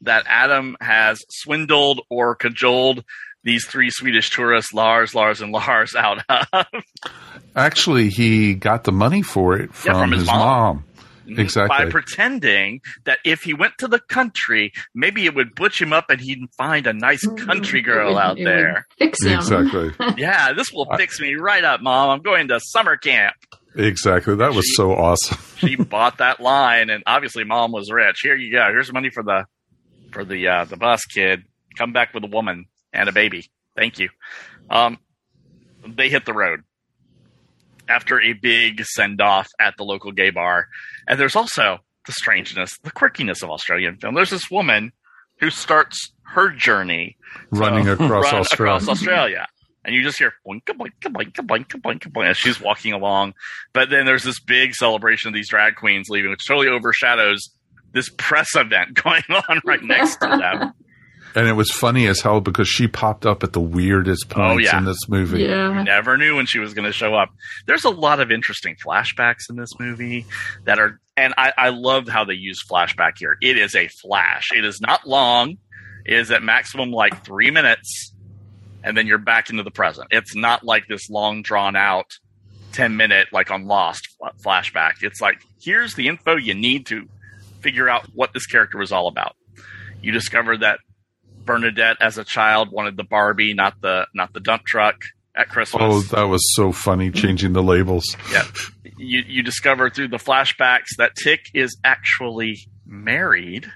that 0.00 0.24
Adam 0.28 0.76
has 0.80 1.20
swindled 1.30 2.00
or 2.10 2.34
cajoled 2.34 3.04
these 3.44 3.66
three 3.66 3.90
Swedish 3.90 4.30
tourists, 4.30 4.72
Lars, 4.72 5.14
Lars, 5.14 5.40
and 5.40 5.52
Lars, 5.52 5.94
out 5.94 6.22
of. 6.28 6.66
Actually, 7.56 8.08
he 8.08 8.54
got 8.54 8.84
the 8.84 8.92
money 8.92 9.22
for 9.22 9.56
it 9.56 9.70
Yeah, 9.70 9.74
from, 9.74 9.94
from 10.00 10.10
his 10.12 10.20
his, 10.22 10.26
mom. 10.28 10.38
mom. 10.38 10.84
By 11.68 11.86
pretending 11.90 12.80
that 13.04 13.18
if 13.24 13.42
he 13.42 13.54
went 13.54 13.74
to 13.78 13.88
the 13.88 14.00
country, 14.00 14.72
maybe 14.94 15.24
it 15.26 15.34
would 15.34 15.54
butch 15.54 15.80
him 15.80 15.92
up 15.92 16.10
and 16.10 16.20
he'd 16.20 16.40
find 16.56 16.86
a 16.86 16.92
nice 16.92 17.24
country 17.38 17.80
girl 17.82 18.14
would- 18.14 18.20
out 18.20 18.38
it 18.38 18.44
would 18.44 18.46
there. 18.48 18.86
fix 18.98 19.22
him. 19.24 19.38
Exactly. 19.38 19.92
yeah, 20.16 20.52
this 20.52 20.72
will 20.72 20.86
fix 20.96 21.20
me 21.20 21.34
right 21.34 21.64
up, 21.64 21.80
mom. 21.82 22.10
I'm 22.10 22.22
going 22.22 22.48
to 22.48 22.60
summer 22.60 22.96
camp. 22.96 23.34
Exactly. 23.74 24.34
That 24.36 24.54
was 24.54 24.76
so 24.76 24.92
awesome. 24.94 25.38
She 25.58 25.74
bought 25.74 26.18
that 26.18 26.38
line, 26.40 26.88
and 26.88 27.02
obviously, 27.04 27.42
mom 27.42 27.72
was 27.72 27.90
rich. 27.90 28.20
Here 28.22 28.36
you 28.36 28.52
go. 28.52 28.66
Here's 28.70 28.92
money 28.92 29.10
for 29.10 29.24
the 29.24 29.44
for 30.12 30.24
the 30.24 30.46
uh, 30.46 30.64
the 30.66 30.76
bus 30.76 31.04
kid. 31.04 31.42
Come 31.76 31.92
back 31.92 32.14
with 32.14 32.22
a 32.22 32.28
woman 32.28 32.66
and 32.92 33.08
a 33.08 33.12
baby. 33.12 33.50
Thank 33.76 33.98
you. 33.98 34.08
Um, 34.70 34.98
they 35.84 36.08
hit 36.10 36.26
the 36.26 36.32
road 36.32 36.62
after 37.88 38.20
a 38.20 38.32
big 38.34 38.84
send 38.84 39.20
off 39.20 39.48
at 39.60 39.74
the 39.76 39.84
local 39.84 40.12
gay 40.12 40.30
bar, 40.30 40.68
and 41.06 41.18
there's 41.18 41.36
also 41.36 41.78
the 42.06 42.12
strangeness, 42.12 42.76
the 42.84 42.90
quirkiness 42.90 43.42
of 43.42 43.50
Australian 43.50 43.96
film. 43.96 44.14
There's 44.14 44.30
this 44.30 44.50
woman 44.50 44.92
who 45.40 45.50
starts 45.50 46.12
her 46.22 46.50
journey 46.50 47.16
Running 47.50 47.84
to 47.86 47.92
across 47.92 48.32
run 48.32 48.40
Australia. 48.40 48.74
across 48.76 48.88
Australia. 48.88 49.46
And 49.84 49.94
you 49.94 50.02
just 50.02 50.18
hear 50.18 50.34
boinka 50.46 50.74
boinka 50.76 51.10
boinka 51.12 51.46
boinka 51.46 51.80
boinka 51.80 52.12
boinka 52.12 52.30
as 52.30 52.36
she's 52.36 52.60
walking 52.60 52.92
along. 52.92 53.34
But 53.72 53.88
then 53.90 54.04
there's 54.06 54.24
this 54.24 54.40
big 54.40 54.74
celebration 54.74 55.28
of 55.28 55.34
these 55.34 55.48
drag 55.48 55.76
queens 55.76 56.08
leaving, 56.10 56.30
which 56.30 56.46
totally 56.46 56.68
overshadows 56.68 57.50
this 57.92 58.10
press 58.18 58.54
event 58.54 58.94
going 59.02 59.22
on 59.48 59.60
right 59.64 59.82
next 59.82 60.16
to 60.16 60.26
them. 60.26 60.72
And 61.34 61.46
it 61.46 61.52
was 61.52 61.70
funny 61.70 62.06
as 62.06 62.20
hell 62.20 62.40
because 62.40 62.68
she 62.68 62.88
popped 62.88 63.26
up 63.26 63.42
at 63.42 63.52
the 63.52 63.60
weirdest 63.60 64.26
oh, 64.30 64.34
points 64.34 64.54
Oh, 64.54 64.58
yeah. 64.58 64.78
in 64.78 64.84
this 64.84 65.08
movie. 65.08 65.42
Yeah. 65.42 65.78
You 65.78 65.84
never 65.84 66.16
knew 66.16 66.36
when 66.36 66.46
she 66.46 66.58
was 66.58 66.74
going 66.74 66.86
to 66.86 66.92
show 66.92 67.14
up. 67.14 67.30
There's 67.66 67.84
a 67.84 67.90
lot 67.90 68.20
of 68.20 68.30
interesting 68.30 68.76
flashbacks 68.76 69.50
in 69.50 69.56
this 69.56 69.70
movie 69.78 70.26
that 70.64 70.78
are, 70.78 70.98
and 71.16 71.34
I, 71.36 71.52
I 71.56 71.68
love 71.70 72.08
how 72.08 72.24
they 72.24 72.34
use 72.34 72.62
flashback 72.68 73.12
here. 73.18 73.36
It 73.40 73.56
is 73.58 73.74
a 73.74 73.88
flash. 73.88 74.48
It 74.56 74.64
is 74.64 74.80
not 74.80 75.06
long. 75.06 75.58
It 76.06 76.14
is 76.14 76.30
at 76.30 76.42
maximum 76.42 76.90
like 76.90 77.24
three 77.24 77.50
minutes, 77.50 78.14
and 78.82 78.96
then 78.96 79.06
you're 79.06 79.18
back 79.18 79.50
into 79.50 79.62
the 79.62 79.70
present. 79.70 80.08
It's 80.10 80.34
not 80.34 80.64
like 80.64 80.88
this 80.88 81.10
long 81.10 81.42
drawn 81.42 81.76
out 81.76 82.06
10 82.72 82.96
minute, 82.96 83.28
like 83.32 83.50
on 83.50 83.66
Lost 83.66 84.08
flashback. 84.44 85.02
It's 85.02 85.20
like, 85.20 85.42
here's 85.60 85.94
the 85.94 86.08
info 86.08 86.36
you 86.36 86.54
need 86.54 86.86
to 86.86 87.06
figure 87.60 87.88
out 87.88 88.06
what 88.14 88.32
this 88.32 88.46
character 88.46 88.78
was 88.78 88.92
all 88.92 89.08
about. 89.08 89.36
You 90.00 90.12
discover 90.12 90.56
that 90.58 90.78
Bernadette 91.48 91.96
as 92.00 92.16
a 92.18 92.24
child 92.24 92.70
wanted 92.70 92.96
the 92.96 93.04
Barbie, 93.04 93.54
not 93.54 93.80
the 93.80 94.06
not 94.14 94.32
the 94.32 94.40
dump 94.40 94.64
truck 94.66 94.96
at 95.34 95.48
Christmas. 95.48 95.82
Oh, 95.84 96.00
that 96.16 96.24
was 96.28 96.42
so 96.54 96.70
funny 96.72 97.10
changing 97.10 97.52
the 97.54 97.62
labels. 97.62 98.04
Yeah. 98.32 98.44
You 98.96 99.22
you 99.26 99.42
discover 99.42 99.90
through 99.90 100.08
the 100.08 100.16
flashbacks 100.18 100.96
that 100.98 101.14
Tick 101.16 101.40
is 101.54 101.76
actually 101.84 102.58
married 102.86 103.70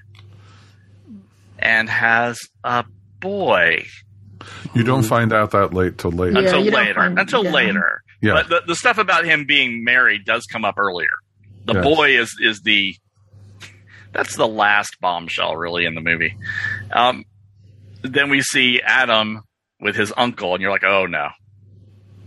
and 1.58 1.88
has 1.88 2.38
a 2.64 2.84
boy 3.20 3.84
You 4.74 4.82
don't 4.82 5.04
find 5.04 5.32
out 5.32 5.52
that 5.52 5.72
late 5.72 5.98
till 5.98 6.10
later. 6.10 6.38
until 6.38 6.60
later. 6.62 7.00
until 7.00 7.42
later. 7.44 8.02
Yeah. 8.20 8.34
But 8.34 8.48
the, 8.48 8.62
the 8.68 8.74
stuff 8.76 8.98
about 8.98 9.24
him 9.24 9.44
being 9.46 9.84
married 9.84 10.24
does 10.24 10.44
come 10.50 10.64
up 10.64 10.78
earlier. 10.78 11.10
The 11.64 11.74
Yes. 11.74 11.84
boy 11.84 12.18
is 12.18 12.36
is 12.40 12.60
the 12.62 12.94
that's 14.12 14.36
the 14.36 14.48
last 14.48 14.98
bombshell 15.00 15.56
really 15.56 15.84
in 15.86 15.94
the 15.94 16.00
movie. 16.00 16.36
Um, 16.92 17.24
then 18.02 18.30
we 18.30 18.42
see 18.42 18.80
Adam 18.84 19.42
with 19.80 19.96
his 19.96 20.12
uncle, 20.16 20.54
and 20.54 20.62
you're 20.62 20.70
like, 20.70 20.84
oh 20.84 21.06
no, 21.06 21.28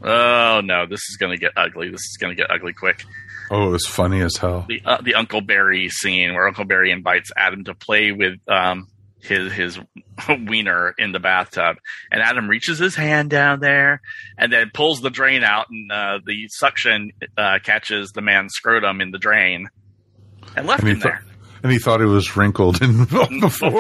oh 0.04 0.62
no, 0.64 0.86
this 0.86 1.02
is 1.10 1.18
going 1.20 1.32
to 1.32 1.40
get 1.40 1.52
ugly. 1.56 1.90
This 1.90 2.02
is 2.02 2.18
going 2.20 2.36
to 2.36 2.42
get 2.42 2.52
ugly 2.52 2.74
quick. 2.74 3.04
Oh, 3.52 3.68
it 3.68 3.72
was 3.72 3.86
funny 3.86 4.22
as 4.22 4.38
hell. 4.38 4.66
The 4.68 4.82
uh, 4.86 5.02
the 5.02 5.16
Uncle 5.16 5.42
Barry 5.42 5.90
scene 5.90 6.34
where 6.34 6.48
Uncle 6.48 6.66
Barry 6.66 6.92
invites 6.92 7.32
Adam 7.38 7.64
to 7.66 7.76
play 7.76 8.12
with 8.12 8.40
um, 8.48 8.88
his 9.22 9.52
his 9.52 9.80
wiener 10.48 10.94
in 10.98 11.12
the 11.12 11.20
bathtub, 11.20 11.78
and 12.12 12.22
Adam 12.22 12.50
reaches 12.50 12.80
his 12.80 12.96
hand 12.96 13.30
down 13.30 13.60
there 13.60 14.02
and 14.38 14.52
then 14.52 14.72
pulls 14.74 15.02
the 15.02 15.10
drain 15.10 15.44
out, 15.44 15.68
and 15.70 15.92
uh, 15.92 16.20
the 16.26 16.48
suction 16.50 17.12
uh, 17.38 17.60
catches 17.64 18.12
the 18.12 18.22
man's 18.22 18.54
scrotum 18.54 19.02
in 19.02 19.12
the 19.12 19.20
drain 19.20 19.68
and 20.56 20.68
left 20.68 20.84
him 20.84 21.00
there. 21.00 21.24
And 21.64 21.72
he 21.72 21.80
thought 21.80 22.02
it 22.02 22.06
was 22.06 22.36
wrinkled 22.38 22.82
in 22.82 23.06
before. 23.06 23.28
Before, 23.30 23.72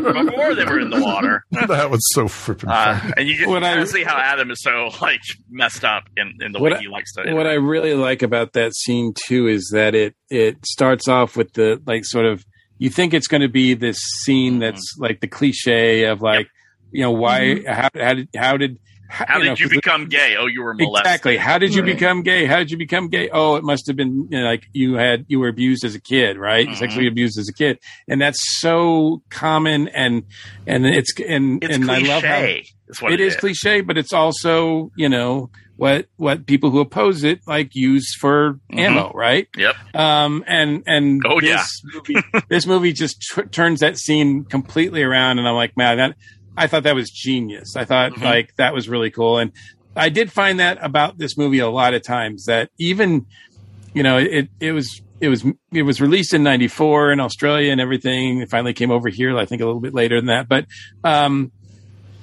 before 0.00 0.54
they 0.54 0.64
were 0.64 0.80
in 0.80 0.90
the 0.90 1.00
water. 1.00 1.44
that 1.50 1.90
was 1.90 2.00
so 2.14 2.24
frippin' 2.24 2.68
Uh, 2.70 2.98
funny. 2.98 3.12
and 3.16 3.28
you 3.28 3.36
can 3.36 3.48
kinda 3.48 3.86
see 3.86 4.02
how 4.04 4.16
Adam 4.16 4.50
is 4.50 4.62
so 4.62 4.90
like 5.00 5.20
messed 5.50 5.84
up 5.84 6.04
in, 6.16 6.32
in 6.40 6.52
the 6.52 6.58
What 6.58 6.72
way 6.72 6.78
I- 6.78 6.82
he 6.82 6.88
likes 6.88 7.12
to. 7.14 7.32
What 7.34 7.46
I 7.46 7.54
really 7.54 7.94
like 7.94 8.22
about 8.22 8.52
that 8.54 8.74
scene 8.74 9.12
too 9.26 9.46
is 9.46 9.70
that 9.74 9.94
it 9.94 10.14
it 10.30 10.56
starts 10.66 11.08
off 11.08 11.36
with 11.36 11.52
the 11.54 11.82
like 11.86 12.04
sort 12.04 12.26
of 12.26 12.44
you 12.78 12.90
think 12.90 13.12
it's 13.14 13.26
going 13.26 13.40
to 13.42 13.48
be 13.48 13.74
this 13.74 13.98
scene 13.98 14.54
Mm-hmm. 14.54 14.60
that's 14.60 14.94
like 14.98 15.20
the 15.20 15.26
cliche 15.28 16.04
of 16.04 16.22
like 16.22 16.46
you 16.92 17.02
know 17.02 17.10
why 17.12 17.40
Mhm. 17.40 17.66
how, 17.68 17.88
how 17.94 18.14
did 18.14 18.28
how 18.36 18.56
did 18.56 18.78
How 19.08 19.38
you 19.38 19.44
know, 19.46 19.50
did 19.50 19.60
you 19.60 19.66
'cause 19.66 19.70
the- 19.70 19.76
become 19.78 20.08
gay? 20.08 20.36
Oh, 20.38 20.46
you 20.46 20.62
were 20.62 20.74
molested. 20.74 21.06
Exactly. 21.06 21.36
How 21.38 21.56
did 21.58 21.74
you 21.74 21.82
Right. 21.82 21.94
become 21.94 22.22
gay? 22.22 22.44
How 22.44 22.58
did 22.58 22.70
you 22.70 22.76
become 22.76 23.08
gay? 23.08 23.28
Oh, 23.32 23.56
it 23.56 23.64
must 23.64 23.86
have 23.86 23.96
been 23.96 24.28
you 24.30 24.38
know, 24.38 24.44
like 24.44 24.64
you 24.72 24.94
had 24.94 25.24
you 25.28 25.40
were 25.40 25.48
abused 25.48 25.84
as 25.84 25.94
a 25.94 26.00
kid, 26.00 26.36
right? 26.36 26.68
Mhm. 26.68 26.76
Sexually 26.76 27.06
abused 27.08 27.38
as 27.38 27.48
a 27.48 27.52
kid, 27.54 27.78
and 28.06 28.20
that's 28.20 28.38
so 28.60 29.22
common 29.30 29.88
and 29.88 30.24
and 30.66 30.86
it's 30.86 31.12
and 31.26 31.62
It's 31.64 31.74
and 31.74 31.90
I 31.90 31.98
love 32.00 32.22
how 32.22 32.38
cliche, 32.40 32.64
is 32.88 33.00
what 33.02 33.12
it 33.12 33.20
it 33.20 33.26
is 33.26 33.34
is. 33.34 33.40
cliche, 33.40 33.80
but 33.80 33.96
it's 33.96 34.12
also 34.12 34.90
you 34.96 35.08
know 35.08 35.50
what 35.76 36.06
what 36.16 36.44
people 36.46 36.70
who 36.70 36.80
oppose 36.80 37.22
it 37.24 37.38
like 37.46 37.74
use 37.74 38.12
for 38.20 38.58
Mhm. 38.72 38.78
ammo, 38.80 39.12
right? 39.14 39.46
Yep. 39.56 39.76
Um, 39.94 40.44
and 40.46 40.82
and 40.86 41.22
Oh, 41.24 41.40
this 41.40 41.48
yeah. 41.50 41.90
movie, 41.94 42.26
this 42.50 42.66
movie 42.66 42.92
just 42.92 43.20
tr- 43.22 43.42
turns 43.42 43.80
that 43.80 43.96
scene 43.96 44.44
completely 44.44 45.02
around, 45.02 45.38
and 45.38 45.46
I'm 45.48 45.54
like, 45.54 45.76
man, 45.76 45.96
that 45.98 46.14
I 46.58 46.66
thought 46.66 46.82
that 46.82 46.94
was 46.94 47.10
genius. 47.10 47.76
I 47.76 47.84
thought 47.84 48.12
Mhm. 48.12 48.22
like 48.24 48.54
that 48.56 48.74
was 48.74 48.88
really 48.88 49.10
cool, 49.10 49.38
and 49.38 49.52
I 49.96 50.08
did 50.10 50.30
find 50.30 50.60
that 50.60 50.78
about 50.82 51.18
this 51.18 51.36
movie 51.38 51.58
a 51.60 51.68
lot 51.70 51.94
of 51.94 52.02
times 52.02 52.44
that 52.46 52.70
even 52.78 53.26
you 53.94 54.02
know 54.02 54.18
it 54.18 54.48
it 54.60 54.72
was. 54.72 55.00
It 55.20 55.30
was 55.30 55.44
it 55.72 55.82
was 55.82 56.00
released 56.00 56.32
in 56.32 56.44
'94 56.44 57.10
in 57.10 57.18
Australia 57.18 57.72
and 57.72 57.80
everything. 57.80 58.40
It 58.40 58.48
finally 58.48 58.72
came 58.72 58.92
over 58.92 59.08
here, 59.08 59.36
I 59.36 59.46
think, 59.46 59.60
a 59.60 59.66
little 59.66 59.80
bit 59.80 59.92
later 59.92 60.14
than 60.20 60.26
that. 60.26 60.48
But 60.48 60.66
um, 61.02 61.50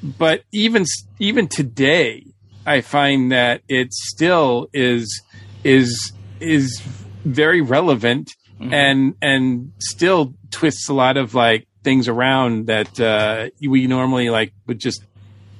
but 0.01 0.43
even 0.53 0.85
even 1.19 1.49
today, 1.49 2.23
I 2.65 2.79
find 2.79 3.33
that 3.33 3.63
it 3.67 3.93
still 3.93 4.69
is 4.73 5.21
is 5.65 6.13
is 6.39 6.81
very 7.25 7.59
relevant 7.59 8.31
and 8.61 9.15
and 9.21 9.73
still 9.79 10.33
twists 10.51 10.87
a 10.87 10.93
lot 10.93 11.17
of 11.17 11.35
like 11.35 11.67
things 11.85 12.09
around 12.09 12.67
that 12.67 12.99
uh, 12.99 13.47
we 13.65 13.87
normally 13.87 14.29
like 14.29 14.51
would 14.67 14.79
just 14.79 15.01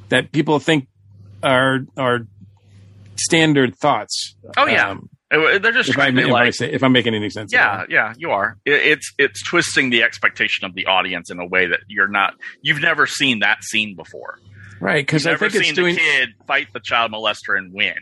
that 0.09 0.33
people 0.33 0.59
think 0.59 0.87
are 1.41 1.85
are 1.95 2.27
standard 3.15 3.75
thoughts. 3.75 4.35
Oh 4.57 4.65
yeah, 4.67 4.89
Um, 4.89 5.09
they're 5.31 5.71
just 5.71 5.89
if, 5.89 5.95
trying 5.95 6.17
I, 6.17 6.21
to 6.21 6.27
if, 6.27 6.33
I 6.33 6.43
like. 6.45 6.53
say, 6.53 6.71
if 6.71 6.83
I'm 6.83 6.91
making 6.91 7.15
any 7.15 7.29
sense. 7.29 7.53
Yeah, 7.53 7.85
yeah, 7.89 8.13
you 8.17 8.31
are. 8.31 8.57
It, 8.65 8.73
it's 8.73 9.13
it's 9.17 9.43
twisting 9.43 9.89
the 9.89 10.03
expectation 10.03 10.65
of 10.65 10.73
the 10.73 10.85
audience 10.87 11.29
in 11.31 11.39
a 11.39 11.45
way 11.45 11.67
that 11.67 11.79
you're 11.87 12.07
not. 12.07 12.33
You've 12.61 12.81
never 12.81 13.05
seen 13.07 13.39
that 13.39 13.63
scene 13.63 13.95
before. 13.95 14.39
right. 14.79 15.05
Because 15.05 15.23
You've 15.23 15.29
I 15.31 15.33
never 15.33 15.45
it's 15.45 15.59
seen 15.59 15.75
doing 15.75 15.95
the 15.95 16.01
kid 16.01 16.29
fight 16.47 16.67
the 16.73 16.79
child 16.81 17.11
molester 17.11 17.57
and 17.57 17.73
win. 17.73 17.95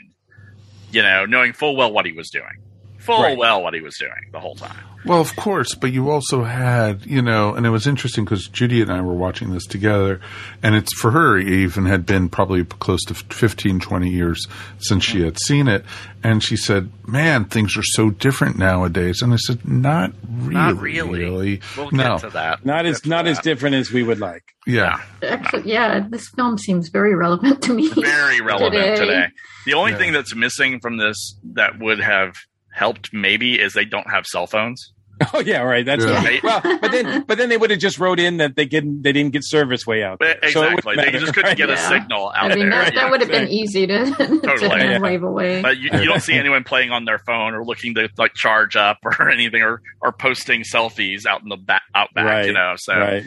You 0.91 1.01
know, 1.01 1.25
knowing 1.25 1.53
full 1.53 1.75
well 1.75 1.91
what 1.91 2.05
he 2.05 2.11
was 2.11 2.29
doing, 2.29 2.61
full 2.99 3.21
Right. 3.21 3.37
well 3.37 3.61
what 3.63 3.73
he 3.73 3.81
was 3.81 3.95
doing 3.97 4.29
the 4.31 4.39
whole 4.39 4.55
time. 4.55 4.77
Well, 5.05 5.19
of 5.21 5.35
course, 5.35 5.75
but 5.75 5.91
you 5.91 6.09
also 6.09 6.43
had, 6.43 7.05
you 7.05 7.21
know, 7.21 7.53
and 7.55 7.65
it 7.65 7.69
was 7.69 7.87
interesting 7.87 8.23
because 8.25 8.47
Judy 8.47 8.81
and 8.81 8.91
I 8.91 9.01
were 9.01 9.13
watching 9.13 9.51
this 9.51 9.65
together, 9.65 10.21
and 10.61 10.75
it's 10.75 10.93
for 10.93 11.11
her, 11.11 11.37
it 11.37 11.47
even 11.47 11.85
had 11.85 12.05
been 12.05 12.29
probably 12.29 12.63
close 12.63 13.01
to 13.05 13.13
15, 13.13 13.79
20 13.79 14.09
years 14.09 14.47
since 14.79 15.03
she 15.03 15.21
had 15.21 15.37
seen 15.39 15.67
it. 15.67 15.83
And 16.23 16.41
she 16.41 16.55
said, 16.55 16.89
Man, 17.05 17.45
things 17.45 17.75
are 17.75 17.83
so 17.83 18.09
different 18.09 18.57
nowadays. 18.57 19.21
And 19.21 19.33
I 19.33 19.35
said, 19.35 19.67
Not 19.67 20.13
really. 20.31 20.53
Not 20.53 20.77
really. 20.81 21.61
We'll 21.75 21.89
get 21.89 21.97
no. 21.97 22.17
to 22.19 22.29
that. 22.29 22.65
not 22.65 22.85
as 22.85 23.05
not 23.05 23.27
as 23.27 23.39
different 23.39 23.75
as 23.75 23.91
we 23.91 24.03
would 24.03 24.19
like. 24.21 24.43
Yeah. 24.65 25.01
Actually, 25.21 25.69
yeah, 25.69 25.99
this 26.09 26.29
film 26.29 26.57
seems 26.57 26.87
very 26.87 27.13
relevant 27.13 27.61
to 27.63 27.73
me. 27.73 27.89
Very 27.89 28.39
relevant 28.39 28.73
today. 28.73 28.95
today. 28.95 29.25
The 29.65 29.73
only 29.73 29.91
Yeah. 29.91 29.97
thing 29.97 30.13
that's 30.13 30.33
missing 30.33 30.79
from 30.79 30.95
this 30.97 31.35
that 31.55 31.77
would 31.79 31.99
have 31.99 32.35
helped 32.71 33.09
maybe 33.13 33.59
is 33.59 33.73
they 33.73 33.83
don't 33.85 34.09
have 34.09 34.25
cell 34.25 34.47
phones. 34.47 34.92
Oh 35.33 35.39
yeah, 35.39 35.61
right. 35.61 35.85
That's 35.85 36.03
Yeah. 36.03 36.23
Right. 36.23 36.43
well, 36.43 36.59
but 36.63 36.91
then 36.91 37.23
but 37.27 37.37
then 37.37 37.47
they 37.49 37.55
would 37.57 37.69
have 37.69 37.79
just 37.79 37.99
wrote 37.99 38.19
in 38.19 38.37
that 38.37 38.55
they 38.55 38.65
didn't 38.65 39.03
they 39.03 39.11
didn't 39.13 39.31
get 39.31 39.43
service 39.45 39.85
way 39.87 40.03
out. 40.03 40.19
But 40.19 40.39
there. 40.41 40.51
So 40.51 40.63
it 40.63 40.75
wouldn't 40.75 40.79
exactly, 40.97 41.11
they 41.11 41.19
just 41.19 41.33
couldn't 41.33 41.49
right? 41.49 41.57
get 41.57 41.69
a 41.69 41.77
signal 41.77 42.29
out 42.35 42.51
I 42.51 42.55
mean, 42.55 42.69
there. 42.69 42.83
that, 42.85 42.95
that 42.95 43.11
would 43.11 43.21
have 43.21 43.29
been 43.29 43.47
easy 43.47 43.87
to, 43.87 44.05
Totally. 44.17 44.69
to 44.69 44.75
Yeah. 44.77 44.99
wave 44.99 45.23
away. 45.23 45.61
But 45.61 45.77
you, 45.77 45.91
you 45.93 46.05
don't 46.05 46.21
see 46.21 46.33
anyone 46.33 46.63
playing 46.63 46.91
on 46.91 47.05
their 47.05 47.19
phone 47.19 47.53
or 47.53 47.63
looking 47.63 47.93
to 47.95 48.09
like 48.17 48.33
charge 48.33 48.75
up 48.75 48.97
or 49.05 49.29
anything 49.29 49.61
or, 49.61 49.81
or 50.01 50.11
posting 50.11 50.63
selfies 50.63 51.25
out 51.25 51.41
in 51.43 51.49
the 51.49 51.57
back, 51.57 51.83
out 51.95 52.13
back, 52.13 52.25
Right, 52.25 52.45
you 52.47 52.53
know. 52.53 52.73
So 52.77 52.93
right. 52.97 53.23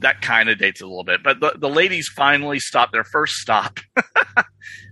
that 0.00 0.20
kind 0.20 0.48
of 0.50 0.58
dates 0.58 0.80
a 0.82 0.86
little 0.86 1.04
bit. 1.04 1.22
But 1.22 1.40
the, 1.40 1.54
the 1.58 1.70
ladies 1.70 2.08
finally 2.14 2.58
stop 2.58 2.92
their 2.92 3.04
first 3.04 3.34
stop, 3.36 3.78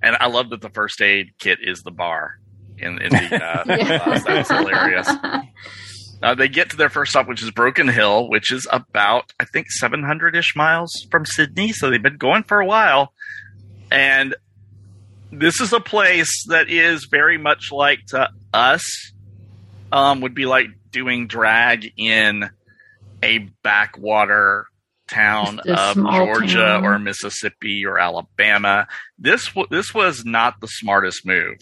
and 0.02 0.16
I 0.20 0.28
love 0.28 0.50
that 0.50 0.60
the 0.62 0.70
first 0.70 1.02
aid 1.02 1.30
kit 1.38 1.58
is 1.60 1.82
the 1.82 1.90
bar 1.90 2.38
in, 2.78 3.00
in 3.02 3.10
the 3.10 3.44
uh, 3.44 3.64
bus. 3.64 4.24
That's 4.24 4.48
hilarious. 4.50 5.10
Uh, 6.22 6.34
they 6.34 6.48
get 6.48 6.70
to 6.70 6.76
their 6.76 6.88
first 6.88 7.10
stop, 7.10 7.28
which 7.28 7.42
is 7.42 7.50
Broken 7.50 7.88
Hill, 7.88 8.28
which 8.28 8.50
is 8.50 8.66
about 8.72 9.32
I 9.38 9.44
think 9.44 9.70
700 9.70 10.34
ish 10.34 10.56
miles 10.56 11.06
from 11.10 11.26
Sydney. 11.26 11.72
So 11.72 11.90
they've 11.90 12.02
been 12.02 12.16
going 12.16 12.42
for 12.42 12.60
a 12.60 12.66
while, 12.66 13.12
and 13.90 14.34
this 15.30 15.60
is 15.60 15.72
a 15.72 15.80
place 15.80 16.44
that 16.48 16.70
is 16.70 17.08
very 17.10 17.36
much 17.38 17.70
like 17.70 18.00
to 18.08 18.28
us 18.54 19.12
um, 19.92 20.20
would 20.22 20.34
be 20.34 20.46
like 20.46 20.68
doing 20.90 21.26
drag 21.26 21.92
in 21.96 22.48
a 23.22 23.38
backwater 23.62 24.66
town 25.08 25.60
of 25.68 25.94
Georgia 25.94 26.56
town. 26.56 26.84
or 26.84 26.98
Mississippi 26.98 27.84
or 27.84 27.98
Alabama. 27.98 28.86
This 29.18 29.46
w- 29.48 29.68
this 29.70 29.94
was 29.94 30.24
not 30.24 30.60
the 30.60 30.66
smartest 30.66 31.26
move 31.26 31.58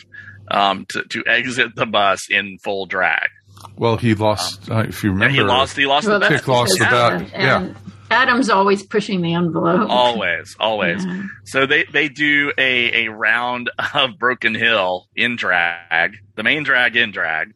um, 0.51 0.87
to 0.91 1.03
to 1.11 1.25
exit 1.27 1.75
the 1.77 1.87
bus 1.87 2.29
in 2.31 2.59
full 2.63 2.87
drag. 2.87 3.29
Well, 3.77 3.97
he 3.97 4.15
lost, 4.15 4.71
uh, 4.71 4.85
if 4.89 5.03
you 5.03 5.11
Yeah, 5.11 5.15
remember. 5.15 5.35
he 5.35 5.43
lost. 5.43 5.77
He 5.77 5.87
lost 5.87 6.07
Well, 6.07 6.21
the 6.21 6.29
that's 6.29 6.33
bet. 6.33 6.41
Tick 6.41 6.49
lost 6.49 6.79
the 6.79 6.85
because- 6.85 7.23
bet. 7.31 7.41
Yeah. 7.41 7.69
Adam's 8.11 8.49
always 8.51 8.83
pushing 8.87 9.23
the 9.23 9.35
envelope. 9.35 9.89
always 9.91 10.55
always 10.61 11.05
Yeah. 11.05 11.23
so 11.45 11.67
they 11.67 11.85
they 11.85 12.09
do 12.09 12.53
a 12.59 13.07
a 13.07 13.11
round 13.11 13.71
of 13.95 14.19
broken 14.19 14.55
hill 14.55 15.09
in 15.17 15.35
drag 15.37 16.13
the 16.37 16.43
main 16.45 16.63
drag 16.63 16.97
in 16.97 17.11
drag 17.11 17.55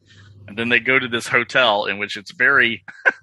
and 0.48 0.56
then 0.56 0.68
they 0.70 0.80
go 0.80 0.98
to 0.98 1.06
this 1.06 1.28
hotel 1.28 1.84
in 1.84 1.98
which 1.98 2.16
it's 2.16 2.32
very 2.32 2.82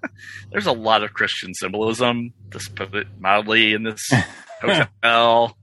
there's 0.52 0.66
a 0.66 0.72
lot 0.72 1.02
of 1.02 1.12
christian 1.12 1.52
symbolism 1.52 2.32
to 2.52 2.60
put 2.74 2.94
it 2.94 3.08
mildly 3.18 3.74
in 3.74 3.82
this 3.82 4.08
hotel 4.62 5.56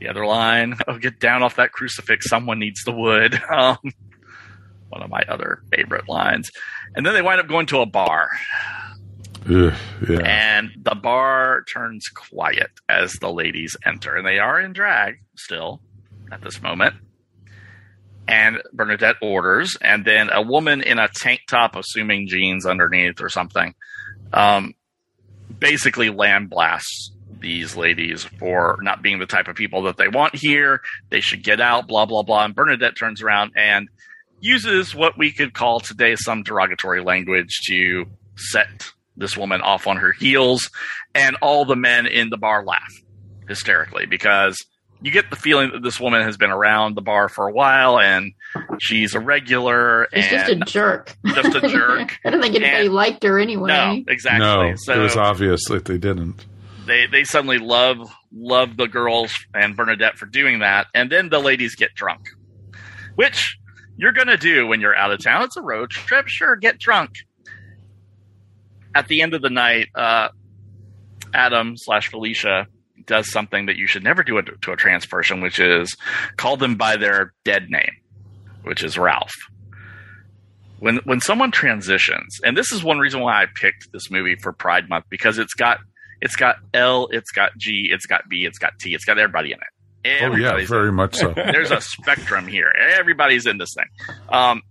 the 0.00 0.08
other 0.08 0.26
line 0.26 0.74
oh 0.88 0.98
get 0.98 1.20
down 1.20 1.42
off 1.44 1.56
that 1.56 1.70
crucifix 1.70 2.28
someone 2.28 2.58
needs 2.58 2.82
the 2.84 2.92
wood 2.92 3.40
um, 3.54 3.76
one 4.88 5.02
of 5.02 5.10
my 5.10 5.22
other 5.28 5.62
favorite 5.74 6.08
lines 6.08 6.50
and 6.94 7.04
then 7.04 7.14
they 7.14 7.22
wind 7.22 7.40
up 7.40 7.48
going 7.48 7.66
to 7.66 7.80
a 7.80 7.86
bar 7.86 8.30
Ugh, 9.48 9.72
yeah. 10.08 10.18
and 10.24 10.70
the 10.82 10.96
bar 10.96 11.62
turns 11.72 12.08
quiet 12.08 12.70
as 12.88 13.12
the 13.14 13.30
ladies 13.30 13.76
enter, 13.84 14.16
and 14.16 14.26
they 14.26 14.40
are 14.40 14.60
in 14.60 14.72
drag 14.72 15.20
still 15.36 15.80
at 16.32 16.42
this 16.42 16.60
moment. 16.60 16.96
And 18.26 18.60
Bernadette 18.72 19.16
orders, 19.22 19.76
and 19.80 20.04
then 20.04 20.30
a 20.32 20.42
woman 20.42 20.82
in 20.82 20.98
a 20.98 21.06
tank 21.06 21.42
top, 21.48 21.76
assuming 21.76 22.26
jeans 22.26 22.66
underneath 22.66 23.20
or 23.20 23.28
something, 23.28 23.74
um, 24.32 24.74
basically 25.60 26.10
land 26.10 26.50
blasts 26.50 27.12
these 27.38 27.76
ladies 27.76 28.24
for 28.24 28.78
not 28.82 29.00
being 29.00 29.20
the 29.20 29.26
type 29.26 29.46
of 29.46 29.54
people 29.54 29.82
that 29.82 29.96
they 29.96 30.08
want 30.08 30.34
here. 30.34 30.80
They 31.10 31.20
should 31.20 31.44
get 31.44 31.60
out, 31.60 31.86
blah, 31.86 32.06
blah, 32.06 32.24
blah. 32.24 32.46
And 32.46 32.54
Bernadette 32.54 32.96
turns 32.96 33.22
around 33.22 33.52
and 33.54 33.88
uses 34.40 34.94
what 34.94 35.16
we 35.18 35.32
could 35.32 35.54
call 35.54 35.80
today 35.80 36.14
some 36.16 36.42
derogatory 36.42 37.02
language 37.02 37.60
to 37.66 38.04
set 38.36 38.90
this 39.16 39.36
woman 39.36 39.60
off 39.62 39.86
on 39.86 39.96
her 39.96 40.12
heels. 40.12 40.70
And 41.14 41.36
all 41.42 41.64
the 41.64 41.76
men 41.76 42.06
in 42.06 42.28
the 42.30 42.36
bar 42.36 42.64
laugh 42.64 42.92
hysterically 43.48 44.06
because 44.06 44.56
you 45.00 45.10
get 45.10 45.30
the 45.30 45.36
feeling 45.36 45.70
that 45.72 45.82
this 45.82 46.00
woman 46.00 46.22
has 46.22 46.36
been 46.36 46.50
around 46.50 46.94
the 46.96 47.02
bar 47.02 47.28
for 47.28 47.48
a 47.48 47.52
while 47.52 47.98
and 47.98 48.32
she's 48.80 49.14
a 49.14 49.20
regular 49.20 50.08
He's 50.12 50.28
just 50.28 50.50
a 50.50 50.56
jerk. 50.56 51.14
just 51.26 51.54
a 51.54 51.60
jerk. 51.68 52.18
I 52.24 52.30
don't 52.30 52.42
think 52.42 52.56
anybody 52.56 52.86
And- 52.86 52.94
liked 52.94 53.22
her 53.22 53.38
anyway. 53.38 53.68
No, 53.68 54.02
exactly. 54.08 54.40
No, 54.70 54.74
so 54.76 54.94
it 54.94 54.98
was 55.02 55.16
obvious 55.16 55.60
that 55.68 55.84
they 55.84 55.98
didn't. 55.98 56.44
they 56.86 57.06
they 57.06 57.24
suddenly 57.24 57.58
love 57.58 57.98
love 58.34 58.76
the 58.76 58.86
girls 58.88 59.34
and 59.54 59.76
Bernadette 59.76 60.16
for 60.18 60.26
doing 60.26 60.58
that, 60.60 60.86
and 60.94 61.10
then 61.10 61.28
the 61.30 61.38
ladies 61.38 61.74
get 61.74 61.94
drunk, 61.94 62.28
which 63.14 63.56
you're 63.96 64.12
gonna 64.12 64.36
do 64.36 64.66
when 64.66 64.80
you're 64.80 64.96
out 64.96 65.12
of 65.12 65.22
town. 65.22 65.42
It's 65.42 65.56
a 65.56 65.62
road 65.62 65.90
trip, 65.90 66.28
sure, 66.28 66.56
get 66.56 66.78
drunk. 66.78 67.10
At 68.94 69.08
the 69.08 69.22
end 69.22 69.34
of 69.34 69.42
the 69.42 69.50
night, 69.50 69.88
uh, 69.94 70.28
Adam 71.34 71.76
slash 71.76 72.08
Felicia 72.08 72.66
does 73.06 73.30
something 73.30 73.66
that 73.66 73.76
you 73.76 73.86
should 73.86 74.02
never 74.02 74.22
do 74.22 74.40
to 74.42 74.72
a 74.72 74.76
trans 74.76 75.06
person, 75.06 75.40
which 75.40 75.58
is 75.58 75.94
call 76.36 76.56
them 76.56 76.76
by 76.76 76.96
their 76.96 77.32
dead 77.44 77.70
name, 77.70 77.92
which 78.62 78.82
is 78.82 78.98
Ralph. 78.98 79.34
When 80.78 80.96
when 81.04 81.20
someone 81.20 81.50
transitions, 81.52 82.38
and 82.44 82.56
this 82.56 82.72
is 82.72 82.84
one 82.84 82.98
reason 82.98 83.20
why 83.20 83.42
I 83.42 83.46
picked 83.54 83.92
this 83.92 84.10
movie 84.10 84.36
for 84.36 84.52
Pride 84.52 84.88
Month 84.88 85.06
because 85.08 85.38
it's 85.38 85.54
got 85.54 85.78
it's 86.20 86.36
got 86.36 86.56
L, 86.74 87.08
it's 87.12 87.30
got 87.30 87.56
G, 87.56 87.88
it's 87.90 88.06
got 88.06 88.28
B, 88.28 88.44
it's 88.44 88.58
got 88.58 88.72
T, 88.78 88.94
it's 88.94 89.04
got 89.04 89.18
everybody 89.18 89.52
in 89.52 89.58
it. 89.58 89.75
Oh 90.06 90.08
yeah, 90.08 90.26
Everybody's 90.26 90.68
very 90.68 90.92
much 90.92 91.16
so. 91.16 91.32
there's 91.36 91.70
a 91.70 91.80
spectrum 91.80 92.46
here. 92.46 92.72
Everybody's 92.98 93.46
in 93.46 93.58
this 93.58 93.74
thing. 93.74 94.16
Um, 94.28 94.62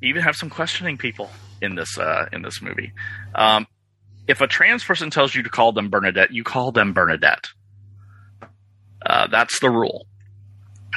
you 0.00 0.08
even 0.10 0.22
have 0.22 0.36
some 0.36 0.50
questioning 0.50 0.98
people 0.98 1.30
in 1.60 1.74
this 1.74 1.98
uh, 1.98 2.28
in 2.32 2.42
this 2.42 2.60
movie. 2.60 2.92
Um, 3.34 3.66
if 4.28 4.40
a 4.40 4.46
trans 4.46 4.84
person 4.84 5.10
tells 5.10 5.34
you 5.34 5.42
to 5.42 5.50
call 5.50 5.72
them 5.72 5.90
Bernadette, 5.90 6.32
you 6.32 6.44
call 6.44 6.72
them 6.72 6.92
Bernadette. 6.92 7.46
Uh, 9.04 9.26
that's 9.28 9.58
the 9.60 9.70
rule. 9.70 10.06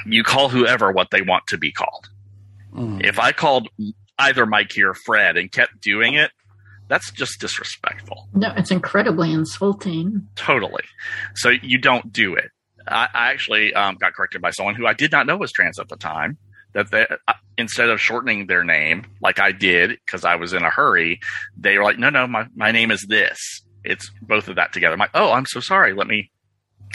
You 0.05 0.23
call 0.23 0.49
whoever 0.49 0.91
what 0.91 1.09
they 1.11 1.21
want 1.21 1.47
to 1.47 1.57
be 1.57 1.71
called. 1.71 2.09
If 2.77 3.19
I 3.19 3.31
called 3.31 3.69
either 4.19 4.45
Mikey 4.45 4.83
or 4.83 4.93
Fred 4.93 5.37
and 5.37 5.49
kept 5.49 5.79
doing 5.81 6.15
it, 6.15 6.31
that's 6.89 7.09
just 7.11 7.39
disrespectful. 7.39 8.27
No, 8.33 8.53
it's 8.57 8.69
incredibly 8.69 9.31
insulting. 9.31 10.27
Totally. 10.35 10.83
So 11.35 11.49
you 11.49 11.77
don't 11.77 12.11
do 12.11 12.35
it. 12.35 12.51
I, 12.87 13.07
I 13.13 13.31
actually 13.31 13.73
um, 13.73 13.95
got 13.95 14.13
corrected 14.13 14.41
by 14.41 14.51
someone 14.51 14.75
who 14.75 14.87
I 14.87 14.93
did 14.93 15.11
not 15.11 15.27
know 15.27 15.37
was 15.37 15.51
trans 15.51 15.79
at 15.79 15.89
the 15.89 15.97
time. 15.97 16.37
That 16.73 16.91
they, 16.91 17.07
uh, 17.27 17.33
instead 17.57 17.89
of 17.89 18.01
shortening 18.01 18.47
their 18.47 18.63
name 18.63 19.05
like 19.21 19.39
I 19.39 19.53
did 19.53 19.91
because 20.05 20.25
I 20.25 20.35
was 20.35 20.51
in 20.51 20.63
a 20.63 20.69
hurry, 20.69 21.21
they 21.57 21.77
were 21.77 21.85
like, 21.85 21.97
"No, 21.97 22.09
no, 22.09 22.27
my 22.27 22.47
my 22.53 22.71
name 22.71 22.91
is 22.91 23.05
this. 23.07 23.61
It's 23.85 24.11
both 24.21 24.49
of 24.49 24.57
that 24.57 24.73
together." 24.73 24.93
I'm 24.93 24.99
like, 24.99 25.11
"Oh, 25.13 25.31
I'm 25.31 25.45
so 25.45 25.61
sorry. 25.61 25.93
Let 25.93 26.07
me. 26.07 26.31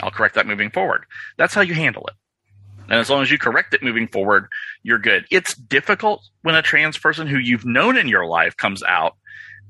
I'll 0.02 0.10
correct 0.10 0.34
that 0.34 0.46
moving 0.46 0.70
forward." 0.70 1.06
That's 1.38 1.54
how 1.54 1.62
you 1.62 1.72
handle 1.72 2.06
it. 2.08 2.14
And 2.90 2.98
as 2.98 3.08
long 3.08 3.22
as 3.22 3.30
you 3.30 3.38
correct 3.38 3.72
it 3.72 3.82
moving 3.82 4.08
forward, 4.08 4.48
you're 4.82 4.98
good. 4.98 5.24
It's 5.30 5.54
difficult 5.54 6.22
when 6.42 6.56
a 6.56 6.62
trans 6.62 6.98
person 6.98 7.26
who 7.26 7.38
you've 7.38 7.64
known 7.64 7.96
in 7.96 8.08
your 8.08 8.26
life 8.26 8.56
comes 8.56 8.82
out 8.82 9.16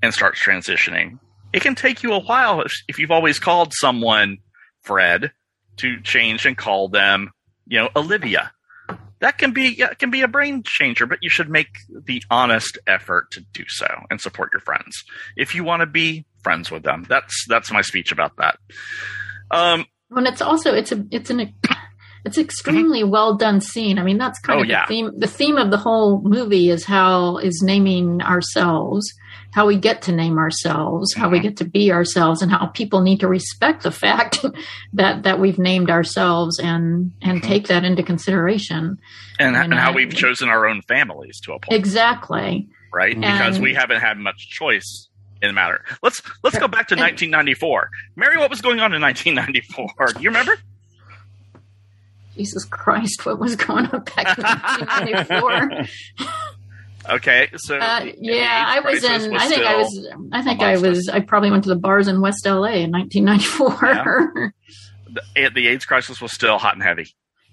and 0.02 0.12
starts 0.12 0.42
transitioning. 0.42 1.18
It 1.52 1.62
can 1.62 1.74
take 1.74 2.02
you 2.02 2.14
a 2.14 2.20
while 2.20 2.62
if, 2.62 2.72
if 2.88 2.98
you've 2.98 3.10
always 3.10 3.38
called 3.38 3.74
someone 3.74 4.38
Fred 4.82 5.32
to 5.78 6.00
change 6.02 6.46
and 6.46 6.56
call 6.56 6.88
them, 6.88 7.30
you 7.66 7.78
know, 7.78 7.88
Olivia. 7.96 8.52
That 9.20 9.36
can 9.36 9.52
be 9.52 9.68
yeah, 9.68 9.92
can 9.94 10.10
be 10.10 10.22
a 10.22 10.28
brain 10.28 10.62
changer, 10.64 11.06
but 11.06 11.18
you 11.20 11.28
should 11.28 11.50
make 11.50 11.68
the 11.90 12.22
honest 12.30 12.78
effort 12.86 13.30
to 13.32 13.40
do 13.52 13.64
so 13.68 13.86
and 14.10 14.20
support 14.20 14.50
your 14.52 14.60
friends 14.60 15.04
if 15.36 15.54
you 15.54 15.62
want 15.62 15.80
to 15.80 15.86
be 15.86 16.24
friends 16.42 16.70
with 16.70 16.82
them. 16.82 17.04
That's 17.08 17.44
that's 17.46 17.70
my 17.70 17.82
speech 17.82 18.12
about 18.12 18.36
that. 18.38 18.58
Um, 19.50 19.84
And 20.10 20.26
it's 20.26 20.40
also 20.40 20.72
it's 20.74 20.90
a 20.90 21.04
it's 21.10 21.28
an 21.28 21.54
it's 22.24 22.38
extremely 22.38 23.02
well 23.04 23.36
done 23.36 23.60
scene. 23.60 23.98
I 23.98 24.02
mean, 24.02 24.18
that's 24.18 24.38
kind 24.40 24.58
Oh, 24.58 24.62
of 24.62 24.68
yeah. 24.68 24.84
the 24.84 24.88
theme. 24.88 25.10
The 25.18 25.26
theme 25.26 25.56
of 25.56 25.70
the 25.70 25.76
whole 25.78 26.20
movie 26.22 26.70
is 26.70 26.84
how 26.84 27.38
is 27.38 27.62
naming 27.64 28.20
ourselves, 28.22 29.12
how 29.52 29.66
we 29.66 29.76
get 29.76 30.02
to 30.02 30.12
name 30.12 30.38
ourselves, 30.38 31.14
how 31.14 31.24
Mm-hmm. 31.24 31.32
we 31.32 31.40
get 31.40 31.56
to 31.58 31.64
be 31.64 31.90
ourselves, 31.92 32.42
and 32.42 32.50
how 32.52 32.66
people 32.66 33.00
need 33.00 33.20
to 33.20 33.28
respect 33.28 33.82
the 33.82 33.90
fact 33.90 34.44
that 34.92 35.22
that 35.22 35.40
we've 35.40 35.58
named 35.58 35.90
ourselves 35.90 36.58
and 36.58 37.12
and 37.22 37.42
take 37.42 37.68
that 37.68 37.84
into 37.84 38.02
consideration. 38.02 38.98
and, 39.38 39.56
And 39.56 39.72
and 39.72 39.74
how 39.74 39.92
I- 39.92 39.94
we've 39.94 40.14
chosen 40.14 40.48
our 40.48 40.66
own 40.66 40.82
families 40.82 41.40
to 41.44 41.52
a 41.52 41.58
point. 41.58 41.78
Exactly. 41.78 42.68
right? 42.92 43.14
Because 43.18 43.56
And- 43.56 43.64
we 43.64 43.74
haven't 43.74 44.00
had 44.00 44.18
much 44.18 44.50
choice 44.50 45.08
in 45.42 45.48
the 45.48 45.54
matter. 45.54 45.84
Let's 46.02 46.20
let's 46.42 46.58
go 46.58 46.68
back 46.68 46.88
to 46.88 46.96
1994. 46.96 47.88
Mary, 48.16 48.36
what 48.36 48.50
was 48.50 48.60
going 48.60 48.80
on 48.80 48.92
in 48.92 49.00
1994? 49.00 50.12
Do 50.14 50.22
you 50.22 50.28
remember? 50.28 50.56
Jesus 52.40 52.64
Christ, 52.64 53.26
what 53.26 53.38
was 53.38 53.54
going 53.54 53.84
on 53.86 54.02
back 54.16 54.38
in 54.38 54.44
1994? 54.44 55.86
Okay, 57.08 57.48
so 57.56 57.76
Uh, 57.78 58.06
yeah, 58.20 58.64
I 58.68 58.80
was 58.80 59.02
in. 59.02 59.34
I 59.34 59.48
think 59.48 59.62
I 59.64 59.74
was. 59.76 60.08
I 60.32 60.42
think 60.42 60.60
I 60.60 60.76
was. 60.76 61.08
I 61.08 61.20
probably 61.20 61.50
went 61.50 61.64
to 61.64 61.70
the 61.70 61.74
bars 61.76 62.06
in 62.08 62.20
West 62.20 62.44
LA 62.46 62.72
in 62.84 62.92
1994. 62.92 64.52
the, 65.34 65.50
the 65.54 65.66
AIDS 65.68 65.86
crisis 65.86 66.20
was 66.20 66.30
still 66.32 66.58
hot 66.58 66.74
and 66.74 66.82
heavy. 66.82 67.06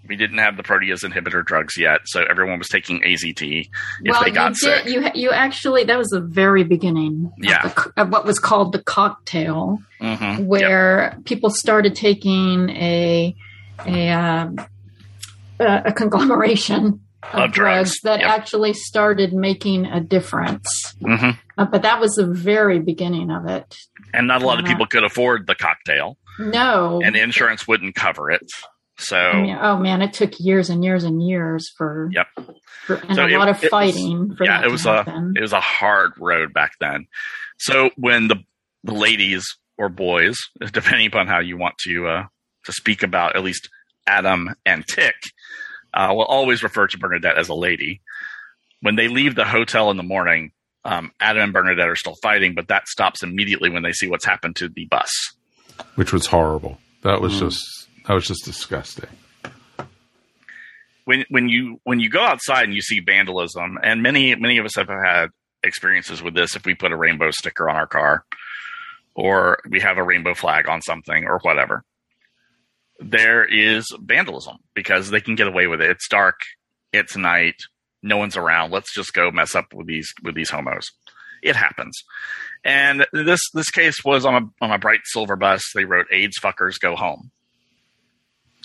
We 0.08 0.18
didn't 0.18 0.38
have 0.40 0.58
the 0.58 0.64
protease 0.64 1.04
inhibitor 1.10 1.44
drugs 1.46 1.76
yet, 1.78 2.02
so 2.06 2.24
everyone 2.30 2.60
was 2.60 2.68
taking 2.68 3.00
AZT 3.02 3.42
if 3.62 3.70
well, 4.12 4.22
they 4.24 4.32
got 4.32 4.50
you 4.50 4.56
sick. 4.56 4.84
did. 4.84 4.94
You 4.94 5.10
you 5.16 5.32
actually 5.32 5.86
that 5.86 5.98
was 5.98 6.10
the 6.10 6.22
very 6.22 6.64
beginning. 6.66 7.32
Yeah. 7.40 7.66
Of, 7.68 7.76
the, 7.76 7.94
of 8.02 8.10
what 8.10 8.26
was 8.26 8.40
called 8.40 8.74
the 8.74 8.84
cocktail, 8.84 9.80
Mhm. 10.02 10.46
where 10.46 11.18
people 11.24 11.50
started 11.50 11.96
taking 11.96 12.70
a 12.72 13.34
a 13.86 14.10
um, 14.10 14.58
a, 15.60 15.84
a 15.86 15.92
conglomeration 15.94 17.02
of, 17.34 17.40
Of 17.40 17.52
drugs, 17.52 18.00
that 18.04 18.20
yep. 18.20 18.30
actually 18.30 18.74
started 18.74 19.34
making 19.34 19.86
a 19.86 20.00
difference. 20.00 20.68
hmm 21.02 21.32
Uh, 21.58 21.66
but 21.66 21.82
that 21.82 22.00
was 22.00 22.12
the 22.14 22.28
very 22.28 22.80
beginning 22.80 23.32
of 23.32 23.48
it. 23.48 23.76
And 24.14 24.28
not 24.28 24.42
a 24.44 24.46
lot 24.46 24.60
of 24.60 24.66
Uh-huh. 24.66 24.74
people 24.74 24.86
could 24.86 25.04
afford 25.04 25.48
the 25.48 25.56
cocktail, 25.56 26.18
No, 26.40 27.02
and 27.04 27.16
insurance 27.16 27.68
wouldn't 27.68 27.96
cover 27.96 28.30
it. 28.32 28.46
So 29.00 29.18
I 29.18 29.42
mean, 29.42 29.58
oh 29.62 29.78
man, 29.78 30.02
it 30.02 30.14
took 30.14 30.34
years 30.40 30.70
and 30.70 30.84
years 30.84 31.04
and 31.04 31.22
years 31.28 31.72
for, 31.78 32.10
Yep. 32.12 32.28
for 32.86 32.96
and 32.96 33.16
So 33.16 33.24
a 33.26 33.28
it- 33.30 33.38
lot 33.38 33.50
of 33.50 33.62
was- 33.62 33.70
fighting 33.70 34.36
for 34.36 34.46
yeah, 34.46 34.64
it 34.64 34.72
was 34.72 34.86
a 34.86 35.04
it 35.36 35.42
was 35.42 35.54
a 35.54 35.60
hard 35.60 36.14
road 36.20 36.54
back 36.54 36.74
then. 36.80 37.08
So 37.60 37.90
when 37.96 38.28
the 38.28 38.38
the 38.84 38.94
ladies 38.94 39.44
or 39.78 39.90
boys, 39.90 40.38
depending 40.72 41.08
upon 41.08 41.28
how 41.28 41.40
you 41.40 41.58
want 41.58 41.78
to 41.80 42.08
uh, 42.08 42.24
to 42.66 42.72
speak 42.72 43.02
about 43.04 43.36
at 43.36 43.44
least 43.44 43.70
Adam 44.08 44.56
and 44.66 44.84
Tick, 44.88 45.16
uh, 45.98 46.14
will 46.14 46.26
always 46.26 46.62
refer 46.64 46.88
to 46.88 46.98
Bernadette 46.98 47.38
as 47.38 47.50
a 47.50 47.54
lady. 47.56 48.02
When 48.82 48.96
they 48.96 49.08
leave 49.08 49.36
the 49.36 49.44
hotel 49.46 49.90
in 49.92 49.98
the 49.98 50.04
morning, 50.04 50.52
um, 50.86 51.12
Adam 51.20 51.44
and 51.46 51.54
Bernadette 51.54 51.90
are 51.90 51.96
still 51.96 52.16
fighting, 52.22 52.54
but 52.56 52.68
that 52.70 52.88
stops 52.88 53.24
immediately 53.24 53.70
when 53.70 53.84
they 53.84 53.92
see 53.92 54.08
what's 54.08 54.26
happened 54.26 54.56
to 54.58 54.70
the 54.70 54.86
bus. 54.86 55.12
which 55.96 56.14
was 56.14 56.28
horrible. 56.28 56.80
That 57.04 57.22
was 57.22 57.34
Mm. 57.34 57.40
just 57.40 57.88
that 58.08 58.14
was 58.14 58.26
just 58.28 58.46
disgusting. 58.46 59.10
when 61.06 61.26
when 61.30 61.50
you 61.50 61.80
when 61.84 62.00
you 62.00 62.10
go 62.10 62.22
outside 62.24 62.64
and 62.66 62.74
you 62.74 62.82
see 62.82 63.00
vandalism, 63.00 63.78
and 63.84 64.02
many 64.04 64.36
many 64.36 64.58
of 64.58 64.66
us 64.66 64.76
have 64.76 64.88
had 64.90 65.28
experiences 65.64 66.22
with 66.22 66.34
this. 66.36 66.56
If 66.56 66.66
we 66.66 66.74
put 66.76 66.92
a 66.92 66.98
rainbow 66.98 67.32
sticker 67.32 67.70
on 67.70 67.76
our 67.76 67.88
car, 67.88 68.26
or 69.16 69.60
we 69.70 69.80
have 69.82 69.98
a 69.98 70.04
rainbow 70.04 70.34
flag 70.34 70.68
on 70.70 70.82
something, 70.82 71.26
or 71.26 71.40
whatever, 71.40 71.84
there 73.00 73.44
is 73.46 73.86
vandalism 74.00 74.58
because 74.74 75.10
they 75.10 75.22
can 75.22 75.36
get 75.36 75.48
away 75.48 75.68
with 75.68 75.82
it. 75.82 75.90
It's 75.92 76.08
dark, 76.08 76.40
it's 76.94 77.16
night, 77.16 77.56
no 78.04 78.18
one's 78.18 78.38
around. 78.38 78.72
Let's 78.72 78.94
just 78.94 79.14
go 79.14 79.32
mess 79.32 79.56
up 79.56 79.74
with 79.74 79.88
these 79.88 80.12
with 80.24 80.36
these 80.36 80.50
homos. 80.50 80.86
It 81.44 81.56
happens. 81.56 81.96
And 82.64 83.06
this 83.14 83.40
this 83.54 83.70
case 83.70 84.04
was 84.04 84.26
on 84.26 84.34
a 84.36 84.64
on 84.66 84.72
a 84.72 84.80
bright 84.80 85.02
silver 85.06 85.36
bus. 85.36 85.64
They 85.76 85.86
wrote 85.86 86.08
"AIDS 86.12 86.38
fuckers 86.42 86.80
go 86.80 86.96
home." 86.96 87.32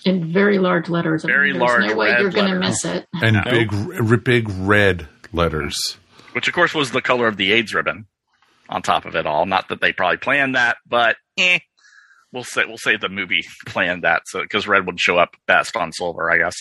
in 0.04 0.32
very 0.32 0.59
large 0.59 0.88
letters. 0.88 1.24
I 1.24 1.28
mean, 1.28 1.36
Very 1.36 1.52
large 1.52 1.86
No 1.86 1.94
way 1.96 2.09
red 2.10 2.20
you're 2.20 2.30
going 2.30 2.46
to 2.52 2.59
letters. 2.59 2.84
miss 2.84 2.84
it. 2.96 3.06
And 3.22 3.36
big 3.44 3.72
r- 3.72 4.16
big 4.16 4.48
red 4.50 5.06
letters. 5.32 5.76
which 6.32 6.48
of 6.48 6.54
course 6.54 6.74
was 6.74 6.90
the 6.90 7.00
color 7.00 7.28
of 7.28 7.36
the 7.36 7.52
AIDS 7.52 7.72
ribbon 7.72 8.06
on 8.68 8.82
top 8.82 9.04
of 9.04 9.14
it 9.14 9.26
all. 9.26 9.46
Not 9.46 9.68
that 9.68 9.80
they 9.80 9.92
probably 9.92 10.16
planned 10.16 10.56
that, 10.56 10.78
but 10.88 11.16
eh, 11.38 11.60
we'll 12.32 12.44
say 12.44 12.64
we'll 12.64 12.78
say 12.78 12.96
the 12.96 13.09
movie 13.09 13.44
planned 13.66 14.04
that, 14.04 14.22
so 14.26 14.42
because 14.42 14.66
red 14.66 14.86
would 14.86 15.00
show 15.00 15.18
up 15.18 15.36
best 15.46 15.76
on 15.76 15.92
silver, 15.92 16.30
I 16.30 16.38
guess. 16.38 16.56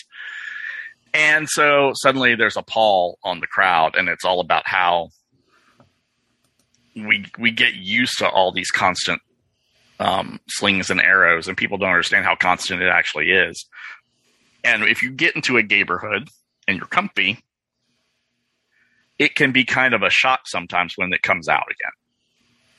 And 1.14 1.48
so 1.48 1.92
suddenly 1.94 2.34
there's 2.34 2.56
a 2.56 2.62
pall 2.62 3.18
on 3.22 3.40
the 3.40 3.46
crowd, 3.46 3.96
and 3.96 4.08
it's 4.08 4.24
all 4.24 4.40
about 4.40 4.66
how 4.66 5.08
we 6.94 7.26
we 7.38 7.50
get 7.50 7.74
used 7.74 8.18
to 8.18 8.28
all 8.28 8.52
these 8.52 8.70
constant 8.70 9.20
um, 9.98 10.40
slings 10.48 10.90
and 10.90 11.00
arrows, 11.00 11.48
and 11.48 11.56
people 11.56 11.78
don't 11.78 11.90
understand 11.90 12.24
how 12.24 12.36
constant 12.36 12.82
it 12.82 12.88
actually 12.88 13.30
is. 13.30 13.66
And 14.64 14.84
if 14.84 15.02
you 15.02 15.10
get 15.10 15.34
into 15.34 15.56
a 15.56 15.62
neighborhood 15.62 16.28
and 16.68 16.76
you're 16.76 16.86
comfy, 16.86 17.42
it 19.18 19.34
can 19.34 19.52
be 19.52 19.64
kind 19.64 19.92
of 19.92 20.02
a 20.02 20.10
shock 20.10 20.42
sometimes 20.46 20.94
when 20.96 21.12
it 21.12 21.22
comes 21.22 21.48
out 21.48 21.66
again 21.70 21.90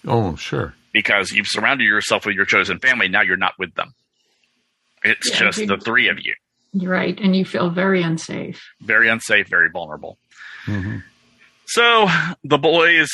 Oh, 0.06 0.36
sure. 0.36 0.76
Because 0.94 1.32
you've 1.32 1.48
surrounded 1.48 1.84
yourself 1.86 2.26
with 2.26 2.36
your 2.36 2.46
chosen 2.46 2.80
family. 2.80 3.08
Now 3.10 3.22
you're 3.22 3.36
not 3.38 3.54
with 3.60 3.74
them. 3.76 3.94
It's 5.04 5.30
Yeah, 5.32 5.40
just 5.40 5.58
you- 5.60 5.68
the 5.68 5.78
three 5.78 6.08
of 6.08 6.20
you. 6.24 6.36
You're 6.76 6.92
right, 6.92 7.20
and 7.20 7.36
you 7.36 7.46
feel 7.46 7.70
very 7.70 8.02
unsafe. 8.02 8.60
Very 8.82 9.08
unsafe, 9.08 9.48
very 9.48 9.70
vulnerable. 9.70 10.18
So 11.68 12.08
the 12.44 12.58
boys 12.58 13.10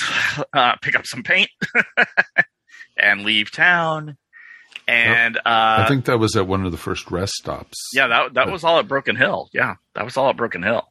uh, 0.53 0.75
pick 0.81 0.95
up 0.95 1.05
some 1.05 1.23
paint 1.23 1.49
and 2.97 3.21
leave 3.23 3.51
town. 3.51 4.17
And 4.87 5.37
uh, 5.37 5.41
I 5.45 5.85
think 5.87 6.05
that 6.05 6.19
was 6.19 6.35
at 6.35 6.47
one 6.47 6.65
of 6.65 6.71
the 6.71 6.77
first 6.77 7.11
rest 7.11 7.33
stops. 7.33 7.77
yeah, 7.93 8.07
that 8.07 8.33
that 8.35 8.51
was 8.51 8.63
all 8.63 8.79
at 8.79 8.87
Broken 8.87 9.15
Hill. 9.15 9.49
Yeah, 9.53 9.75
that 9.93 10.03
was 10.05 10.17
all 10.17 10.29
at 10.29 10.37
Broken 10.37 10.63
Hill. 10.63 10.87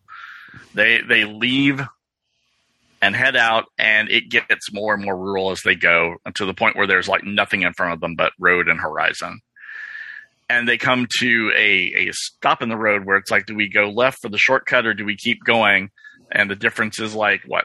They 0.75 1.01
they 1.01 1.25
leave 1.25 1.81
and 3.01 3.15
head 3.15 3.37
out, 3.37 3.67
and 3.79 4.11
it 4.11 4.29
gets 4.29 4.73
more 4.73 4.95
and 4.95 5.05
more 5.05 5.17
rural 5.17 5.51
as 5.51 5.61
they 5.65 5.75
go, 5.75 6.17
to 6.35 6.45
the 6.47 6.55
point 6.55 6.77
where 6.77 6.87
there's 6.87 7.09
like 7.09 7.25
nothing 7.25 7.63
in 7.63 7.73
front 7.75 7.93
of 7.93 8.01
them 8.01 8.15
but 8.17 8.33
road 8.39 8.69
and 8.69 8.81
horizon. 8.81 9.41
And 10.51 10.67
they 10.67 10.79
come 10.79 11.07
to 11.21 11.53
a 11.55 12.09
a 12.09 12.13
stop 12.13 12.63
in 12.63 12.69
the 12.71 12.77
road 12.77 13.05
where 13.05 13.17
it's 13.19 13.31
like, 13.31 13.47
do 13.47 13.55
we 13.55 13.69
go 13.69 13.91
left 13.91 14.19
for 14.23 14.29
the 14.31 14.39
shortcut 14.39 14.87
or 14.87 14.95
do 14.95 15.05
we 15.05 15.17
keep 15.17 15.45
going? 15.45 15.91
And 16.33 16.51
the 16.51 16.57
difference 16.57 16.99
is 17.01 17.15
like 17.15 17.43
what 17.47 17.65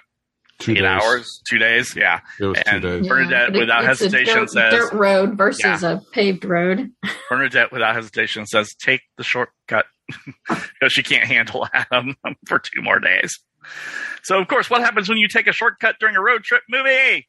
Two 0.59 0.73
eight 0.73 0.75
days. 0.75 0.83
hours, 0.85 1.41
two 1.49 1.57
days, 1.57 1.95
yeah. 1.95 2.19
It 2.39 2.45
was 2.45 2.57
two 2.57 2.63
and 2.67 2.81
days. 2.81 3.07
Bernadette, 3.07 3.47
but 3.49 3.55
it- 3.55 3.59
without 3.61 3.79
it's 3.85 4.01
a 4.01 4.05
hesitation, 4.05 4.35
dirt, 4.35 4.49
says, 4.51 4.73
dirt 4.73 4.93
road 4.93 5.37
versus 5.37 5.81
Yeah. 5.81 5.91
a 5.93 5.99
paved 6.13 6.45
road. 6.45 6.91
Bernadette, 7.29 7.71
without 7.71 7.95
hesitation, 7.95 8.45
says, 8.45 8.75
"Take 8.75 9.01
the 9.17 9.23
shortcut," 9.23 9.85
because 10.47 10.91
she 10.93 11.01
can't 11.03 11.25
handle 11.25 11.67
Adam 11.73 12.15
for 12.47 12.59
two 12.59 12.81
more 12.81 12.99
days. 12.99 13.39
So, 14.25 14.39
of 14.39 14.47
course, 14.47 14.69
what 14.69 14.79
happens 14.81 15.09
when 15.09 15.17
you 15.17 15.27
take 15.27 15.47
a 15.47 15.51
shortcut 15.51 15.95
during 15.99 16.15
a 16.15 16.21
road 16.21 16.43
trip 16.45 16.61
movie? 16.69 17.27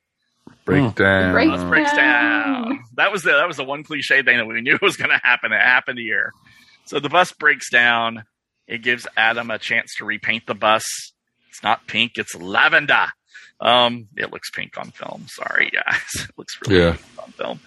Breakdown. 0.65 1.33
Breaks 1.33 1.63
Breaks 1.65 1.93
down. 1.93 2.65
down. 2.69 2.85
That 2.97 3.11
was 3.11 3.23
the 3.25 3.33
that 3.33 3.49
was 3.49 3.57
the 3.57 3.65
one 3.65 3.83
cliche 3.83 4.23
thing 4.23 4.37
that 4.39 4.47
we 4.47 4.61
knew 4.61 4.79
was 4.83 4.97
going 4.97 5.11
to 5.11 5.21
happen. 5.23 5.53
It 5.53 5.61
happened 5.61 5.99
here. 5.99 6.33
So 6.85 7.01
the 7.01 7.09
bus 7.09 7.33
breaks 7.33 7.69
down. 7.71 8.25
It 8.69 8.83
gives 8.83 9.07
Adam 9.17 9.51
a 9.51 9.59
chance 9.59 9.95
to 9.97 10.05
repaint 10.05 10.47
the 10.47 10.55
bus. 10.55 10.85
It's 11.51 11.63
not 11.63 11.87
pink; 11.87 12.13
it's 12.17 12.35
lavender. 12.35 13.07
Um, 13.61 14.09
it 14.17 14.33
looks 14.33 14.51
pink 14.51 14.79
on 14.79 14.91
film. 14.93 15.27
Sorry, 15.29 15.71
guys. 15.73 16.01
It 16.29 16.31
looks 16.37 16.55
really 16.67 16.81
Yeah. 16.81 16.93
pink 16.93 17.23
on 17.25 17.33
film. 17.33 17.61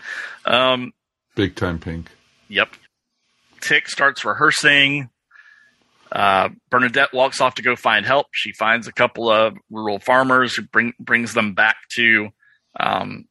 Um, 0.45 0.93
Big 1.35 1.55
time 1.55 1.79
pink. 1.79 2.09
Yep. 2.47 2.69
Tick 3.61 3.89
starts 3.89 4.23
rehearsing. 4.23 5.09
Uh, 6.17 6.49
Bernadette 6.71 7.13
walks 7.13 7.39
off 7.41 7.53
to 7.55 7.61
go 7.61 7.75
find 7.75 8.03
help. 8.03 8.25
She 8.33 8.51
finds 8.51 8.87
a 8.87 8.91
couple 8.91 9.29
of 9.29 9.55
rural 9.69 9.99
farmers 9.99 10.55
who 10.55 10.63
bring 10.63 10.93
brings 10.99 11.35
them 11.35 11.53
back 11.53 11.75
to 11.95 12.29
um, 12.79 13.25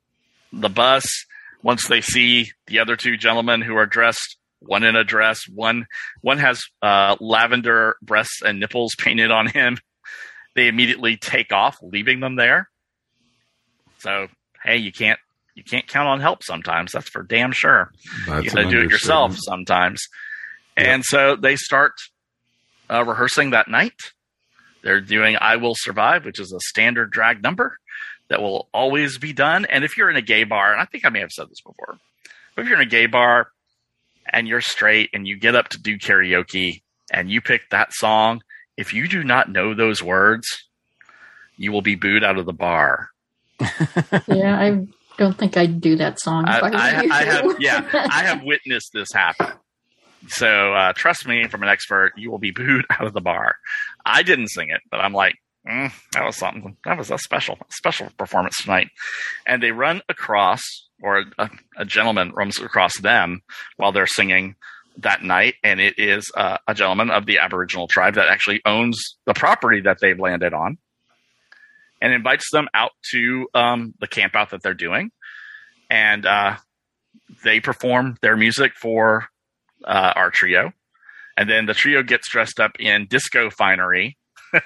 the 0.53 0.69
bus. 0.69 1.05
Once 1.65 1.89
they 1.89 2.01
see 2.01 2.53
the 2.69 2.79
other 2.79 2.95
two 2.95 3.17
gentlemen 3.17 3.61
who 3.61 3.75
are 3.75 3.87
dressed, 3.87 4.37
one 4.61 4.85
in 4.85 4.95
a 4.95 5.03
dress, 5.03 5.49
one 5.49 5.87
one 6.21 6.39
has 6.39 6.63
uh, 6.81 7.17
lavender 7.19 7.97
breasts 8.03 8.41
and 8.41 8.61
nipples 8.61 8.95
painted 8.99 9.33
on 9.33 9.49
him. 9.49 9.79
They 10.55 10.69
immediately 10.69 11.17
take 11.17 11.53
off, 11.53 11.79
leaving 11.83 12.21
them 12.21 12.37
there. 12.37 12.71
So 13.99 14.29
hey, 14.63 14.77
you 14.77 14.93
can't 14.93 15.19
you 15.57 15.65
can't 15.65 15.89
count 15.89 16.07
on 16.07 16.21
help 16.21 16.45
sometimes. 16.45 16.93
That's 16.93 17.09
for 17.09 17.25
damn 17.25 17.51
sure 17.51 17.91
That's 18.29 18.45
you 18.45 18.51
got 18.53 18.63
to 18.63 18.71
do 18.71 18.83
it 18.83 18.91
yourself 18.93 19.37
sometimes. 19.37 20.07
And 20.77 21.03
so 21.05 21.35
they 21.35 21.57
start 21.57 21.95
uh, 22.91 23.05
rehearsing 23.05 23.51
that 23.51 23.69
night. 23.69 24.13
They're 24.83 25.01
doing 25.01 25.37
I 25.41 25.57
Will 25.57 25.75
Survive, 25.77 26.25
which 26.25 26.41
is 26.41 26.53
a 26.53 26.61
standard 26.61 27.11
drag 27.11 27.43
number 27.43 27.77
that 28.29 28.41
will 28.41 28.69
always 28.73 29.19
be 29.19 29.33
done. 29.33 29.65
And 29.67 29.85
if 29.85 29.97
you're 29.97 30.11
in 30.11 30.17
a 30.17 30.23
gay 30.23 30.45
bar, 30.45 30.73
and 30.73 30.81
I 30.81 30.85
think 30.85 31.05
I 31.05 31.09
may 31.09 31.21
have 31.21 31.31
said 31.31 31.49
this 31.49 31.61
before, 31.61 31.99
but 32.55 32.63
if 32.63 32.69
you're 32.69 32.81
in 32.81 32.87
a 32.87 32.91
gay 32.91 33.07
bar 33.07 33.49
and 34.33 34.49
you're 34.49 34.61
straight 34.61 35.11
and 35.13 35.27
you 35.27 35.37
get 35.39 35.55
up 35.55 35.69
to 35.71 35.79
do 35.79 35.99
karaoke 35.99 36.83
and 37.13 37.31
you 37.31 37.41
pick 37.41 37.71
that 37.71 37.93
song, 37.93 38.43
if 38.77 38.93
you 38.93 39.09
do 39.09 39.25
not 39.25 39.51
know 39.51 39.75
those 39.75 40.03
words, 40.03 40.47
you 41.57 41.73
will 41.73 41.83
be 41.83 41.95
booed 41.95 42.25
out 42.25 42.39
of 42.39 42.47
the 42.47 42.53
bar. 42.53 43.09
yeah, 44.29 44.61
I 44.61 44.87
don't 45.17 45.39
think 45.39 45.57
I'd 45.57 45.81
do 45.81 45.97
that 45.97 46.21
song. 46.21 46.45
I, 46.47 46.59
I, 46.59 46.63
was 46.63 46.81
I, 46.81 47.03
you. 47.03 47.13
I 47.13 47.25
have, 47.25 47.57
yeah, 47.61 47.89
I 48.11 48.25
have 48.25 48.43
witnessed 48.43 48.91
this 48.93 49.09
happen. 49.13 49.53
So 50.29 50.75
uh, 50.75 50.93
trust 50.93 51.27
me, 51.27 51.47
from 51.49 51.63
an 51.63 51.69
expert, 51.69 52.13
you 52.17 52.31
will 52.31 52.39
be 52.39 52.51
booed 52.51 52.85
out 52.91 53.07
of 53.07 53.13
the 53.13 53.21
bar. 53.21 53.57
I 54.05 54.23
didn't 54.23 54.49
sing 54.49 54.71
it, 54.71 54.81
but 54.91 55.01
I'm 55.01 55.13
like, 55.13 55.37
mm, 55.69 55.93
that 56.13 56.25
was 56.25 56.37
something. 56.37 56.77
That 56.85 56.99
was 56.99 57.11
a 57.11 57.19
special, 57.19 57.59
special 57.71 58.11
performance 58.19 58.57
tonight. 58.63 58.89
And 59.47 59.63
they 59.63 59.73
run 59.73 60.03
across, 60.09 60.63
or 61.03 61.25
a, 61.39 61.51
a 61.77 61.85
gentleman 61.85 62.33
runs 62.33 62.59
across 62.59 62.99
them 63.01 63.43
while 63.77 63.93
they're 63.93 64.07
singing 64.07 64.57
that 64.99 65.23
night, 65.23 65.55
and 65.63 65.81
it 65.81 65.99
is 65.99 66.31
uh, 66.37 66.57
a 66.67 66.75
gentleman 66.75 67.11
of 67.11 67.27
the 67.27 67.39
Aboriginal 67.39 67.87
tribe 67.87 68.15
that 68.15 68.29
actually 68.29 68.63
owns 68.65 69.19
the 69.27 69.35
property 69.35 69.81
that 69.83 69.99
they've 70.01 70.19
landed 70.19 70.55
on, 70.55 70.79
and 72.01 72.13
invites 72.13 72.51
them 72.51 72.67
out 72.73 72.93
to 73.11 73.47
um, 73.55 73.95
the 74.01 74.07
camp 74.07 74.35
out 74.35 74.51
that 74.51 74.63
they're 74.63 74.75
doing, 74.75 75.11
and 75.91 76.25
uh, 76.25 76.57
they 77.45 77.61
perform 77.61 78.17
their 78.23 78.37
music 78.37 78.73
for 78.75 79.29
uh, 79.87 80.13
our 80.17 80.31
trio, 80.31 80.73
and 81.37 81.49
then 81.49 81.67
the 81.67 81.75
trio 81.75 82.03
gets 82.03 82.29
dressed 82.29 82.59
up 82.61 82.73
in 82.81 83.07
disco 83.09 83.51
finery 83.51 84.17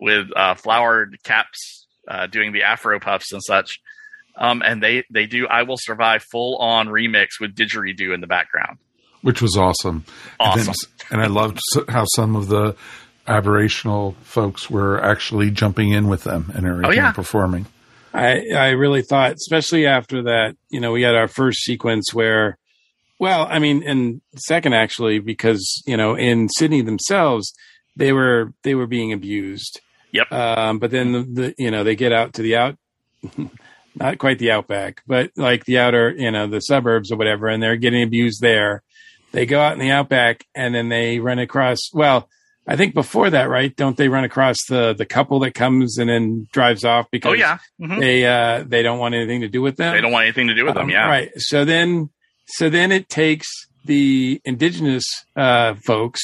with 0.00 0.26
uh, 0.36 0.54
flowered 0.54 1.16
caps, 1.24 1.86
uh, 2.08 2.26
doing 2.26 2.52
the 2.52 2.62
Afro 2.62 2.98
puffs 3.00 3.32
and 3.32 3.42
such. 3.42 3.80
Um, 4.36 4.62
and 4.64 4.82
they 4.82 5.04
they 5.10 5.26
do 5.26 5.46
"I 5.46 5.62
Will 5.64 5.76
Survive" 5.78 6.22
full 6.30 6.56
on 6.58 6.88
remix 6.88 7.38
with 7.40 7.54
didgeridoo 7.54 8.14
in 8.14 8.20
the 8.20 8.26
background. 8.26 8.78
which 9.20 9.40
was 9.42 9.56
awesome. 9.56 10.04
And, 10.40 10.60
then- 10.60 10.68
Awesome. 10.68 10.90
and 11.10 11.20
I 11.22 11.26
loved 11.26 11.58
how 11.88 12.04
some 12.16 12.34
of 12.34 12.48
the 12.48 12.74
aboriginal 13.28 14.16
folks 14.22 14.68
were 14.68 15.00
actually 15.00 15.50
jumping 15.50 15.90
in 15.90 16.08
with 16.08 16.24
them 16.24 16.50
and 16.56 16.66
everything, 16.66 16.90
Oh, 16.90 16.92
yeah. 16.92 17.12
performing. 17.12 17.66
I 18.14 18.42
I 18.56 18.68
really 18.70 19.02
thought, 19.02 19.32
especially 19.34 19.86
after 19.86 20.24
that, 20.24 20.56
you 20.70 20.80
know, 20.80 20.92
we 20.92 21.02
had 21.02 21.14
our 21.14 21.28
first 21.28 21.60
sequence 21.62 22.12
where, 22.12 22.58
well, 23.22 23.46
I 23.48 23.58
mean, 23.60 23.84
and 23.84 24.20
second 24.36 24.72
actually, 24.74 25.20
because 25.20 25.62
you 25.86 25.96
know, 25.96 26.16
in 26.16 26.48
Sydney 26.48 26.82
themselves, 26.82 27.54
they 27.94 28.12
were 28.12 28.52
they 28.64 28.74
were 28.74 28.88
being 28.88 29.12
abused. 29.12 29.80
Yep. 30.10 30.32
Um, 30.32 30.78
but 30.80 30.90
then 30.90 31.12
the, 31.12 31.22
the 31.22 31.54
you 31.56 31.70
know 31.70 31.84
they 31.84 31.94
get 31.96 32.12
out 32.12 32.32
to 32.34 32.42
the 32.42 32.56
out, 32.56 32.76
not 33.94 34.18
quite 34.18 34.38
the 34.38 34.50
outback, 34.50 35.02
but 35.06 35.30
like 35.36 35.64
the 35.64 35.78
outer, 35.78 36.10
you 36.16 36.30
know, 36.30 36.46
the 36.46 36.60
suburbs 36.60 37.12
or 37.12 37.16
whatever, 37.16 37.46
and 37.48 37.62
they're 37.62 37.76
getting 37.76 38.02
abused 38.02 38.40
there. 38.40 38.82
They 39.32 39.46
go 39.46 39.60
out 39.60 39.72
in 39.74 39.78
the 39.78 39.90
outback, 39.92 40.44
and 40.54 40.74
then 40.74 40.88
they 40.88 41.18
run 41.18 41.38
across. 41.38 41.78
Well, 41.94 42.28
I 42.66 42.76
think 42.76 42.92
before 42.94 43.30
that, 43.30 43.48
right? 43.48 43.74
Don't 43.74 43.96
they 43.96 44.08
run 44.08 44.24
across 44.24 44.56
the 44.68 44.94
the 44.94 45.06
couple 45.06 45.38
that 45.40 45.54
comes 45.54 45.98
and 45.98 46.08
then 46.10 46.48
drives 46.52 46.84
off 46.84 47.06
because 47.10 47.30
Oh 47.30 47.34
yeah, 47.34 47.58
Mhm. 47.80 48.00
they 48.00 48.24
uh 48.26 48.64
they 48.66 48.82
don't 48.82 48.98
want 48.98 49.14
anything 49.14 49.40
to 49.42 49.48
do 49.48 49.62
with 49.62 49.76
them. 49.76 49.94
they 49.94 50.00
don't 50.00 50.12
want 50.12 50.24
anything 50.24 50.48
to 50.48 50.54
do 50.54 50.64
with 50.64 50.74
them. 50.74 50.84
Um, 50.84 50.90
Yeah, 50.90 51.06
Right. 51.08 51.30
So 51.36 51.64
then 51.64 52.10
so 52.46 52.68
then 52.70 52.92
it 52.92 53.08
takes 53.08 53.48
the 53.84 54.40
indigenous 54.44 55.04
uh 55.36 55.74
folks, 55.86 56.20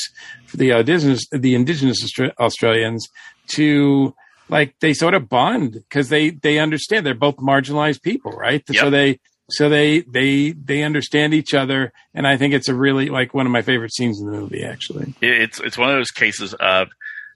the 0.54 0.70
indigenous 0.70 1.26
the 1.32 1.54
indigenous 1.54 1.98
Australians 2.38 3.06
to 3.54 4.14
like 4.48 4.74
they 4.80 4.94
sort 4.94 5.14
of 5.14 5.28
bond 5.28 5.72
because 5.72 6.08
they 6.08 6.30
they 6.30 6.58
understand 6.58 7.04
they're 7.04 7.14
both 7.14 7.36
marginalized 7.36 8.02
people, 8.02 8.32
right? 8.32 8.62
So 8.72 8.90
they 8.90 9.18
so 9.50 9.68
they 9.68 10.00
they 10.00 10.52
they 10.52 10.82
understand 10.82 11.34
each 11.34 11.54
other 11.54 11.92
and 12.14 12.26
I 12.26 12.36
think 12.36 12.54
it's 12.54 12.68
a 12.68 12.74
really 12.74 13.08
like 13.08 13.34
one 13.34 13.46
of 13.46 13.52
my 13.52 13.62
favorite 13.62 13.92
scenes 13.94 14.20
in 14.20 14.26
the 14.30 14.32
movie 14.38 14.62
actually. 14.62 15.14
it's 15.20 15.58
it's 15.60 15.76
one 15.78 15.88
of 15.90 15.96
those 15.96 16.10
cases 16.10 16.54
of 16.54 16.88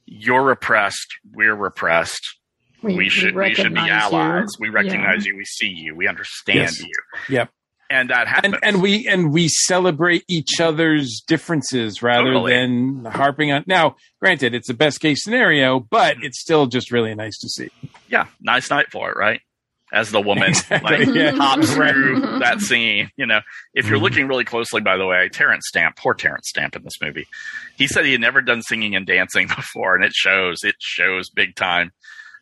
you're 0.06 0.42
repressed, 0.42 1.06
we're 1.32 1.54
repressed. 1.54 2.22
We- 2.82 2.92
We, 2.92 2.98
we 2.98 3.08
should 3.08 3.34
we 3.36 3.54
should 3.54 3.72
be 3.74 3.80
recognize 3.80 3.86
you. 4.12 4.18
allies. 4.18 4.48
We 4.58 4.68
recognize 4.68 5.24
Yeah. 5.24 5.32
you. 5.32 5.36
We 5.38 5.44
see 5.44 5.68
you. 5.68 5.94
We 5.94 6.08
understand 6.08 6.58
Yes. 6.58 6.80
you. 6.80 6.92
Yep. 7.28 7.50
And 7.92 8.08
that 8.10 8.26
happens. 8.26 8.54
and, 8.54 8.64
and 8.76 8.82
we 8.82 9.06
and 9.06 9.32
we 9.32 9.48
celebrate 9.48 10.24
each 10.26 10.60
other's 10.60 11.22
differences 11.26 12.02
rather 12.02 12.32
Totally. 12.32 12.52
than 12.54 13.04
harping 13.04 13.52
on 13.52 13.64
now 13.66 13.96
granted 14.20 14.54
it's 14.54 14.70
a 14.70 14.74
best 14.74 15.00
case 15.00 15.22
scenario 15.22 15.78
but 15.80 16.16
it's 16.22 16.40
still 16.40 16.66
just 16.66 16.90
really 16.90 17.14
nice 17.14 17.36
to 17.40 17.48
see 17.48 17.70
yeah, 18.08 18.26
nice 18.40 18.70
night 18.70 18.86
for 18.90 19.10
it, 19.10 19.16
right? 19.16 19.40
As 19.92 20.10
the 20.10 20.20
woman 20.22 20.48
Exactly, 20.48 21.04
like 21.04 21.14
yeah. 21.14 21.32
hops 21.32 21.74
through 21.74 22.20
that 22.40 22.60
scene, 22.60 23.10
you 23.16 23.26
know. 23.26 23.40
If 23.74 23.86
you're 23.88 23.98
Mhm. 23.98 24.02
looking 24.02 24.26
really 24.26 24.44
closely, 24.44 24.80
by 24.80 24.96
the 24.96 25.04
way, 25.06 25.28
Terence 25.30 25.64
Stamp, 25.68 25.96
poor 25.96 26.14
Terence 26.14 26.48
Stamp 26.48 26.74
in 26.76 26.82
this 26.82 26.94
movie, 27.02 27.26
he 27.76 27.86
said 27.86 28.06
he 28.06 28.12
had 28.12 28.20
never 28.22 28.40
done 28.40 28.62
singing 28.62 28.94
and 28.96 29.06
dancing 29.06 29.48
before, 29.56 29.94
and 29.94 30.02
it 30.04 30.12
shows. 30.14 30.58
It 30.62 30.76
shows 30.78 31.28
big 31.28 31.54
time. 31.56 31.92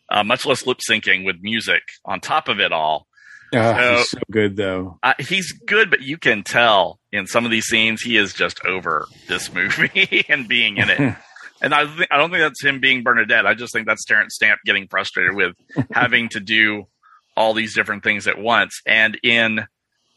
Uh, 0.09 0.23
much 0.23 0.47
less 0.47 0.65
lip 0.67 0.79
syncing 0.89 1.25
with 1.25 1.37
music 1.41 1.83
on 2.05 2.21
top 2.21 2.49
of 2.49 2.61
it 2.61 2.73
all. 2.73 3.07
Ah, 3.55 3.75
So- 3.75 3.97
he's 3.97 4.11
so 4.11 4.19
good 4.31 4.57
though. 4.57 4.99
Uh, 5.03 5.15
he's 5.19 5.53
good, 5.53 5.91
but 5.91 6.03
you 6.03 6.19
can 6.19 6.43
tell 6.43 6.99
in 7.13 7.27
some 7.27 7.45
of 7.45 7.51
these 7.51 7.67
scenes 7.67 8.03
he 8.03 8.17
is 8.17 8.33
just 8.33 8.65
over 8.65 9.07
this 9.29 9.53
movie 9.53 10.25
and 10.29 10.47
being 10.49 10.77
in 10.77 10.89
it. 10.91 11.15
And 11.63 11.75
I, 11.75 11.85
th- 11.85 12.09
I 12.11 12.17
don't 12.17 12.31
think 12.31 12.41
that's 12.41 12.65
him 12.65 12.81
being 12.81 13.03
Bernadette. 13.03 13.45
I 13.45 13.53
just 13.53 13.75
think 13.75 13.87
that's 13.87 14.07
Terence 14.07 14.35
Stamp 14.35 14.61
getting 14.65 14.89
frustrated 14.89 15.35
with 15.35 15.53
having 15.93 16.31
to 16.31 16.41
do 16.41 16.85
all 17.37 17.53
these 17.53 17.75
different 17.75 18.03
things 18.03 18.27
at 18.27 18.39
once. 18.39 18.81
And 18.87 19.19
in 19.23 19.67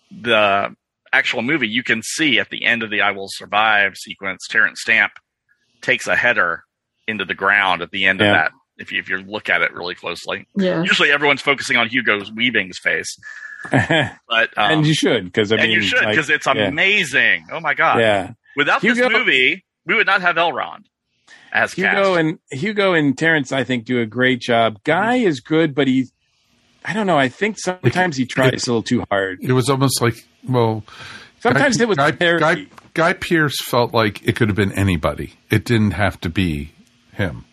the 0.09 0.73
actual 1.11 1.41
movie, 1.41 1.67
you 1.67 1.83
can 1.83 2.01
see 2.01 2.39
at 2.39 2.49
the 2.49 2.63
end 2.63 2.81
of 2.81 2.89
the 2.89 3.01
"I 3.01 3.11
Will 3.11 3.27
Survive" 3.29 3.97
sequence, 3.97 4.47
Terence 4.49 4.79
Stamp 4.81 5.11
takes 5.81 6.07
a 6.07 6.15
header 6.15 6.63
into 7.09 7.25
the 7.25 7.35
ground 7.35 7.81
at 7.81 7.91
the 7.91 8.05
end 8.05 8.21
of 8.21 8.27
that. 8.33 8.51
If 8.77 8.91
you 8.91 8.99
if 8.99 9.09
you 9.09 9.17
look 9.17 9.49
at 9.49 9.61
it 9.61 9.73
really 9.73 9.95
closely, 9.95 10.47
Yeah. 10.57 10.81
usually 10.83 11.11
everyone's 11.11 11.41
focusing 11.41 11.77
on 11.77 11.89
Hugo's 11.89 12.31
Weaving's 12.31 12.79
face, 12.79 13.17
but 13.71 14.09
um, 14.57 14.71
and 14.71 14.87
you 14.87 14.93
should 14.93 15.25
because 15.25 15.51
I 15.51 15.55
and 15.57 15.63
mean, 15.65 15.71
you 15.73 15.81
should 15.81 15.99
like, 15.99 16.09
because 16.09 16.29
it's 16.29 16.45
yeah. 16.47 16.67
amazing. 16.67 17.45
Oh 17.51 17.59
my 17.59 17.73
god! 17.73 17.99
Yeah. 17.99 18.31
Without 18.55 18.81
Hugo- 18.81 19.09
this 19.09 19.17
movie, 19.17 19.65
we 19.85 19.95
would 19.95 20.07
not 20.07 20.21
have 20.21 20.35
Elrond 20.37 20.85
as 21.51 21.73
Hugo 21.73 22.15
cast. 22.15 22.19
and 22.19 22.39
Hugo 22.51 22.93
and 22.93 23.17
Terrence, 23.17 23.51
I 23.51 23.63
think, 23.63 23.85
do 23.85 23.99
a 23.99 24.05
great 24.05 24.41
job. 24.41 24.79
Guy 24.83 25.15
is 25.15 25.39
good, 25.39 25.73
but 25.75 25.87
he, 25.87 26.07
I 26.83 26.93
don't 26.93 27.05
know. 27.07 27.17
I 27.17 27.29
think 27.29 27.59
sometimes 27.59 28.17
he 28.17 28.25
tries 28.25 28.67
a 28.67 28.71
little 28.71 28.83
too 28.83 29.05
hard. 29.09 29.39
It 29.41 29.51
was 29.53 29.69
almost 29.69 30.01
like, 30.01 30.15
well, 30.47 30.83
Sometimes 31.39 31.77
Guy, 31.77 31.83
it 31.83 31.87
was 31.87 31.97
Guy, 31.97 32.11
parody. 32.11 32.39
Guy, 32.39 32.67
Guy 32.93 33.13
Pearce 33.13 33.55
felt 33.65 33.93
like 33.93 34.25
it 34.27 34.35
could 34.35 34.47
have 34.49 34.55
been 34.55 34.71
anybody. 34.71 35.33
It 35.51 35.65
didn't 35.65 35.91
have 35.91 36.19
to 36.21 36.29
be 36.29 36.71
him. 37.11 37.45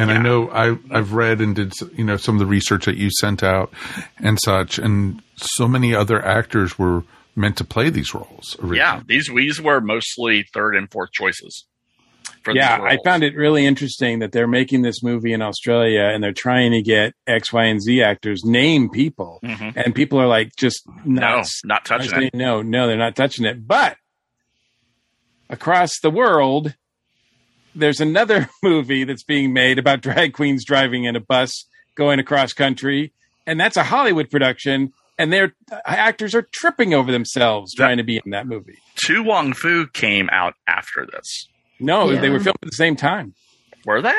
And 0.00 0.10
I 0.12 0.18
know 0.18 0.48
I, 0.50 0.78
I've 0.96 1.12
read 1.12 1.40
and 1.40 1.54
did 1.56 1.72
you 1.96 2.04
know 2.04 2.16
some 2.16 2.36
of 2.36 2.38
the 2.38 2.46
research 2.46 2.84
that 2.86 2.96
you 2.96 3.10
sent 3.20 3.42
out 3.42 3.72
and 4.18 4.38
such, 4.44 4.78
and 4.78 5.20
so 5.36 5.66
many 5.66 5.94
other 5.94 6.24
actors 6.24 6.78
were 6.78 7.02
meant 7.34 7.56
to 7.58 7.64
play 7.64 7.90
these 7.90 8.14
roles. 8.14 8.56
Originally. 8.60 8.78
yeah, 8.78 9.00
these 9.06 9.28
these 9.34 9.60
were 9.60 9.80
mostly 9.80 10.44
third 10.54 10.76
and 10.76 10.90
fourth 10.90 11.10
choices. 11.12 11.66
For 12.44 12.54
yeah, 12.54 12.78
I 12.80 12.98
found 13.04 13.24
it 13.24 13.34
really 13.34 13.66
interesting 13.66 14.20
that 14.20 14.30
they're 14.32 14.46
making 14.46 14.82
this 14.82 15.02
movie 15.02 15.32
in 15.32 15.42
Australia 15.42 16.02
and 16.12 16.22
they're 16.22 16.32
trying 16.32 16.70
to 16.72 16.82
get 16.82 17.12
X, 17.26 17.52
Y, 17.52 17.64
and 17.64 17.82
Z 17.82 18.00
actors 18.02 18.42
name 18.44 18.88
people, 18.90 19.40
Mhm. 19.42 19.72
and 19.76 19.94
people 19.94 20.20
are 20.20 20.28
like 20.28 20.50
just 20.56 20.82
no, 21.04 21.20
not, 21.38 21.46
not 21.64 21.84
touching 21.84 22.10
saying, 22.10 22.30
it. 22.32 22.34
No, 22.34 22.62
no, 22.62 22.86
they're 22.86 22.96
not 22.96 23.16
touching 23.16 23.44
it. 23.44 23.66
But 23.66 23.96
across 25.50 25.90
the 26.00 26.10
world, 26.10 26.74
there's 27.74 28.00
another 28.00 28.48
movie 28.62 29.04
that's 29.04 29.22
being 29.22 29.52
made 29.52 29.78
about 29.78 30.00
drag 30.00 30.32
queens 30.32 30.64
driving 30.64 31.04
in 31.04 31.16
a 31.16 31.20
bus 31.20 31.64
going 31.94 32.18
across 32.18 32.52
country, 32.52 33.12
and 33.46 33.58
that's 33.58 33.76
a 33.76 33.84
Hollywood 33.84 34.30
production. 34.30 34.92
And 35.20 35.32
their 35.32 35.52
uh, 35.72 35.80
actors 35.84 36.32
are 36.34 36.46
tripping 36.52 36.94
over 36.94 37.10
themselves 37.10 37.74
trying 37.74 37.96
to 37.96 38.04
be 38.04 38.20
in 38.24 38.30
that 38.30 38.46
movie. 38.46 38.76
To 39.06 39.22
Wong 39.24 39.52
Foo 39.52 39.88
came 39.88 40.28
out 40.30 40.54
after 40.68 41.06
this. 41.10 41.48
No, 41.80 42.10
Yeah. 42.10 42.20
they 42.20 42.30
were 42.30 42.38
filmed 42.38 42.58
at 42.62 42.68
the 42.70 42.76
same 42.76 42.94
time. 42.94 43.34
Were 43.84 44.00
they? 44.00 44.14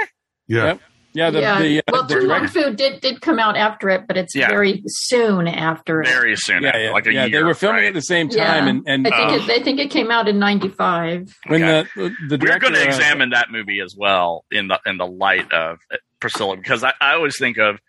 Yeah. 0.47 0.65
Yep. 0.65 0.81
Yeah, 1.19 1.29
the, 1.31 1.39
yeah. 1.41 1.59
the, 1.61 1.79
uh, 1.79 1.81
well, 1.91 2.03
the 2.03 2.13
To 2.15 2.27
Wong 2.27 2.39
director- 2.39 2.47
Foo 2.69 2.75
did 2.75 3.01
did 3.01 3.21
come 3.21 3.39
out 3.39 3.55
after 3.57 3.89
it, 3.89 4.07
but 4.07 4.15
it's 4.17 4.33
Yeah. 4.35 4.47
very 4.47 4.81
soon 4.87 5.47
after. 5.47 6.01
it. 6.01 6.07
Very 6.07 6.35
soon, 6.37 6.63
yeah, 6.63 6.69
after, 6.69 6.79
yeah, 6.83 6.91
like 6.91 7.07
a 7.07 7.13
yeah, 7.13 7.25
year. 7.25 7.39
they 7.39 7.43
were 7.43 7.53
filming 7.53 7.81
right? 7.81 7.87
at 7.89 7.93
the 7.93 8.01
same 8.01 8.29
Yeah. 8.31 8.47
time, 8.47 8.67
and 8.67 8.83
and 8.87 9.05
I 9.07 9.09
think 9.09 9.31
Oh. 9.31 9.35
it, 9.35 9.47
they 9.47 9.63
think 9.63 9.79
it 9.79 9.91
came 9.91 10.09
out 10.11 10.27
in 10.27 10.39
'95. 10.39 11.35
when 11.47 11.63
Okay. 11.63 11.89
the 11.95 12.09
the 12.29 12.37
We're 12.41 12.57
going 12.59 12.73
to 12.73 12.81
uh, 12.81 12.85
examine 12.85 13.31
that 13.31 13.51
movie 13.51 13.81
as 13.81 13.95
well 13.97 14.45
in 14.51 14.67
the 14.69 14.79
in 14.85 14.97
the 14.97 15.05
light 15.07 15.51
of 15.51 15.79
uh, 15.91 15.97
Priscilla 16.19 16.55
because 16.57 16.83
I, 16.83 16.93
I 17.01 17.13
always 17.13 17.37
think 17.37 17.57
of 17.57 17.79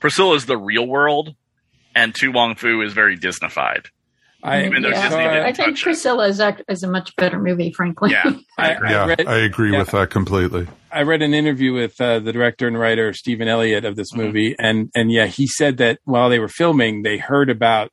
Priscilla 0.00 0.34
as 0.34 0.46
the 0.46 0.56
real 0.56 0.86
world, 0.86 1.34
and 1.94 2.14
To 2.16 2.28
Wong 2.32 2.54
Foo 2.56 2.80
is 2.82 2.92
very 2.92 3.16
Disneyfied. 3.16 3.86
I, 4.42 4.64
Even 4.64 4.82
though 4.82 4.88
Yeah, 4.88 5.08
Disney 5.08 5.22
didn't 5.24 5.44
I 5.46 5.52
think. 5.52 5.78
Priscilla 5.80 6.26
is, 6.28 6.40
act- 6.40 6.62
is 6.68 6.82
a 6.82 6.88
much 6.90 7.14
better 7.16 7.38
movie, 7.38 7.72
frankly. 7.72 8.12
Yeah, 8.12 8.32
I, 8.56 8.70
Yeah, 8.90 9.02
I 9.02 9.06
read, 9.06 9.26
I 9.26 9.36
agree 9.38 9.72
yeah. 9.72 9.78
with 9.80 9.90
that 9.90 10.10
completely. 10.10 10.66
I 10.90 11.02
read 11.02 11.22
an 11.22 11.34
interview 11.34 11.72
with 11.74 12.00
uh, 12.00 12.18
the 12.20 12.32
director 12.32 12.66
and 12.66 12.78
writer 12.78 13.12
Stephan 13.12 13.48
Elliott 13.48 13.84
of 13.84 13.92
Mm-hmm. 13.92 14.00
this 14.00 14.14
movie, 14.14 14.56
and 14.58 14.90
and 14.94 15.12
yeah, 15.12 15.26
he 15.26 15.46
said 15.46 15.76
that 15.76 15.98
while 16.04 16.28
they 16.30 16.38
were 16.38 16.48
filming, 16.48 17.02
they 17.02 17.18
heard 17.18 17.50
about 17.50 17.92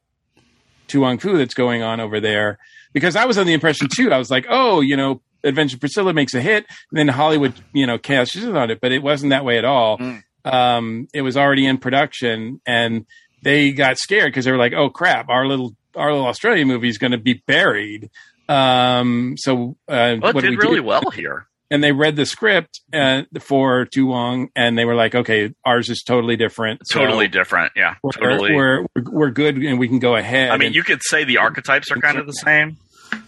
To 0.87 1.01
Wong 1.01 1.17
Foo 1.19 1.37
that's 1.37 1.53
going 1.53 1.83
on 1.83 1.99
over 1.99 2.19
there. 2.19 2.57
Because 2.93 3.15
I 3.15 3.25
was 3.25 3.37
on 3.37 3.45
the 3.45 3.53
impression 3.53 3.87
too, 3.93 4.11
I 4.11 4.17
was 4.17 4.31
like, 4.31 4.45
oh, 4.49 4.79
you 4.81 4.95
know, 4.97 5.21
Adventure 5.43 5.77
Priscilla 5.77 6.13
makes 6.13 6.33
a 6.33 6.41
hit, 6.41 6.65
and 6.91 6.97
then 6.97 7.07
Hollywood, 7.09 7.53
you 7.73 7.85
know, 7.85 7.97
cashes 7.97 8.43
in 8.45 8.55
on 8.57 8.71
it, 8.71 8.79
but 8.81 8.91
it 8.91 9.03
wasn't 9.03 9.29
that 9.31 9.45
way 9.45 9.57
at 9.57 9.65
all. 9.65 9.97
Mm. 9.99 10.23
Um, 10.45 11.07
it 11.13 11.21
was 11.21 11.35
already 11.37 11.65
in 11.65 11.77
production, 11.77 12.61
and 12.65 13.05
they 13.43 13.71
got 13.73 13.97
scared 13.97 14.31
because 14.31 14.45
they 14.45 14.51
were 14.51 14.57
like, 14.57 14.73
oh 14.73 14.89
crap, 14.89 15.29
our 15.29 15.45
little 15.45 15.75
our 15.97 16.11
little 16.11 16.27
Australian 16.27 16.67
movie 16.67 16.89
is 16.89 16.97
going 16.97 17.11
to 17.11 17.17
be 17.17 17.41
buried. 17.47 18.09
Um, 18.47 19.35
so 19.37 19.75
uh, 19.89 20.15
well, 20.21 20.29
it 20.29 20.35
what 20.35 20.35
do 20.35 20.41
did 20.41 20.49
we 20.51 20.55
do? 20.57 20.61
really 20.69 20.79
well 20.79 21.09
here. 21.11 21.47
and 21.69 21.83
they 21.83 21.91
read 21.91 22.15
the 22.15 22.25
script 22.25 22.79
uh, 22.93 23.23
for 23.41 23.85
To 23.93 24.05
Wong, 24.05 24.49
and 24.55 24.77
they 24.77 24.85
were 24.85 24.95
like, 24.95 25.15
"Okay, 25.15 25.53
ours 25.65 25.89
is 25.89 26.01
totally 26.07 26.37
different. 26.37 26.81
So 26.85 26.99
Totally 27.01 27.27
different. 27.27 27.73
Yeah, 27.75 27.95
we're, 28.03 28.11
totally. 28.11 28.53
We're, 28.55 28.81
we're 28.95 29.11
we're 29.11 29.29
good, 29.31 29.57
and 29.57 29.77
we 29.79 29.87
can 29.89 29.99
go 29.99 30.15
ahead." 30.15 30.49
I 30.51 30.57
mean, 30.57 30.67
And- 30.67 30.75
you 30.75 30.83
could 30.83 31.01
say 31.03 31.25
the 31.25 31.39
archetypes 31.39 31.91
are 31.91 31.97
kind 31.97 32.17
of 32.17 32.25
the 32.25 32.31
same, 32.33 32.77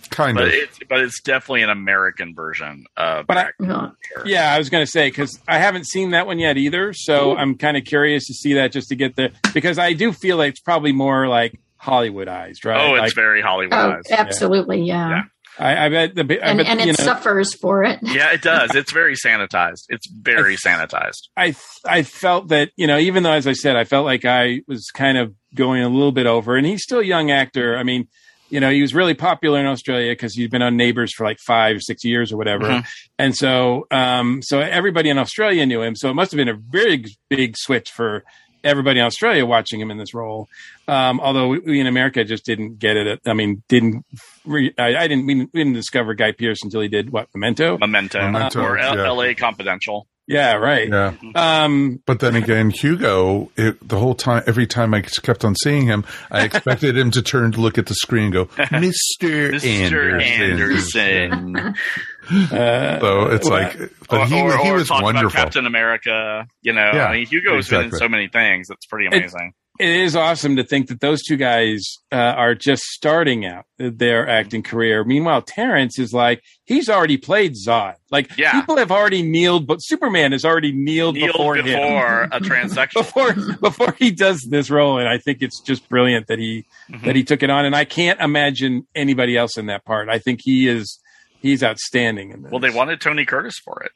Kind 0.10 0.36
but 0.38 0.48
of. 0.48 0.54
it's 0.54 0.80
but 0.88 1.02
it's 1.02 1.22
definitely 1.22 1.64
an 1.64 1.70
American 1.70 2.34
version 2.34 2.86
of. 2.96 3.28
But 3.28 3.38
I- 3.38 3.50
Yeah. 3.60 3.90
yeah, 4.26 4.54
I 4.54 4.58
was 4.58 4.70
going 4.70 4.86
to 4.86 4.90
say 4.90 5.10
because 5.10 5.38
I 5.50 5.58
haven't 5.60 5.86
seen 5.86 6.12
that 6.12 6.26
one 6.28 6.40
yet 6.40 6.56
either, 6.58 6.94
so 6.94 7.36
I'm 7.36 7.58
kind 7.58 7.76
of 7.76 7.84
curious 7.84 8.26
to 8.28 8.34
see 8.34 8.54
that 8.54 8.72
just 8.72 8.88
to 8.88 8.96
get 8.96 9.18
the 9.18 9.32
because 9.54 9.78
I 9.78 9.92
do 9.92 10.14
feel 10.14 10.38
like 10.38 10.52
it's 10.52 10.62
probably 10.62 10.94
more 10.94 11.28
like 11.28 11.60
Hollywoodized, 11.82 12.66
right? 12.66 12.80
oh, 12.82 12.96
it's 12.96 13.02
Like, 13.02 13.14
very 13.16 13.42
Oh, 13.44 14.02
absolutely, 14.10 14.82
yeah. 14.84 15.10
Yeah. 15.10 15.22
I, 15.58 15.86
I 15.86 15.90
bet 15.90 16.16
the 16.16 16.22
I 16.22 16.50
And, 16.50 16.58
bet, 16.60 16.68
and 16.68 16.80
it 16.80 16.86
know, 16.88 16.94
suffers 17.04 17.54
for 17.54 17.84
it. 17.84 18.00
yeah, 18.02 18.32
it 18.32 18.42
does. 18.42 18.72
It's 18.76 18.94
very 18.94 19.16
sanitized. 19.16 19.84
It's 19.90 20.08
very 20.10 20.56
sanitized. 20.56 21.28
I 21.36 21.54
I 21.86 22.04
felt 22.04 22.48
that 22.50 22.72
you 22.78 22.88
know 22.88 22.98
even 22.98 23.24
though 23.24 23.34
as 23.34 23.46
I 23.48 23.54
said 23.54 23.76
I 23.76 23.84
felt 23.84 24.06
like 24.06 24.24
I 24.24 24.62
was 24.68 24.86
kind 24.94 25.18
of 25.18 25.34
going 25.56 25.82
a 25.84 25.90
little 25.90 26.14
bit 26.14 26.28
over, 26.28 26.56
and 26.56 26.66
he's 26.66 26.84
still 26.84 27.00
a 27.00 27.04
young 27.06 27.30
actor. 27.32 27.76
I 27.78 27.84
mean, 27.84 28.08
you 28.50 28.60
know, 28.62 28.70
he 28.72 28.82
was 28.82 28.96
really 28.96 29.16
popular 29.16 29.60
in 29.60 29.66
Australia 29.66 30.12
because 30.14 30.34
he's 30.34 30.48
been 30.50 30.62
on 30.62 30.78
Neighbours 30.78 31.12
for 31.14 31.26
like 31.26 31.40
five 31.46 31.78
six 31.82 32.06
years 32.06 32.32
or 32.32 32.38
whatever, 32.38 32.66
Mhm. 32.66 32.86
and 33.18 33.36
so 33.36 33.86
um 33.92 34.42
so 34.42 34.60
everybody 34.62 35.10
in 35.10 35.18
Australia 35.18 35.66
knew 35.66 35.82
him. 35.82 35.96
So 35.96 36.10
it 36.10 36.14
must 36.14 36.32
have 36.32 36.38
been 36.38 36.48
a 36.48 36.58
very 36.72 37.04
big 37.30 37.58
switch 37.58 37.92
for 37.92 38.24
everybody 38.64 39.00
in 39.00 39.06
Australia 39.06 39.46
watching 39.46 39.80
him 39.80 39.92
in 39.92 39.98
this 39.98 40.14
role. 40.14 40.48
Um, 40.88 41.20
although 41.20 41.48
we, 41.50 41.60
we 41.60 41.80
in 41.80 41.88
America 41.88 42.24
just 42.24 42.46
didn't 42.46 42.80
get 42.80 42.98
it. 42.98 43.20
I 43.26 43.34
mean, 43.34 43.64
didn't 43.68 44.06
re, 44.46 44.74
I, 44.78 44.96
I 44.96 45.08
didn't 45.08 45.26
we, 45.26 45.36
didn't 45.36 45.50
we 45.54 45.60
didn't 45.62 45.74
discover 45.74 46.14
Guy 46.14 46.32
Pearce 46.32 46.64
until 46.64 46.82
he 46.82 46.88
did 46.88 47.12
what 47.12 47.28
Memento. 47.34 47.78
Memento, 47.78 48.20
Memento, 48.20 48.62
or 48.62 48.78
L- 48.78 48.98
yeah. 48.98 49.06
L.A. 49.08 49.36
Confidential. 49.36 50.08
Yeah, 50.28 50.54
right. 50.58 50.88
Yeah. 50.88 51.14
Um, 51.34 52.04
But 52.06 52.20
then 52.20 52.36
again, 52.36 52.70
Hugo, 52.70 53.52
it, 53.58 53.78
the 53.88 53.98
whole 53.98 54.14
time, 54.14 54.44
every 54.46 54.68
time 54.68 54.94
I 54.94 55.02
kept 55.02 55.44
on 55.44 55.56
seeing 55.56 55.88
him, 55.88 56.06
I 56.30 56.44
expected 56.44 56.96
him 56.96 57.10
to 57.12 57.24
turn 57.24 57.52
to 57.54 57.60
look 57.60 57.80
at 57.80 57.88
the 57.88 57.96
screen 57.96 58.26
and 58.26 58.34
go, 58.34 58.46
Mr. 58.58 59.54
Mr. 59.54 60.22
Anderson. 60.22 61.56
Anderson. 61.58 61.76
uh, 62.32 63.00
So 63.00 63.28
it's 63.32 63.50
Well, 63.50 63.60
like, 63.62 63.78
but 64.10 64.22
or, 64.22 64.26
he, 64.26 64.42
or, 64.42 64.58
he 64.58 64.70
or 64.70 64.74
was 64.76 64.88
talk 64.88 65.00
about 65.00 65.14
wonderful. 65.16 65.32
Captain 65.32 65.66
America. 65.66 66.48
You 66.62 66.74
know, 66.74 66.92
Yeah, 66.94 67.06
I 67.08 67.14
mean, 67.18 67.26
Hugo's 67.28 67.68
been 67.70 67.86
in 67.86 67.92
so 67.92 68.08
many 68.10 68.28
things. 68.28 68.70
It's 68.70 68.86
pretty 68.86 69.08
It- 69.08 69.14
amazing. 69.18 69.54
it 69.80 69.90
is 69.90 70.14
awesome 70.16 70.58
to 70.58 70.64
think 70.64 70.88
that 70.90 71.00
those 71.00 71.24
two 71.24 71.38
guys 71.38 71.82
uh, 72.12 72.16
are 72.16 72.54
just 72.54 72.84
starting 72.84 73.46
out 73.46 73.64
their 73.78 74.28
acting 74.28 74.62
career. 74.62 75.04
Meanwhile, 75.06 75.44
Terrence 75.44 75.98
is 75.98 76.12
like 76.12 76.42
he's 76.66 76.90
already 76.90 77.18
played 77.18 77.54
Zod. 77.56 77.96
Like 78.12 78.30
Yeah. 78.38 78.52
people 78.52 78.76
have 78.78 78.92
already 78.92 79.22
kneeled, 79.22 79.68
but 79.68 79.78
Superman 79.78 80.34
has 80.34 80.44
already 80.44 80.74
kneeled, 80.74 81.16
Kneeled 81.16 81.32
before, 81.32 81.56
him. 81.56 81.66
before 81.66 82.24
a 82.24 82.40
transsexual. 82.42 82.94
Before 82.94 83.34
before 83.62 83.96
he 83.98 84.12
does 84.12 84.46
this 84.50 84.70
role, 84.70 84.98
and 84.98 85.08
I 85.08 85.18
think 85.18 85.42
it's 85.42 85.62
just 85.62 85.88
brilliant 85.88 86.28
that 86.28 86.40
he 86.40 86.66
Mhm. 86.92 87.06
that 87.06 87.16
he 87.16 87.24
took 87.24 87.42
it 87.44 87.50
on. 87.50 87.64
And 87.66 87.74
I 87.76 87.86
can't 87.86 88.20
imagine 88.20 88.86
anybody 88.96 89.38
else 89.38 89.58
in 89.58 89.68
that 89.68 89.86
part. 89.86 90.10
I 90.10 90.20
think 90.20 90.42
he 90.44 90.68
is 90.68 91.00
he's 91.42 91.64
outstanding 91.64 92.32
in 92.32 92.44
this. 92.44 92.52
Well, 92.52 92.60
they 92.60 92.70
wanted 92.70 93.02
Tony 93.02 93.26
Curtis 93.26 93.58
for 93.64 93.84
it 93.84 93.92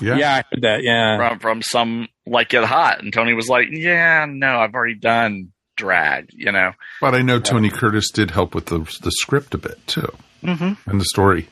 yeah. 0.00 0.16
yeah, 0.16 0.34
I 0.34 0.44
heard 0.50 0.62
that. 0.62 0.82
Yeah, 0.82 1.16
from 1.16 1.38
from 1.38 1.62
some 1.62 2.08
like 2.26 2.48
Get 2.48 2.64
Hot, 2.64 3.02
and 3.02 3.12
Tony 3.12 3.34
was 3.34 3.48
like, 3.48 3.68
"Yeah, 3.70 4.26
no, 4.28 4.58
I've 4.58 4.74
already 4.74 4.94
done 4.94 5.52
drag." 5.76 6.30
You 6.32 6.52
know, 6.52 6.72
But 7.00 7.14
I 7.14 7.22
know 7.22 7.40
Tony 7.40 7.70
Curtis 7.70 8.10
did 8.10 8.30
help 8.30 8.54
with 8.54 8.66
the, 8.66 8.78
the 9.02 9.10
script 9.10 9.54
a 9.54 9.58
bit 9.58 9.84
too 9.86 10.12
mm-hmm. 10.42 10.90
and 10.90 11.00
the 11.00 11.04
story. 11.04 11.48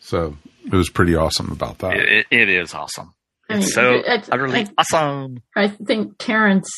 So 0.00 0.36
it 0.66 0.72
was 0.74 0.90
pretty 0.90 1.14
awesome 1.14 1.50
about 1.50 1.78
that. 1.78 1.94
it, 1.96 2.26
it 2.30 2.48
is 2.48 2.74
awesome. 2.74 3.14
I 3.48 3.58
It's 3.58 3.74
so 3.74 3.94
it's- 3.94 4.28
utterly 4.30 4.60
I- 4.60 4.68
awesome. 4.78 5.42
I 5.56 5.68
think 5.68 6.16
Terrence 6.18 6.68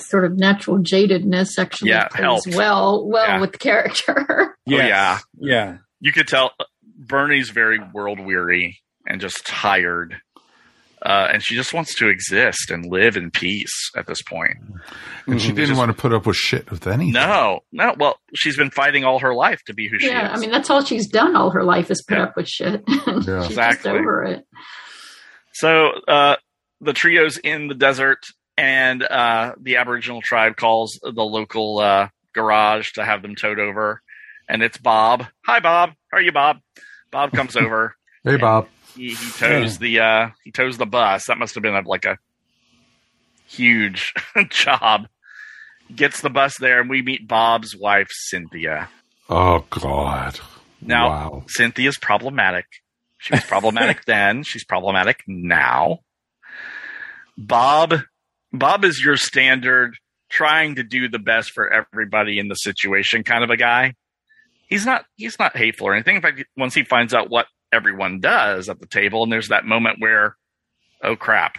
sort 0.00 0.24
of 0.24 0.36
natural 0.36 0.78
jadedness 0.78 1.50
actually 1.58 1.90
Yeah, 1.90 2.08
plays 2.08 2.20
helps. 2.20 2.56
well 2.56 3.06
well 3.06 3.26
Yeah. 3.28 3.40
with 3.40 3.52
the 3.52 3.58
character. 3.58 4.56
Oh, 4.66 4.70
yeah. 4.70 5.18
yeah. 5.38 5.76
You 6.04 6.12
could 6.12 6.28
tell 6.28 6.52
uh, 6.60 6.64
Bernie's 6.98 7.50
very 7.50 7.78
world 7.92 8.20
weary 8.20 8.78
and 9.06 9.20
just 9.20 9.44
tired 9.46 10.16
Uh, 11.04 11.28
and 11.32 11.42
she 11.42 11.54
just 11.54 11.74
wants 11.74 11.94
to 11.96 12.08
exist 12.08 12.70
and 12.70 12.86
live 12.86 13.14
in 13.18 13.30
peace 13.30 13.90
at 13.94 14.06
this 14.06 14.22
point. 14.22 14.56
And 15.26 15.38
she 15.40 15.52
didn't 15.52 15.76
want 15.76 15.90
to 15.90 15.94
put 16.00 16.14
up 16.14 16.24
with 16.24 16.36
shit 16.36 16.70
with 16.70 16.86
anything. 16.86 17.12
No, 17.12 17.60
no. 17.72 17.94
Well, 17.98 18.16
she's 18.34 18.56
been 18.56 18.70
fighting 18.70 19.04
all 19.04 19.18
her 19.18 19.34
life 19.34 19.60
to 19.66 19.74
be 19.74 19.86
who 19.88 19.98
she 19.98 20.06
Yeah, 20.08 20.32
is. 20.32 20.38
I 20.38 20.40
mean 20.40 20.50
that's 20.50 20.70
all 20.70 20.82
she's 20.82 21.06
done 21.08 21.36
all 21.36 21.50
her 21.50 21.62
life 21.64 21.90
is 21.90 22.02
put 22.08 22.16
up 22.18 22.34
with 22.36 22.48
shit. 22.48 22.82
Yeah. 22.88 23.02
she's 23.16 23.26
just 23.26 23.50
Exactly. 23.50 23.90
over 23.90 24.24
it. 24.24 24.44
So 25.52 25.88
uh, 26.08 26.36
the 26.80 26.92
trio's 26.94 27.36
in 27.38 27.68
the 27.68 27.74
desert, 27.74 28.20
and 28.56 29.02
uh, 29.02 29.52
the 29.60 29.76
Aboriginal 29.76 30.20
tribe 30.22 30.56
calls 30.56 30.98
the 31.02 31.22
local 31.22 31.78
uh, 31.80 32.08
garage 32.34 32.92
to 32.92 33.04
have 33.04 33.20
them 33.22 33.34
towed 33.36 33.58
over. 33.60 34.00
And 34.48 34.62
it's 34.62 34.78
Bob. 34.78 35.26
Hi, 35.46 35.60
Bob. 35.60 35.90
How 36.10 36.18
are 36.18 36.22
you, 36.22 36.32
Bob? 36.32 36.58
Bob 37.10 37.32
comes 37.32 37.56
over. 37.56 37.94
Hey, 38.26 38.38
Bob. 38.38 38.68
He, 38.96 39.08
he 39.10 39.30
tows 39.32 39.76
the 39.76 40.00
uh, 40.00 40.28
he 40.44 40.50
tows 40.50 40.78
the 40.78 40.86
bus. 40.86 41.26
That 41.26 41.36
must 41.36 41.52
have 41.56 41.62
been 41.62 41.74
a, 41.74 41.82
like 41.86 42.06
a 42.06 42.16
huge 43.46 44.14
job. 44.48 45.08
Gets 45.94 46.22
the 46.22 46.30
bus 46.30 46.56
there, 46.58 46.80
and 46.80 46.88
we 46.88 47.02
meet 47.02 47.28
Bob's 47.28 47.76
wife, 47.76 48.08
Cynthia. 48.10 48.88
Oh 49.28 49.66
God. 49.68 50.40
Now, 50.80 51.08
Wow. 51.08 51.44
Cynthia's 51.48 51.98
problematic. 51.98 52.64
She 53.18 53.34
was 53.34 53.44
problematic 53.44 54.04
then. 54.06 54.42
She's 54.42 54.64
problematic 54.64 55.22
now. 55.26 55.98
Bob, 57.36 57.94
Bob 58.54 58.84
is 58.86 59.04
your 59.04 59.18
standard, 59.18 59.96
trying 60.30 60.76
to 60.76 60.82
do 60.82 61.08
the 61.10 61.18
best 61.18 61.50
for 61.50 61.70
everybody 61.70 62.38
in 62.38 62.48
the 62.48 62.54
situation 62.54 63.22
kind 63.22 63.44
of 63.44 63.50
a 63.50 63.56
guy. 63.58 63.92
He's 64.74 64.86
not. 64.86 65.04
He's 65.16 65.38
not 65.38 65.56
hateful 65.56 65.88
or 65.88 65.94
anything. 65.94 66.16
In 66.16 66.22
fact, 66.22 66.44
once 66.56 66.74
he 66.74 66.84
finds 66.84 67.14
out 67.14 67.30
what 67.30 67.46
everyone 67.72 68.20
does 68.20 68.68
at 68.68 68.80
the 68.80 68.86
table, 68.86 69.22
and 69.22 69.32
there's 69.32 69.48
that 69.48 69.64
moment 69.64 70.00
where, 70.00 70.36
oh 71.02 71.16
crap, 71.16 71.56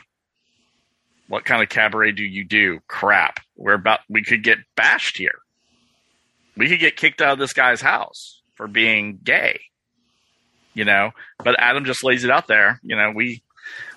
what 1.28 1.46
kind 1.46 1.64
of 1.64 1.70
cabaret 1.70 2.14
do 2.14 2.24
you 2.24 2.44
do? 2.44 2.80
Crap, 2.88 3.40
we're 3.56 3.74
about. 3.74 4.00
We 4.10 4.24
could 4.24 4.44
get 4.44 4.60
bashed 4.76 5.18
here. 5.18 5.40
We 6.58 6.70
could 6.70 6.80
get 6.80 6.96
kicked 6.96 7.22
out 7.22 7.34
of 7.34 7.40
this 7.40 7.54
guy's 7.54 7.82
house 7.82 8.42
for 8.56 8.68
being 8.68 9.20
gay 9.24 9.60
you 10.76 10.86
know. 10.86 11.12
But 11.44 11.56
Adam 11.58 11.86
just 11.86 12.04
lays 12.04 12.24
it 12.24 12.30
out 12.30 12.48
there. 12.48 12.80
You 12.84 12.96
know, 12.96 13.12
we 13.16 13.42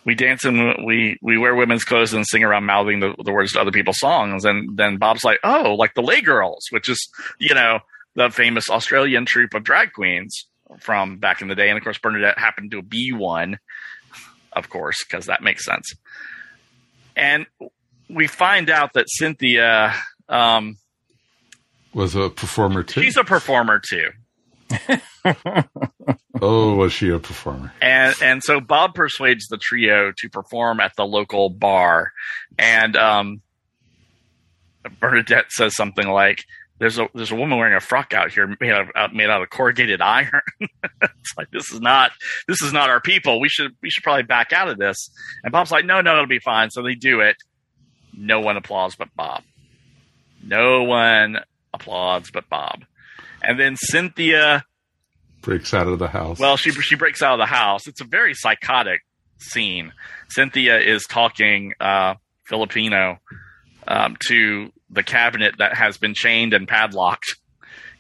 we 0.07 0.15
dance 0.15 0.45
and 0.47 0.87
we 0.87 1.19
we 1.21 1.37
wear 1.37 1.55
women's 1.55 1.85
clothes 1.85 2.15
and 2.15 2.27
sing 2.27 2.43
around 2.43 2.65
mouthing 2.65 3.01
the, 3.01 3.15
the 3.23 3.33
words 3.33 3.53
to 3.53 3.61
other 3.61 3.73
people's 3.73 3.99
songs. 3.99 4.47
And 4.47 4.79
then 4.79 4.97
Bob's 4.97 5.25
like, 5.25 5.41
oh, 5.45 5.75
like 5.75 5.95
the 5.95 6.03
Les 6.03 6.23
Girls, 6.23 6.69
which 6.71 6.89
is 6.89 7.11
you 7.39 7.55
know 7.55 7.81
the 8.15 8.31
famous 8.31 8.69
Australian 8.71 9.27
troupe 9.27 9.55
of 9.55 9.65
drag 9.65 9.93
queens 9.93 10.47
from 10.81 11.19
back 11.19 11.41
in 11.43 11.49
the 11.49 11.55
day. 11.55 11.69
And 11.69 11.79
of 11.79 11.85
course, 11.85 11.99
Bernadette 11.99 12.39
happened 12.39 12.73
to 12.73 12.83
be 12.83 13.13
one, 13.13 13.59
of 14.53 14.69
course, 14.69 15.05
because 15.05 15.27
that 15.27 15.43
makes 15.43 15.65
sense. 15.65 15.93
And 17.17 17.47
we 18.09 18.27
find 18.27 18.71
out 18.71 18.93
that 18.95 19.07
Cynthia. 19.09 19.95
Um, 20.29 20.77
Was 21.95 22.15
a 22.15 22.31
performer 22.31 22.83
too. 22.83 23.03
She's 23.03 23.17
a 23.17 23.25
performer 23.25 23.81
too. 23.81 24.11
oh, 26.43 26.75
was 26.75 26.93
she 26.93 27.09
a 27.09 27.19
performer? 27.19 27.73
and 27.81 28.15
and 28.23 28.43
so 28.43 28.61
Bob 28.61 28.95
persuades 28.95 29.47
the 29.49 29.57
trio 29.57 30.13
to 30.19 30.29
perform 30.29 30.81
at 30.81 30.93
the 30.97 31.07
local 31.07 31.49
bar, 31.49 32.13
and 32.59 32.97
um, 32.97 33.41
Bernadette 35.01 35.51
says 35.51 35.75
something 35.75 36.07
like, 36.07 36.45
"There's 36.79 36.99
a 36.99 37.09
there's 37.15 37.31
a 37.31 37.37
woman 37.37 37.59
wearing 37.59 37.75
a 37.75 37.81
frock 37.81 38.15
out 38.15 38.31
here 38.33 38.55
made 38.61 38.73
out 38.73 38.89
of, 38.95 39.13
made 39.13 39.31
out 39.31 39.43
of 39.43 39.51
corrugated 39.51 40.01
iron." 40.01 40.43
it's 40.61 41.37
like 41.37 41.51
this 41.51 41.73
is 41.73 41.81
not 41.81 42.13
this 42.47 42.63
is 42.63 42.73
not 42.73 42.91
our 42.91 43.01
people. 43.01 43.41
We 43.41 43.49
should 43.49 43.75
we 43.83 43.91
should 43.91 44.03
probably 44.03 44.25
back 44.25 44.53
out 44.53 44.69
of 44.69 44.79
this. 44.79 45.11
And 45.43 45.53
Bob's 45.53 45.71
like, 45.71 45.85
"No, 45.85 46.01
no, 46.01 46.13
it'll 46.13 46.27
be 46.27 46.41
fine." 46.41 46.71
So 46.71 46.83
they 46.83 46.95
do 46.95 47.21
it. 47.21 47.37
No 48.17 48.41
one 48.41 48.57
applauds 48.57 48.97
but 48.97 49.09
Bob. 49.15 49.43
No 50.43 50.83
one 50.85 51.39
applauds 51.73 52.31
but 52.31 52.49
Bob. 52.49 52.85
And 53.43 53.59
then 53.59 53.77
Cynthia 53.77 54.65
Breaks 55.43 55.73
out 55.73 55.87
of 55.87 55.99
the 55.99 56.09
house. 56.09 56.39
well, 56.39 56.57
she 56.57 56.73
she 56.73 56.97
breaks 56.97 57.23
out 57.23 57.35
of 57.35 57.39
the 57.39 57.47
house. 57.47 57.87
It's 57.87 58.01
a 58.01 58.05
very 58.05 58.35
psychotic 58.35 59.03
scene. 59.39 59.93
Cynthia 60.29 60.79
is 60.79 61.05
talking 61.05 61.75
uh, 61.81 62.15
Filipino 62.45 63.19
um, 63.87 64.17
to 64.29 64.73
the 64.91 65.03
cabinet 65.03 65.55
that 65.59 65.75
has 65.77 65.99
been 65.99 66.15
chained 66.15 66.55
and 66.55 66.67
padlocked. 66.69 67.37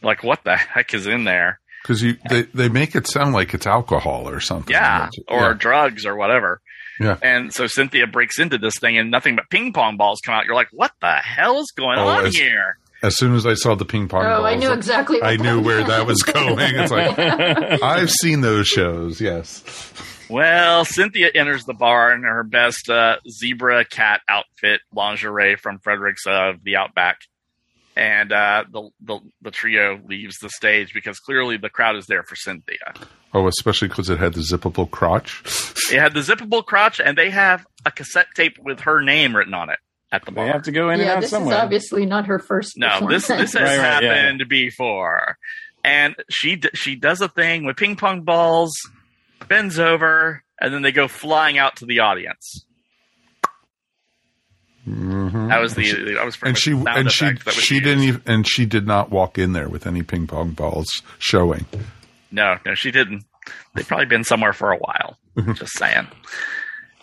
Like, 0.02 0.23
what 0.23 0.44
the 0.44 0.56
heck 0.56 0.94
is 0.94 1.06
in 1.06 1.24
there? 1.24 1.60
Because 1.82 2.02
you 2.02 2.16
they, 2.28 2.43
they 2.43 2.69
make 2.69 2.94
it 2.94 3.06
sound 3.06 3.32
like 3.32 3.55
it's 3.55 3.66
alcohol 3.66 4.28
or 4.28 4.40
something. 4.40 4.73
Yeah, 4.73 5.09
or 5.28 5.55
drugs 5.55 6.05
or 6.06 6.16
whatever. 6.16 6.60
Yeah. 7.01 7.16
And 7.23 7.52
so 7.52 7.66
Cynthia 7.69 8.06
breaks 8.09 8.39
into 8.40 8.59
this 8.59 8.74
thing, 8.81 8.98
and 8.98 9.10
nothing 9.10 9.36
but 9.36 9.48
ping 9.51 9.73
pong 9.73 9.97
balls 9.97 10.19
come 10.24 10.35
out. 10.35 10.44
You're 10.47 10.55
like, 10.56 10.69
what 10.73 10.93
the 11.01 11.12
hell's 11.15 11.66
going 11.77 11.98
Oh, 11.98 12.09
on 12.09 12.27
as- 12.27 12.36
here? 12.36 12.78
As 13.01 13.16
soon 13.16 13.36
as 13.36 13.47
I 13.47 13.55
saw 13.55 13.77
the 13.77 13.85
ping 13.85 14.09
pong 14.09 14.24
Oh, 14.27 14.43
I 14.44 14.56
knew 14.56 14.73
exactly 14.73 15.23
I 15.23 15.36
knew 15.36 15.62
where 15.62 15.85
that 15.85 16.05
was 16.05 16.20
going. 16.23 16.56
It's 16.59 16.90
like 16.90 17.16
I've 17.82 18.10
seen 18.10 18.40
those 18.40 18.66
shows. 18.66 19.20
Yes. 19.20 19.62
Well, 20.29 20.85
Cynthia 20.85 21.31
enters 21.35 21.65
the 21.65 21.75
bar 21.75 22.13
in 22.13 22.23
her 22.23 22.43
best 22.45 22.89
uh, 22.91 23.17
zebra 23.31 23.85
cat 23.85 24.21
outfit 24.29 24.81
lingerie 24.95 25.57
from 25.57 25.79
Fredericks 25.79 26.25
of 26.27 26.63
the 26.65 26.77
Outback. 26.77 27.19
And 27.97 28.31
uh, 28.33 28.65
the, 28.71 28.91
the 29.01 29.19
the 29.43 29.51
trio 29.51 30.01
leaves 30.07 30.37
the 30.41 30.51
stage 30.51 30.95
because 30.95 31.19
clearly 31.19 31.57
the 31.57 31.69
crowd 31.69 31.97
is 31.97 32.07
there 32.07 32.23
for 32.23 32.37
Cynthia. 32.37 32.95
Oh, 33.35 33.49
especially 33.49 33.89
because 33.89 34.09
it 34.09 34.19
had 34.21 34.35
the 34.35 34.41
zippable 34.41 34.89
crotch. 34.89 35.43
It 35.93 35.99
had 35.99 36.15
the 36.15 36.21
zippable 36.21 36.65
crotch, 36.65 37.01
and 37.01 37.19
they 37.19 37.31
have 37.31 37.67
a 37.85 37.91
cassette 37.91 38.29
tape 38.37 38.57
with 38.63 38.81
her 38.81 39.03
name 39.03 39.35
written 39.35 39.53
on 39.53 39.69
it 39.71 39.81
at 40.13 40.25
the 40.25 40.31
bar. 40.31 40.45
They 40.47 40.53
have 40.53 40.63
to 40.63 40.71
go 40.73 40.91
in 40.91 41.01
and 41.01 41.09
yeah, 41.09 41.15
out 41.15 41.21
this 41.23 41.31
somewhere. 41.31 41.57
is 41.57 41.61
obviously 41.61 42.07
not 42.07 42.27
her 42.27 42.39
first. 42.39 42.75
No, 42.79 43.05
this 43.09 43.27
this 43.27 43.53
has 43.53 43.55
Right, 43.57 43.79
right, 43.79 44.03
yeah. 44.05 44.15
happened 44.15 44.45
before, 44.49 45.37
and 45.83 46.15
she 46.31 46.55
d- 46.55 46.71
she 46.75 46.95
does 46.95 47.21
a 47.21 47.29
thing 47.29 47.65
with 47.65 47.77
ping 47.77 47.97
pong 47.97 48.23
balls, 48.23 48.75
bends 49.49 49.79
over, 49.79 50.43
and 50.61 50.73
then 50.73 50.83
they 50.83 50.93
go 50.93 51.09
flying 51.09 51.59
out 51.59 51.77
to 51.77 51.87
the 51.87 52.01
audience. 52.01 52.65
Mhm. 54.89 55.49
That 55.49 55.61
was 55.61 55.75
the 55.75 56.15
that 56.15 56.25
was 56.25 56.39
and 56.43 56.57
she 56.57 56.70
and 56.73 57.11
she 57.12 57.25
effect 57.27 57.45
that 57.45 57.55
was 57.55 57.62
she 57.62 57.81
didn't 57.81 58.05
even 58.05 58.23
and 58.27 58.49
she 58.49 58.65
did 58.65 58.87
not 58.87 59.11
walk 59.11 59.37
in 59.37 59.53
there 59.53 59.69
with 59.69 59.87
any 59.87 60.03
ping 60.03 60.27
pong 60.27 60.53
balls 60.53 61.03
showing. 61.19 61.66
No, 62.31 62.57
no, 62.65 62.75
she 62.75 62.91
didn't. 62.91 63.25
They've 63.75 63.87
probably 63.87 64.07
been 64.07 64.25
somewhere 64.25 64.53
for 64.53 64.73
a 64.73 64.79
while. 64.79 65.19
Just 65.55 65.77
saying. 65.79 66.09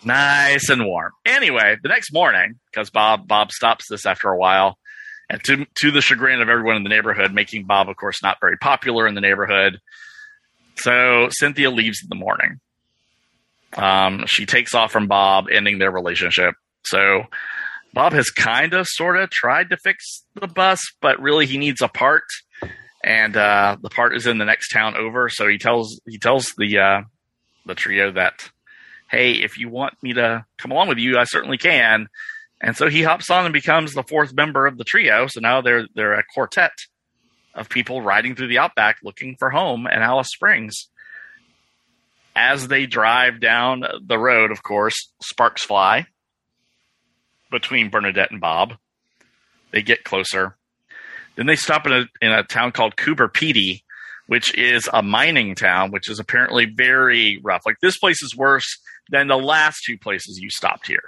Nice 0.04 0.68
and 0.68 0.84
warm. 0.84 1.12
Anyway, 1.24 1.76
the 1.82 1.88
next 1.88 2.12
morning, 2.12 2.58
because 2.70 2.90
Bob 2.90 3.26
Bob 3.28 3.50
stops 3.52 3.86
this 3.88 4.04
after 4.04 4.28
a 4.30 4.36
while, 4.36 4.78
and 5.30 5.42
to 5.44 5.64
to 5.82 5.90
the 5.92 6.00
chagrin 6.00 6.40
of 6.40 6.48
everyone 6.48 6.76
in 6.76 6.82
the 6.82 6.88
neighborhood, 6.88 7.32
making 7.32 7.66
Bob, 7.66 7.88
of 7.88 7.96
course, 7.96 8.22
not 8.22 8.38
very 8.40 8.56
popular 8.58 9.06
in 9.06 9.14
the 9.14 9.20
neighborhood. 9.20 9.80
So 10.78 11.28
Cynthia 11.30 11.70
leaves 11.70 12.00
in 12.02 12.08
the 12.08 12.16
morning. 12.16 12.60
Um, 13.76 14.24
she 14.26 14.46
takes 14.46 14.74
off 14.74 14.92
from 14.92 15.06
Bob, 15.06 15.46
ending 15.50 15.78
their 15.78 15.90
relationship. 15.90 16.54
So 16.84 17.24
Bob 17.92 18.12
has 18.12 18.30
kind 18.30 18.74
of, 18.74 18.86
sort 18.86 19.16
of 19.16 19.30
tried 19.30 19.70
to 19.70 19.76
fix 19.76 20.24
the 20.34 20.46
bus, 20.46 20.80
but 21.00 21.20
really 21.20 21.46
he 21.46 21.58
needs 21.58 21.80
a 21.80 21.88
part, 21.88 22.24
and 23.02 23.36
uh, 23.36 23.76
the 23.80 23.90
part 23.90 24.14
is 24.14 24.26
in 24.26 24.38
the 24.38 24.44
next 24.44 24.70
town 24.70 24.96
over. 24.96 25.28
So 25.28 25.48
he 25.48 25.58
tells 25.58 26.00
he 26.06 26.18
tells 26.18 26.52
the 26.58 26.78
uh, 26.78 27.00
the 27.64 27.74
trio 27.74 28.12
that, 28.12 28.50
hey, 29.10 29.32
if 29.32 29.58
you 29.58 29.68
want 29.68 29.94
me 30.02 30.12
to 30.14 30.44
come 30.58 30.72
along 30.72 30.88
with 30.88 30.98
you, 30.98 31.18
I 31.18 31.24
certainly 31.24 31.58
can. 31.58 32.08
And 32.60 32.76
so 32.76 32.88
he 32.88 33.02
hops 33.02 33.30
on 33.30 33.44
and 33.44 33.52
becomes 33.52 33.92
the 33.92 34.02
fourth 34.02 34.34
member 34.34 34.66
of 34.66 34.78
the 34.78 34.84
trio. 34.84 35.26
So 35.26 35.40
now 35.40 35.60
they're 35.60 35.86
they're 35.94 36.14
a 36.14 36.24
quartet 36.34 36.72
of 37.56 37.68
people 37.68 38.02
riding 38.02 38.34
through 38.34 38.48
the 38.48 38.58
outback 38.58 38.98
looking 39.02 39.36
for 39.36 39.50
home 39.50 39.86
in 39.86 40.02
Alice 40.02 40.28
Springs. 40.30 40.88
As 42.34 42.68
they 42.68 42.86
drive 42.86 43.40
down 43.40 43.82
the 44.04 44.18
road, 44.18 44.50
of 44.50 44.62
course, 44.62 45.10
sparks 45.22 45.64
fly 45.64 46.06
between 47.50 47.88
Bernadette 47.90 48.30
and 48.30 48.40
Bob. 48.40 48.74
They 49.72 49.82
get 49.82 50.04
closer. 50.04 50.56
Then 51.36 51.46
they 51.46 51.56
stop 51.56 51.86
in 51.86 51.92
a 51.92 52.04
in 52.20 52.32
a 52.32 52.42
town 52.42 52.72
called 52.72 52.96
Coober 52.96 53.32
Pedy, 53.32 53.82
which 54.26 54.54
is 54.54 54.88
a 54.92 55.02
mining 55.02 55.54
town, 55.54 55.90
which 55.90 56.10
is 56.10 56.18
apparently 56.18 56.66
very 56.66 57.40
rough. 57.42 57.62
Like 57.64 57.80
this 57.80 57.98
place 57.98 58.22
is 58.22 58.36
worse 58.36 58.66
than 59.10 59.28
the 59.28 59.38
last 59.38 59.82
two 59.86 59.96
places 59.96 60.38
you 60.40 60.50
stopped 60.50 60.86
here. 60.86 61.02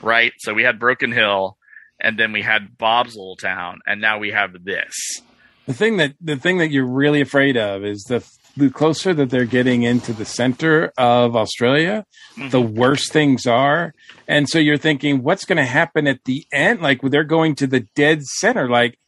Right? 0.00 0.32
So 0.38 0.54
we 0.54 0.62
had 0.62 0.78
Broken 0.78 1.12
Hill 1.12 1.58
and 2.00 2.18
then 2.18 2.32
we 2.32 2.42
had 2.42 2.78
Bob's 2.78 3.16
little 3.16 3.36
town, 3.36 3.80
and 3.86 4.00
now 4.00 4.18
we 4.18 4.30
have 4.30 4.64
this. 4.64 5.22
The 5.68 5.74
thing 5.74 5.98
that 5.98 6.14
the 6.18 6.36
thing 6.36 6.56
that 6.58 6.70
you're 6.70 6.86
really 6.86 7.20
afraid 7.20 7.58
of 7.58 7.84
is 7.84 8.02
the 8.08 8.24
the 8.56 8.70
closer 8.70 9.12
that 9.12 9.28
they're 9.28 9.44
getting 9.44 9.82
into 9.82 10.14
the 10.14 10.24
center 10.24 10.94
of 10.96 11.36
Australia, 11.36 12.06
the 12.50 12.60
worse 12.60 13.10
things 13.10 13.44
are. 13.44 13.92
And 14.26 14.48
so 14.48 14.58
you're 14.58 14.78
thinking, 14.78 15.22
what's 15.22 15.44
going 15.44 15.58
to 15.58 15.66
happen 15.66 16.06
at 16.06 16.24
the 16.24 16.46
end? 16.54 16.80
Like 16.80 17.02
they're 17.02 17.22
going 17.22 17.54
to 17.56 17.66
the 17.66 17.80
dead 17.94 18.22
center. 18.22 18.66
Like, 18.70 18.98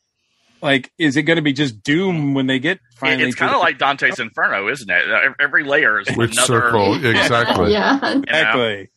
like 0.60 0.92
is 0.98 1.16
it 1.16 1.22
going 1.22 1.36
to 1.38 1.42
be 1.42 1.54
just 1.54 1.82
doom 1.82 2.34
when 2.34 2.46
they 2.46 2.58
get 2.58 2.78
finally? 2.96 3.28
it's 3.28 3.36
kind 3.36 3.50
of 3.50 3.56
the- 3.56 3.64
like 3.64 3.78
Dante's 3.78 4.20
Inferno, 4.20 4.68
isn't 4.68 4.90
it? 4.90 5.34
Every 5.40 5.64
layer 5.64 5.98
is 5.98 6.14
Which 6.14 6.32
another 6.32 6.46
circle? 6.46 6.94
Exactly. 7.06 7.72
yeah. 7.72 7.94
you 7.94 8.14
know? 8.16 8.20
exactly. 8.20 8.90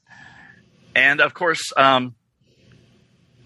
And 0.98 1.22
of 1.22 1.34
course, 1.34 1.72
um, 1.77 2.15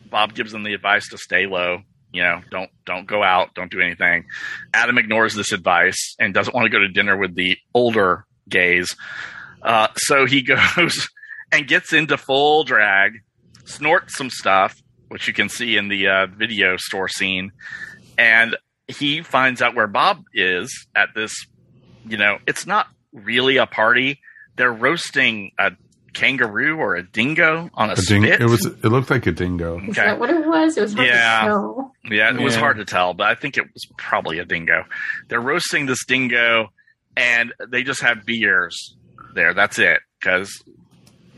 Bob 0.10 0.34
gives 0.34 0.52
them 0.54 0.64
the 0.64 0.74
advice 0.74 1.08
to 1.10 1.20
stay 1.20 1.46
low. 1.46 1.84
You 2.18 2.24
know, 2.24 2.42
don't 2.50 2.72
don't 2.84 3.06
go 3.06 3.22
out, 3.22 3.54
don't 3.54 3.70
do 3.70 3.80
anything. 3.80 4.26
Adam 4.74 4.98
ignores 4.98 5.36
this 5.36 5.52
advice 5.52 6.16
and 6.18 6.34
doesn't 6.34 6.56
want 6.56 6.66
to 6.66 6.72
go 6.72 6.80
to 6.80 6.88
dinner 6.88 7.16
with 7.16 7.36
the 7.36 7.60
older 7.76 8.26
gays. 8.50 8.96
Uh, 9.62 9.90
so 9.98 10.26
he 10.26 10.42
goes 10.76 11.10
and 11.52 11.68
gets 11.68 11.94
into 11.94 12.18
full 12.18 12.64
drag, 12.64 13.20
snorts 13.66 14.18
some 14.18 14.32
stuff, 14.32 14.82
which 15.10 15.28
you 15.28 15.34
can 15.34 15.48
see 15.48 15.78
in 15.78 15.90
the 15.90 16.08
uh, 16.08 16.26
video 16.26 16.76
store 16.78 17.08
scene, 17.08 17.52
and 18.18 18.58
he 18.88 19.22
finds 19.22 19.62
out 19.62 19.76
where 19.76 19.86
Bob 19.86 20.24
is 20.34 20.88
at 20.96 21.10
this. 21.14 21.36
You 22.08 22.18
know, 22.18 22.40
it's 22.48 22.66
not 22.66 22.88
really 23.14 23.58
a 23.58 23.68
party. 23.68 24.22
They're 24.56 24.74
roasting 24.74 25.52
a 25.60 25.74
kangaroo 26.18 26.78
or 26.78 26.96
a 26.96 27.04
dingo 27.04 27.70
on 27.76 27.90
a, 27.90 27.94
A 27.94 27.96
ding- 27.96 28.24
spit. 28.24 28.42
it 28.42 28.46
was. 28.50 28.66
It 28.66 28.86
looked 28.86 29.10
like 29.10 29.26
a 29.28 29.32
dingo. 29.32 29.80
Is 29.88 29.96
that 29.96 30.20
what 30.20 30.30
it 30.30 30.46
was? 30.46 30.78
It 30.78 30.82
was 30.82 30.94
hard 30.94 31.08
Yeah. 31.08 31.42
to 31.42 31.48
tell. 31.48 31.94
Yeah, 32.10 32.30
it 32.34 32.42
was 32.42 32.56
hard 32.56 32.78
to 32.78 32.86
tell, 32.86 33.14
but 33.14 33.28
I 33.28 33.36
think 33.36 33.58
it 33.58 33.66
was 33.74 33.86
probably 33.98 34.40
a 34.40 34.46
dingo. 34.46 34.86
They're 35.30 35.42
roasting 35.42 35.86
this 35.86 36.06
dingo, 36.06 36.70
and 37.16 37.54
they 37.70 37.84
just 37.84 38.02
have 38.02 38.26
beers 38.26 38.96
there. 39.34 39.54
That's 39.54 39.78
it, 39.80 40.00
because 40.20 40.52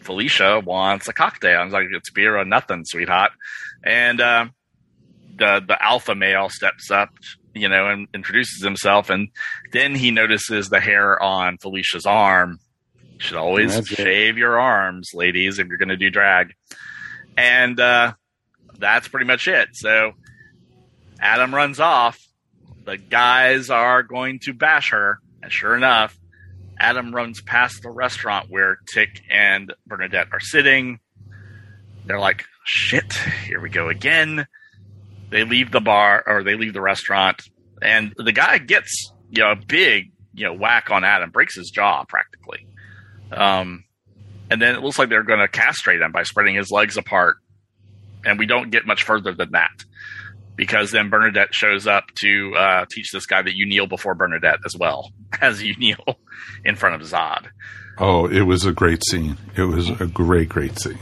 Felicia 0.02 0.60
wants 0.62 1.08
a 1.08 1.14
cocktail. 1.14 1.60
I 1.60 1.64
was 1.64 1.74
like, 1.74 1.88
"It's 1.92 2.12
beer 2.12 2.38
or 2.38 2.46
nothing, 2.46 2.84
sweetheart." 2.86 3.32
And 3.84 4.22
uh, 4.22 4.46
the 5.38 5.62
the 5.68 5.78
alpha 5.84 6.16
male 6.16 6.50
steps 6.50 6.90
up, 6.92 7.10
you 7.54 7.68
know, 7.68 7.88
and 7.90 8.08
introduces 8.14 8.64
himself, 8.64 9.10
and 9.10 9.30
then 9.74 9.96
he 9.96 10.12
notices 10.12 10.70
the 10.70 10.80
hair 10.80 11.22
on 11.22 11.58
Felicia's 11.58 12.06
arm. 12.06 12.60
You 13.20 13.26
should 13.26 13.38
always 13.38 13.76
That's 13.76 13.92
it. 13.92 13.98
shave 13.98 14.38
your 14.38 14.60
arms, 14.60 15.12
ladies, 15.14 15.60
if 15.60 15.68
you're 15.68 15.78
going 15.78 15.90
to 15.90 15.98
do 15.98 16.10
drag. 16.10 16.54
And 17.38 17.80
uh, 17.80 18.14
that's 18.78 19.08
pretty 19.10 19.26
much 19.26 19.48
it. 19.48 19.70
So 19.74 20.14
Adam 21.20 21.54
runs 21.54 21.80
off. 21.80 22.18
The 22.86 22.98
guys 22.98 23.70
are 23.70 24.04
going 24.04 24.40
to 24.44 24.54
bash 24.54 24.92
her. 24.92 25.20
And 25.44 25.52
sure 25.52 25.76
enough, 25.76 26.18
Adam 26.80 27.14
runs 27.14 27.42
past 27.42 27.84
the 27.84 27.90
restaurant 27.92 28.50
where 28.50 28.80
Tick 28.94 29.22
and 29.30 29.74
Bernadette 29.86 30.28
are 30.32 30.40
sitting. 30.40 31.00
They're 32.06 32.20
like, 32.20 32.46
shit, 32.64 33.14
here 33.46 33.60
we 33.60 33.70
go 33.70 33.90
again. 33.90 34.48
They 35.30 35.44
leave 35.44 35.72
the 35.72 35.82
bar 35.82 36.24
or 36.26 36.44
they 36.44 36.56
leave 36.56 36.74
the 36.74 36.82
restaurant. 36.82 37.42
And 37.82 38.14
the 38.18 38.32
guy 38.32 38.58
gets, 38.60 39.12
you 39.30 39.44
know, 39.44 39.52
a 39.52 39.56
big, 39.56 40.12
you 40.34 40.46
know, 40.46 40.54
whack 40.54 40.90
on 40.90 41.04
Adam, 41.04 41.32
breaks 41.32 41.56
his 41.56 41.70
jaw 41.70 42.06
practically. 42.06 42.66
Um, 43.32 43.86
and 44.50 44.62
then 44.62 44.76
it 44.76 44.82
looks 44.82 44.98
like 44.98 45.10
they're 45.10 45.24
going 45.24 45.40
to 45.40 45.48
castrate 45.48 46.02
him 46.02 46.12
by 46.12 46.24
spreading 46.24 46.56
his 46.56 46.72
legs 46.72 46.98
apart. 46.98 47.38
And 48.26 48.38
we 48.38 48.46
don't 48.46 48.70
get 48.70 48.86
much 48.86 49.04
further 49.04 49.34
than 49.34 49.52
that 49.52 49.72
because 50.56 50.92
then 50.92 51.10
Bernadette 51.10 51.54
shows 51.54 51.88
up 51.88 52.06
to 52.22 52.54
uh, 52.58 52.86
teach 52.92 53.12
this 53.14 53.26
guy 53.26 53.42
that 53.42 53.56
you 53.56 53.66
kneel 53.66 53.88
before 53.88 54.14
Bernadette 54.14 54.60
as 54.66 54.76
well 54.78 55.12
as 55.42 55.64
you 55.64 55.74
kneel 55.78 56.20
in 56.66 56.76
front 56.76 57.02
of 57.02 57.08
Zod. 57.08 57.48
Oh, 57.98 58.28
it 58.28 58.42
was 58.42 58.66
a 58.66 58.74
great 58.74 59.02
scene. 59.10 59.38
It 59.56 59.64
was 59.64 59.90
a 59.90 60.06
great, 60.06 60.50
great 60.50 60.78
scene. 60.80 61.00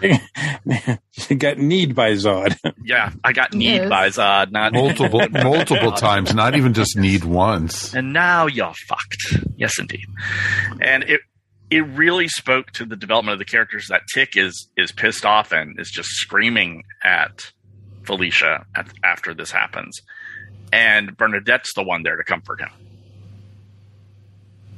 You 0.00 1.36
got 1.36 1.58
kneed 1.58 1.94
by 1.94 2.12
Zod. 2.12 2.56
Yeah, 2.84 3.12
I 3.24 3.32
got 3.32 3.52
kneed 3.54 3.82
Yes. 3.82 3.88
by 3.88 4.08
Zod, 4.08 4.50
not 4.52 4.72
Multiple, 4.74 5.22
multiple 5.30 5.92
times. 5.92 6.34
Not 6.34 6.54
even 6.56 6.72
just 6.74 6.96
need 6.96 7.24
once. 7.24 7.94
and 7.94 8.12
now 8.12 8.46
you're 8.46 8.74
fucked. 8.88 9.38
Yes, 9.56 9.78
indeed. 9.78 10.06
And 10.80 11.02
it 11.04 11.20
it 11.70 11.80
really 11.80 12.28
spoke 12.28 12.70
to 12.72 12.84
the 12.84 12.94
development 12.96 13.32
of 13.34 13.38
the 13.40 13.44
characters 13.44 13.86
that 13.90 14.02
Tick 14.14 14.36
is 14.36 14.68
is 14.76 14.92
pissed 14.92 15.24
off 15.24 15.52
and 15.52 15.78
is 15.80 15.90
just 15.90 16.08
screaming 16.10 16.84
at 17.02 17.52
Felicia 18.04 18.64
at, 18.76 18.88
after 19.02 19.34
this 19.34 19.50
happens, 19.50 20.00
and 20.72 21.16
Bernadette's 21.16 21.74
the 21.74 21.82
one 21.82 22.02
there 22.04 22.16
to 22.16 22.24
comfort 22.24 22.60
him 22.60 22.70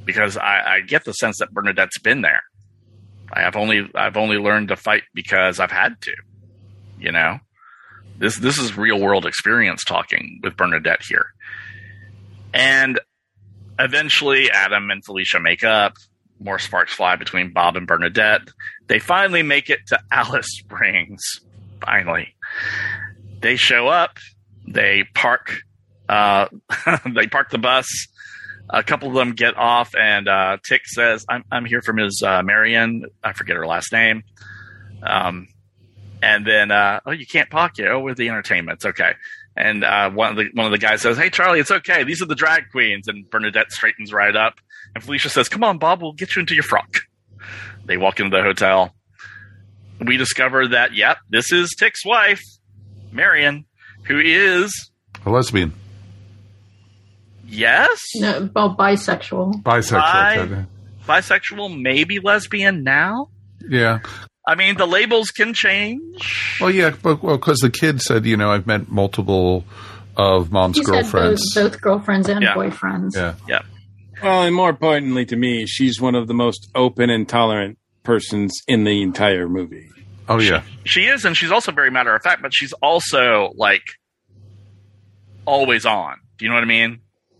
because 0.05 0.37
I, 0.37 0.75
I 0.77 0.81
get 0.81 1.05
the 1.05 1.13
sense 1.13 1.37
that 1.39 1.51
Bernadette's 1.51 1.99
been 1.99 2.21
there. 2.21 2.41
I 3.31 3.41
have 3.41 3.55
only 3.55 3.89
I've 3.95 4.17
only 4.17 4.37
learned 4.37 4.69
to 4.69 4.75
fight 4.75 5.03
because 5.13 5.59
I've 5.59 5.71
had 5.71 5.99
to, 6.01 6.13
you 6.99 7.11
know. 7.11 7.39
This 8.17 8.37
this 8.37 8.57
is 8.57 8.77
real 8.77 8.99
world 8.99 9.25
experience 9.25 9.83
talking 9.83 10.39
with 10.43 10.57
Bernadette 10.57 11.01
here. 11.07 11.27
And 12.53 12.99
eventually 13.77 14.51
Adam 14.51 14.91
and 14.91 15.03
Felicia 15.03 15.39
make 15.39 15.63
up. 15.63 15.93
More 16.41 16.59
sparks 16.59 16.93
fly 16.93 17.15
between 17.15 17.51
Bob 17.51 17.75
and 17.75 17.85
Bernadette. 17.85 18.49
They 18.87 18.99
finally 18.99 19.43
make 19.43 19.69
it 19.69 19.79
to 19.87 19.99
Alice 20.11 20.47
Springs. 20.47 21.21
Finally. 21.81 22.35
They 23.41 23.55
show 23.55 23.87
up. 23.87 24.17
They 24.67 25.05
park 25.15 25.61
uh, 26.09 26.47
they 27.13 27.27
park 27.27 27.51
the 27.51 27.57
bus. 27.57 27.87
A 28.69 28.83
couple 28.83 29.07
of 29.07 29.15
them 29.15 29.33
get 29.33 29.57
off, 29.57 29.95
and 29.95 30.27
uh, 30.27 30.57
Tick 30.67 30.85
says, 30.85 31.25
"I'm 31.27 31.43
I'm 31.51 31.65
here 31.65 31.81
for 31.81 31.93
Ms. 31.93 32.21
Uh, 32.23 32.43
Marion. 32.43 33.05
I 33.23 33.33
forget 33.33 33.55
her 33.55 33.65
last 33.65 33.91
name." 33.91 34.23
Um, 35.01 35.47
and 36.21 36.45
then, 36.45 36.71
uh, 36.71 36.99
oh, 37.05 37.11
you 37.11 37.25
can't 37.25 37.49
here. 37.75 37.93
Oh, 37.93 38.01
with 38.01 38.17
the 38.17 38.27
entertainment, 38.29 38.77
it's 38.77 38.85
okay. 38.85 39.13
And 39.55 39.83
uh, 39.83 40.09
one 40.11 40.31
of 40.31 40.37
the 40.37 40.49
one 40.53 40.65
of 40.65 40.71
the 40.71 40.77
guys 40.77 41.01
says, 41.01 41.17
"Hey, 41.17 41.29
Charlie, 41.29 41.59
it's 41.59 41.71
okay. 41.71 42.03
These 42.03 42.21
are 42.21 42.25
the 42.25 42.35
drag 42.35 42.69
queens." 42.71 43.07
And 43.07 43.29
Bernadette 43.29 43.71
straightens 43.71 44.13
right 44.13 44.35
up, 44.35 44.55
and 44.93 45.03
Felicia 45.03 45.29
says, 45.29 45.49
"Come 45.49 45.63
on, 45.63 45.77
Bob, 45.79 46.01
we'll 46.01 46.13
get 46.13 46.35
you 46.35 46.41
into 46.41 46.53
your 46.53 46.63
frock." 46.63 46.99
They 47.85 47.97
walk 47.97 48.19
into 48.19 48.35
the 48.35 48.43
hotel. 48.43 48.93
We 49.99 50.15
discover 50.15 50.67
that, 50.67 50.93
yep, 50.93 51.17
this 51.29 51.51
is 51.51 51.75
Tick's 51.77 52.05
wife, 52.05 52.41
Marion, 53.11 53.65
who 54.03 54.19
is 54.19 54.91
A 55.25 55.29
lesbian. 55.29 55.73
Yes, 57.49 57.99
No, 58.15 58.49
well, 58.55 58.75
bisexual. 58.75 59.61
Bisexual. 59.63 60.65
bi- 61.07 61.19
bisexual, 61.19 61.81
maybe 61.81 62.19
lesbian 62.19 62.83
now. 62.83 63.29
Yeah. 63.67 63.99
I 64.47 64.55
mean, 64.55 64.77
the 64.77 64.87
labels 64.87 65.29
can 65.29 65.53
change. 65.53 66.57
Well, 66.59 66.71
yeah, 66.71 66.91
but 67.01 67.21
well, 67.21 67.37
because 67.37 67.59
the 67.59 67.69
kid 67.69 68.01
said, 68.01 68.25
you 68.25 68.35
know, 68.37 68.51
I've 68.51 68.65
met 68.65 68.89
multiple 68.89 69.63
of 70.17 70.51
mom's 70.51 70.77
He's 70.77 70.85
girlfriends. 70.87 71.53
had 71.55 71.63
both, 71.63 71.71
both 71.73 71.81
girlfriends 71.81 72.29
and 72.29 72.41
Yeah. 72.41 72.53
boyfriends. 72.55 73.15
Yeah. 73.15 73.35
Yeah. 73.47 73.61
Well, 74.23 74.43
and 74.43 74.55
more 74.55 74.69
importantly 74.69 75.25
to 75.27 75.35
me, 75.35 75.65
she's 75.67 76.01
one 76.01 76.15
of 76.15 76.27
the 76.27 76.33
most 76.33 76.69
open 76.75 77.09
and 77.09 77.27
tolerant 77.29 77.77
persons 78.03 78.51
in 78.67 78.83
the 78.83 79.01
entire 79.01 79.47
movie. 79.47 79.87
Oh 80.27 80.39
yeah. 80.39 80.63
She 80.83 81.05
is, 81.05 81.25
and 81.25 81.37
she's 81.37 81.51
also 81.51 81.71
very 81.71 81.89
matter 81.91 82.13
of 82.15 82.21
fact, 82.21 82.41
but 82.41 82.51
she's 82.53 82.73
also 82.81 83.51
like 83.55 83.83
always 85.45 85.85
on. 85.85 86.15
Do 86.37 86.45
you 86.45 86.49
know 86.49 86.55
what 86.55 86.63
I 86.63 86.67
mean? 86.67 86.99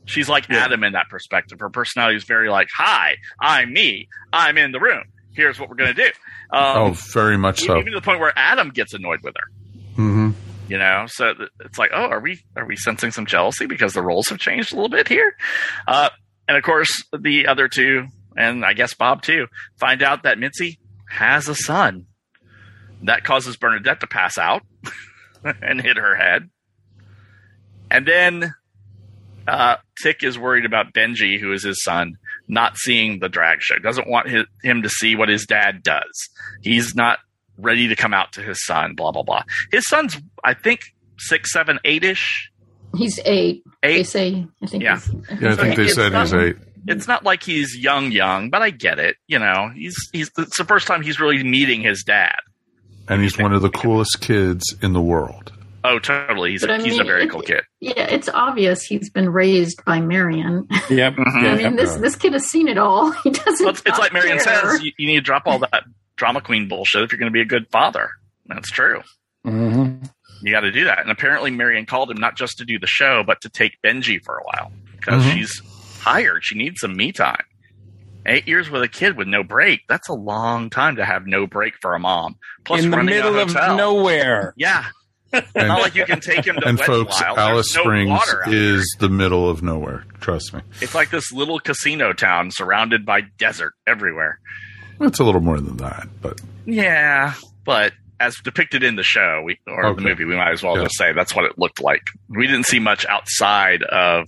She's 0.09 0.27
like 0.27 0.49
Adam 0.49 0.83
in 0.83 0.93
that 0.93 1.09
perspective. 1.09 1.59
Her 1.59 1.69
personality 1.69 2.17
is 2.17 2.23
very 2.23 2.49
like, 2.49 2.67
"Hi, 2.75 3.15
I'm 3.39 3.71
me. 3.71 4.07
I'm 4.33 4.57
in 4.57 4.71
the 4.71 4.79
room. 4.79 5.03
Here's 5.33 5.59
what 5.59 5.69
we're 5.69 5.75
going 5.75 5.95
to 5.95 6.01
do." 6.01 6.09
Um, 6.51 6.77
oh, 6.77 6.91
very 7.13 7.37
much 7.37 7.61
so. 7.61 7.77
Even 7.77 7.93
to 7.93 7.99
the 7.99 8.03
point 8.03 8.19
where 8.19 8.33
Adam 8.35 8.69
gets 8.69 8.93
annoyed 8.93 9.19
with 9.23 9.35
her. 9.37 9.93
hmm 9.95 10.31
You 10.67 10.77
know, 10.79 11.05
so 11.07 11.33
it's 11.63 11.77
like, 11.77 11.91
oh, 11.93 12.05
are 12.05 12.19
we 12.19 12.39
are 12.55 12.65
we 12.65 12.75
sensing 12.75 13.11
some 13.11 13.25
jealousy 13.25 13.65
because 13.67 13.93
the 13.93 14.01
roles 14.01 14.29
have 14.29 14.39
changed 14.39 14.73
a 14.73 14.75
little 14.75 14.89
bit 14.89 15.07
here? 15.07 15.33
Uh, 15.87 16.09
and 16.47 16.57
of 16.57 16.63
course, 16.63 16.89
the 17.17 17.45
other 17.47 17.67
two, 17.67 18.07
and 18.35 18.65
I 18.65 18.73
guess 18.73 18.95
Bob 18.95 19.21
too, 19.21 19.45
find 19.79 20.01
out 20.01 20.23
that 20.23 20.39
Mitzi 20.39 20.79
has 21.09 21.47
a 21.47 21.55
son. 21.55 22.05
That 23.03 23.23
causes 23.23 23.55
Bernadette 23.57 23.99
to 24.01 24.07
pass 24.07 24.37
out 24.37 24.63
and 25.61 25.79
hit 25.79 25.97
her 25.97 26.15
head. 26.15 26.49
And 27.91 28.05
then 28.07 28.53
uh, 29.49 29.77
Tick 30.01 30.23
is 30.23 30.37
worried 30.37 30.65
about 30.65 30.93
Benji, 30.93 31.39
who 31.39 31.51
is 31.53 31.63
his 31.63 31.83
son, 31.83 32.17
not 32.47 32.77
seeing 32.77 33.19
the 33.19 33.29
drag 33.29 33.61
show. 33.61 33.77
Doesn't 33.79 34.07
want 34.07 34.29
his, 34.29 34.43
him 34.63 34.81
to 34.83 34.89
see 34.89 35.15
what 35.15 35.29
his 35.29 35.45
dad 35.45 35.83
does. 35.83 36.29
He's 36.61 36.95
not 36.95 37.19
ready 37.57 37.87
to 37.89 37.95
come 37.95 38.13
out 38.13 38.31
to 38.33 38.41
his 38.41 38.63
son. 38.65 38.95
Blah 38.95 39.11
blah 39.11 39.23
blah. 39.23 39.43
His 39.71 39.85
son's, 39.87 40.17
I 40.43 40.53
think, 40.53 40.81
six, 41.17 41.51
seven, 41.51 41.79
eight 41.85 42.03
ish. 42.03 42.51
He's 42.95 43.19
eight. 43.25 43.63
Eight. 43.83 43.97
They 43.97 44.03
say. 44.03 44.47
I 44.63 44.65
think. 44.65 44.83
Yeah. 44.83 44.99
he's- 44.99 45.41
Yeah, 45.41 45.51
I 45.51 45.55
think 45.55 45.75
they 45.75 45.83
It's 45.83 45.95
said 45.95 46.11
not- 46.13 46.21
he's 46.23 46.33
eight. 46.33 46.55
It's 46.87 47.07
not 47.07 47.23
like 47.25 47.43
he's 47.43 47.77
young, 47.77 48.11
young, 48.11 48.49
but 48.49 48.61
I 48.61 48.69
get 48.69 48.99
it. 48.99 49.17
You 49.27 49.37
know, 49.37 49.69
he's 49.75 49.95
he's. 50.13 50.31
It's 50.37 50.57
the 50.57 50.63
first 50.63 50.87
time 50.87 51.01
he's 51.01 51.19
really 51.19 51.43
meeting 51.43 51.81
his 51.81 52.03
dad. 52.03 52.37
And 53.09 53.21
he's 53.21 53.37
one 53.37 53.53
of 53.53 53.61
the 53.61 53.69
coolest 53.69 54.21
kids 54.21 54.63
in 54.81 54.93
the 54.93 55.01
world. 55.01 55.51
Oh, 55.83 55.97
totally. 55.99 56.51
He's 56.51 56.61
But 56.61 56.71
a, 56.71 56.73
I 56.75 56.81
he's 56.81 56.99
a 56.99 57.03
very 57.03 57.23
it- 57.23 57.29
cool 57.29 57.41
kid. 57.41 57.61
Yeah, 57.79 57.93
it's 58.03 58.27
obvious 58.29 58.83
he's 58.83 59.09
been 59.09 59.29
raised 59.29 59.83
by 59.85 60.01
Marion. 60.01 60.67
Yep. 60.89 61.13
I 61.19 61.55
mean, 61.55 61.75
this 61.75 61.95
this 61.95 62.15
kid 62.15 62.33
has 62.33 62.45
seen 62.47 62.67
it 62.67 62.77
all. 62.77 63.11
He 63.23 63.29
doesn't. 63.31 63.59
Well, 63.65 63.69
it's, 63.69 63.81
it's 63.85 63.99
like 63.99 64.11
Marion 64.13 64.39
says, 64.39 64.83
you, 64.83 64.91
you 64.97 65.07
need 65.07 65.15
to 65.15 65.21
drop 65.21 65.43
all 65.45 65.59
that 65.59 65.83
drama 66.15 66.41
queen 66.41 66.67
bullshit 66.67 67.03
if 67.03 67.11
you're 67.11 67.19
going 67.19 67.31
to 67.31 67.33
be 67.33 67.41
a 67.41 67.45
good 67.45 67.67
father. 67.71 68.09
That's 68.47 68.69
true. 68.69 69.01
Mm-hmm. 69.45 70.05
You 70.41 70.51
got 70.51 70.61
to 70.61 70.71
do 70.71 70.85
that. 70.85 70.99
And 70.99 71.11
apparently, 71.11 71.51
Marion 71.51 71.85
called 71.85 72.09
him 72.11 72.17
not 72.17 72.35
just 72.35 72.57
to 72.57 72.65
do 72.65 72.79
the 72.79 72.87
show, 72.87 73.23
but 73.25 73.41
to 73.41 73.49
take 73.49 73.73
Benji 73.85 74.19
for 74.23 74.37
a 74.37 74.43
while 74.43 74.71
because 74.97 75.23
Mhm. 75.23 75.33
she's 75.33 75.61
tired. 76.01 76.43
She 76.43 76.55
needs 76.57 76.79
some 76.81 76.95
me 76.95 77.11
time. 77.11 77.43
Eight 78.25 78.47
years 78.47 78.69
with 78.69 78.81
a 78.81 78.87
kid 78.87 79.15
with 79.17 79.27
no 79.27 79.43
break. 79.43 79.81
That's 79.87 80.09
a 80.09 80.13
long 80.13 80.69
time 80.69 80.97
to 80.97 81.05
have 81.05 81.25
no 81.25 81.47
break 81.47 81.75
for 81.81 81.93
a 81.93 81.99
mom. 81.99 82.37
Plus 82.65 82.83
in 82.83 82.91
the 82.91 82.97
running 82.97 83.15
a 83.19 83.23
middle 83.31 83.39
of 83.39 83.53
nowhere. 83.77 84.53
Yeah. 84.57 84.85
Not 85.31 85.81
like 85.81 85.95
you 85.95 86.05
can 86.05 86.19
take 86.21 86.45
him 86.45 86.55
to 86.57 86.67
and 86.67 86.79
folks, 86.79 87.21
Wild. 87.21 87.37
Alice 87.37 87.75
no 87.75 87.81
Springs 87.83 88.21
is 88.47 88.95
the 88.99 89.09
middle 89.09 89.49
of 89.49 89.61
nowhere. 89.61 90.05
Trust 90.19 90.53
me. 90.53 90.61
It's 90.81 90.95
like 90.95 91.11
this 91.11 91.31
little 91.31 91.59
casino 91.59 92.13
town 92.13 92.51
surrounded 92.51 93.05
by 93.05 93.21
desert 93.37 93.73
everywhere. 93.85 94.39
It's 95.01 95.19
a 95.19 95.23
little 95.23 95.41
more 95.41 95.59
than 95.59 95.77
that, 95.77 96.07
but 96.21 96.41
Yeah, 96.65 97.33
but 97.63 97.93
as 98.19 98.35
depicted 98.43 98.83
in 98.83 98.95
the 98.97 99.03
show 99.03 99.41
we, 99.45 99.59
or 99.67 99.93
the 99.93 100.01
movie, 100.01 100.25
we 100.25 100.35
might 100.35 100.51
as 100.51 100.61
well 100.63 100.75
Yeah. 100.77 100.83
just 100.83 100.97
say 100.97 101.13
that's 101.13 101.33
what 101.35 101.45
it 101.45 101.57
looked 101.57 101.81
like. 101.81 102.09
We 102.27 102.47
didn't 102.47 102.65
see 102.65 102.79
much 102.79 103.05
outside 103.05 103.81
of 103.83 104.25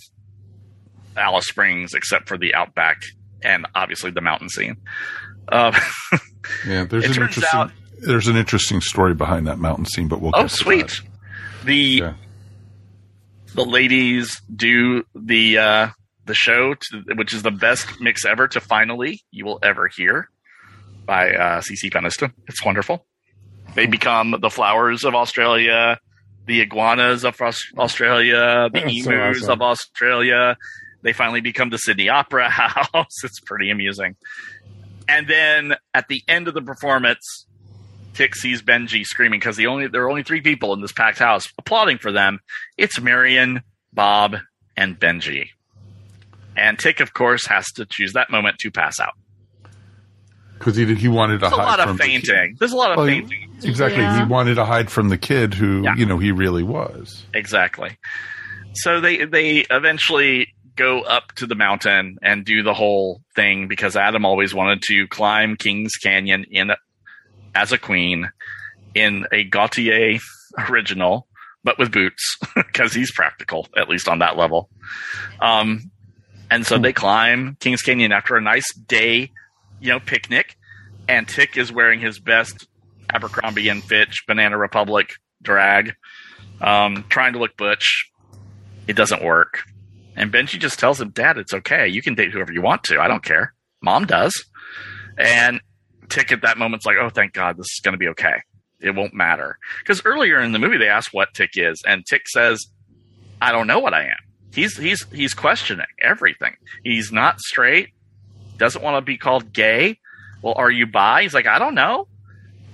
Alice 1.17 1.47
Springs 1.47 1.93
except 1.93 2.27
for 2.29 2.37
the 2.37 2.55
outback 2.55 3.01
and 3.43 3.65
obviously 3.75 4.11
the 4.11 4.21
mountain 4.21 4.47
scene. 4.49 4.77
Uh, 5.51 5.77
yeah, 6.65 6.85
there's 6.85 7.03
It 7.05 7.09
an 7.11 7.13
turns 7.15 7.37
interesting 7.37 7.59
out- 7.59 7.71
there's 8.01 8.27
an 8.27 8.35
interesting 8.35 8.81
story 8.81 9.13
behind 9.13 9.47
that 9.47 9.59
mountain 9.59 9.85
scene, 9.85 10.07
but 10.07 10.21
we'll 10.21 10.31
oh, 10.33 10.41
get 10.43 10.49
to 10.49 10.55
sweet. 10.55 11.01
The 11.63 12.13
the 13.53 13.65
ladies 13.65 14.41
do 14.53 15.03
the 15.13 15.57
uh, 15.57 15.87
the 16.25 16.33
show, 16.33 16.73
to, 16.73 17.15
which 17.15 17.33
is 17.33 17.43
the 17.43 17.51
best 17.51 17.87
mix 17.99 18.25
ever 18.25 18.47
to 18.49 18.59
finally 18.59 19.21
you 19.31 19.45
will 19.45 19.59
ever 19.61 19.87
hear 19.87 20.29
by 21.05 21.31
uh, 21.31 21.61
CeCe 21.61 21.91
Peniston. 21.91 22.33
It's 22.47 22.63
wonderful. 22.63 23.05
They 23.75 23.85
become 23.85 24.35
the 24.41 24.49
flowers 24.49 25.05
of 25.05 25.15
Australia, 25.15 25.99
the 26.45 26.61
iguanas 26.61 27.23
of 27.23 27.39
Australia, 27.77 28.69
the 28.71 28.79
That's 28.81 29.03
so 29.03 29.11
emus 29.11 29.37
awesome. 29.43 29.51
of 29.51 29.61
Australia. 29.61 30.57
They 31.03 31.13
finally 31.13 31.41
become 31.41 31.69
the 31.69 31.77
Sydney 31.77 32.09
Opera 32.09 32.49
House. 32.49 33.23
It's 33.23 33.39
pretty 33.39 33.69
amusing. 33.69 34.15
And 35.07 35.27
then 35.27 35.75
at 35.93 36.07
the 36.07 36.23
end 36.27 36.47
of 36.47 36.53
the 36.53 36.61
performance, 36.61 37.47
Tick 38.21 38.35
sees 38.35 38.61
Benji 38.61 39.03
screaming 39.03 39.39
because 39.39 39.57
the 39.57 39.65
only 39.65 39.87
there 39.87 40.03
are 40.03 40.09
only 40.09 40.21
three 40.21 40.41
people 40.41 40.73
in 40.75 40.81
this 40.81 40.91
packed 40.91 41.17
house 41.17 41.45
applauding 41.57 41.97
for 41.97 42.11
them. 42.11 42.39
It's 42.77 43.01
Marion, 43.01 43.63
Bob, 43.91 44.35
and 44.77 44.99
Benji. 44.99 45.47
And 46.55 46.77
Tick, 46.77 46.99
of 46.99 47.15
course, 47.15 47.47
has 47.47 47.65
to 47.77 47.85
choose 47.89 48.13
that 48.13 48.29
moment 48.29 48.59
to 48.59 48.69
pass 48.69 48.99
out. 48.99 49.13
because 50.59 50.75
he 50.75 50.85
did, 50.85 50.99
he 50.99 51.07
wanted 51.07 51.39
to 51.39 51.47
There's 51.49 51.53
a 51.53 51.55
hide 51.55 51.65
lot 51.65 51.79
of 51.79 51.87
from 51.87 51.97
the 51.97 52.03
kid. 52.03 52.27
fainting. 52.27 52.55
There's 52.59 52.71
a 52.73 52.77
lot 52.77 52.91
of 52.91 52.97
Well, 52.97 53.07
fainting. 53.07 53.49
Exactly, 53.63 54.01
Yeah. 54.03 54.19
he 54.19 54.31
wanted 54.31 54.53
to 54.55 54.65
hide 54.65 54.91
from 54.91 55.09
the 55.09 55.17
kid 55.17 55.55
who 55.55 55.81
Yeah. 55.83 55.95
you 55.95 56.05
know 56.05 56.19
he 56.19 56.31
really 56.31 56.61
was. 56.61 57.25
Exactly. 57.33 57.97
So 58.75 59.01
they 59.01 59.25
they 59.25 59.65
eventually 59.71 60.53
go 60.75 61.01
up 61.01 61.31
to 61.37 61.47
the 61.47 61.55
mountain 61.55 62.17
and 62.21 62.45
do 62.45 62.61
the 62.61 62.75
whole 62.75 63.23
thing 63.35 63.67
because 63.67 63.95
Adam 63.95 64.23
always 64.25 64.53
wanted 64.53 64.83
to 64.83 65.07
climb 65.07 65.55
Kings 65.55 65.93
Canyon 65.95 66.45
in 66.51 66.69
as 67.55 67.71
a 67.71 67.77
queen 67.77 68.29
in 68.93 69.25
a 69.31 69.43
Gaultier 69.43 70.19
original, 70.69 71.27
but 71.63 71.77
with 71.77 71.91
boots 71.91 72.37
because 72.55 72.93
he's 72.93 73.11
practical 73.11 73.67
at 73.77 73.89
least 73.89 74.07
on 74.07 74.19
that 74.19 74.37
level. 74.37 74.69
Um, 75.39 75.91
and 76.49 76.65
so 76.65 76.77
they 76.77 76.93
climb 76.93 77.55
Kings 77.59 77.81
Canyon 77.81 78.11
after 78.11 78.35
a 78.35 78.41
nice 78.41 78.73
day, 78.73 79.31
you 79.79 79.89
know, 79.89 79.99
picnic. 79.99 80.57
And 81.07 81.27
Tick 81.27 81.57
is 81.57 81.71
wearing 81.71 81.99
his 81.99 82.19
best 82.19 82.67
Abercrombie 83.13 83.69
and 83.69 83.83
Fitch 83.83 84.23
Banana 84.27 84.57
Republic 84.57 85.13
drag, 85.41 85.93
um, 86.59 87.05
trying 87.09 87.33
to 87.33 87.39
look 87.39 87.55
butch. 87.57 88.11
It 88.87 88.95
doesn't 88.95 89.23
work. 89.23 89.63
And 90.15 90.31
Benji 90.31 90.59
just 90.59 90.77
tells 90.77 90.99
him, 90.99 91.09
Dad, 91.09 91.37
it's 91.37 91.53
okay. 91.53 91.87
You 91.87 92.01
can 92.01 92.15
date 92.15 92.31
whoever 92.31 92.51
you 92.51 92.61
want 92.61 92.83
to. 92.85 92.99
I 92.99 93.07
don't 93.07 93.23
care. 93.23 93.53
Mom 93.81 94.05
does. 94.05 94.33
And 95.17 95.61
Tick 96.11 96.31
at 96.31 96.41
that 96.43 96.57
moment's 96.57 96.85
like, 96.85 96.97
oh, 97.01 97.09
thank 97.09 97.33
God, 97.33 97.57
this 97.57 97.65
is 97.65 97.79
going 97.83 97.93
to 97.93 97.97
be 97.97 98.07
okay. 98.09 98.35
It 98.79 98.91
won't 98.95 99.13
matter. 99.13 99.57
Because 99.79 100.01
earlier 100.05 100.39
in 100.41 100.51
the 100.51 100.59
movie, 100.59 100.77
they 100.77 100.87
asked 100.89 101.09
what 101.13 101.33
Tick 101.33 101.51
is, 101.55 101.81
and 101.87 102.03
Tick 102.05 102.27
says, 102.27 102.65
I 103.41 103.51
don't 103.51 103.67
know 103.67 103.79
what 103.79 103.93
I 103.93 104.03
am. 104.05 104.17
He's 104.53 104.75
he's 104.77 105.05
he's 105.13 105.33
questioning 105.33 105.85
everything. 106.01 106.55
He's 106.83 107.11
not 107.11 107.39
straight. 107.39 107.89
Doesn't 108.57 108.81
want 108.83 108.97
to 108.97 109.01
be 109.01 109.17
called 109.17 109.53
gay. 109.53 109.97
Well, 110.41 110.53
are 110.57 110.69
you 110.69 110.85
bi? 110.87 111.21
He's 111.23 111.33
like, 111.33 111.47
I 111.47 111.57
don't 111.59 111.75
know. 111.75 112.07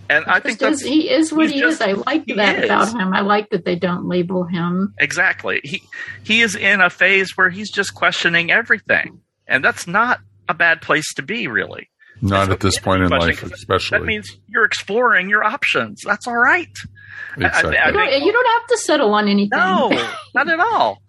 And 0.10 0.24
I 0.26 0.40
think 0.40 0.60
Just 0.60 0.80
that's 0.80 0.82
he 0.82 1.10
is 1.10 1.34
what 1.34 1.52
he 1.52 1.60
just- 1.60 1.82
is. 1.82 1.82
I 1.82 1.92
like 1.92 2.26
that 2.28 2.60
is. 2.60 2.64
about 2.66 2.88
him. 2.94 3.14
I 3.14 3.20
like 3.22 3.50
that 3.50 3.66
they 3.66 3.76
don't 3.76 4.08
label 4.08 4.46
him. 4.46 4.94
Exactly. 5.00 5.60
He 5.64 5.84
he 6.24 6.42
is 6.42 6.56
in 6.56 6.80
a 6.82 6.90
phase 6.90 7.36
where 7.36 7.50
he's 7.50 7.70
just 7.70 7.94
questioning 7.94 8.50
everything, 8.50 9.20
and 9.48 9.64
that's 9.64 9.86
not 9.86 10.20
a 10.50 10.54
bad 10.54 10.82
place 10.82 11.14
to 11.16 11.22
be, 11.22 11.48
really. 11.48 11.90
Not 12.22 12.50
at 12.52 12.60
this 12.60 12.80
point 12.80 13.04
in 13.04 13.10
life, 13.10 13.44
especially. 13.44 14.00
That 14.00 14.06
means 14.06 14.38
you're 14.48 14.66
exploring 14.66 15.30
your 15.30 15.44
options. 15.44 16.02
That's 16.06 16.28
all 16.28 16.38
right. 16.38 16.68
I- 17.38 17.44
I- 17.44 17.48
Exactly. 17.48 17.78
I 17.78 17.88
You 17.88 17.94
don't, 17.94 18.10
think- 18.10 18.26
you 18.26 18.32
don't 18.34 18.48
have 18.60 18.68
to 18.68 18.78
settle 18.80 19.14
on 19.14 19.28
anything. 19.28 19.50
no, 19.60 19.90
not 20.36 20.50
at 20.50 20.60
all. 20.60 21.02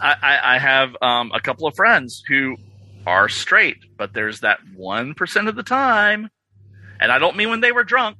I, 0.00 0.14
I, 0.22 0.54
I 0.54 0.58
have 0.58 0.96
um, 1.02 1.32
a 1.34 1.40
couple 1.40 1.66
of 1.66 1.74
friends 1.76 2.22
who 2.28 2.56
are 3.06 3.28
straight, 3.28 3.78
but 3.98 4.12
there's 4.14 4.40
that 4.40 4.58
one 4.76 5.14
percent 5.14 5.48
of 5.48 5.56
the 5.56 5.62
time, 5.62 6.28
and 7.00 7.10
I 7.10 7.18
don't 7.18 7.36
mean 7.36 7.50
when 7.50 7.60
they 7.60 7.72
were 7.72 7.84
drunk, 7.84 8.16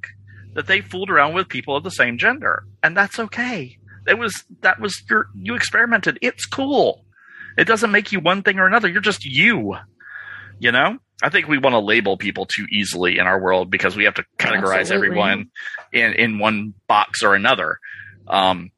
that 0.54 0.66
they 0.66 0.80
fooled 0.80 1.10
around 1.10 1.34
with 1.34 1.48
people 1.48 1.76
of 1.76 1.84
the 1.84 1.90
same 1.90 2.18
gender, 2.18 2.64
and 2.82 2.96
that's 2.96 3.18
okay. 3.18 3.76
It 4.06 4.18
was 4.18 4.44
that 4.62 4.80
was 4.80 5.00
your 5.08 5.28
you 5.36 5.54
experimented. 5.54 6.18
It's 6.22 6.44
cool. 6.44 7.04
It 7.56 7.64
doesn't 7.64 7.90
make 7.92 8.10
you 8.12 8.20
one 8.20 8.42
thing 8.42 8.58
or 8.58 8.66
another. 8.66 8.88
You're 8.88 9.00
just 9.00 9.24
you. 9.24 9.76
You 10.58 10.72
know. 10.72 10.98
I 11.22 11.28
think 11.28 11.48
we 11.48 11.58
want 11.58 11.74
to 11.74 11.80
label 11.80 12.16
people 12.16 12.46
too 12.46 12.66
easily 12.70 13.18
in 13.18 13.26
our 13.26 13.40
world 13.40 13.70
because 13.70 13.96
we 13.96 14.04
have 14.04 14.14
to 14.14 14.24
categorize 14.38 14.80
Absolutely. 14.80 15.08
everyone 15.08 15.50
in 15.92 16.12
in 16.14 16.38
one 16.38 16.74
box 16.86 17.22
or 17.22 17.34
another. 17.34 17.78
Um, 18.26 18.70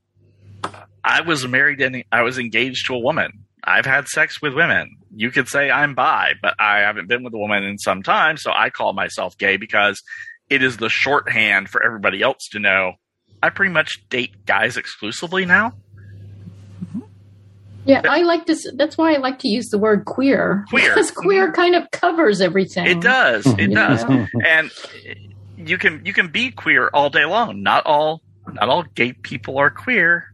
I 1.04 1.22
was 1.22 1.46
married 1.46 1.80
and 1.80 2.04
I 2.10 2.22
was 2.22 2.38
engaged 2.38 2.86
to 2.86 2.94
a 2.94 2.98
woman. 2.98 3.44
I've 3.64 3.86
had 3.86 4.08
sex 4.08 4.42
with 4.42 4.54
women. 4.54 4.96
You 5.14 5.30
could 5.30 5.48
say 5.48 5.70
I'm 5.70 5.94
bi, 5.94 6.32
but 6.40 6.54
I 6.58 6.80
haven't 6.80 7.08
been 7.08 7.22
with 7.22 7.34
a 7.34 7.38
woman 7.38 7.62
in 7.62 7.78
some 7.78 8.02
time, 8.02 8.36
so 8.36 8.50
I 8.52 8.70
call 8.70 8.92
myself 8.92 9.38
gay 9.38 9.56
because 9.56 10.02
it 10.50 10.62
is 10.62 10.76
the 10.76 10.88
shorthand 10.88 11.68
for 11.68 11.82
everybody 11.84 12.22
else 12.22 12.48
to 12.52 12.58
know 12.58 12.94
I 13.42 13.50
pretty 13.50 13.72
much 13.72 14.08
date 14.08 14.46
guys 14.46 14.76
exclusively 14.76 15.44
now. 15.44 15.72
Yeah, 17.84 18.02
I 18.08 18.22
like 18.22 18.46
this. 18.46 18.66
That's 18.76 18.96
why 18.96 19.14
I 19.14 19.18
like 19.18 19.40
to 19.40 19.48
use 19.48 19.70
the 19.70 19.78
word 19.78 20.04
queer. 20.04 20.64
Queer. 20.70 20.88
Because 20.90 21.10
queer 21.10 21.46
mm-hmm. 21.46 21.54
kind 21.54 21.74
of 21.74 21.90
covers 21.90 22.40
everything. 22.40 22.86
It 22.86 23.00
does. 23.00 23.44
It 23.46 23.70
You 23.70 23.74
does. 23.74 24.04
know? 24.04 24.26
And 24.46 24.70
you 25.56 25.78
can 25.78 26.04
you 26.06 26.12
can 26.12 26.28
be 26.28 26.50
queer 26.50 26.88
all 26.94 27.10
day 27.10 27.24
long. 27.24 27.62
Not 27.62 27.84
all 27.86 28.22
not 28.52 28.68
all 28.68 28.84
gay 28.94 29.12
people 29.12 29.58
are 29.58 29.70
queer. 29.70 30.32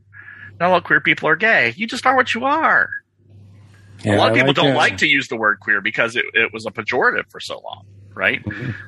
Not 0.61 0.71
all 0.71 0.81
queer 0.81 1.01
people 1.01 1.29
are 1.29 1.37
gay. 1.37 1.73
You 1.77 1.87
just 1.87 2.05
are 2.07 2.17
what 2.17 2.35
you 2.35 2.45
are. 2.45 2.91
a 4.05 4.17
lot 4.17 4.31
of 4.31 4.35
people 4.35 4.49
like 4.49 4.57
don't 4.57 4.67
that. 4.71 4.77
like 4.77 4.97
to 4.99 5.07
use 5.07 5.29
the 5.29 5.37
word 5.37 5.61
queer 5.61 5.81
because 5.81 6.17
it, 6.17 6.25
it 6.35 6.53
was 6.53 6.67
a 6.67 6.71
pejorative 6.71 7.31
for 7.31 7.41
so 7.41 7.61
long, 7.65 7.87
right? 8.15 8.43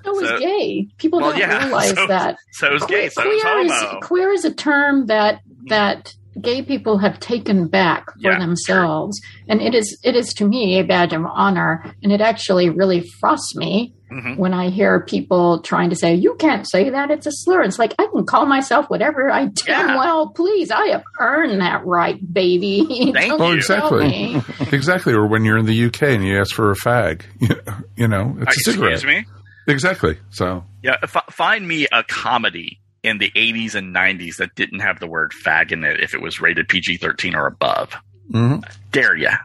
So 0.05 0.13
was 0.13 0.29
So- 0.29 0.39
gay. 0.39 0.87
People 0.99 1.21
Well, 1.21 1.31
don't 1.31 1.41
yeah, 1.41 1.65
realize 1.65 1.95
so- 1.95 2.07
that. 2.09 2.37
So 2.53 2.67
it 2.69 2.75
is 2.75 2.85
gay. 2.87 3.09
So 3.09 3.23
is 3.31 3.43
queer 3.43 3.59
is 3.65 3.73
homo. 3.73 4.01
queer 4.01 4.33
is 4.33 4.45
a 4.45 4.53
term 4.53 5.07
that 5.07 5.41
that 5.69 6.15
gay 6.43 6.63
people 6.63 6.99
have 6.99 7.21
taken 7.21 7.69
back 7.69 8.07
for 8.13 8.31
Yeah, 8.33 8.39
themselves, 8.39 9.21
and 9.49 9.61
it 9.61 9.75
is 9.75 9.99
it 10.03 10.17
is 10.17 10.33
to 10.35 10.47
me 10.49 10.79
a 10.79 10.85
badge 10.85 11.13
of 11.13 11.25
honor, 11.25 11.95
and 12.03 12.13
it 12.13 12.21
actually 12.21 12.71
really 12.71 13.05
frosts 13.21 13.55
me 13.57 13.95
Mhm. 14.13 14.37
when 14.39 14.53
I 14.53 14.71
hear 14.71 15.01
people 15.01 15.61
trying 15.63 15.91
to 15.91 15.97
say 15.97 16.15
you 16.15 16.35
can't 16.39 16.69
say 16.69 16.91
that 16.91 17.11
it's 17.13 17.27
a 17.27 17.31
slur. 17.33 17.63
It's 17.63 17.79
like 17.79 17.95
I 17.99 18.07
can 18.13 18.27
call 18.27 18.45
myself 18.47 18.87
whatever 18.91 19.31
I 19.31 19.45
damn 19.47 19.89
Yeah. 19.91 19.97
well 19.99 20.31
please. 20.31 20.71
I 20.73 20.87
have 20.89 21.05
earned 21.21 21.61
that 21.61 21.87
right, 21.87 22.19
baby. 22.33 22.85
Thank 23.15 23.31
Don't 23.31 23.41
Oh, 23.41 23.51
you. 23.51 23.57
exactly, 23.59 24.43
exactly. 24.73 25.13
Or 25.13 25.29
when 25.29 25.45
you're 25.45 25.59
in 25.59 25.67
the 25.67 25.85
UK 25.87 26.15
and 26.15 26.25
you 26.27 26.41
ask 26.41 26.53
for 26.55 26.73
a 26.73 26.75
fag, 26.77 27.23
you 27.97 28.09
know, 28.09 28.37
it's 28.41 28.57
a 28.57 28.71
Excuse 28.71 28.75
cigarette. 28.75 29.05
me. 29.05 29.25
Exactly. 29.69 30.19
So 30.31 30.65
Yeah, 30.83 30.97
f- 31.03 31.25
find 31.31 31.69
me 31.69 31.87
a 31.93 32.03
comedy 32.03 32.80
in 33.03 33.19
the 33.19 33.31
80s 33.35 33.75
and 33.75 33.95
90s 33.95 34.37
that 34.37 34.55
didn't 34.55 34.81
have 34.81 35.01
the 35.01 35.07
word 35.07 35.33
fag 35.45 35.73
in 35.73 35.85
it 35.85 36.01
if 36.01 36.15
it 36.15 36.21
was 36.21 36.41
rated 36.41 36.69
PG 36.69 36.99
13 36.99 37.35
or 37.35 37.47
above. 37.47 37.95
mhm. 38.31 38.63
Dare 38.93 39.17
ya. 39.17 39.37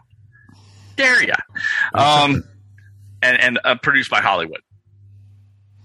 Dare 0.96 1.24
ya. 1.24 1.36
Um, 1.94 2.44
and 3.22 3.40
and 3.40 3.60
uh, 3.64 3.76
produced 3.76 4.10
by 4.12 4.22
Hollywood. 4.22 4.62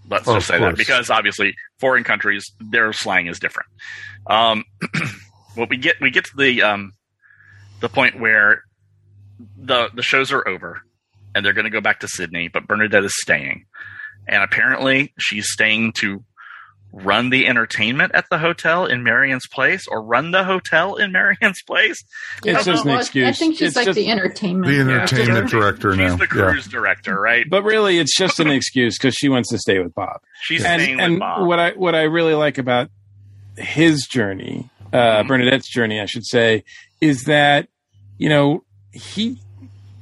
Let's 0.09 0.26
Oh, 0.26 0.34
just 0.34 0.48
say 0.48 0.59
that 0.59 0.76
because 0.76 1.09
obviously 1.10 1.55
foreign 1.78 2.02
countries 2.05 2.51
their 2.60 2.92
slang 2.92 3.26
is 3.28 3.38
different. 3.38 3.68
Um, 4.26 4.64
what 5.55 5.68
we 5.70 5.76
get 5.76 6.01
we 6.01 6.10
get 6.10 6.24
to 6.26 6.36
the 6.36 6.62
um, 6.62 6.92
the 7.80 7.88
point 7.88 8.18
where 8.20 8.62
the 9.56 9.88
the 9.94 10.02
shows 10.02 10.32
are 10.32 10.47
over 10.47 10.80
and 11.34 11.44
they're 11.47 11.52
going 11.52 11.64
to 11.64 11.70
go 11.70 11.80
back 11.80 12.01
to 12.01 12.09
Sydney, 12.09 12.48
but 12.48 12.66
Bernadette 12.66 13.05
is 13.05 13.14
staying, 13.22 13.66
and 14.26 14.42
apparently 14.42 15.14
she's 15.18 15.48
staying 15.48 15.92
to 15.94 16.24
run 16.92 17.30
the 17.30 17.46
entertainment 17.46 18.10
at 18.14 18.24
the 18.30 18.38
hotel 18.38 18.84
in 18.86 19.02
Marion's 19.04 19.46
place 19.46 19.86
or 19.86 20.02
run 20.02 20.32
the 20.32 20.42
hotel 20.44 20.96
in 20.96 21.12
Marion's 21.12 21.62
place. 21.66 22.02
It's 22.44 22.64
just 22.64 22.84
an 22.84 22.96
excuse. 22.96 23.28
I 23.28 23.32
think 23.32 23.56
she's 23.58 23.68
It's 23.68 23.76
like 23.76 23.86
just- 23.86 23.96
the 23.96 24.10
entertainment. 24.10 24.72
The 24.72 24.80
entertainment 24.80 25.50
director 25.50 25.94
now. 25.94 26.16
She's 26.16 26.28
the 26.28 26.36
Yeah. 26.36 26.50
cruise 26.50 26.66
director, 26.66 27.20
right? 27.20 27.46
But 27.48 27.62
really, 27.62 27.98
it's 27.98 28.16
just 28.16 28.40
an 28.40 28.48
excuse 28.50 28.98
because 28.98 29.14
she 29.14 29.28
wants 29.28 29.50
to 29.50 29.58
stay 29.58 29.78
with 29.78 29.94
Bob. 29.94 30.20
She's 30.42 30.64
and, 30.64 30.82
staying 30.82 31.00
and 31.00 31.12
with 31.14 31.20
Bob. 31.20 31.46
what 31.46 31.58
I 31.60 31.70
what 31.72 31.94
I 31.94 32.02
really 32.02 32.34
like 32.34 32.58
about 32.58 32.90
his 33.56 34.06
journey, 34.10 34.68
uh, 34.92 34.96
Mm-hmm. 34.96 35.28
Bernadette's 35.28 35.68
journey, 35.72 36.00
I 36.00 36.06
should 36.06 36.26
say, 36.26 36.64
is 37.00 37.24
that 37.24 37.68
you 38.18 38.28
know 38.28 38.64
he 38.92 39.38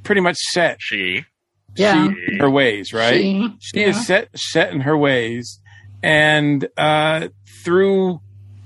pretty 0.03 0.21
much 0.21 0.37
set 0.37 0.77
she 0.79 1.25
Yeah. 1.75 2.07
she 2.11 2.33
in 2.33 2.39
her 2.39 2.49
ways, 2.49 2.93
right? 2.93 3.13
She, 3.21 3.53
She 3.59 3.83
is 3.83 4.07
set 4.07 4.29
set 4.35 4.73
in 4.73 4.81
her 4.81 4.97
ways, 4.97 5.59
and 6.03 6.67
uh, 6.77 7.29
through 7.63 8.21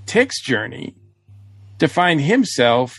Tick's 0.06 0.42
journey 0.42 0.96
to 1.80 1.88
find 1.88 2.22
himself, 2.22 2.96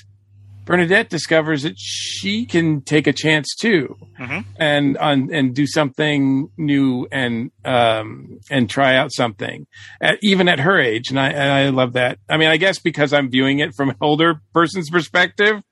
Bernadette 0.64 1.10
discovers 1.10 1.62
that 1.64 1.74
she 1.76 2.46
can 2.46 2.80
take 2.80 3.06
a 3.06 3.12
chance 3.12 3.54
too, 3.54 3.96
Mhm. 4.18 4.44
and 4.58 4.96
on 4.96 5.28
and 5.32 5.54
do 5.54 5.66
something 5.66 6.48
new 6.56 7.06
and 7.12 7.50
um, 7.66 8.40
and 8.50 8.68
try 8.70 8.96
out 8.96 9.12
something, 9.12 9.66
at, 10.00 10.18
even 10.22 10.48
at 10.48 10.60
her 10.60 10.80
age. 10.80 11.10
And 11.10 11.20
I 11.20 11.28
and 11.28 11.52
I 11.52 11.68
love 11.68 11.92
that. 11.92 12.18
I 12.30 12.38
mean, 12.38 12.48
I 12.48 12.56
guess 12.56 12.78
because 12.78 13.12
I'm 13.12 13.30
viewing 13.30 13.58
it 13.58 13.74
from 13.74 13.90
an 13.90 13.96
older 14.00 14.40
person's 14.54 14.88
perspective, 14.88 15.62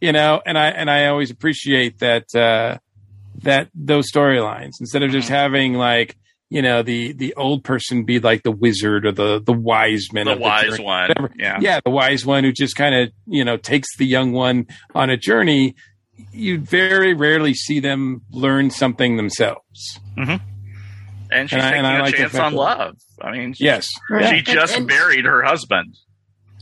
you 0.00 0.12
know, 0.12 0.40
and 0.46 0.56
I 0.58 0.68
and 0.68 0.90
I 0.90 1.06
always 1.08 1.30
appreciate 1.30 1.98
that. 1.98 2.34
Uh, 2.34 2.78
that 3.42 3.68
those 3.74 4.10
storylines 4.12 4.72
instead 4.80 5.02
of 5.02 5.10
just 5.12 5.28
Mm-hmm. 5.28 5.34
having 5.34 5.74
like 5.74 6.16
you 6.50 6.60
know 6.62 6.82
the 6.82 7.12
the 7.12 7.32
old 7.36 7.62
person 7.64 8.04
be 8.04 8.18
like 8.20 8.42
the 8.42 8.50
wizard 8.50 9.06
or 9.06 9.12
the 9.12 9.40
the 9.40 9.52
wise 9.52 10.08
man 10.12 10.26
the 10.26 10.32
of 10.32 10.40
wise 10.40 10.64
journey, 10.70 10.84
one. 10.84 11.08
whatever. 11.08 11.30
Yeah. 11.38 11.58
yeah 11.60 11.80
the 11.84 11.90
wise 11.90 12.26
one 12.26 12.44
who 12.44 12.52
just 12.52 12.74
kind 12.76 12.94
of 12.94 13.08
you 13.26 13.44
know 13.44 13.56
takes 13.56 13.96
the 13.96 14.04
young 14.06 14.32
one 14.32 14.66
on 14.94 15.10
a 15.10 15.16
journey 15.16 15.74
you 16.32 16.58
very 16.60 17.14
rarely 17.14 17.54
see 17.54 17.80
them 17.80 18.22
learn 18.30 18.70
something 18.70 19.16
themselves 19.16 19.98
And 21.32 21.48
she's 21.48 21.52
And 21.52 21.62
I- 21.62 21.76
and 21.76 21.86
I 21.86 21.98
a 21.98 22.02
like 22.02 22.12
the 22.12 22.22
chance 22.22 22.34
on 22.34 22.54
love. 22.54 22.96
I 23.22 23.30
mean, 23.32 23.52
she, 23.54 23.64
yes 23.64 23.86
Right. 24.10 24.28
she 24.30 24.36
And- 24.38 24.46
just 24.46 24.76
and- 24.76 24.86
married 24.86 25.24
her 25.26 25.42
husband. 25.44 25.94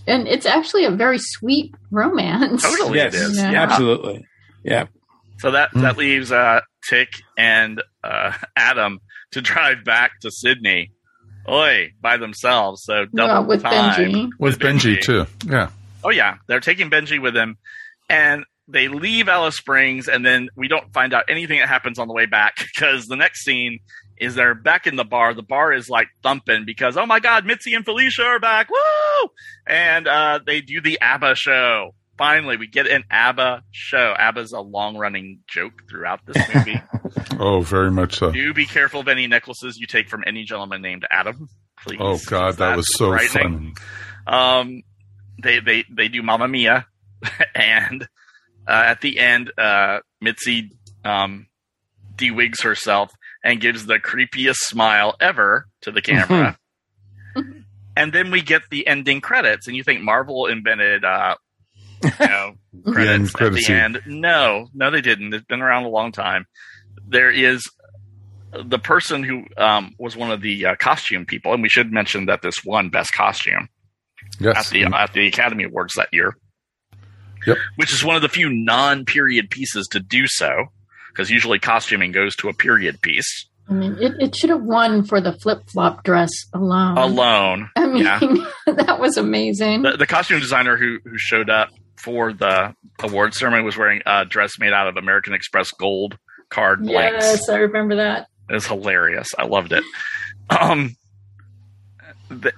and 0.07 0.29
it's 0.29 0.47
actually 0.47 0.85
a 0.85 0.91
very 0.91 1.19
sweet 1.19 1.75
romance. 1.91 2.63
Totally, 2.63 2.99
yes 2.99 3.15
it 3.15 3.21
is. 3.23 3.37
Yeah. 3.39 3.53
Yeah. 3.53 3.63
absolutely 3.63 4.27
yeah 4.65 4.85
So 5.39 5.51
that 5.53 5.71
that 5.75 5.97
leaves 5.97 6.31
uh, 6.33 6.61
Tick 6.89 7.09
and 7.37 7.83
uh, 8.05 8.33
Adam 8.57 9.01
to 9.33 9.41
drive 9.41 9.85
back 9.85 10.21
to 10.21 10.31
Sydney, 10.31 10.93
oi, 11.49 11.93
by 12.01 12.17
themselves. 12.17 12.83
So 12.85 13.07
double 13.07 13.35
Well, 13.35 13.45
with 13.45 13.63
time 13.63 13.95
Benji. 13.95 14.31
With 14.39 14.59
Benji, 14.59 15.01
too. 15.01 15.27
Yeah. 15.47 15.71
Oh 16.05 16.11
yeah, 16.11 16.37
they're 16.47 16.61
taking 16.61 16.91
Benji 16.91 17.21
with 17.21 17.35
them, 17.35 17.57
and 18.09 18.45
they 18.69 18.89
leave 18.89 19.29
Alice 19.29 19.57
Springs, 19.57 20.09
and 20.09 20.25
then 20.25 20.49
we 20.57 20.69
don't 20.69 20.93
find 20.93 21.15
out 21.15 21.25
anything 21.29 21.59
that 21.59 21.69
happens 21.69 21.99
on 21.99 22.07
the 22.07 22.15
way 22.15 22.27
back 22.27 22.57
because 22.75 23.07
the 23.07 23.17
next 23.17 23.45
scene 23.45 23.81
is 24.19 24.35
they're 24.35 24.55
back 24.55 24.87
in 24.87 24.97
the 24.97 25.05
bar. 25.05 25.33
The 25.35 25.43
bar 25.43 25.73
is 25.73 25.89
like 25.89 26.09
thumping 26.23 26.65
because 26.65 26.97
oh 26.97 27.07
my 27.07 27.21
god, 27.21 27.47
Mitzi 27.47 27.75
and 27.75 27.85
Felicia 27.85 28.23
are 28.23 28.39
back, 28.41 28.69
woo! 28.71 29.29
And 29.67 30.07
uh, 30.07 30.41
they 30.45 30.61
do 30.61 30.81
the 30.81 30.99
ABBA 31.01 31.35
show. 31.37 31.95
Finally, 32.19 32.57
we 32.57 32.67
get 32.67 32.87
an 32.89 33.05
ABBA 33.11 33.63
show. 33.71 34.13
ABBA's 34.19 34.53
a 34.53 34.61
long 34.61 34.97
running 34.97 35.39
joke 35.49 35.85
throughout 35.89 36.21
this 36.27 36.37
movie. 36.55 36.81
Oh, 37.41 37.61
very 37.63 37.91
much 37.91 38.19
so. 38.19 38.33
do 38.33 38.53
be 38.53 38.67
careful 38.67 39.01
of 39.01 39.07
any 39.09 39.29
necklaces 39.29 39.79
you 39.79 39.87
take 39.87 40.09
from 40.09 40.25
any 40.27 40.43
gentleman 40.45 40.83
named 40.83 41.07
Adam, 41.11 41.49
please. 41.81 41.99
Oh, 42.01 42.19
God, 42.27 42.57
that 42.57 42.77
was 42.77 42.87
so 42.97 43.11
frightening. 43.11 43.75
fun. 44.27 44.35
Um, 44.35 44.83
they 45.43 45.61
they 45.61 45.85
they 45.89 46.09
do 46.09 46.23
Mamma 46.23 46.49
Mia, 46.49 46.87
and 47.55 48.03
uh, 48.67 48.83
at 48.87 49.01
the 49.01 49.19
end, 49.21 49.53
uh, 49.57 50.01
Mitzi 50.21 50.73
um, 51.05 51.47
de-wigs 52.17 52.61
herself 52.63 53.13
and 53.45 53.61
gives 53.61 53.87
the 53.87 53.99
creepiest 54.01 54.57
smile 54.57 55.15
ever 55.21 55.69
to 55.83 55.93
the 55.93 56.03
camera. 56.03 56.59
and 57.97 58.13
then 58.13 58.31
we 58.33 58.43
get 58.43 58.63
the 58.71 58.87
ending 58.87 59.21
credits, 59.21 59.67
and 59.69 59.77
you 59.77 59.85
think 59.85 60.03
Marvel 60.03 60.47
invented, 60.47 61.05
uh, 61.05 61.37
you 62.03 62.11
know, 62.27 62.55
credits 62.93 63.35
end 63.35 63.43
at 63.43 63.53
the 63.53 63.61
scene. 63.61 63.77
end. 63.77 64.01
No, 64.07 64.69
no, 64.75 64.91
they 64.91 65.01
didn't. 65.01 65.33
It's 65.35 65.45
been 65.47 65.63
around 65.63 65.85
a 65.85 65.89
long 65.89 66.13
time. 66.13 66.47
There 67.07 67.31
is 67.31 67.65
the 68.53 68.79
person 68.79 69.23
who 69.23 69.45
um, 69.57 69.95
was 69.99 70.17
one 70.17 70.31
of 70.31 70.41
the 70.41 70.67
uh, 70.67 70.75
costume 70.77 71.27
people, 71.27 71.53
and 71.53 71.63
we 71.63 71.69
should 71.69 71.93
mention 71.93 72.27
that 72.27 72.43
this 72.43 72.65
won 72.65 72.89
best 72.91 73.13
costume 73.13 73.69
Yes. 74.41 74.67
at 74.67 74.73
the 74.73 74.85
at 74.85 75.13
the 75.13 75.27
Academy 75.27 75.65
Awards 75.65 75.95
that 75.95 76.09
year. 76.13 76.37
Yep. 77.47 77.57
Which 77.77 77.93
is 77.93 78.05
one 78.05 78.17
of 78.17 78.23
the 78.23 78.29
few 78.29 78.51
non-period 78.51 79.49
pieces 79.51 79.87
to 79.93 80.01
do 80.01 80.27
so, 80.27 80.67
because 81.13 81.31
usually 81.31 81.59
costuming 81.59 82.13
goes 82.13 82.35
to 82.37 82.49
a 82.49 82.53
period 82.55 83.01
piece 83.01 83.47
I 83.71 83.75
mean, 83.75 83.97
it, 84.01 84.13
it 84.19 84.35
should 84.37 84.49
have 84.51 84.63
won 84.63 85.05
for 85.05 85.21
the 85.21 85.35
flip 85.35 85.69
flop 85.71 86.03
dress 86.03 86.31
alone. 86.55 86.97
alone. 86.97 87.71
I 87.77 87.87
mean, 87.87 88.03
yeah. 88.05 88.19
that 88.67 88.99
was 88.99 89.19
amazing. 89.19 89.83
The, 89.83 89.97
the 89.99 90.07
costume 90.07 90.41
designer 90.41 90.77
who 90.79 90.99
who 91.05 91.19
showed 91.19 91.51
up 91.51 91.69
for 91.99 92.33
the 92.33 92.75
award 93.01 93.35
ceremony 93.35 93.63
was 93.65 93.77
wearing 93.77 94.01
a 94.07 94.25
dress 94.25 94.59
made 94.59 94.73
out 94.73 94.89
of 94.89 94.97
American 94.97 95.35
Express 95.35 95.71
gold 95.73 96.19
card 96.49 96.83
blanks. 96.85 97.25
yes, 97.25 97.49
I 97.49 97.57
remember 97.59 97.97
that. 97.97 98.29
It 98.49 98.55
was 98.55 98.67
hilarious. 98.67 99.29
I 99.39 99.45
loved 99.45 99.73
it. 99.73 99.85
Um, 100.49 100.97
the, 102.31 102.53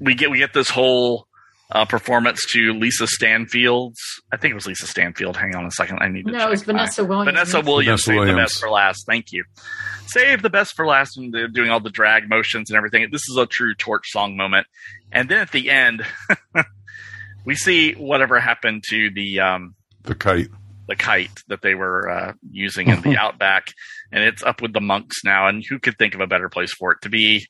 we 0.00 0.14
get 0.14 0.30
we 0.30 0.38
get 0.38 0.52
this 0.52 0.70
whole 0.70 1.26
uh, 1.72 1.84
performance 1.84 2.40
to 2.52 2.72
Lisa 2.74 3.06
Stansfield's. 3.06 3.98
I 4.32 4.36
think 4.36 4.52
it 4.52 4.54
was 4.54 4.66
Lisa 4.66 4.86
Stanfield. 4.86 5.36
Hang 5.36 5.54
on 5.54 5.64
a 5.66 5.70
second. 5.70 5.98
I 6.00 6.08
need 6.08 6.26
to. 6.26 6.32
No, 6.32 6.46
it 6.46 6.50
was 6.50 6.60
check 6.60 6.68
my- 6.68 6.72
Vanessa 6.74 7.04
Williams. 7.04 7.30
Vanessa 7.32 7.60
Williams 7.60 8.04
Vanessa 8.04 8.24
saved 8.26 8.28
the 8.30 8.40
best 8.42 8.60
for 8.60 8.70
last. 8.70 9.04
Thank 9.06 9.32
you. 9.32 9.44
Save 10.06 10.42
the 10.42 10.50
best 10.50 10.74
for 10.76 10.86
last, 10.86 11.16
and 11.16 11.32
they're 11.32 11.48
doing 11.48 11.70
all 11.70 11.80
the 11.80 11.90
drag 11.90 12.28
motions 12.28 12.70
and 12.70 12.76
everything. 12.76 13.08
This 13.10 13.28
is 13.28 13.36
a 13.36 13.46
true 13.46 13.74
torch 13.74 14.10
song 14.10 14.36
moment. 14.36 14.66
And 15.10 15.28
then 15.28 15.38
at 15.38 15.50
the 15.50 15.70
end, 15.70 16.04
we 17.44 17.54
see 17.54 17.92
whatever 17.94 18.40
happened 18.40 18.84
to 18.90 19.10
the 19.14 19.40
um, 19.40 19.74
The 20.02 20.14
kite. 20.14 20.48
the 20.88 20.96
kite 20.96 21.42
that 21.48 21.62
they 21.62 21.74
were 21.74 22.08
uh, 22.10 22.32
using 22.50 22.88
in 22.88 23.00
the 23.02 23.16
outback, 23.20 23.72
and 24.12 24.22
it's 24.24 24.42
up 24.42 24.60
with 24.62 24.72
the 24.72 24.80
monks 24.80 25.24
now. 25.24 25.46
And 25.48 25.64
who 25.68 25.78
could 25.78 25.98
think 25.98 26.14
of 26.14 26.20
a 26.20 26.26
better 26.26 26.48
place 26.48 26.72
for 26.78 26.92
it 26.92 26.98
to 27.02 27.08
be 27.08 27.46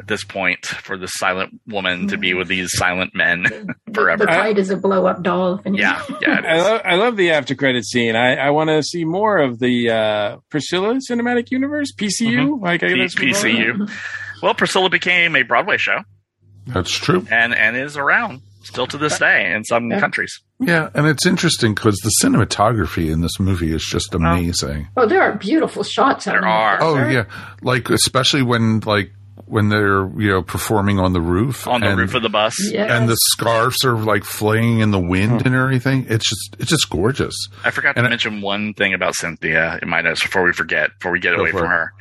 at 0.00 0.06
this 0.08 0.24
point 0.24 0.64
for 0.66 0.96
this 0.96 1.10
silent 1.14 1.60
woman 1.68 2.08
to 2.08 2.16
be 2.16 2.32
with 2.34 2.48
these 2.48 2.70
silent 2.72 3.14
men 3.14 3.44
forever? 3.94 4.24
The 4.24 4.32
kite 4.32 4.58
is 4.58 4.70
a 4.70 4.76
blow 4.76 5.06
up 5.06 5.22
doll. 5.22 5.60
yeah, 5.66 6.02
yeah. 6.20 6.40
I 6.44 6.56
love, 6.60 6.80
I 6.84 6.94
love 6.96 7.16
the 7.16 7.30
after 7.32 7.54
credit 7.54 7.84
scene. 7.84 8.16
I, 8.16 8.36
I 8.36 8.50
want 8.50 8.68
to 8.70 8.82
see 8.82 9.04
more 9.04 9.38
of 9.38 9.58
the 9.58 9.90
uh, 9.90 10.36
Priscilla 10.50 10.98
cinematic 11.10 11.50
universe 11.50 11.92
PCU. 11.94 12.60
Like 12.60 12.82
I 12.82 12.88
P- 12.88 12.96
guess 12.96 13.18
we 13.18 13.32
call. 13.32 13.42
PCU. 13.42 13.90
Well, 14.42 14.54
Priscilla 14.54 14.90
became 14.90 15.36
a 15.36 15.42
Broadway 15.42 15.76
show 15.76 15.98
That's 16.66 16.90
true. 16.90 17.24
and 17.30 17.54
and 17.54 17.76
is 17.76 17.96
around 17.96 18.40
still 18.72 18.86
to 18.86 18.98
this 18.98 19.18
day 19.18 19.52
in 19.52 19.64
some 19.64 19.90
countries. 19.90 20.40
Yeah, 20.58 20.88
and 20.94 21.06
it's 21.06 21.26
interesting 21.26 21.74
because 21.74 21.96
the 21.96 22.12
cinematography 22.22 23.10
in 23.12 23.20
this 23.20 23.38
movie 23.38 23.72
is 23.72 23.84
just 23.84 24.14
amazing. 24.14 24.88
Oh, 24.96 25.06
there 25.06 25.22
are 25.22 25.34
beautiful 25.36 25.82
shots. 25.82 26.24
There 26.24 26.38
on 26.38 26.44
are. 26.44 26.78
There. 26.78 27.06
Oh 27.06 27.10
yeah, 27.10 27.24
like 27.62 27.90
especially 27.90 28.42
when 28.42 28.80
like 28.80 29.12
when 29.46 29.68
they're 29.68 30.08
you 30.18 30.30
know 30.30 30.42
performing 30.42 30.98
on 30.98 31.12
the 31.12 31.20
roof 31.20 31.66
On 31.68 31.80
the 31.80 31.88
and, 31.90 31.98
roof 31.98 32.14
of 32.14 32.22
the 32.22 32.28
bus. 32.30 32.54
Yes. 32.72 32.90
and 32.90 33.08
the 33.08 33.16
scarves 33.16 33.84
are 33.84 33.96
like 33.96 34.24
flaying 34.24 34.80
in 34.80 34.90
the 34.90 34.98
wind 34.98 35.42
hmm. 35.42 35.46
and 35.48 35.54
everything. 35.54 36.06
It's 36.08 36.28
just 36.28 36.56
it's 36.58 36.70
just 36.70 36.88
gorgeous. 36.88 37.34
I 37.64 37.70
forgot 37.70 37.96
And 37.96 38.04
to 38.04 38.06
I- 38.06 38.10
mention 38.10 38.40
one 38.40 38.72
thing 38.74 38.94
about 38.94 39.14
Cynthia 39.14 39.78
in 39.82 39.88
my 39.88 40.00
notes 40.00 40.22
before 40.22 40.42
we 40.44 40.52
forget, 40.52 40.90
before 40.98 41.12
we 41.12 41.20
get 41.20 41.38
away 41.38 41.50
for 41.50 41.58
from 41.58 41.66
it. 41.66 41.74
her. 41.74 41.92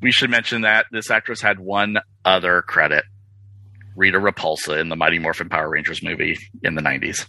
We 0.00 0.12
should 0.12 0.30
mention 0.30 0.62
that 0.62 0.86
this 0.92 1.10
actress 1.10 1.40
had 1.40 1.58
one 1.58 1.98
other 2.24 2.62
credit. 2.62 3.04
Rita 3.98 4.18
Repulsa 4.18 4.78
in 4.80 4.88
the 4.88 4.96
Mighty 4.96 5.18
Morphin 5.18 5.48
Power 5.48 5.68
Rangers 5.68 6.02
movie 6.02 6.38
in 6.62 6.74
the 6.76 6.82
90s. 6.82 7.26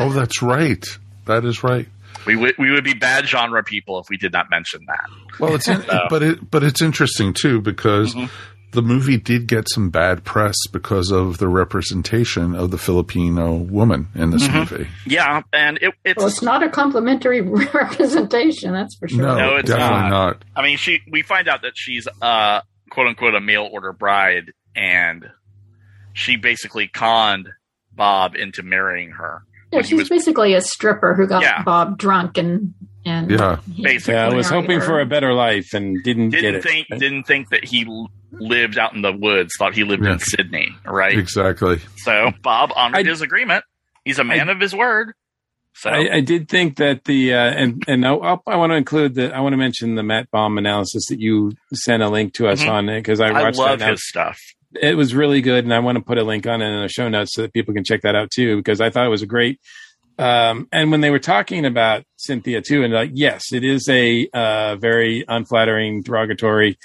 Oh, 0.00 0.10
that's 0.12 0.42
right. 0.42 0.84
That 1.26 1.44
is 1.44 1.62
right. 1.62 1.86
We 2.26 2.34
would 2.34 2.54
we 2.58 2.70
would 2.72 2.82
be 2.84 2.94
bad 2.94 3.28
genre 3.28 3.62
people 3.62 4.00
if 4.00 4.08
we 4.08 4.16
did 4.16 4.32
not 4.32 4.50
mention 4.50 4.80
that. 4.88 5.04
Well, 5.38 5.54
it's 5.54 5.68
in, 5.68 5.84
but 6.10 6.22
it 6.22 6.50
but 6.50 6.62
it's 6.64 6.80
interesting 6.82 7.32
too 7.34 7.60
because 7.60 8.14
Mm-hmm. 8.14 8.32
the 8.72 8.82
movie 8.82 9.16
did 9.18 9.46
get 9.46 9.68
some 9.70 9.90
bad 9.90 10.24
press 10.24 10.54
because 10.72 11.10
of 11.12 11.38
the 11.38 11.48
representation 11.48 12.54
of 12.54 12.70
the 12.70 12.78
Filipino 12.78 13.54
woman 13.54 14.08
in 14.14 14.30
this 14.30 14.46
Mm-hmm. 14.48 14.58
movie. 14.74 14.88
Yeah, 15.06 15.42
and 15.52 15.78
it, 15.82 15.94
it's 16.04 16.18
Well, 16.18 16.26
it's 16.28 16.42
not 16.42 16.62
a 16.62 16.68
complimentary 16.68 17.40
representation, 18.00 18.72
that's 18.72 18.96
for 18.96 19.08
sure. 19.08 19.22
No, 19.22 19.36
No, 19.36 19.56
it's 19.56 19.68
definitely 19.68 20.08
not. 20.08 20.10
not. 20.10 20.44
I 20.54 20.62
mean 20.62 20.76
she 20.78 21.00
we 21.10 21.22
find 21.22 21.48
out 21.48 21.62
that 21.62 21.72
she's 21.74 22.06
uh 22.22 22.60
quote 22.90 23.06
unquote 23.08 23.34
a 23.34 23.40
mail 23.40 23.68
order 23.70 23.92
bride 23.92 24.52
and 24.74 25.26
she 26.16 26.36
basically 26.36 26.88
conned 26.88 27.48
Bob 27.92 28.34
into 28.34 28.62
marrying 28.62 29.10
her. 29.12 29.42
Yeah, 29.72 29.78
when 29.78 29.84
she's 29.84 29.98
was- 29.98 30.08
basically 30.08 30.54
a 30.54 30.60
stripper 30.60 31.14
who 31.14 31.26
got 31.26 31.42
Yeah. 31.42 31.62
Bob 31.62 31.98
drunk 31.98 32.38
and 32.38 32.74
and 33.04 33.30
Yeah. 33.30 33.58
Basically, 33.80 34.14
Yeah, 34.14 34.26
I 34.26 34.34
was 34.34 34.48
hoping 34.48 34.78
Right. 34.78 34.86
for 34.86 35.00
a 35.00 35.06
better 35.06 35.32
life 35.32 35.72
and 35.74 36.02
didn't, 36.02 36.30
get 36.30 36.40
didn't 36.40 36.54
it. 36.56 36.62
think 36.64 36.86
didn't 36.98 37.22
think 37.24 37.50
that 37.50 37.64
he 37.64 37.86
lived 38.32 38.78
out 38.78 38.94
in 38.94 39.02
the 39.02 39.12
woods. 39.12 39.52
Thought 39.58 39.74
he 39.76 39.84
lived 39.84 40.04
Yeah. 40.04 40.14
in 40.14 40.18
Sydney, 40.18 40.74
right? 40.84 41.16
Exactly. 41.16 41.78
So 41.98 42.32
Bob 42.42 42.72
honored 42.74 43.06
his 43.06 43.20
agreement. 43.20 43.64
He's 44.04 44.18
a 44.18 44.24
man 44.24 44.48
of 44.48 44.58
his 44.60 44.74
word. 44.74 45.12
So 45.74 45.90
I, 45.90 46.16
I 46.16 46.20
did 46.20 46.48
think 46.48 46.76
that 46.76 47.04
the 47.04 47.34
uh, 47.34 47.38
and 47.50 47.84
and 47.86 48.06
I, 48.06 48.12
I 48.46 48.56
want 48.56 48.72
to 48.72 48.76
include 48.76 49.14
the 49.14 49.32
I 49.34 49.40
want 49.40 49.52
to 49.52 49.56
mention 49.58 49.94
the 49.94 50.02
Matt 50.02 50.30
Baume 50.32 50.58
analysis 50.58 51.06
that 51.08 51.20
you 51.20 51.52
sent 51.74 52.02
a 52.02 52.08
link 52.08 52.32
to 52.34 52.48
us 52.48 52.64
Mhm. 52.64 52.70
on 52.70 52.88
it 52.88 53.00
because 53.00 53.20
I 53.20 53.28
I 53.28 53.42
watched 53.42 53.58
love 53.58 53.78
that. 53.80 53.90
his 53.90 54.08
stuff. 54.08 54.38
It 54.74 54.96
was 54.96 55.14
really 55.14 55.40
good, 55.40 55.64
and 55.64 55.72
I 55.72 55.78
want 55.78 55.96
to 55.96 56.04
put 56.04 56.18
a 56.18 56.24
link 56.24 56.46
on 56.46 56.60
it 56.60 56.68
in 56.68 56.82
the 56.82 56.88
show 56.88 57.08
notes 57.08 57.34
so 57.34 57.42
that 57.42 57.52
people 57.52 57.74
can 57.74 57.84
check 57.84 58.02
that 58.02 58.16
out 58.16 58.30
too 58.30 58.56
because 58.56 58.80
I 58.80 58.90
thought 58.90 59.06
it 59.06 59.10
was 59.10 59.22
a 59.22 59.26
great. 59.26 59.60
Um, 60.18 60.68
and 60.72 60.90
when 60.90 61.02
they 61.02 61.10
were 61.10 61.18
talking 61.18 61.66
about 61.66 62.04
Cynthia 62.16 62.62
too, 62.62 62.82
and 62.82 62.92
like 62.92 63.10
yes, 63.14 63.52
it 63.52 63.64
is 63.64 63.88
a 63.88 64.28
uh, 64.32 64.76
very 64.76 65.24
unflattering, 65.28 66.02
derogatory 66.02 66.78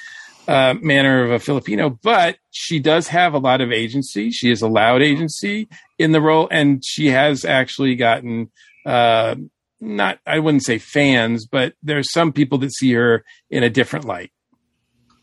uh, 0.47 0.75
manner 0.81 1.23
of 1.23 1.31
a 1.31 1.39
Filipino, 1.39 1.89
but 1.89 2.37
she 2.51 2.79
does 2.79 3.07
have 3.07 3.33
a 3.33 3.39
lot 3.39 3.61
of 3.61 3.71
agency. 3.71 4.31
She 4.31 4.49
has 4.49 4.61
allowed 4.61 5.01
agency 5.01 5.69
in 5.97 6.11
the 6.11 6.21
role, 6.21 6.47
and 6.51 6.83
she 6.85 7.07
has 7.07 7.45
actually 7.45 7.95
gotten 7.95 8.51
uh, 8.85 9.35
not 9.79 10.19
I 10.25 10.39
wouldn't 10.39 10.63
say 10.63 10.77
fans, 10.77 11.45
but 11.45 11.73
there's 11.81 12.11
some 12.11 12.31
people 12.31 12.57
that 12.59 12.73
see 12.73 12.93
her 12.93 13.23
in 13.49 13.63
a 13.63 13.69
different 13.69 14.05
light. 14.05 14.31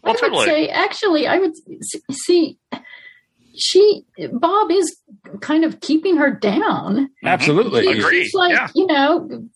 I 0.04 0.12
would 0.22 0.44
say, 0.44 0.68
actually, 0.68 1.26
I 1.26 1.38
would 1.38 1.52
see. 2.12 2.58
She 3.60 4.04
Bob 4.32 4.70
is 4.70 4.96
kind 5.40 5.64
of 5.64 5.80
keeping 5.80 6.16
her 6.16 6.30
down. 6.30 6.96
Mm-hmm. 6.96 7.26
Absolutely. 7.26 7.86
He- 7.86 7.98
Agreed. 7.98 8.22
He's 8.22 8.34
like, 8.34 8.52
Yeah. 8.52 8.68
you 8.74 8.86
know, 8.86 9.48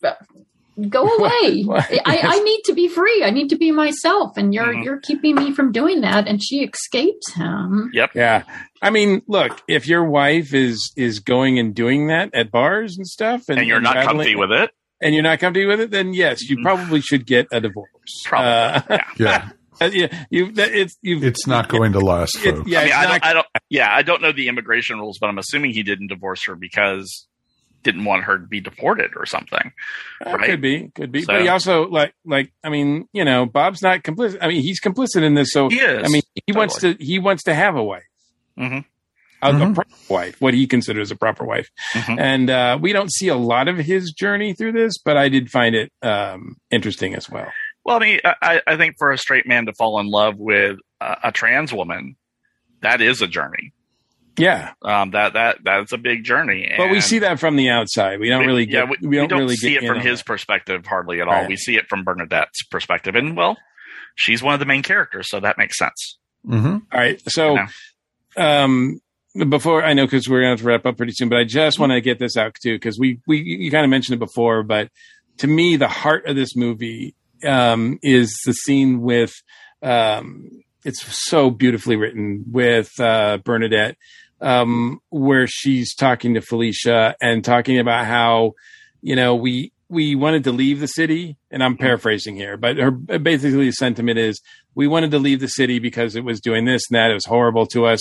go 0.89 1.03
away. 1.19 1.65
I, 2.05 2.19
I 2.25 2.39
need 2.41 2.61
to 2.65 2.73
be 2.73 2.89
free. 2.89 3.23
I 3.25 3.31
need 3.31 3.49
to 3.51 3.57
be 3.57 3.71
myself, 3.71 4.37
and 4.37 4.53
you're 4.53 4.75
Mhm. 4.75 4.85
you're 4.85 5.01
keeping 5.01 5.37
me 5.37 5.53
from 5.53 5.71
doing 5.71 6.01
that. 6.01 6.27
And 6.27 6.43
she 6.43 6.65
escapes 6.65 7.33
him. 7.35 7.91
Yep. 7.93 8.11
Yeah. 8.17 8.43
I 8.83 8.91
mean, 8.91 9.23
look, 9.29 9.63
if 9.69 9.87
your 9.87 10.05
wife 10.05 10.53
is 10.53 10.93
is 10.97 11.21
going 11.21 11.61
and 11.61 11.73
doing 11.73 12.09
that 12.09 12.35
at 12.35 12.51
bars 12.51 12.97
and 12.97 13.07
stuff, 13.07 13.45
and, 13.49 13.61
And 13.61 13.69
you're 13.69 13.81
not 13.81 13.93
traveling- 13.93 14.17
comfy 14.27 14.35
with 14.37 14.51
it? 14.51 14.71
and 15.01 15.15
you're 15.15 15.23
not 15.23 15.39
comfy 15.41 15.65
with 15.67 15.81
it, 15.81 15.91
then 15.93 16.13
yes, 16.15 16.43
you 16.49 16.57
mm-hmm. 16.57 16.65
probably 16.65 17.01
should 17.01 17.25
get 17.27 17.47
a 17.53 17.61
divorce. 17.61 17.89
Probably. 18.25 18.49
Uh, 18.49 18.83
yeah. 18.91 19.05
yeah. 19.19 19.49
You. 19.81 20.09
It's 20.31 20.97
you. 21.03 21.23
It's 21.23 21.47
not 21.47 21.69
going 21.69 21.93
to 21.93 22.01
last, 22.01 22.37
It- 22.45 22.57
folks. 22.57 22.69
yeah. 22.71 22.79
I 22.81 22.83
mean, 22.85 22.89
it's 22.91 22.97
I 22.97 23.05
don't, 23.07 23.25
I 23.25 23.33
don't. 23.33 23.47
Yeah, 23.71 23.95
I 23.95 24.03
don't 24.03 24.23
know 24.23 24.33
the 24.33 24.49
immigration 24.49 24.99
rules, 24.99 25.19
but 25.19 25.29
I'm 25.29 25.39
assuming 25.39 25.73
he 25.73 25.83
didn't 25.83 26.09
divorce 26.09 26.45
her 26.47 26.55
because 26.55 27.27
didn't 27.83 28.05
want 28.05 28.23
her 28.25 28.39
to 28.39 28.47
be 28.47 28.61
deported 28.61 29.11
or 29.17 29.27
something. 29.27 29.73
Uh, 30.25 30.31
right? 30.37 30.51
Could 30.51 30.61
be, 30.61 30.89
could 30.95 31.11
be. 31.11 31.23
So- 31.23 31.33
But 31.33 31.43
he 31.43 31.49
also 31.49 31.89
like, 31.89 32.15
like, 32.25 32.53
I 32.63 32.69
mean, 32.69 33.09
you 33.13 33.25
know, 33.25 33.45
Bob's 33.45 33.83
not 33.83 34.03
complicit. 34.05 34.39
I 34.41 34.47
mean, 34.49 34.63
he's 34.63 34.81
complicit 34.81 35.23
in 35.25 35.35
this. 35.35 35.49
So 35.53 35.69
He 35.69 35.81
is, 35.81 36.07
I 36.07 36.09
mean, 36.09 36.23
he 36.47 36.53
wants 36.53 36.79
to, 36.83 36.97
he 37.01 37.19
wants 37.19 37.43
to 37.45 37.55
have 37.55 37.75
a 37.75 37.83
wife, 37.83 38.05
Mm-hmm. 38.57 38.79
a, 39.43 39.71
a 39.71 39.75
proper 39.75 39.91
wife, 40.09 40.41
what 40.41 40.55
he 40.55 40.69
considers 40.69 41.11
a 41.11 41.17
proper 41.17 41.45
wife. 41.45 41.69
Mhm. 41.95 42.21
And 42.21 42.51
uh, 42.51 42.79
we 42.81 42.93
don't 42.93 43.13
see 43.13 43.27
a 43.27 43.35
lot 43.37 43.67
of 43.67 43.79
his 43.79 44.13
journey 44.13 44.55
through 44.55 44.73
this, 44.73 44.99
but 45.05 45.17
I 45.17 45.29
did 45.29 45.51
find 45.51 45.75
it 45.75 45.91
um, 46.03 46.55
interesting 46.71 47.17
as 47.17 47.29
well. 47.29 47.49
Well, 47.85 47.97
I 47.97 48.01
mean, 48.01 48.21
I, 48.25 48.61
I 48.67 48.77
think 48.77 48.97
for 48.99 49.11
a 49.11 49.19
straight 49.19 49.47
man 49.47 49.67
to 49.67 49.73
fall 49.73 49.99
in 49.99 50.07
love 50.09 50.37
with 50.39 50.79
a, 51.01 51.17
a 51.25 51.33
trans 51.33 51.73
woman, 51.73 52.17
that 52.81 53.01
is 53.01 53.23
a 53.23 53.27
journey. 53.27 53.73
Yeah, 54.39 54.73
Um, 54.81 55.11
that 55.11 55.35
that 55.35 55.59
that's 55.63 55.93
a 55.93 55.99
big 55.99 56.25
journey. 56.25 56.73
but 56.79 56.91
we 56.91 57.03
see 57.03 57.19
that 57.19 57.39
from 57.39 57.57
the 57.57 57.69
outside. 57.69 58.19
We 58.19 58.31
don't 58.31 58.47
really 58.47 58.65
get. 58.65 58.87
yeah, 58.89 59.09
we, 59.09 59.17
don't, 59.17 59.39
really 59.39 59.57
see 59.57 59.75
get 59.75 59.85
it 59.85 59.87
from 59.87 60.01
his 60.01 60.21
that. 60.21 60.27
perspective 60.27 60.87
hardly 60.87 61.21
at 61.21 61.29
all. 61.29 61.35
Right. 61.35 61.49
We 61.49 61.57
see 61.57 61.77
it 61.77 61.87
from 61.89 62.03
Bernadette's 62.03 62.63
perspective, 62.71 63.15
and 63.15 63.37
well, 63.37 63.59
she's 64.15 64.43
one 64.43 64.55
of 64.55 64.61
the 64.61 64.65
main 64.65 64.83
characters, 64.83 65.29
so 65.29 65.41
that 65.41 65.59
makes 65.59 65.77
sense. 65.79 66.19
Mm-hmm. 66.47 66.67
All 66.67 66.81
right. 67.01 67.21
So, 67.29 67.59
um, 68.37 69.01
before 69.49 69.85
I 69.85 69.93
know, 69.93 70.07
because 70.07 70.29
we're 70.29 70.43
going 70.43 70.57
to 70.57 70.63
to 70.63 70.69
wrap 70.69 70.87
up 70.87 70.97
pretty 70.97 71.13
soon, 71.13 71.29
but 71.29 71.39
I 71.39 71.45
just 71.45 71.79
want 71.79 71.93
to 71.93 72.01
get 72.01 72.19
this 72.19 72.37
out 72.37 72.55
too, 72.61 72.75
because 72.75 72.99
we, 72.99 73.21
we, 73.27 73.39
you 73.39 73.71
kind 73.71 73.85
of 73.85 73.91
mentioned 73.91 74.15
it 74.17 74.25
before, 74.25 74.63
but 74.63 74.89
to 75.39 75.47
me, 75.47 75.77
the 75.77 75.89
heart 75.89 76.27
of 76.27 76.37
this 76.37 76.57
movie, 76.57 77.15
um, 77.45 77.99
is 78.03 78.37
the 78.45 78.53
scene 78.53 79.01
with, 79.01 79.33
um, 79.83 80.49
it's 80.85 81.03
so 81.27 81.51
beautifully 81.51 81.97
written 81.97 82.45
with, 82.51 82.91
uh, 83.01 83.39
Bernadette, 83.45 83.97
um, 84.41 85.01
where 85.11 85.47
she's 85.47 85.95
talking 85.95 86.35
to 86.35 86.41
Felicia 86.41 87.15
and 87.21 87.45
talking 87.45 87.79
about 87.79 88.07
how, 88.07 88.53
you 89.01 89.15
know, 89.15 89.35
we, 89.35 89.73
we 89.89 90.15
wanted 90.15 90.45
to 90.45 90.53
leave 90.53 90.81
the 90.81 90.87
city, 90.87 91.37
and 91.51 91.63
I'm 91.63 91.77
paraphrasing 91.77 92.35
here, 92.35 92.57
but 92.57 92.79
her 92.79 92.91
basically 92.91 93.67
the 93.67 93.73
sentiment 93.73 94.19
is 94.19 94.41
we 94.75 94.89
wanted 94.89 95.11
to 95.11 95.19
leave 95.19 95.41
the 95.41 95.49
city 95.49 95.79
because 95.79 96.17
it 96.17 96.25
was 96.25 96.41
doing 96.41 96.65
this 96.65 96.83
and 96.89 96.97
that. 96.97 97.11
It 97.11 97.15
was 97.15 97.27
horrible 97.27 97.67
to 97.67 97.85
us, 97.85 98.01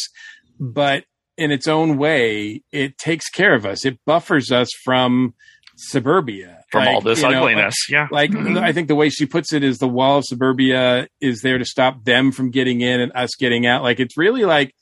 but 0.57 1.03
in 1.38 1.51
its 1.51 1.68
own 1.68 1.97
way, 1.97 2.63
it 2.72 2.97
takes 2.97 3.30
care 3.30 3.53
of 3.53 3.65
us. 3.65 3.85
It 3.85 3.99
buffers 4.05 4.51
us 4.51 4.69
from 4.85 5.34
suburbia, 5.77 6.64
From 6.72 6.88
all 6.88 7.02
this 7.02 7.22
you 7.22 7.30
know, 7.30 7.39
ugliness, 7.39 7.76
yeah. 7.89 8.07
Like 8.11 8.35
I 8.35 8.72
think 8.72 8.88
the 8.88 8.95
way 8.95 9.10
she 9.10 9.26
puts 9.26 9.53
it 9.53 9.64
is 9.64 9.77
the 9.77 9.88
wall 9.88 10.19
of 10.19 10.26
suburbia 10.26 11.07
is 11.19 11.41
there 11.41 11.57
to 11.57 11.65
stop 11.65 12.03
them 12.03 12.31
from 12.31 12.52
getting 12.52 12.81
in 12.81 12.99
and 12.99 13.11
us 13.15 13.31
getting 13.38 13.65
out. 13.65 13.84
Like 13.84 13.99
it's 13.99 14.18
really 14.18 14.45
like 14.45 14.73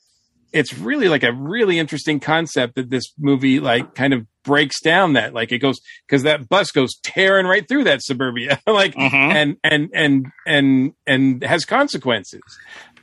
it's 0.52 0.76
really 0.76 1.08
like 1.08 1.22
a 1.22 1.32
really 1.32 1.78
interesting 1.78 2.18
concept 2.18 2.74
that 2.74 2.90
this 2.90 3.04
movie 3.18 3.60
like 3.60 3.94
kind 3.94 4.12
of 4.12 4.26
breaks 4.44 4.80
down 4.80 5.12
that. 5.12 5.34
Like 5.34 5.52
it 5.52 5.58
goes 5.58 5.78
because 6.06 6.24
that 6.24 6.48
bus 6.48 6.70
goes 6.70 6.90
tearing 7.02 7.46
right 7.46 7.66
through 7.68 7.84
that 7.84 8.02
suburbia 8.02 8.60
like 8.66 8.96
and 8.98 9.56
and 9.62 9.90
and 9.94 10.26
and 10.46 10.92
and 11.06 11.42
has 11.44 11.64
consequences. 11.64 12.42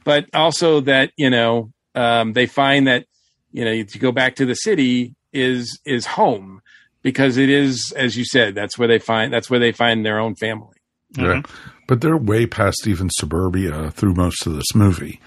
But 0.04 0.26
also 0.34 0.82
that 0.82 1.12
you 1.18 1.30
know 1.30 1.72
um 1.96 2.34
they 2.34 2.46
find 2.46 2.88
that 2.88 3.06
you 3.52 3.64
know 3.64 3.84
to 3.84 4.00
go 4.00 4.12
back 4.12 4.36
to 4.36 4.46
the 4.46 4.56
city 4.56 5.16
is 5.34 5.80
is 5.86 6.06
home 6.06 6.62
because 7.10 7.38
it 7.38 7.50
is 7.50 7.94
as 7.96 8.18
you 8.18 8.26
said 8.26 8.54
that's 8.54 8.78
where 8.78 8.88
they 8.90 9.00
find 9.00 9.32
that's 9.32 9.50
where 9.50 9.60
they 9.62 9.72
find 9.72 10.06
their 10.06 10.20
own 10.20 10.36
family 10.36 10.76
Yeah. 11.18 11.42
But 11.88 12.02
they're 12.02 12.18
way 12.18 12.46
past 12.46 12.86
even 12.86 13.08
suburbia 13.18 13.92
through 13.92 14.16
most 14.16 14.46
of 14.46 14.54
this 14.56 14.76
movie. 14.76 15.22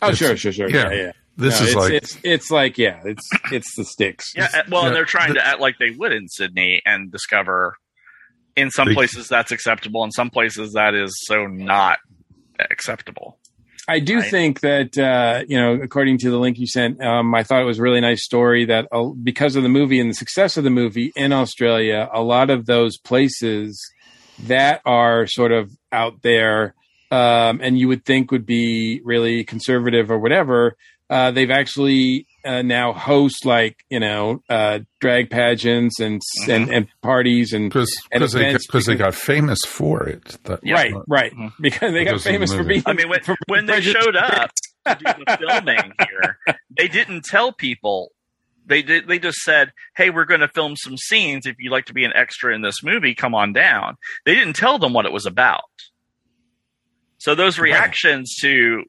oh 0.00 0.06
It's- 0.08 0.16
sure 0.16 0.34
sure 0.36 0.52
sure 0.52 0.70
yeah 0.70 0.90
yeah, 0.90 1.12
This 1.36 1.60
No, 1.60 1.66
is 1.66 1.68
it's, 1.72 1.76
like 1.76 1.92
it's 1.92 2.18
it's 2.24 2.50
like 2.50 2.78
yeah 2.78 3.00
it's 3.04 3.28
it's 3.52 3.70
the 3.76 3.84
sticks 3.84 4.32
Yeah, 4.34 4.48
uh, 4.54 4.62
well, 4.70 4.82
Yeah. 4.82 4.86
and 4.88 4.96
they're 4.96 5.04
trying 5.04 5.34
to 5.34 5.46
act 5.46 5.60
like 5.60 5.76
they 5.78 5.90
would 5.90 6.12
in 6.12 6.26
Sydney 6.28 6.80
and 6.86 7.12
discover 7.12 7.76
in 8.56 8.70
some 8.70 8.88
They- 8.88 8.94
places 8.94 9.28
that's 9.28 9.52
acceptable, 9.52 10.02
in 10.04 10.10
some 10.12 10.30
places 10.30 10.72
that 10.72 10.94
is 10.94 11.12
so 11.26 11.46
not 11.46 11.98
acceptable. 12.70 13.38
I 13.88 14.00
do 14.00 14.18
Right. 14.18 14.30
think 14.30 14.60
that 14.60 14.98
uh, 14.98 15.44
you 15.48 15.56
know, 15.60 15.74
according 15.74 16.18
to 16.18 16.30
the 16.30 16.38
link 16.38 16.58
you 16.58 16.66
sent, 16.66 17.00
um, 17.02 17.34
I 17.34 17.42
thought 17.42 17.62
it 17.62 17.66
was 17.66 17.78
a 17.78 17.82
really 17.82 18.00
nice 18.00 18.24
story 18.24 18.64
that 18.66 18.88
uh, 18.90 19.04
because 19.22 19.54
of 19.56 19.62
the 19.62 19.68
movie 19.68 20.00
and 20.00 20.10
the 20.10 20.14
success 20.14 20.56
of 20.56 20.64
the 20.64 20.70
movie 20.70 21.12
in 21.14 21.32
Australia, 21.32 22.08
a 22.12 22.22
lot 22.22 22.50
of 22.50 22.66
those 22.66 22.98
places 22.98 23.80
that 24.44 24.80
are 24.84 25.26
sort 25.26 25.52
of 25.52 25.70
out 25.92 26.22
there, 26.22 26.74
um, 27.10 27.60
and 27.62 27.78
you 27.78 27.88
would 27.88 28.04
think 28.04 28.30
would 28.30 28.44
be 28.46 29.00
really 29.04 29.44
conservative 29.44 30.10
or 30.10 30.18
whatever, 30.18 30.76
uh, 31.08 31.30
they've 31.30 31.50
actually 31.52 32.26
uh, 32.46 32.62
now 32.62 32.92
host 32.92 33.44
like 33.44 33.84
you 33.90 34.00
know 34.00 34.42
uh, 34.48 34.80
drag 35.00 35.30
pageants 35.30 36.00
and 36.00 36.22
and, 36.48 36.70
and 36.70 36.86
parties 37.02 37.52
and 37.52 37.68
because 37.68 37.92
and 38.12 38.20
because 38.20 38.32
they, 38.32 38.48
events 38.48 38.66
because 38.66 38.86
they 38.86 38.94
got 38.94 39.14
famous 39.14 39.58
for 39.66 40.08
it. 40.08 40.36
That, 40.44 40.60
right 40.64 40.94
right 41.08 41.32
because 41.60 41.92
they 41.92 42.04
got 42.04 42.12
Because 42.12 42.20
of 42.20 42.24
the 42.24 42.30
famous 42.30 42.54
for 42.54 42.64
being 42.64 42.82
I 42.86 42.92
mean, 42.92 43.08
when, 43.08 43.22
for 43.22 43.36
when 43.48 43.66
they 43.66 43.80
showed 43.80 44.16
up 44.16 44.50
to 44.86 44.94
do 44.94 45.04
the 45.04 45.36
filming 45.38 45.92
here, 46.08 46.38
they 46.76 46.88
didn't 46.88 47.24
tell 47.24 47.52
people. 47.52 48.12
They 48.68 48.82
did. 48.82 49.06
They 49.06 49.18
just 49.20 49.38
said, 49.38 49.72
"Hey, 49.96 50.10
we're 50.10 50.24
going 50.24 50.40
to 50.40 50.48
film 50.48 50.74
some 50.76 50.96
scenes. 50.96 51.46
If 51.46 51.56
you'd 51.58 51.70
like 51.70 51.86
to 51.86 51.94
be 51.94 52.04
an 52.04 52.12
extra 52.14 52.54
in 52.54 52.62
this 52.62 52.82
movie, 52.82 53.14
come 53.14 53.34
on 53.34 53.52
down." 53.52 53.96
They 54.24 54.34
didn't 54.34 54.56
tell 54.56 54.78
them 54.78 54.92
what 54.92 55.06
it 55.06 55.12
was 55.12 55.24
about. 55.24 55.62
So 57.18 57.34
those 57.34 57.58
reactions 57.58 58.34
to 58.40 58.84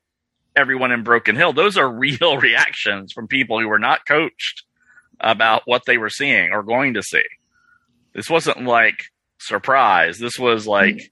everyone 0.57 0.91
in 0.91 1.03
Broken 1.03 1.35
Hill, 1.35 1.53
those 1.53 1.77
are 1.77 1.89
real 1.89 2.37
reactions 2.41 3.13
from 3.13 3.27
people 3.27 3.59
who 3.59 3.67
were 3.67 3.79
not 3.79 4.05
coached 4.05 4.63
about 5.19 5.63
what 5.65 5.83
they 5.85 5.97
were 5.97 6.09
seeing 6.09 6.51
or 6.51 6.63
going 6.63 6.95
to 6.95 7.03
see. 7.03 7.23
This 8.13 8.29
wasn't 8.29 8.63
like 8.63 9.05
surprise. 9.39 10.17
This 10.17 10.37
was 10.39 10.67
like, 10.67 11.11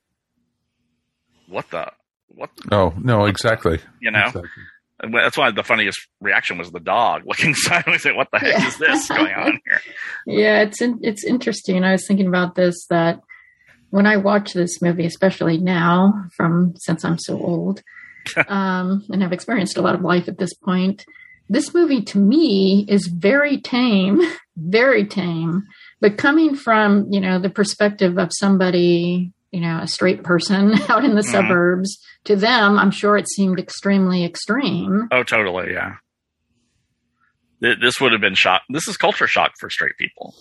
what 1.47 1.69
the 1.69 1.91
what 2.27 2.49
Oh 2.71 2.93
no, 2.97 3.25
exactly. 3.25 3.79
you 4.01 4.11
know? 4.11 4.25
Exactly. 4.25 4.49
That's 5.11 5.37
why 5.37 5.51
the 5.51 5.63
funniest 5.63 5.99
reaction 6.21 6.57
was 6.57 6.71
the 6.71 6.79
dog 6.79 7.23
looking 7.25 7.53
sideways 7.53 8.05
at 8.05 8.15
what 8.15 8.29
the 8.31 8.39
heck 8.39 8.65
is 8.65 8.77
this 8.77 9.07
going 9.07 9.33
on 9.33 9.59
here? 9.65 9.81
Yeah, 10.25 10.61
it's 10.61 10.81
in, 10.81 10.99
it's 11.03 11.23
interesting. 11.23 11.83
I 11.83 11.91
was 11.91 12.07
thinking 12.07 12.27
about 12.27 12.55
this 12.55 12.85
that 12.89 13.19
when 13.89 14.07
I 14.07 14.17
watch 14.17 14.53
this 14.53 14.81
movie, 14.81 15.05
especially 15.05 15.57
now, 15.57 16.25
from 16.35 16.73
since 16.77 17.03
I'm 17.03 17.19
so 17.19 17.37
old 17.37 17.83
um, 18.47 19.03
and 19.09 19.21
have 19.21 19.33
experienced 19.33 19.77
a 19.77 19.81
lot 19.81 19.95
of 19.95 20.01
life 20.01 20.27
at 20.27 20.37
this 20.37 20.53
point, 20.53 21.05
this 21.49 21.73
movie 21.73 22.01
to 22.03 22.17
me 22.19 22.85
is 22.89 23.07
very 23.07 23.59
tame, 23.59 24.19
very 24.57 25.05
tame. 25.05 25.63
But 26.01 26.17
coming 26.17 26.55
from 26.55 27.07
you 27.11 27.19
know 27.21 27.39
the 27.39 27.49
perspective 27.49 28.17
of 28.17 28.29
somebody 28.33 29.31
you 29.51 29.61
know, 29.61 29.79
a 29.81 29.87
straight 29.87 30.21
person 30.21 30.73
out 30.89 31.05
in 31.05 31.15
the 31.15 31.21
Mhm. 31.21 31.31
suburbs. 31.31 31.97
To 32.25 32.35
them, 32.35 32.77
I'm 32.77 32.91
sure 32.91 33.15
it 33.15 33.29
seemed 33.29 33.57
extremely 33.57 34.25
extreme. 34.25 35.07
Oh, 35.13 35.23
totally. 35.23 35.71
Yeah. 35.71 35.93
This 37.61 38.01
would 38.01 38.11
have 38.11 38.19
been 38.19 38.35
shock. 38.35 38.63
This 38.69 38.87
is 38.87 38.97
culture 38.97 39.27
shock 39.27 39.51
for 39.59 39.69
straight 39.69 39.95
people. 39.97 40.35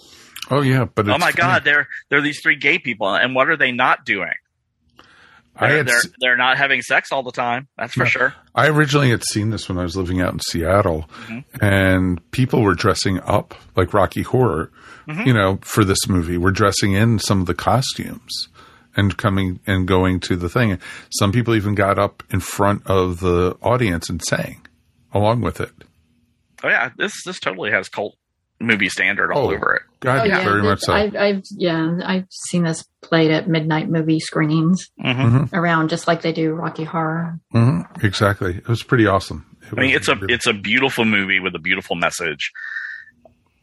Oh 0.51 0.62
yeah, 0.62 0.85
but 0.85 1.09
oh 1.09 1.12
it's 1.15 1.20
my 1.20 1.31
funny. 1.31 1.36
God, 1.43 1.65
they're 1.65 1.86
they're 2.11 2.20
these 2.23 2.40
three 2.43 2.56
gay 2.56 2.78
people, 2.78 3.15
and 3.15 3.35
what 3.35 3.48
are 3.48 3.56
they 3.56 3.70
not 3.73 4.05
doing? 4.05 4.32
I 5.56 5.68
They're 5.68 5.76
had 5.78 5.86
they're, 5.86 6.01
they're 6.20 6.36
not 6.36 6.56
having 6.59 6.82
sex 6.82 7.12
all 7.12 7.22
the 7.22 7.31
time. 7.32 7.68
That's 7.78 7.94
for 7.94 8.05
Yeah. 8.05 8.09
sure. 8.10 8.35
I 8.55 8.68
originally 8.68 9.10
had 9.10 9.22
seen 9.24 9.51
this 9.51 9.68
when 9.68 9.78
I 9.78 9.82
was 9.82 9.97
living 9.97 10.20
out 10.20 10.32
in 10.32 10.40
Seattle, 10.40 11.09
Mhm. 11.26 11.44
and 11.60 12.31
people 12.32 12.62
were 12.62 12.74
dressing 12.74 13.20
up 13.20 13.55
like 13.76 13.94
Rocky 13.94 14.22
Horror, 14.22 14.70
Mhm. 15.09 15.26
you 15.26 15.32
know, 15.32 15.59
for 15.62 15.85
this 15.85 16.09
movie. 16.09 16.39
We're 16.39 16.51
dressing 16.51 16.93
in 16.93 17.18
some 17.20 17.40
of 17.40 17.47
the 17.47 17.55
costumes 17.55 18.48
and 18.97 19.16
coming 19.16 19.60
and 19.66 19.86
going 19.86 20.20
to 20.20 20.36
the 20.36 20.48
thing. 20.48 20.78
Some 21.10 21.31
people 21.32 21.55
even 21.55 21.74
got 21.74 21.98
up 21.98 22.22
in 22.31 22.40
front 22.40 22.82
of 22.86 23.20
the 23.20 23.56
audience 23.62 24.09
and 24.10 24.20
sang 24.22 24.60
along 25.12 25.40
with 25.40 25.60
it. 25.60 25.72
Oh 26.64 26.68
yeah, 26.68 26.90
this 26.97 27.12
this 27.24 27.39
totally 27.39 27.70
has 27.70 27.89
cult 27.89 28.16
movie 28.65 28.89
standard 28.89 29.32
all 29.32 29.49
Oh, 29.51 29.55
over 29.55 29.74
it. 29.74 29.82
God, 30.01 30.28
very 30.45 30.62
much 30.62 30.81
so. 30.81 30.93
I've, 30.93 31.15
I've 31.16 31.43
yeah, 31.57 31.99
I've 32.05 32.27
seen 32.31 32.65
this 32.65 32.85
played 33.03 33.31
at 33.31 33.49
midnight 33.49 33.89
movie 33.89 34.20
screenings 34.20 34.91
Mhm. 35.03 35.53
around, 35.53 35.89
just 35.91 36.07
like 36.09 36.23
they 36.23 36.32
do 36.32 36.53
Rocky 36.53 36.85
Horror. 36.85 37.39
hmm 37.53 37.81
Exactly. 38.03 38.57
It 38.57 38.69
was 38.69 38.82
pretty 38.82 39.07
awesome. 39.07 39.47
It 39.73 39.78
I 39.78 39.81
mean, 39.81 39.95
it's 39.97 40.09
a 40.09 40.16
really- 40.16 40.35
it's 40.35 40.47
a 40.47 40.53
beautiful 40.53 41.05
movie 41.05 41.41
with 41.41 41.55
a 41.55 41.59
beautiful 41.59 41.97
message 41.97 42.51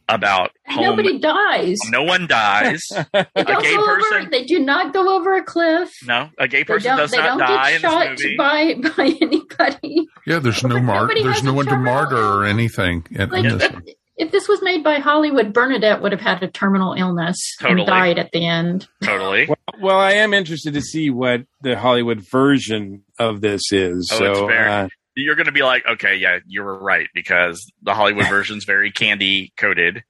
about 0.08 0.50
And 0.66 0.74
home. 0.76 0.84
nobody 0.84 1.18
dies. 1.18 1.78
No 1.88 2.02
one 2.02 2.26
dies. 2.26 2.82
They 3.12 3.20
a 3.36 3.44
don't 3.44 3.62
gay 3.62 3.76
go 3.76 3.86
person. 3.86 4.18
over. 4.22 4.30
They 4.30 4.44
do 4.44 4.58
not 4.58 4.92
go 4.92 5.16
over 5.16 5.36
a 5.36 5.42
cliff. 5.44 5.90
No, 6.06 6.28
a 6.38 6.48
gay 6.48 6.64
person 6.64 6.96
does 6.96 7.12
They 7.12 7.18
not 7.18 7.38
die 7.38 7.78
get 7.78 7.84
in 7.84 8.10
this 8.14 8.20
movie. 8.24 8.36
by 8.36 8.74
by 8.96 9.16
anybody. 9.20 10.06
yeah, 10.26 10.38
there's 10.40 10.62
no 10.64 10.80
mar- 10.80 11.08
there's 11.14 11.42
no 11.44 11.54
one 11.54 11.66
to 11.66 11.76
martyr 11.76 12.16
or 12.16 12.44
anything 12.44 13.06
in, 13.10 13.30
Like 13.30 13.44
in 13.44 13.58
this 13.58 13.62
if, 13.68 13.72
one. 13.72 13.82
If 14.16 14.30
this 14.30 14.48
was 14.48 14.62
made 14.62 14.84
by 14.84 14.98
Hollywood, 14.98 15.52
Bernadette 15.52 16.02
would 16.02 16.12
have 16.12 16.20
had 16.20 16.42
a 16.42 16.48
terminal 16.50 16.92
illness 16.92 17.36
Totally. 17.60 17.80
and 17.80 17.86
died 17.86 18.18
at 18.18 18.30
the 18.32 18.46
end. 18.46 18.88
Totally. 19.02 19.46
Well, 19.48 19.56
well, 19.80 19.98
I 19.98 20.12
am 20.12 20.34
interested 20.34 20.74
to 20.74 20.80
see 20.82 21.10
what 21.10 21.42
the 21.62 21.76
Hollywood 21.76 22.20
version 22.20 23.04
of 23.18 23.40
this 23.40 23.72
is. 23.72 24.10
Oh, 24.12 24.18
so, 24.18 24.30
it's 24.30 24.40
very. 24.40 24.70
uh, 24.70 24.88
you're 25.16 25.34
going 25.34 25.46
to 25.46 25.52
be 25.52 25.62
like, 25.62 25.84
okay, 25.86 26.16
yeah, 26.16 26.38
you 26.46 26.62
were 26.62 26.78
right 26.78 27.08
because 27.14 27.64
the 27.82 27.94
Hollywood 27.94 28.28
version's 28.28 28.64
very 28.64 28.92
candy 28.92 29.52
coated 29.56 30.04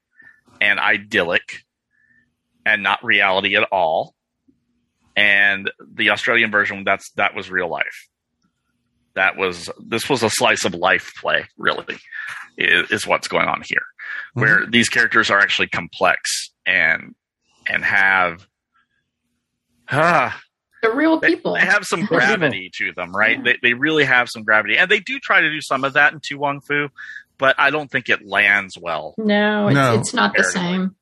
and 0.60 0.78
idyllic 0.78 1.62
and 2.66 2.82
not 2.82 3.04
reality 3.04 3.56
at 3.56 3.64
all. 3.72 4.14
And 5.16 5.70
the 5.94 6.10
Australian 6.10 6.50
version, 6.50 6.84
that's 6.84 7.10
that 7.12 7.34
was 7.34 7.50
real 7.50 7.68
life. 7.68 8.08
That 9.14 9.36
was 9.36 9.68
this 9.84 10.08
was 10.08 10.22
a 10.22 10.30
slice 10.30 10.64
of 10.64 10.74
life 10.74 11.10
play, 11.20 11.44
really, 11.58 11.98
is, 12.56 12.90
is 12.90 13.06
what's 13.06 13.28
going 13.28 13.46
on 13.46 13.62
here, 13.64 13.82
where 14.34 14.66
these 14.66 14.88
characters 14.88 15.30
are 15.30 15.38
actually 15.38 15.68
complex 15.68 16.50
and 16.66 17.14
and 17.66 17.84
have 17.84 18.46
ah, 19.90 20.38
They're 20.82 20.94
real 20.94 21.20
people. 21.20 21.54
they 21.54 21.60
have 21.60 21.84
some 21.84 22.04
gravity 22.06 22.70
to 22.78 22.92
them, 22.92 23.14
right? 23.14 23.42
They, 23.42 23.58
they 23.62 23.74
really 23.74 24.04
have 24.04 24.28
some 24.30 24.42
gravity, 24.42 24.76
and 24.78 24.90
they 24.90 25.00
do 25.00 25.18
try 25.18 25.40
to 25.40 25.50
do 25.50 25.60
some 25.60 25.84
of 25.84 25.94
that 25.94 26.12
in 26.12 26.20
To 26.24 26.36
Wong 26.36 26.60
Foo, 26.60 26.88
but 27.38 27.54
I 27.58 27.70
don't 27.70 27.90
think 27.90 28.08
it 28.08 28.24
lands 28.26 28.76
well. 28.80 29.14
No, 29.18 29.68
it's, 29.68 29.74
No. 29.74 29.94
it's 29.98 30.14
not 30.14 30.34
the 30.36 30.44
same. 30.44 30.94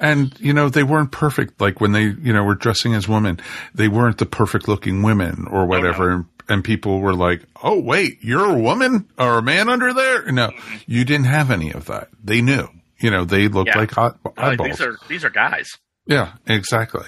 And 0.00 0.34
you 0.40 0.52
know 0.52 0.68
they 0.68 0.82
weren't 0.82 1.12
perfect. 1.12 1.60
Like 1.60 1.80
when 1.80 1.92
they 1.92 2.04
you 2.04 2.32
know 2.32 2.44
were 2.44 2.54
dressing 2.54 2.94
as 2.94 3.08
women, 3.08 3.40
they 3.74 3.88
weren't 3.88 4.18
the 4.18 4.26
perfect 4.26 4.68
looking 4.68 5.02
women 5.02 5.46
or 5.50 5.66
whatever. 5.66 6.10
And, 6.10 6.24
and 6.48 6.64
people 6.64 7.00
were 7.00 7.14
like, 7.14 7.42
"Oh 7.62 7.78
wait, 7.80 8.18
you're 8.22 8.44
a 8.50 8.58
woman 8.58 9.08
or 9.18 9.38
a 9.38 9.42
man 9.42 9.68
under 9.68 9.92
there?" 9.92 10.30
No, 10.32 10.50
you 10.86 11.04
didn't 11.04 11.26
have 11.26 11.50
any 11.50 11.72
of 11.72 11.86
that. 11.86 12.08
They 12.22 12.40
knew. 12.42 12.68
You 13.00 13.10
know, 13.10 13.24
they 13.24 13.48
looked 13.48 13.68
Yeah. 13.68 13.78
like 13.78 13.90
hot 13.92 14.18
Like, 14.24 14.38
eyeballs. 14.38 14.68
these 14.70 14.80
are 14.80 14.96
these 15.08 15.24
are 15.24 15.30
guys. 15.30 15.68
yeah, 16.06 16.32
exactly. 16.46 17.06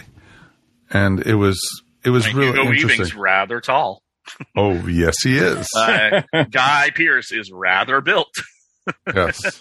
And 0.91 1.21
it 1.27 1.35
was 1.35 1.59
it 2.05 2.11
was 2.11 2.27
mean, 2.27 2.37
really 2.37 2.49
Hugo 2.53 2.62
interesting. 2.62 2.89
Weaving's 3.01 3.15
rather 3.15 3.61
tall. 3.61 4.03
Oh 4.57 4.75
yes, 4.87 5.15
he 5.23 5.39
is. 5.39 5.67
Uh, 5.77 6.23
Guy 6.51 6.91
Pearce 6.95 7.33
is 7.33 7.51
rather 7.53 8.01
built. 8.01 8.33
yes. 9.15 9.61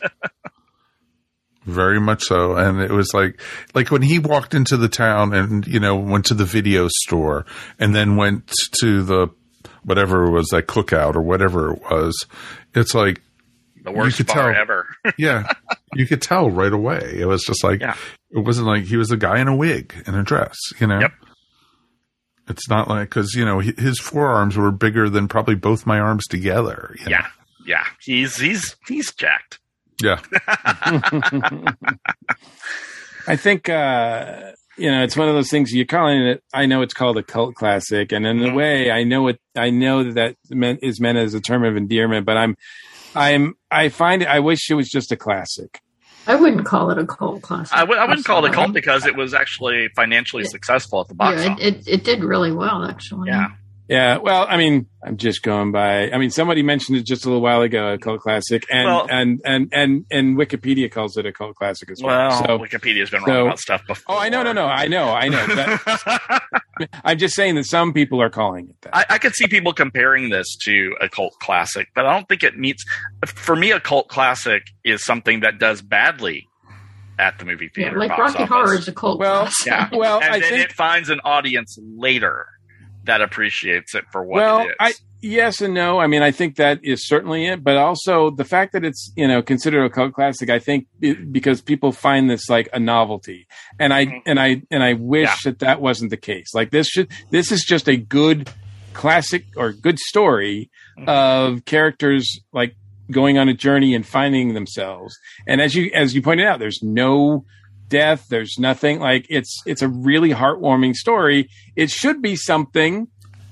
Very 1.65 1.99
much 1.99 2.23
so. 2.23 2.55
And 2.55 2.79
it 2.81 2.89
was 2.89 3.13
like, 3.13 3.39
like 3.75 3.91
when 3.91 4.01
he 4.01 4.17
walked 4.17 4.53
into 4.55 4.77
the 4.77 4.87
town 4.89 5.33
and, 5.33 5.67
you 5.67 5.79
know, 5.79 5.95
went 5.97 6.25
to 6.27 6.33
the 6.33 6.45
video 6.45 6.87
store 7.05 7.45
and 7.77 7.93
then 7.93 8.15
went 8.15 8.51
to 8.81 9.03
the, 9.03 9.27
whatever 9.83 10.25
it 10.25 10.31
was, 10.31 10.47
that 10.47 10.67
cookout 10.67 11.15
or 11.15 11.21
whatever 11.21 11.73
it 11.73 11.81
was. 11.89 12.25
It's 12.75 12.93
like, 12.93 13.21
The 13.83 13.91
worst 13.91 14.17
could 14.17 14.27
bar 14.27 14.51
tell. 14.53 14.61
ever. 14.61 14.87
yeah, 15.17 15.51
you 15.95 16.05
could 16.07 16.21
tell 16.21 16.49
right 16.49 16.71
away. 16.73 17.15
It 17.19 17.25
was 17.25 17.43
just 17.43 17.63
like, 17.63 17.81
Yeah. 17.81 17.95
it 18.31 18.39
wasn't 18.39 18.67
like 18.67 18.83
he 18.85 18.97
was 18.97 19.11
a 19.11 19.17
guy 19.17 19.39
in 19.39 19.47
a 19.47 19.55
wig 19.55 19.93
and 20.05 20.15
a 20.15 20.23
dress, 20.23 20.57
you 20.79 20.87
know? 20.87 20.99
Yep. 20.99 21.11
It's 22.49 22.67
not 22.69 22.87
like, 22.89 23.09
cause, 23.11 23.33
you 23.35 23.45
know, 23.45 23.59
his 23.59 23.99
forearms 23.99 24.57
were 24.57 24.71
bigger 24.71 25.07
than 25.09 25.27
probably 25.27 25.53
both 25.55 25.85
my 25.85 25.99
arms 25.99 26.25
together. 26.27 26.95
you 26.99 27.05
know? 27.05 27.11
Yeah, 27.11 27.27
yeah. 27.65 27.85
He's 28.01 28.37
he's 28.37 28.75
he's 28.87 29.13
jacked. 29.13 29.59
Yeah. 30.01 30.19
I 33.27 33.35
think 33.35 33.69
uh, 33.69 34.53
you 34.79 34.91
know 34.91 35.03
it's 35.03 35.17
one 35.17 35.27
of 35.27 35.35
those 35.35 35.49
things 35.49 35.73
you're 35.73 35.85
calling 35.85 36.21
it. 36.21 36.43
I 36.53 36.65
know 36.65 36.81
it's 36.81 36.93
called 36.93 37.17
a 37.17 37.23
cult 37.23 37.55
classic, 37.55 38.11
and 38.11 38.25
in 38.25 38.41
a 38.41 38.47
mm-hmm. 38.47 38.55
way, 38.55 38.91
I 38.91 39.03
know 39.03 39.27
it. 39.27 39.39
I 39.55 39.69
know 39.69 40.03
that 40.03 40.13
that 40.15 40.35
meant, 40.55 40.79
is 40.81 40.99
meant 40.99 41.17
as 41.17 41.33
a 41.33 41.41
term 41.41 41.63
of 41.63 41.75
endearment, 41.75 42.25
but 42.25 42.37
I'm, 42.37 42.55
I'm, 43.15 43.55
I 43.69 43.89
find 43.89 44.21
it. 44.21 44.27
I 44.27 44.39
wish 44.39 44.69
it 44.69 44.75
was 44.75 44.89
just 44.89 45.11
a 45.11 45.17
classic. 45.17 45.81
I 46.27 46.35
wouldn't 46.35 46.65
call 46.65 46.91
it 46.91 46.97
a 46.97 47.05
cult 47.05 47.41
classic. 47.41 47.75
I 47.75 47.81
w- 47.81 47.99
I 47.99 48.05
wouldn't 48.05 48.25
call 48.25 48.45
it 48.45 48.51
a 48.51 48.53
cult 48.53 48.73
because 48.73 49.05
it 49.05 49.15
was 49.15 49.33
actually 49.33 49.89
financially 49.95 50.43
successful 50.43 51.01
at 51.01 51.07
the 51.07 51.15
box 51.15 51.43
Yeah, 51.43 51.53
office. 51.53 51.65
it, 51.65 51.75
it, 51.75 51.87
it 51.87 52.03
did 52.03 52.23
really 52.23 52.51
well, 52.51 52.83
actually. 52.83 53.29
Yeah. 53.29 53.47
Yeah, 53.89 54.17
well, 54.17 54.45
I 54.47 54.55
mean, 54.57 54.85
I'm 55.03 55.17
just 55.17 55.41
going 55.41 55.71
by. 55.71 56.11
I 56.11 56.19
mean, 56.19 56.29
somebody 56.29 56.61
mentioned 56.61 56.97
it 56.99 57.05
just 57.07 57.25
a 57.25 57.27
little 57.27 57.41
while 57.41 57.63
ago, 57.63 57.93
a 57.93 57.97
cult 57.97 58.19
classic, 58.21 58.63
and 58.69 58.85
Well- 58.85 59.07
and 59.09 59.41
and 59.43 59.69
and 59.73 60.05
and 60.11 60.37
Wikipedia 60.37 60.91
calls 60.91 61.17
it 61.17 61.25
a 61.25 61.33
cult 61.33 61.55
classic 61.55 61.89
as 61.89 61.99
well. 62.03 62.29
Well, 62.29 62.43
so, 62.45 62.59
Wikipedia's 62.59 63.09
been 63.09 63.23
wrong 63.23 63.47
about 63.47 63.59
stuff 63.59 63.81
before. 63.87 64.15
oh, 64.15 64.19
I 64.19 64.29
know, 64.29 64.43
no, 64.43 64.53
no, 64.53 64.65
I 64.67 64.87
know, 64.87 65.09
I 65.09 65.27
know. 65.27 65.43
That- 65.47 66.43
I'm 67.03 67.17
just 67.17 67.35
saying 67.35 67.55
that 67.55 67.65
some 67.65 67.91
people 67.91 68.21
are 68.21 68.29
calling 68.29 68.69
it 68.69 68.75
that. 68.83 68.95
I, 68.95 69.05
I 69.15 69.17
could 69.17 69.33
see 69.33 69.47
people 69.47 69.73
comparing 69.73 70.29
this 70.29 70.55
to 70.65 70.95
a 71.01 71.09
cult 71.09 71.33
classic, 71.41 71.87
but 71.95 72.05
I 72.05 72.13
don't 72.13 72.29
think 72.29 72.43
it 72.43 72.57
meets. 72.59 72.85
For 73.25 73.55
me, 73.55 73.71
a 73.71 73.79
cult 73.79 74.07
classic 74.07 74.63
is 74.85 75.03
something 75.03 75.39
that 75.39 75.57
does 75.59 75.81
badly 75.81 76.47
at 77.17 77.37
the 77.39 77.45
movie 77.45 77.65
Yeah, 77.75 77.85
theater. 77.85 77.99
like 77.99 78.11
Rocky 78.17 78.35
office. 78.43 78.49
Horror 78.49 78.73
is 78.75 78.87
a 78.87 78.93
cult 78.93 79.19
Well, 79.19 79.41
classic. 79.45 79.65
Yeah. 79.67 79.89
Well, 79.91 80.21
and 80.21 80.31
I 80.31 80.39
then 80.39 80.49
think- 80.51 80.65
it 80.65 80.73
finds 80.73 81.09
an 81.09 81.19
audience 81.25 81.77
later 81.97 82.45
that 83.09 83.21
appreciates 83.21 83.93
it 83.95 84.05
for 84.11 84.23
what 84.23 84.35
well, 84.37 84.59
it 84.61 84.67
is. 84.69 84.75
I 84.79 84.93
yes 85.21 85.59
and 85.61 85.73
no. 85.73 85.99
I 85.99 86.07
mean, 86.07 86.21
I 86.21 86.31
think 86.31 86.55
that 86.55 86.79
is 86.83 87.07
certainly 87.07 87.45
it, 87.47 87.63
but 87.63 87.75
also 87.77 88.29
the 88.29 88.45
fact 88.45 88.73
that 88.73 88.85
it's 88.85 89.11
you 89.15 89.27
know 89.27 89.41
considered 89.41 89.83
a 89.83 89.89
cult 89.89 90.13
classic. 90.13 90.49
I 90.49 90.59
think 90.59 90.87
it, 91.01 91.31
because 91.31 91.61
people 91.61 91.91
find 91.91 92.29
this 92.29 92.49
like 92.49 92.69
a 92.73 92.79
novelty, 92.79 93.47
and 93.79 93.93
I 93.93 94.21
and 94.25 94.39
I 94.39 94.61
and 94.71 94.81
I 94.83 94.93
wish 94.93 95.27
Mm-hmm. 95.29 95.47
Yeah. 95.49 95.51
that 95.51 95.59
that 95.59 95.81
wasn't 95.81 96.09
the 96.11 96.17
case. 96.17 96.53
Like 96.53 96.71
this 96.71 96.87
should 96.87 97.11
this 97.31 97.51
is 97.51 97.63
just 97.63 97.87
a 97.89 97.97
good 97.97 98.49
classic 98.93 99.45
or 99.55 99.71
good 99.73 99.99
story 99.99 100.69
Mm-hmm. 100.97 101.07
of 101.07 101.63
characters 101.63 102.41
like 102.51 102.75
going 103.09 103.37
on 103.37 103.47
a 103.47 103.53
journey 103.53 103.95
and 103.95 104.05
finding 104.05 104.53
themselves. 104.53 105.17
And 105.47 105.61
as 105.61 105.73
you 105.73 105.89
as 105.93 106.13
you 106.13 106.21
pointed 106.21 106.45
out, 106.45 106.59
there's 106.59 106.81
no 106.83 107.45
death. 107.89 108.25
There's 108.29 108.57
nothing 108.59 108.99
like 108.99 109.25
it's 109.29 109.61
it's 109.65 109.81
a 109.81 109.87
really 109.89 110.29
heartwarming 110.31 110.93
story. 110.95 111.49
It 111.75 111.89
should 111.89 112.21
be 112.21 112.35
something 112.35 113.07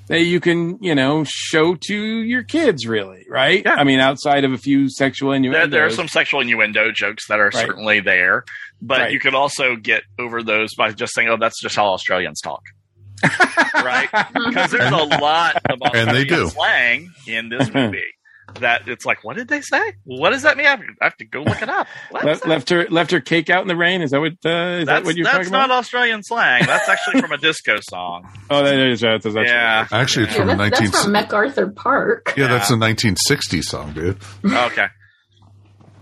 that 0.07 0.21
you 0.21 0.39
can 0.39 0.77
you 0.81 0.95
know 0.95 1.23
show 1.27 1.75
to 1.87 1.95
your 1.95 2.43
kids. 2.43 2.87
Really, 2.87 3.25
right? 3.29 3.61
Yeah. 3.65 3.75
I 3.75 3.83
mean, 3.83 3.99
outside 3.99 4.45
of 4.45 4.53
a 4.53 4.57
few 4.57 4.89
sexual 4.89 5.29
there, 5.31 5.37
innuendos. 5.37 5.71
there 5.71 5.85
are 5.85 5.89
some 5.89 6.07
sexual 6.07 6.39
innuendo 6.41 6.91
jokes 6.91 7.27
that 7.27 7.39
are 7.39 7.45
Right. 7.53 7.65
certainly 7.65 7.99
there, 7.99 8.43
but 8.81 8.99
Right. 8.99 9.11
you 9.11 9.19
could 9.19 9.35
also 9.35 9.75
get 9.75 10.03
over 10.17 10.41
those 10.43 10.73
by 10.75 10.91
just 10.91 11.13
saying, 11.13 11.27
"Oh, 11.27 11.37
that's 11.37 11.61
just 11.61 11.75
how 11.75 11.87
Australians 11.87 12.39
talk." 12.41 12.61
right? 13.73 14.07
Because 14.33 14.71
there's 14.71 14.91
a 14.91 15.17
lot 15.19 15.55
of 15.69 15.79
And 15.93 16.09
they 16.11 16.21
Australian 16.21 16.27
do. 16.27 16.49
slang 16.49 17.09
in 17.25 17.49
this 17.49 17.69
movie 17.73 18.03
that 18.55 18.87
it's 18.87 19.05
like, 19.05 19.23
what 19.23 19.35
did 19.35 19.47
they 19.47 19.61
say? 19.61 19.93
What 20.05 20.31
does 20.31 20.43
that 20.43 20.57
mean? 20.57 20.65
I 20.65 20.71
have 20.71 20.79
to, 20.79 20.85
I 21.01 21.03
have 21.05 21.17
to 21.17 21.25
go 21.25 21.41
look 21.41 21.61
it 21.61 21.69
up. 21.69 21.87
What? 22.11 22.25
left, 22.25 22.47
left 22.47 22.69
her 22.69 22.87
left 22.89 23.11
her 23.11 23.19
cake 23.19 23.49
out 23.49 23.61
in 23.61 23.67
the 23.67 23.75
rain. 23.75 24.01
Is 24.01 24.11
that 24.11 24.19
what? 24.19 24.33
Uh, 24.45 24.79
is 24.79 24.85
that 24.85 24.85
That's, 24.85 25.05
what 25.05 25.15
you're 25.15 25.25
that's 25.25 25.49
not? 25.49 25.69
Australian 25.69 26.23
slang. 26.23 26.65
That's 26.65 26.89
actually 26.89 27.21
from 27.21 27.31
a 27.31 27.37
disco 27.37 27.77
song. 27.89 28.27
Oh, 28.49 28.63
that 28.63 28.79
is. 28.79 29.01
That's, 29.01 29.25
that's 29.25 29.35
Yeah. 29.35 29.87
Actually, 29.91 30.27
it's 30.27 30.35
Yeah, 30.35 30.45
from 30.45 30.47
that's, 30.57 30.79
19... 30.79 30.91
that's 30.91 31.03
from 31.03 31.11
MacArthur 31.11 31.67
Park. 31.67 32.33
Yeah, 32.37 32.47
that's 32.47 32.69
a 32.69 32.77
1960 32.77 33.61
song, 33.61 33.91
dude. 33.93 34.17
Okay. 34.45 34.87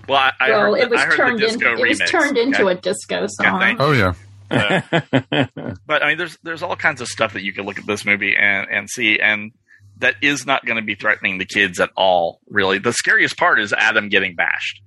Well, 0.07 0.19
I, 0.19 0.31
I 0.39 0.49
well, 0.51 0.59
heard, 0.59 0.79
it 0.79 0.89
was 0.91 1.01
I 1.01 1.05
heard 1.05 1.15
turned 1.15 1.39
the 1.39 1.45
in, 1.45 1.53
disco 1.53 1.73
it 1.73 1.87
was 1.89 1.99
turned 2.09 2.37
into 2.37 2.63
okay? 2.65 2.71
a 2.77 2.81
disco 2.81 3.25
song. 3.27 3.59
thank 3.59 3.79
Oh 3.81 3.91
yeah, 3.91 4.13
Uh, 4.51 4.81
but 5.87 6.03
I 6.03 6.09
mean, 6.09 6.17
there's 6.19 6.37
there's 6.43 6.61
all 6.61 6.75
kinds 6.75 7.01
of 7.01 7.07
stuff 7.07 7.33
that 7.33 7.43
you 7.43 7.51
can 7.53 7.65
look 7.65 7.79
at 7.79 7.87
this 7.87 8.05
movie 8.05 8.35
and 8.35 8.67
and 8.69 8.89
see, 8.89 9.19
and 9.19 9.51
that 9.99 10.15
is 10.21 10.45
not 10.45 10.65
going 10.65 10.77
to 10.77 10.81
be 10.83 10.95
threatening 10.95 11.37
the 11.37 11.45
kids 11.45 11.79
at 11.79 11.89
all. 11.95 12.39
Really, 12.49 12.79
the 12.79 12.93
scariest 12.93 13.37
part 13.37 13.59
is 13.59 13.73
Adam 13.73 14.09
getting 14.09 14.35
bashed. 14.35 14.81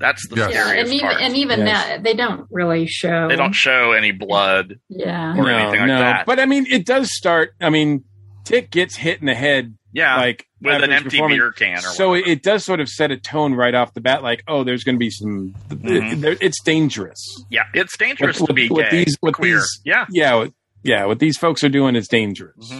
That's 0.00 0.26
the 0.28 0.36
Yeah, 0.36 0.48
scariest 0.50 0.76
and 0.78 0.88
even 0.94 1.08
part. 1.08 1.22
and 1.22 1.36
even 1.36 1.60
Yes. 1.66 1.86
that 1.88 2.02
they 2.02 2.14
don't 2.14 2.46
really 2.50 2.86
show. 2.86 3.28
they 3.28 3.36
don't 3.36 3.54
show 3.54 3.92
any 3.92 4.10
blood 4.10 4.78
Yeah. 4.88 5.34
or 5.36 5.48
anything 5.48 5.80
like 5.80 5.88
that. 5.88 6.26
But 6.26 6.40
I 6.40 6.46
mean, 6.46 6.66
it 6.68 6.84
does 6.84 7.08
start. 7.14 7.54
I 7.60 7.70
mean, 7.70 8.04
Tick 8.44 8.70
gets 8.70 8.96
hit 8.96 9.20
in 9.20 9.26
the 9.26 9.34
head. 9.34 9.74
Yeah, 9.92 10.16
like 10.16 10.46
with 10.60 10.82
an 10.82 10.90
empty 10.90 11.20
beer 11.24 11.52
can 11.52 11.78
or 11.78 11.80
so 11.82 12.14
it, 12.14 12.26
it 12.26 12.42
does 12.42 12.64
sort 12.64 12.80
of 12.80 12.88
set 12.88 13.12
a 13.12 13.16
tone 13.16 13.54
right 13.54 13.74
off 13.76 13.94
the 13.94 14.00
bat. 14.00 14.24
Like, 14.24 14.42
oh, 14.48 14.64
there's 14.64 14.82
going 14.82 14.96
to 14.96 14.98
be 14.98 15.08
some. 15.08 15.54
Mhm. 15.68 16.20
there- 16.20 16.36
it's 16.40 16.60
dangerous. 16.64 17.44
Yeah, 17.48 17.62
it's 17.72 17.96
dangerous 17.96 18.40
What- 18.40 18.48
to 18.48 18.52
be 18.54 18.68
what 18.68 18.90
gay, 18.90 19.04
these, 19.04 19.16
what 19.20 19.34
queer. 19.34 19.58
these, 19.58 19.80
yeah, 19.84 20.06
yeah, 20.10 20.34
what, 20.34 20.52
yeah. 20.82 21.04
What 21.04 21.20
these 21.20 21.38
folks 21.38 21.62
are 21.62 21.68
doing 21.68 21.94
is 21.94 22.08
dangerous, 22.08 22.72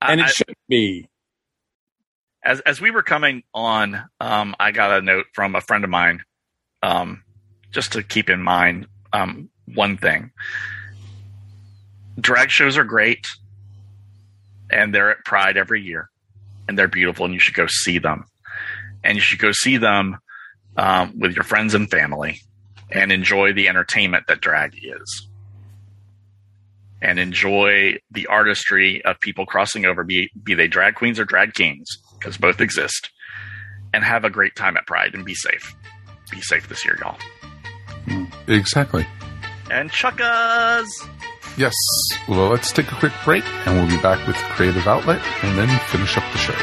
and 0.00 0.20
it 0.20 0.24
I- 0.26 0.30
shouldn't 0.30 0.58
be. 0.68 1.08
as 2.44 2.60
as 2.60 2.80
we 2.80 2.90
were 2.90 3.02
coming 3.02 3.42
on, 3.54 4.02
um, 4.20 4.54
I 4.58 4.70
got 4.72 4.98
a 4.98 5.02
note 5.02 5.26
from 5.34 5.54
a 5.54 5.60
friend 5.60 5.84
of 5.84 5.90
mine, 5.90 6.22
um, 6.82 7.22
just 7.70 7.92
to 7.92 8.02
keep 8.02 8.30
in 8.30 8.42
mind 8.42 8.86
um, 9.12 9.50
one 9.74 9.96
thing. 9.96 10.30
Drag 12.20 12.50
shows 12.50 12.76
are 12.76 12.84
great, 12.84 13.26
and 14.70 14.94
they're 14.94 15.10
at 15.10 15.24
Pride 15.24 15.56
every 15.56 15.80
year, 15.82 16.10
and 16.68 16.78
they're 16.78 16.88
beautiful, 16.88 17.24
and 17.24 17.34
you 17.34 17.40
should 17.40 17.54
go 17.54 17.66
see 17.68 17.98
them, 17.98 18.24
and 19.04 19.16
you 19.16 19.20
should 19.22 19.38
go 19.38 19.52
see 19.52 19.76
them 19.76 20.18
um, 20.76 21.18
with 21.18 21.34
your 21.34 21.44
friends 21.44 21.74
and 21.74 21.90
family, 21.90 22.40
and 22.90 23.10
enjoy 23.12 23.52
the 23.52 23.68
entertainment 23.68 24.26
that 24.28 24.40
drag 24.40 24.74
is. 24.82 25.28
And 27.02 27.18
enjoy 27.18 27.94
the 28.10 28.26
artistry 28.26 29.02
of 29.04 29.18
people 29.20 29.46
crossing 29.46 29.86
over, 29.86 30.04
be, 30.04 30.30
be 30.42 30.54
they 30.54 30.68
drag 30.68 30.96
queens 30.96 31.18
or 31.18 31.24
drag 31.24 31.54
kings, 31.54 31.88
because 32.18 32.36
both 32.36 32.60
exist, 32.60 33.10
and 33.94 34.04
have 34.04 34.24
a 34.24 34.30
great 34.30 34.54
time 34.54 34.76
at 34.76 34.86
Pride 34.86 35.14
and 35.14 35.24
be 35.24 35.34
safe. 35.34 35.74
Be 36.30 36.40
safe 36.42 36.68
this 36.68 36.84
year, 36.84 36.98
y'all. 37.00 37.18
Exactly. 38.48 39.06
And 39.70 39.90
chookas! 39.90 40.88
Yes. 41.56 41.74
Well, 42.28 42.48
let's 42.48 42.72
take 42.72 42.90
a 42.90 42.94
quick 42.94 43.12
break 43.24 43.44
and 43.66 43.76
we'll 43.76 43.88
be 43.88 44.00
back 44.02 44.26
with 44.26 44.36
Creative 44.36 44.86
Outlet 44.86 45.20
and 45.42 45.58
then 45.58 45.68
finish 45.88 46.16
up 46.16 46.24
the 46.32 46.38
show. 46.38 46.54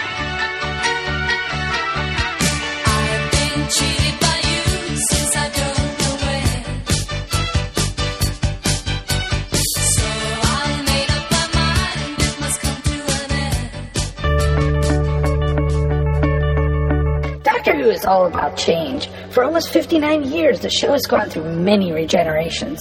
Is 17.88 18.03
all 18.03 18.27
about 18.27 18.57
change. 18.57 19.07
For 19.31 19.45
almost 19.45 19.72
59 19.72 20.26
years, 20.26 20.59
the 20.59 20.69
show 20.69 20.91
has 20.91 21.05
gone 21.05 21.30
through 21.30 21.55
many 21.55 21.91
regenerations. 21.91 22.80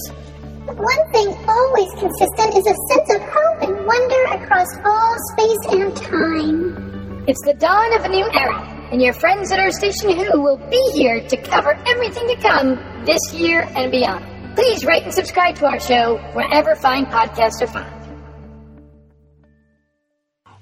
One 0.65 1.11
thing 1.13 1.29
always 1.47 1.89
consistent 1.93 2.57
is 2.57 2.67
a 2.67 2.75
sense 2.91 3.15
of 3.15 3.21
hope 3.21 3.61
and 3.61 3.85
wonder 3.87 4.23
across 4.43 4.67
all 4.83 5.15
space 5.31 5.65
and 5.71 5.95
time. 5.95 7.23
It's 7.25 7.41
the 7.45 7.53
dawn 7.53 7.93
of 7.95 8.03
a 8.03 8.09
new 8.09 8.25
era, 8.33 8.89
and 8.91 9.01
your 9.01 9.13
friends 9.13 9.49
at 9.53 9.59
Earth 9.59 9.75
Station 9.75 10.11
Who 10.11 10.41
will 10.41 10.57
be 10.69 10.83
here 10.93 11.25
to 11.25 11.37
cover 11.37 11.71
everything 11.87 12.27
to 12.27 12.35
come 12.41 13.05
this 13.05 13.33
year 13.33 13.65
and 13.77 13.89
beyond. 13.89 14.25
Please 14.57 14.83
rate 14.83 15.03
and 15.03 15.13
subscribe 15.13 15.55
to 15.55 15.67
our 15.67 15.79
show 15.79 16.17
wherever 16.33 16.75
fine 16.75 17.05
podcasts 17.05 17.61
are 17.61 17.67
found. 17.67 17.96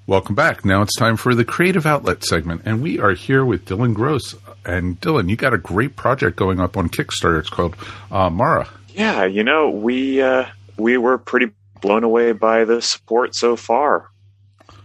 Welcome 0.08 0.36
back. 0.36 0.64
Now 0.64 0.84
it's 0.84 0.96
time 0.96 1.18
for 1.18 1.34
the 1.34 1.44
Creative 1.44 1.84
Outlet 1.84 2.24
segment, 2.24 2.62
and 2.66 2.84
we 2.84 3.00
are 3.00 3.14
here 3.14 3.44
with 3.44 3.66
Dylan 3.66 3.96
Gross. 3.96 4.36
And 4.64 5.02
Dylan, 5.02 5.30
you 5.30 5.36
got 5.36 5.56
a 5.56 5.58
great 5.58 5.96
project 5.96 6.38
going 6.38 6.60
up 6.60 6.78
on 6.78 6.90
Kickstarter. 6.90 7.40
It's 7.40 7.50
called 7.50 7.76
uh, 8.12 8.30
Mara. 8.30 8.70
Yeah, 8.90 9.26
you 9.26 9.44
know, 9.44 9.72
we 9.72 10.22
uh, 10.22 10.46
we 10.78 10.98
were 10.98 11.18
pretty 11.18 11.54
blown 11.82 12.04
away 12.04 12.34
by 12.34 12.66
the 12.66 12.84
support 12.84 13.34
so 13.34 13.56
far. 13.56 14.12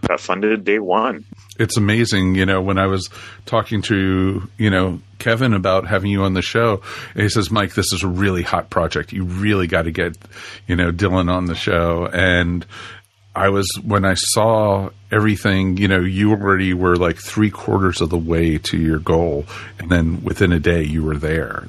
Got 0.09 0.21
funded 0.21 0.65
day 0.65 0.79
one. 0.79 1.27
It's 1.59 1.77
amazing, 1.77 2.35
you 2.35 2.47
know, 2.47 2.63
when 2.63 2.79
I 2.79 2.87
was 2.87 3.11
talking 3.45 3.83
to, 3.83 4.49
you 4.57 4.71
know, 4.71 5.03
Kevin 5.19 5.53
about 5.53 5.87
having 5.87 6.11
you 6.11 6.23
on 6.23 6.33
the 6.33 6.41
show, 6.41 6.81
and 7.13 7.23
he 7.23 7.29
says, 7.29 7.51
Mike, 7.51 7.75
this 7.75 7.93
is 7.93 8.03
a 8.03 8.09
really 8.09 8.43
hot 8.43 8.71
project. 8.71 9.13
You 9.13 9.25
really 9.25 9.67
got 9.67 9.83
to 9.83 9.91
get, 9.91 10.17
you 10.67 10.77
know, 10.77 10.91
Dylan 10.91 11.31
on 11.31 11.45
the 11.45 11.55
show. 11.55 12.07
And 12.07 12.65
I 13.37 13.51
was, 13.51 13.69
when 13.85 14.07
I 14.07 14.15
saw 14.15 14.89
everything, 15.11 15.77
you 15.77 15.89
know, 15.89 16.01
you 16.01 16.31
already 16.31 16.75
were 16.75 16.97
like 16.97 17.17
three 17.17 17.51
quarters 17.51 18.01
of 18.01 18.11
the 18.11 18.19
way 18.19 18.59
to 18.59 18.79
your 18.79 18.99
goal. 18.99 19.45
And 19.79 19.91
then 19.91 20.23
within 20.23 20.53
a 20.53 20.61
day, 20.61 20.83
you 20.83 21.03
were 21.03 21.17
there. 21.17 21.69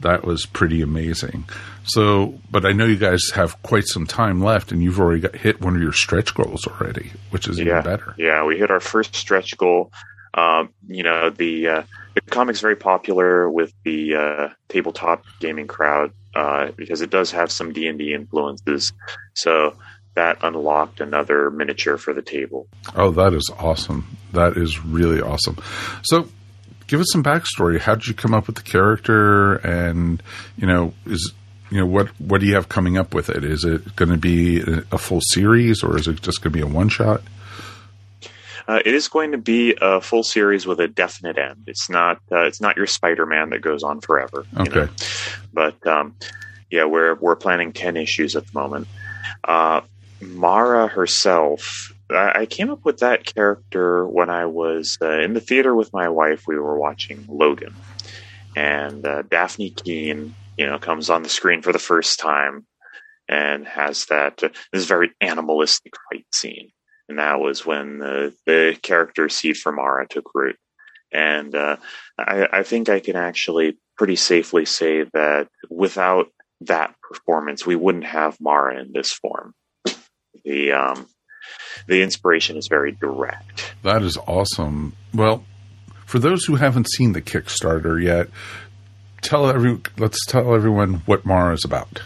That 0.00 0.24
was 0.24 0.46
pretty 0.46 0.82
amazing. 0.82 1.44
So, 1.84 2.38
but 2.50 2.64
I 2.64 2.72
know 2.72 2.86
you 2.86 2.96
guys 2.96 3.30
have 3.34 3.62
quite 3.62 3.86
some 3.86 4.06
time 4.06 4.42
left, 4.42 4.72
and 4.72 4.82
you've 4.82 5.00
already 5.00 5.20
got 5.20 5.36
hit 5.36 5.60
one 5.60 5.76
of 5.76 5.82
your 5.82 5.92
stretch 5.92 6.34
goals 6.34 6.66
already, 6.66 7.12
which 7.30 7.48
is 7.48 7.58
yeah, 7.58 7.64
even 7.64 7.82
better. 7.82 8.14
Yeah, 8.18 8.44
we 8.44 8.58
hit 8.58 8.70
our 8.70 8.80
first 8.80 9.14
stretch 9.14 9.56
goal. 9.56 9.92
Um, 10.32 10.70
you 10.86 11.02
know, 11.04 11.30
the 11.30 11.68
uh, 11.68 11.82
the 12.14 12.20
comic's 12.22 12.60
very 12.60 12.76
popular 12.76 13.50
with 13.50 13.72
the 13.84 14.14
uh, 14.14 14.48
tabletop 14.68 15.24
gaming 15.40 15.66
crowd 15.66 16.12
uh, 16.34 16.70
because 16.76 17.00
it 17.02 17.10
does 17.10 17.30
have 17.32 17.52
some 17.52 17.72
D 17.72 17.86
and 17.86 17.98
D 17.98 18.14
influences. 18.14 18.92
So 19.34 19.76
that 20.14 20.38
unlocked 20.42 21.00
another 21.00 21.50
miniature 21.50 21.96
for 21.96 22.12
the 22.14 22.22
table. 22.22 22.66
Oh, 22.94 23.10
that 23.12 23.32
is 23.34 23.50
awesome. 23.58 24.16
That 24.32 24.56
is 24.56 24.84
really 24.84 25.20
awesome. 25.20 25.58
So, 26.04 26.28
give 26.86 27.00
us 27.00 27.06
some 27.12 27.22
backstory. 27.22 27.78
How 27.80 27.94
did 27.94 28.06
you 28.08 28.14
come 28.14 28.34
up 28.34 28.46
with 28.46 28.56
the 28.56 28.62
character? 28.62 29.54
And 29.56 30.22
you 30.56 30.66
know, 30.66 30.94
is 31.06 31.32
you 31.70 31.78
know 31.78 31.86
what 31.86 32.08
what 32.20 32.40
do 32.40 32.46
you 32.46 32.54
have 32.54 32.68
coming 32.68 32.96
up 32.98 33.14
with 33.14 33.28
it? 33.30 33.44
Is 33.44 33.64
it 33.64 33.96
going 33.96 34.10
to 34.10 34.16
be 34.16 34.60
a, 34.92 34.98
full 34.98 35.20
series, 35.22 35.82
or 35.82 35.96
is 35.96 36.06
it 36.08 36.20
just 36.22 36.42
going 36.42 36.52
to 36.52 36.56
be 36.58 36.62
a 36.62 36.66
one 36.66 36.88
shot? 36.88 37.22
Uh, 38.66 38.80
it 38.84 38.94
is 38.94 39.08
going 39.08 39.32
to 39.32 39.38
be 39.38 39.76
a 39.80 40.00
full 40.00 40.22
series 40.22 40.66
with 40.66 40.80
a 40.80 40.88
definite 40.88 41.36
end. 41.36 41.64
It's 41.66 41.90
not. 41.90 42.16
Uh, 42.32 42.44
it's 42.46 42.60
not 42.62 42.76
your 42.76 42.86
Spider-Man 42.86 43.50
that 43.50 43.60
goes 43.60 43.82
on 43.82 44.00
forever. 44.00 44.46
you 44.56 44.62
Okay. 44.62 44.80
know. 44.80 44.88
But 45.52 45.86
um, 45.86 46.14
yeah, 46.70 46.84
we're 46.86 47.14
we're 47.14 47.36
planning 47.36 47.72
ten 47.72 47.96
issues 47.96 48.36
at 48.36 48.46
the 48.46 48.58
moment. 48.58 48.88
Uh, 49.42 49.82
Mara 50.32 50.88
herself. 50.88 51.92
I 52.10 52.46
came 52.46 52.70
up 52.70 52.84
with 52.84 52.98
that 52.98 53.24
character 53.24 54.06
when 54.06 54.30
I 54.30 54.46
was 54.46 54.98
uh, 55.00 55.20
in 55.20 55.34
the 55.34 55.40
theater 55.40 55.74
with 55.74 55.92
my 55.92 56.08
wife. 56.08 56.44
We 56.46 56.58
were 56.58 56.78
watching 56.78 57.24
Logan, 57.28 57.74
and 58.54 59.06
uh, 59.06 59.22
Dafne 59.22 59.74
Keen, 59.82 60.34
you 60.56 60.66
know, 60.66 60.78
comes 60.78 61.10
on 61.10 61.22
the 61.22 61.28
screen 61.28 61.62
for 61.62 61.72
the 61.72 61.78
first 61.78 62.20
time 62.20 62.66
and 63.28 63.66
has 63.66 64.04
that 64.06 64.44
uh, 64.44 64.48
this 64.72 64.84
very 64.84 65.12
animalistic 65.20 65.94
fight 66.10 66.26
scene 66.32 66.70
and 67.08 67.18
that 67.18 67.40
was 67.40 67.66
when 67.66 67.98
the, 67.98 68.34
the 68.46 68.78
character 68.82 69.28
seed 69.28 69.56
for 69.56 69.72
Mara 69.72 70.06
took 70.08 70.34
root. 70.34 70.56
And 71.12 71.54
uh, 71.54 71.76
I, 72.18 72.48
I 72.52 72.62
think 72.62 72.88
I 72.88 73.00
can 73.00 73.16
actually 73.16 73.78
pretty 73.96 74.16
safely 74.16 74.64
say 74.64 75.04
that 75.12 75.48
without 75.70 76.28
that 76.62 76.94
performance, 77.02 77.66
we 77.66 77.76
wouldn't 77.76 78.04
have 78.04 78.40
Mara 78.40 78.80
in 78.80 78.92
this 78.92 79.12
form. 79.12 79.54
The 80.44 80.72
um, 80.72 81.08
the 81.86 82.02
inspiration 82.02 82.56
is 82.56 82.68
very 82.68 82.92
direct. 82.92 83.74
That 83.82 84.02
is 84.02 84.16
awesome. 84.26 84.94
Well, 85.12 85.44
for 86.06 86.18
those 86.18 86.44
who 86.44 86.56
haven't 86.56 86.88
seen 86.90 87.12
the 87.12 87.22
Kickstarter 87.22 88.02
yet, 88.02 88.28
tell 89.22 89.48
every 89.48 89.80
let's 89.98 90.24
tell 90.26 90.54
everyone 90.54 91.02
what 91.06 91.24
Mara 91.24 91.54
is 91.54 91.64
about. 91.64 92.02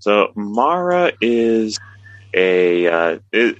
So 0.00 0.32
Mara 0.34 1.12
is 1.20 1.78
a. 2.34 2.86
Uh, 2.86 3.18
it, 3.32 3.58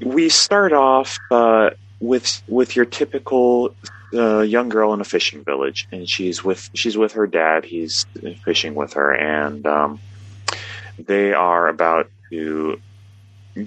we 0.00 0.28
start 0.28 0.72
off 0.72 1.18
uh, 1.30 1.70
with 2.00 2.42
with 2.48 2.76
your 2.76 2.84
typical 2.84 3.74
uh, 4.14 4.40
young 4.40 4.68
girl 4.68 4.94
in 4.94 5.00
a 5.00 5.04
fishing 5.04 5.44
village, 5.44 5.86
and 5.92 6.08
she's 6.08 6.42
with 6.42 6.70
she's 6.74 6.96
with 6.96 7.12
her 7.12 7.26
dad. 7.26 7.64
He's 7.64 8.06
fishing 8.44 8.74
with 8.74 8.94
her, 8.94 9.12
and 9.12 9.66
um, 9.66 10.00
they 10.98 11.32
are 11.32 11.68
about 11.68 12.08
to 12.30 12.80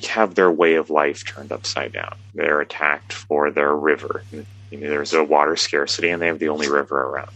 have 0.10 0.36
their 0.36 0.52
way 0.52 0.76
of 0.76 0.90
life 0.90 1.26
turned 1.26 1.52
upside 1.52 1.94
down. 1.94 2.16
They're 2.34 2.62
attacked 2.62 3.14
for 3.14 3.52
their 3.52 3.76
river. 3.76 4.24
You 4.32 4.80
know, 4.80 4.90
there's 4.90 5.14
a 5.14 5.24
water 5.24 5.56
scarcity, 5.56 6.10
and 6.10 6.22
they 6.22 6.28
have 6.28 6.40
the 6.40 6.50
only 6.50 6.70
river 6.70 7.00
around. 7.00 7.32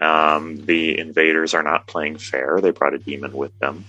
Um, 0.00 0.64
the 0.64 0.98
invaders 0.98 1.54
are 1.54 1.62
not 1.62 1.86
playing 1.86 2.18
fair. 2.18 2.60
They 2.60 2.70
brought 2.70 2.94
a 2.94 2.98
demon 2.98 3.32
with 3.32 3.58
them, 3.58 3.84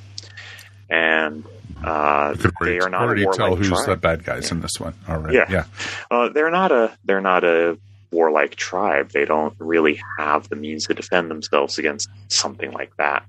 and 0.90 1.46
uh, 1.84 2.36
they 2.62 2.80
are 2.80 2.90
not 2.90 3.04
already 3.04 3.24
a 3.24 3.32
tell 3.32 3.56
who's 3.56 3.70
tribe. 3.70 3.86
the 3.86 3.96
bad 3.96 4.24
guys 4.24 4.52
in 4.52 4.62
this 4.62 4.80
one. 4.80 4.94
All 5.08 5.20
right. 5.20 5.34
Yeah. 5.34 5.46
Yeah. 5.50 5.66
Uh, 6.10 6.30
they're 6.30 6.52
not 6.52 6.72
a 6.72 6.98
they're 7.06 7.22
not 7.22 7.44
a 7.44 7.78
warlike 8.12 8.56
tribe. 8.56 9.12
They 9.12 9.26
don't 9.26 9.56
really 9.58 10.02
have 10.18 10.50
the 10.50 10.56
means 10.56 10.88
to 10.88 10.94
defend 10.94 11.32
themselves 11.32 11.78
against 11.78 12.10
something 12.28 12.72
like 12.72 12.96
that. 12.98 13.26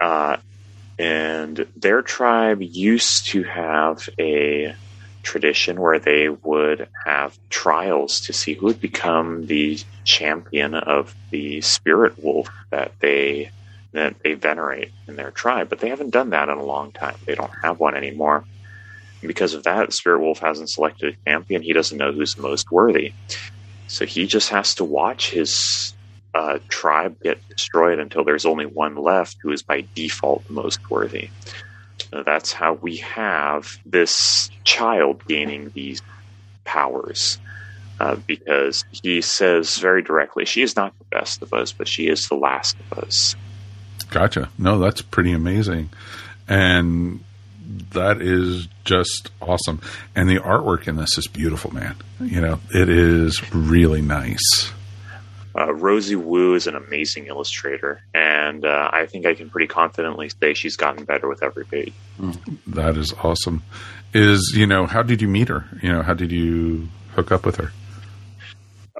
Uh, 0.00 0.38
and 0.98 1.66
their 1.76 2.02
tribe 2.02 2.62
used 2.62 3.28
to 3.28 3.42
have 3.44 4.08
a 4.18 4.74
tradition 5.22 5.80
where 5.80 5.98
they 5.98 6.28
would 6.28 6.88
have 7.04 7.36
trials 7.50 8.20
to 8.20 8.32
see 8.32 8.54
who 8.54 8.66
would 8.66 8.80
become 8.80 9.46
the 9.46 9.78
champion 10.04 10.74
of 10.74 11.14
the 11.30 11.60
spirit 11.60 12.14
wolf 12.22 12.48
that 12.70 12.92
they 13.00 13.50
that 13.92 14.16
they 14.22 14.34
venerate 14.34 14.92
in 15.08 15.16
their 15.16 15.30
tribe. 15.30 15.68
But 15.68 15.80
they 15.80 15.88
haven't 15.88 16.10
done 16.10 16.30
that 16.30 16.48
in 16.48 16.58
a 16.58 16.64
long 16.64 16.92
time. 16.92 17.16
They 17.26 17.34
don't 17.34 17.50
have 17.62 17.80
one 17.80 17.96
anymore. 17.96 18.44
And 19.22 19.28
because 19.28 19.54
of 19.54 19.64
that, 19.64 19.92
Spirit 19.92 20.20
Wolf 20.20 20.38
hasn't 20.40 20.70
selected 20.70 21.14
a 21.14 21.30
champion. 21.30 21.62
He 21.62 21.72
doesn't 21.72 21.96
know 21.96 22.12
who's 22.12 22.36
most 22.36 22.70
worthy. 22.70 23.14
So 23.88 24.04
he 24.04 24.26
just 24.26 24.50
has 24.50 24.74
to 24.76 24.84
watch 24.84 25.30
his 25.30 25.95
uh, 26.36 26.58
tribe 26.68 27.16
get 27.22 27.38
destroyed 27.48 27.98
until 27.98 28.22
there's 28.22 28.44
only 28.44 28.66
one 28.66 28.94
left 28.94 29.38
who 29.40 29.50
is 29.50 29.62
by 29.62 29.86
default 29.94 30.48
most 30.50 30.90
worthy. 30.90 31.30
That's 32.10 32.52
how 32.52 32.74
we 32.74 32.98
have 32.98 33.78
this 33.86 34.50
child 34.62 35.26
gaining 35.26 35.70
these 35.70 36.02
powers. 36.64 37.38
Uh, 37.98 38.16
because 38.26 38.84
he 38.90 39.22
says 39.22 39.78
very 39.78 40.02
directly, 40.02 40.44
she 40.44 40.60
is 40.60 40.76
not 40.76 40.92
the 40.98 41.04
best 41.06 41.40
of 41.40 41.54
us, 41.54 41.72
but 41.72 41.88
she 41.88 42.08
is 42.08 42.28
the 42.28 42.34
last 42.34 42.76
of 42.90 42.98
us. 42.98 43.34
Gotcha. 44.10 44.50
No, 44.58 44.78
that's 44.78 45.00
pretty 45.00 45.32
amazing. 45.32 45.88
And 46.46 47.24
that 47.92 48.20
is 48.20 48.68
just 48.84 49.30
awesome. 49.40 49.80
And 50.14 50.28
the 50.28 50.36
artwork 50.36 50.86
in 50.86 50.96
this 50.96 51.16
is 51.16 51.26
beautiful, 51.26 51.72
man. 51.72 51.96
You 52.20 52.42
know, 52.42 52.60
it 52.74 52.90
is 52.90 53.40
really 53.54 54.02
nice. 54.02 54.70
Uh, 55.58 55.72
Rosie 55.72 56.16
Wu 56.16 56.54
is 56.54 56.66
an 56.66 56.74
amazing 56.76 57.26
illustrator, 57.26 58.02
and 58.12 58.64
uh, 58.64 58.90
I 58.92 59.06
think 59.06 59.24
I 59.24 59.34
can 59.34 59.48
pretty 59.48 59.68
confidently 59.68 60.28
say 60.28 60.52
she's 60.52 60.76
gotten 60.76 61.04
better 61.04 61.28
with 61.28 61.42
every 61.42 61.64
page. 61.64 61.94
That 62.66 62.96
is 62.96 63.14
awesome. 63.22 63.62
Is, 64.12 64.52
you 64.54 64.66
know, 64.66 64.86
how 64.86 65.02
did 65.02 65.22
you 65.22 65.28
meet 65.28 65.48
her? 65.48 65.64
You 65.82 65.92
know, 65.92 66.02
how 66.02 66.14
did 66.14 66.30
you 66.30 66.88
hook 67.14 67.32
up 67.32 67.46
with 67.46 67.56
her? 67.56 67.72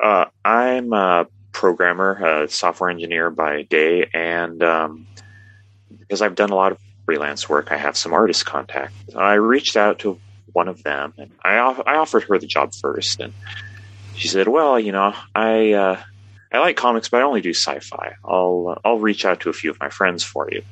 Uh, 0.02 0.26
I'm 0.44 0.92
a 0.92 1.26
programmer, 1.52 2.42
a 2.44 2.48
software 2.48 2.90
engineer 2.90 3.30
by 3.30 3.62
day, 3.62 4.08
and 4.14 4.62
um, 4.62 5.06
because 5.98 6.22
I've 6.22 6.34
done 6.36 6.50
a 6.50 6.54
lot 6.54 6.72
of 6.72 6.78
freelance 7.04 7.48
work, 7.48 7.70
I 7.70 7.76
have 7.76 7.96
some 7.96 8.12
artist 8.14 8.46
contact. 8.46 8.94
I 9.14 9.34
reached 9.34 9.76
out 9.76 9.98
to 10.00 10.18
one 10.52 10.68
of 10.68 10.82
them, 10.82 11.12
and 11.18 11.30
I, 11.44 11.58
off- 11.58 11.82
I 11.86 11.96
offered 11.96 12.24
her 12.24 12.38
the 12.38 12.46
job 12.46 12.72
first, 12.80 13.20
and 13.20 13.34
she 14.14 14.28
said, 14.28 14.48
"Well, 14.48 14.80
you 14.80 14.92
know, 14.92 15.14
I 15.34 15.72
uh, 15.72 16.02
I 16.52 16.58
like 16.58 16.76
comics, 16.76 17.08
but 17.08 17.20
I 17.20 17.24
only 17.24 17.40
do 17.40 17.50
sci-fi. 17.50 18.14
I'll 18.24 18.76
uh, 18.76 18.88
I'll 18.88 18.98
reach 18.98 19.24
out 19.24 19.40
to 19.40 19.50
a 19.50 19.52
few 19.52 19.70
of 19.70 19.80
my 19.80 19.90
friends 19.90 20.22
for 20.22 20.48
you." 20.50 20.62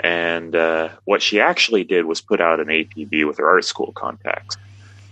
And 0.00 0.54
uh, 0.54 0.90
what 1.04 1.22
she 1.22 1.40
actually 1.40 1.84
did 1.84 2.04
was 2.04 2.20
put 2.20 2.40
out 2.40 2.60
an 2.60 2.68
APB 2.68 3.26
with 3.26 3.38
her 3.38 3.48
art 3.48 3.64
school 3.64 3.92
contacts. 3.92 4.56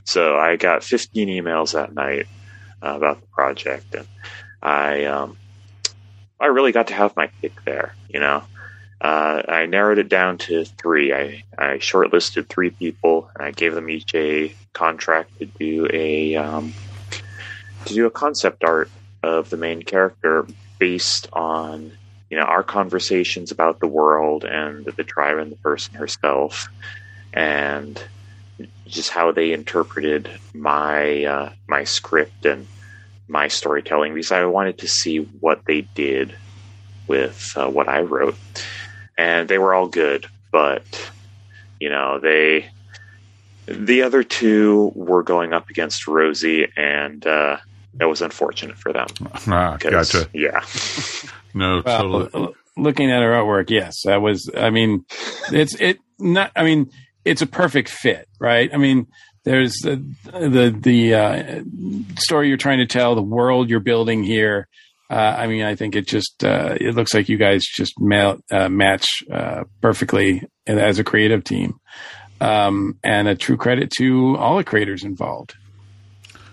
So 0.05 0.37
I 0.37 0.55
got 0.55 0.85
15 0.85 1.29
emails 1.29 1.73
that 1.73 1.93
night 1.93 2.29
uh, 2.81 2.95
about 2.95 3.21
the 3.21 3.27
project, 3.27 3.95
and 3.95 4.07
I 4.63 5.05
um, 5.05 5.37
I 6.39 6.47
really 6.47 6.73
got 6.73 6.89
to 6.89 6.95
have 6.95 7.17
my 7.17 7.29
pick 7.41 7.65
there. 7.65 7.95
You 8.09 8.21
know, 8.21 8.45
uh, 9.01 9.43
I 9.49 9.67
narrowed 9.67 9.99
it 9.99 10.09
down 10.09 10.39
to 10.39 10.65
three. 10.65 11.13
I 11.13 11.43
I 11.59 11.79
shortlisted 11.79 12.49
three 12.49 12.71
people, 12.71 13.29
and 13.35 13.45
I 13.45 13.51
gave 13.51 13.75
them 13.75 13.91
each 13.91 14.15
a 14.15 14.55
contract 14.73 15.39
to 15.41 15.47
do 15.47 15.89
a 15.93 16.37
um, 16.37 16.73
to 17.87 17.95
do 17.95 18.07
a 18.07 18.11
concept 18.11 18.63
art 18.63 18.91
of 19.27 19.51
the 19.51 19.57
main 19.57 19.83
character 19.83 20.47
based 20.79 21.29
on 21.33 21.93
you 22.31 22.37
know 22.37 22.45
our 22.45 22.63
conversations 22.63 23.51
about 23.51 23.81
the 23.81 23.89
world 23.89 24.45
and 24.45 24.85
the 24.85 25.05
tribe 25.05 25.39
and 25.39 25.51
the 25.51 25.57
person 25.57 25.97
herself, 25.97 26.69
and 27.33 28.01
just 28.87 29.11
how 29.11 29.33
they 29.33 29.53
interpreted 29.53 30.31
my 30.55 31.25
uh, 31.25 31.53
my 31.69 31.85
script 31.85 32.47
and 32.47 32.67
my 33.29 33.49
storytelling 33.49 34.15
because 34.15 34.31
I 34.31 34.45
wanted 34.45 34.79
to 34.79 34.89
see 34.89 35.19
what 35.19 35.65
they 35.67 35.83
did 35.95 36.37
with 37.09 37.53
uh, 37.57 37.69
what 37.69 37.89
I 37.89 38.03
wrote, 38.03 38.37
and 39.19 39.49
they 39.49 39.59
were 39.59 39.75
all 39.75 39.89
good, 39.89 40.27
but 40.53 40.85
you 41.81 41.91
know 41.91 42.21
they 42.21 42.71
the 43.67 44.03
other 44.03 44.23
two 44.23 44.93
were 44.95 45.25
going 45.25 45.53
up 45.53 45.69
against 45.69 46.07
Rosie, 46.07 46.69
and 46.77 47.27
uh, 47.27 47.57
it 48.01 48.05
was 48.07 48.23
unfortunate 48.23 48.77
for 48.79 48.93
them. 48.93 49.07
Ah, 49.49 49.77
'Cause, 49.81 50.13
gotcha. 50.13 50.31
Yeah. 50.35 50.61
No, 51.55 51.81
Well, 51.87 52.27
totally. 52.29 52.55
looking 52.77 53.11
at 53.11 53.23
her 53.23 53.31
artwork, 53.33 53.71
yes, 53.71 54.03
that 54.05 54.21
was. 54.21 54.51
I 54.55 54.69
mean, 54.69 55.07
it's 55.51 55.75
it 55.81 55.99
not. 56.19 56.53
I 56.55 56.65
mean, 56.65 56.91
it's 57.25 57.41
a 57.41 57.47
perfect 57.47 57.89
fit, 57.89 58.29
right? 58.39 58.69
I 58.75 58.77
mean, 58.77 59.07
there's 59.45 59.73
the 59.83 60.05
the 60.25 60.77
the 60.79 61.15
uh, 61.15 61.63
story 62.19 62.49
you're 62.49 62.59
trying 62.59 62.79
to 62.81 62.87
tell, 62.87 63.15
the 63.15 63.23
world 63.23 63.71
you're 63.71 63.81
building 63.81 64.23
here. 64.23 64.69
Uh, 65.09 65.15
I 65.15 65.47
mean, 65.47 65.63
I 65.63 65.77
think 65.77 65.97
it 65.97 66.07
just 66.07 66.45
uh, 66.45 66.77
it 66.79 66.95
looks 66.95 67.15
like 67.15 67.31
you 67.31 67.39
guys 67.39 67.65
just 67.65 67.95
ma- 67.99 68.37
uh, 68.51 68.69
match 68.69 69.07
uh, 69.33 69.65
perfectly 69.81 70.43
as 70.67 70.99
a 70.99 71.05
creative 71.05 71.43
team, 71.43 71.81
um, 72.43 72.99
and 73.03 73.29
a 73.29 73.35
true 73.35 73.57
credit 73.57 73.91
to 73.97 74.37
all 74.37 74.59
the 74.59 74.65
creators 74.65 75.05
involved. 75.05 75.55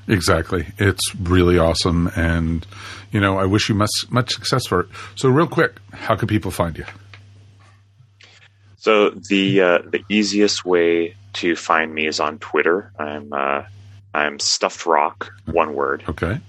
Exactly. 0.08 0.68
It's 0.78 1.16
really 1.16 1.58
awesome. 1.58 2.12
And, 2.16 2.66
you 3.12 3.20
know, 3.20 3.38
I 3.38 3.46
wish 3.46 3.70
you 3.70 3.76
much, 3.76 3.92
much 4.10 4.34
success 4.34 4.68
for 4.68 4.82
it. 4.82 4.88
So, 5.16 5.30
real 5.30 5.48
quick, 5.48 5.74
how 5.94 6.16
can 6.16 6.28
people 6.28 6.52
find 6.52 6.78
you? 6.78 6.86
So 8.84 9.12
the 9.12 9.62
uh, 9.62 9.78
the 9.78 10.04
easiest 10.10 10.66
way 10.66 11.16
to 11.36 11.56
find 11.56 11.96
me 11.96 12.06
is 12.06 12.20
on 12.20 12.38
Twitter. 12.40 12.92
I'm 13.00 13.32
uh, 13.32 13.64
I'm 14.14 14.40
stuffed 14.40 14.86
rock, 14.86 15.32
one 15.46 15.74
word. 15.74 16.04
Okay. 16.10 16.42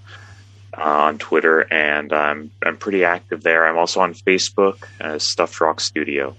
Uh, 0.77 0.81
on 0.83 1.19
Twitter, 1.19 1.61
and 1.73 2.13
I'm 2.13 2.51
I'm 2.61 2.77
pretty 2.77 3.05
active 3.05 3.45
there. 3.45 3.69
I'm 3.69 3.79
also 3.79 4.01
on 4.01 4.15
Facebook 4.15 4.89
as 4.99 5.23
Stuffed 5.23 5.61
Rock 5.61 5.79
Studio. 5.79 6.35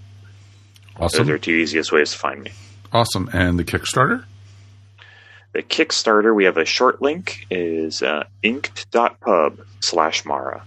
Awesome. 0.98 1.26
Those 1.26 1.34
are 1.34 1.38
two 1.38 1.52
easiest 1.52 1.90
ways 1.92 2.12
to 2.12 2.18
find 2.18 2.42
me. 2.42 2.52
Awesome. 2.92 3.30
And 3.32 3.58
the 3.58 3.64
Kickstarter? 3.64 4.24
The 5.56 5.62
Kickstarter, 5.62 6.34
we 6.34 6.44
have 6.44 6.58
a 6.58 6.66
short 6.66 7.00
link, 7.00 7.46
is 7.50 8.02
uh, 8.02 8.24
inked.pub 8.42 9.58
slash 9.80 10.26
Mara. 10.26 10.62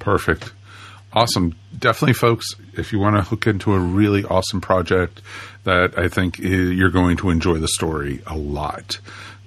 Perfect. 0.00 0.52
Awesome. 1.14 1.54
Definitely, 1.78 2.12
folks, 2.12 2.48
if 2.74 2.92
you 2.92 2.98
want 2.98 3.16
to 3.16 3.22
hook 3.22 3.46
into 3.46 3.72
a 3.72 3.78
really 3.78 4.22
awesome 4.22 4.60
project 4.60 5.22
that 5.62 5.98
I 5.98 6.08
think 6.08 6.38
you're 6.38 6.90
going 6.90 7.16
to 7.18 7.30
enjoy 7.30 7.54
the 7.54 7.68
story 7.68 8.20
a 8.26 8.36
lot, 8.36 8.98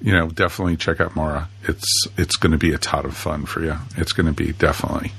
you 0.01 0.13
know, 0.13 0.29
definitely 0.29 0.77
check 0.77 0.99
out 0.99 1.15
Mara. 1.15 1.47
It's 1.67 2.07
it's 2.17 2.37
going 2.37 2.53
to 2.53 2.57
be 2.57 2.73
a 2.73 2.79
ton 2.79 3.05
of 3.05 3.15
fun 3.15 3.45
for 3.45 3.63
you. 3.63 3.75
It's 3.97 4.13
going 4.13 4.25
to 4.25 4.33
be 4.33 4.51
definitely. 4.51 5.11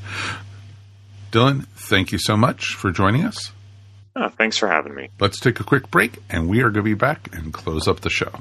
Dylan, 1.31 1.69
thank 1.77 2.11
you 2.11 2.19
so 2.19 2.37
much 2.37 2.75
for 2.75 2.91
joining 2.91 3.25
us. 3.25 3.53
Oh, 4.17 4.29
thanks 4.29 4.59
for 4.59 4.67
having 4.67 4.97
me. 4.97 5.11
Let's 5.21 5.39
take 5.39 5.61
a 5.61 5.65
quick 5.65 5.89
break, 5.89 6.19
and 6.29 6.49
we 6.49 6.63
are 6.63 6.71
going 6.71 6.75
to 6.75 6.83
be 6.83 6.95
back 6.95 7.33
and 7.33 7.55
close 7.55 7.87
up 7.87 8.01
the 8.01 8.11
show. 8.11 8.41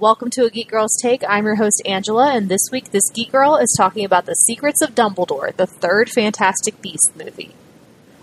Welcome 0.00 0.30
to 0.34 0.44
a 0.44 0.50
Geek 0.50 0.70
Girl's 0.70 0.96
Take. 1.02 1.24
I'm 1.28 1.44
your 1.44 1.56
host, 1.56 1.82
Angela, 1.84 2.32
and 2.32 2.48
this 2.48 2.68
week 2.70 2.92
this 2.92 3.10
Geek 3.10 3.32
Girl 3.32 3.56
is 3.56 3.74
talking 3.76 4.04
about 4.04 4.26
The 4.26 4.34
Secrets 4.34 4.80
of 4.80 4.94
Dumbledore, 4.94 5.56
the 5.56 5.66
third 5.66 6.08
Fantastic 6.10 6.80
Beast 6.80 7.10
movie. 7.16 7.52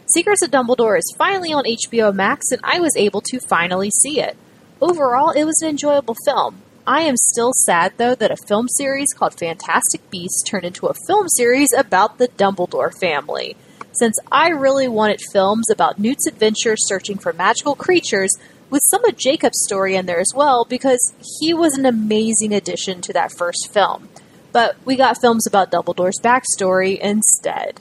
Secrets 0.06 0.41
of 0.41 0.52
Dumbledore 0.52 0.97
is 0.97 1.14
finally 1.18 1.52
on 1.52 1.65
HBO 1.65 2.15
Max, 2.15 2.45
and 2.49 2.61
I 2.64 2.80
was 2.80 2.95
able 2.95 3.19
to 3.19 3.41
finally 3.41 3.91
see 4.02 4.22
it. 4.22 4.38
Overall, 4.80 5.31
it 5.31 5.43
was 5.43 5.61
an 5.61 5.68
enjoyable 5.68 6.15
film. 6.23 6.61
I 6.88 7.02
am 7.02 7.18
still 7.18 7.52
sad, 7.65 7.91
though, 7.97 8.15
that 8.15 8.31
a 8.31 8.38
film 8.47 8.69
series 8.69 9.11
called 9.14 9.38
Fantastic 9.38 10.10
Beasts 10.10 10.43
turned 10.43 10.64
into 10.64 10.88
a 10.88 10.95
film 11.07 11.27
series 11.27 11.73
about 11.77 12.19
the 12.19 12.30
Dumbledore 12.30 12.97
family. 13.02 13.57
Since 13.91 14.18
I 14.31 14.47
really 14.47 14.88
wanted 14.88 15.19
films 15.34 15.69
about 15.69 15.99
Newt's 15.99 16.26
adventure 16.26 16.76
searching 16.77 17.18
for 17.18 17.34
magical 17.34 17.76
creatures, 17.76 18.31
with 18.76 18.84
some 18.91 19.06
of 19.06 19.15
Jacob's 19.15 19.64
story 19.64 19.95
in 19.95 20.06
there 20.06 20.19
as 20.19 20.34
well, 20.35 20.65
because 20.65 21.14
he 21.39 21.53
was 21.53 21.77
an 21.77 21.85
amazing 21.85 22.53
addition 22.53 22.99
to 22.99 23.14
that 23.14 23.31
first 23.31 23.72
film. 23.72 24.10
But 24.52 24.76
we 24.84 24.97
got 24.97 25.22
films 25.22 25.47
about 25.47 25.72
Dumbledore's 25.72 26.19
backstory 26.19 26.99
instead. 26.99 27.80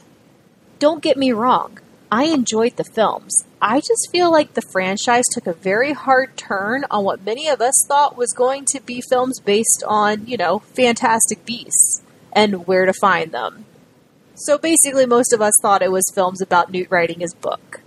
Don't 0.78 1.02
get 1.02 1.16
me 1.16 1.32
wrong, 1.32 1.80
I 2.12 2.26
enjoyed 2.26 2.76
the 2.76 2.84
films. 2.84 3.44
I 3.60 3.80
just 3.80 4.08
feel 4.12 4.30
like 4.30 4.54
the 4.54 4.62
franchise 4.70 5.24
took 5.32 5.48
a 5.48 5.52
very 5.52 5.94
hard 5.94 6.36
turn 6.36 6.84
on 6.92 7.02
what 7.02 7.24
many 7.24 7.48
of 7.48 7.60
us 7.60 7.74
thought 7.88 8.16
was 8.16 8.32
going 8.32 8.64
to 8.66 8.80
be 8.80 9.00
films 9.00 9.40
based 9.40 9.82
on, 9.88 10.24
you 10.28 10.36
know, 10.36 10.60
fantastic 10.60 11.44
beasts 11.44 12.02
and 12.32 12.68
where 12.68 12.86
to 12.86 12.92
find 12.92 13.32
them. 13.32 13.64
So 14.36 14.58
basically, 14.58 15.06
most 15.06 15.32
of 15.32 15.42
us 15.42 15.54
thought 15.60 15.82
it 15.82 15.90
was 15.90 16.04
films 16.14 16.40
about 16.40 16.70
Newt 16.70 16.86
writing 16.88 17.18
his 17.18 17.34
book. 17.34 17.80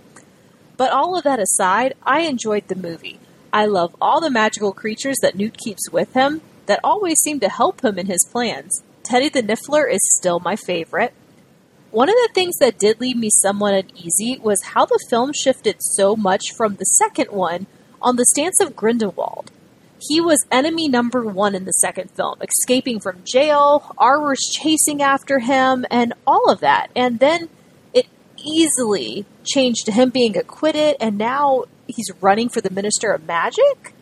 But 0.78 0.92
all 0.92 1.18
of 1.18 1.24
that 1.24 1.40
aside, 1.40 1.94
I 2.04 2.20
enjoyed 2.20 2.68
the 2.68 2.74
movie. 2.74 3.18
I 3.52 3.66
love 3.66 3.94
all 4.00 4.20
the 4.22 4.30
magical 4.30 4.72
creatures 4.72 5.18
that 5.20 5.34
Newt 5.34 5.58
keeps 5.58 5.90
with 5.90 6.14
him 6.14 6.40
that 6.66 6.80
always 6.84 7.18
seem 7.20 7.40
to 7.40 7.48
help 7.48 7.84
him 7.84 7.98
in 7.98 8.06
his 8.06 8.26
plans. 8.30 8.82
Teddy 9.02 9.28
the 9.28 9.42
Niffler 9.42 9.92
is 9.92 10.00
still 10.16 10.38
my 10.38 10.54
favorite. 10.54 11.12
One 11.90 12.08
of 12.08 12.14
the 12.14 12.30
things 12.32 12.56
that 12.58 12.78
did 12.78 13.00
leave 13.00 13.16
me 13.16 13.30
somewhat 13.30 13.74
uneasy 13.74 14.38
was 14.38 14.62
how 14.62 14.86
the 14.86 15.04
film 15.10 15.32
shifted 15.32 15.76
so 15.80 16.14
much 16.14 16.52
from 16.56 16.76
the 16.76 16.84
second 16.84 17.32
one 17.32 17.66
on 18.00 18.16
the 18.16 18.26
stance 18.26 18.60
of 18.60 18.76
Grindelwald. 18.76 19.50
He 20.00 20.20
was 20.20 20.46
enemy 20.52 20.86
number 20.86 21.24
one 21.24 21.54
in 21.56 21.64
the 21.64 21.72
second 21.72 22.10
film, 22.12 22.36
escaping 22.40 23.00
from 23.00 23.24
jail, 23.24 23.96
Auror's 23.98 24.48
chasing 24.52 25.02
after 25.02 25.40
him, 25.40 25.84
and 25.90 26.12
all 26.26 26.50
of 26.50 26.60
that. 26.60 26.90
And 26.94 27.18
then 27.18 27.48
easily 28.44 29.26
changed 29.44 29.86
to 29.86 29.92
him 29.92 30.10
being 30.10 30.36
acquitted, 30.36 30.96
and 31.00 31.18
now 31.18 31.64
he's 31.86 32.10
running 32.20 32.48
for 32.48 32.60
the 32.60 32.70
Minister 32.70 33.12
of 33.12 33.26
Magic? 33.26 33.94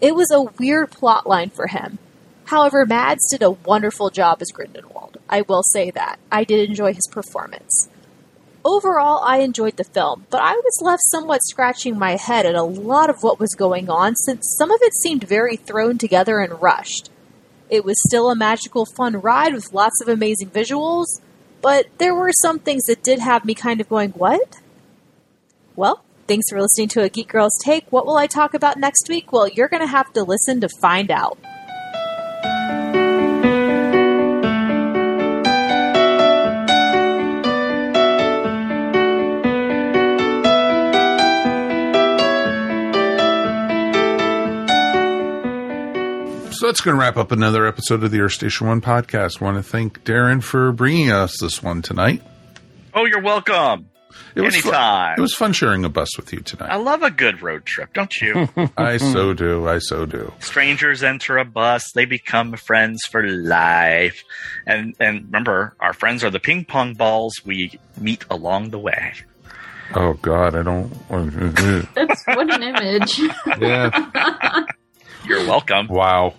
It 0.00 0.14
was 0.14 0.30
a 0.30 0.42
weird 0.58 0.90
plot 0.90 1.26
line 1.26 1.50
for 1.50 1.66
him. 1.66 1.98
However, 2.46 2.84
Mads 2.84 3.30
did 3.30 3.42
a 3.42 3.50
wonderful 3.50 4.10
job 4.10 4.38
as 4.42 4.50
Grindelwald. 4.52 5.18
I 5.28 5.42
will 5.42 5.62
say 5.62 5.90
that. 5.92 6.18
I 6.30 6.44
did 6.44 6.68
enjoy 6.68 6.92
his 6.92 7.08
performance. 7.10 7.88
Overall, 8.64 9.22
I 9.24 9.38
enjoyed 9.38 9.76
the 9.76 9.84
film, 9.84 10.26
but 10.30 10.40
I 10.40 10.54
was 10.54 10.80
left 10.82 11.02
somewhat 11.10 11.42
scratching 11.44 11.98
my 11.98 12.16
head 12.16 12.46
at 12.46 12.54
a 12.54 12.62
lot 12.62 13.10
of 13.10 13.22
what 13.22 13.38
was 13.38 13.54
going 13.54 13.90
on 13.90 14.16
since 14.16 14.54
some 14.56 14.70
of 14.70 14.80
it 14.82 14.94
seemed 14.94 15.24
very 15.24 15.56
thrown 15.56 15.98
together 15.98 16.40
and 16.40 16.62
rushed. 16.62 17.10
It 17.68 17.84
was 17.84 17.96
still 18.06 18.30
a 18.30 18.36
magical, 18.36 18.86
fun 18.86 19.20
ride 19.20 19.52
with 19.52 19.72
lots 19.72 20.00
of 20.00 20.08
amazing 20.08 20.50
visuals, 20.50 21.06
but 21.64 21.86
there 21.96 22.14
were 22.14 22.30
some 22.42 22.58
things 22.58 22.84
that 22.84 23.02
did 23.02 23.20
have 23.20 23.46
me 23.46 23.54
kind 23.54 23.80
of 23.80 23.88
going, 23.88 24.10
what? 24.10 24.60
Well, 25.74 26.04
thanks 26.28 26.50
for 26.50 26.60
listening 26.60 26.88
to 26.88 27.02
A 27.02 27.08
Geek 27.08 27.28
Girl's 27.28 27.58
Take. 27.64 27.90
What 27.90 28.04
will 28.04 28.18
I 28.18 28.26
talk 28.26 28.52
about 28.52 28.76
next 28.76 29.08
week? 29.08 29.32
Well, 29.32 29.48
you're 29.48 29.68
going 29.68 29.80
to 29.80 29.86
have 29.86 30.12
to 30.12 30.24
listen 30.24 30.60
to 30.60 30.68
find 30.68 31.10
out. 31.10 31.38
So 46.64 46.68
that's 46.68 46.80
going 46.80 46.96
to 46.96 46.98
wrap 46.98 47.18
up 47.18 47.30
another 47.30 47.66
episode 47.66 48.02
of 48.04 48.10
the 48.10 48.20
Earth 48.22 48.32
Station 48.32 48.66
One 48.66 48.80
podcast. 48.80 49.38
want 49.38 49.58
to 49.58 49.62
thank 49.62 50.02
Darren 50.02 50.42
for 50.42 50.72
bringing 50.72 51.10
us 51.10 51.38
this 51.38 51.62
one 51.62 51.82
tonight. 51.82 52.22
Oh, 52.94 53.04
you're 53.04 53.20
welcome. 53.20 53.90
It 54.34 54.40
was 54.40 54.54
Anytime. 54.54 54.72
Fun. 54.72 55.14
It 55.18 55.20
was 55.20 55.34
fun 55.34 55.52
sharing 55.52 55.84
a 55.84 55.90
bus 55.90 56.16
with 56.16 56.32
you 56.32 56.40
tonight. 56.40 56.70
I 56.70 56.76
love 56.76 57.02
a 57.02 57.10
good 57.10 57.42
road 57.42 57.66
trip, 57.66 57.92
don't 57.92 58.14
you? 58.18 58.48
I 58.78 58.96
so 58.96 59.34
do. 59.34 59.68
I 59.68 59.78
so 59.78 60.06
do. 60.06 60.32
Strangers 60.40 61.02
enter 61.02 61.36
a 61.36 61.44
bus; 61.44 61.92
they 61.94 62.06
become 62.06 62.54
friends 62.54 63.04
for 63.04 63.22
life. 63.28 64.24
And 64.66 64.94
and 64.98 65.26
remember, 65.26 65.76
our 65.80 65.92
friends 65.92 66.24
are 66.24 66.30
the 66.30 66.40
ping 66.40 66.64
pong 66.64 66.94
balls 66.94 67.34
we 67.44 67.78
meet 68.00 68.24
along 68.30 68.70
the 68.70 68.78
way. 68.78 69.12
Oh 69.94 70.14
God, 70.14 70.56
I 70.56 70.62
don't. 70.62 70.90
That's 71.94 72.24
what 72.26 72.50
an 72.50 72.62
image. 72.62 73.20
yeah. 73.60 74.64
You're 75.26 75.46
welcome. 75.46 75.88
Wow. 75.88 76.32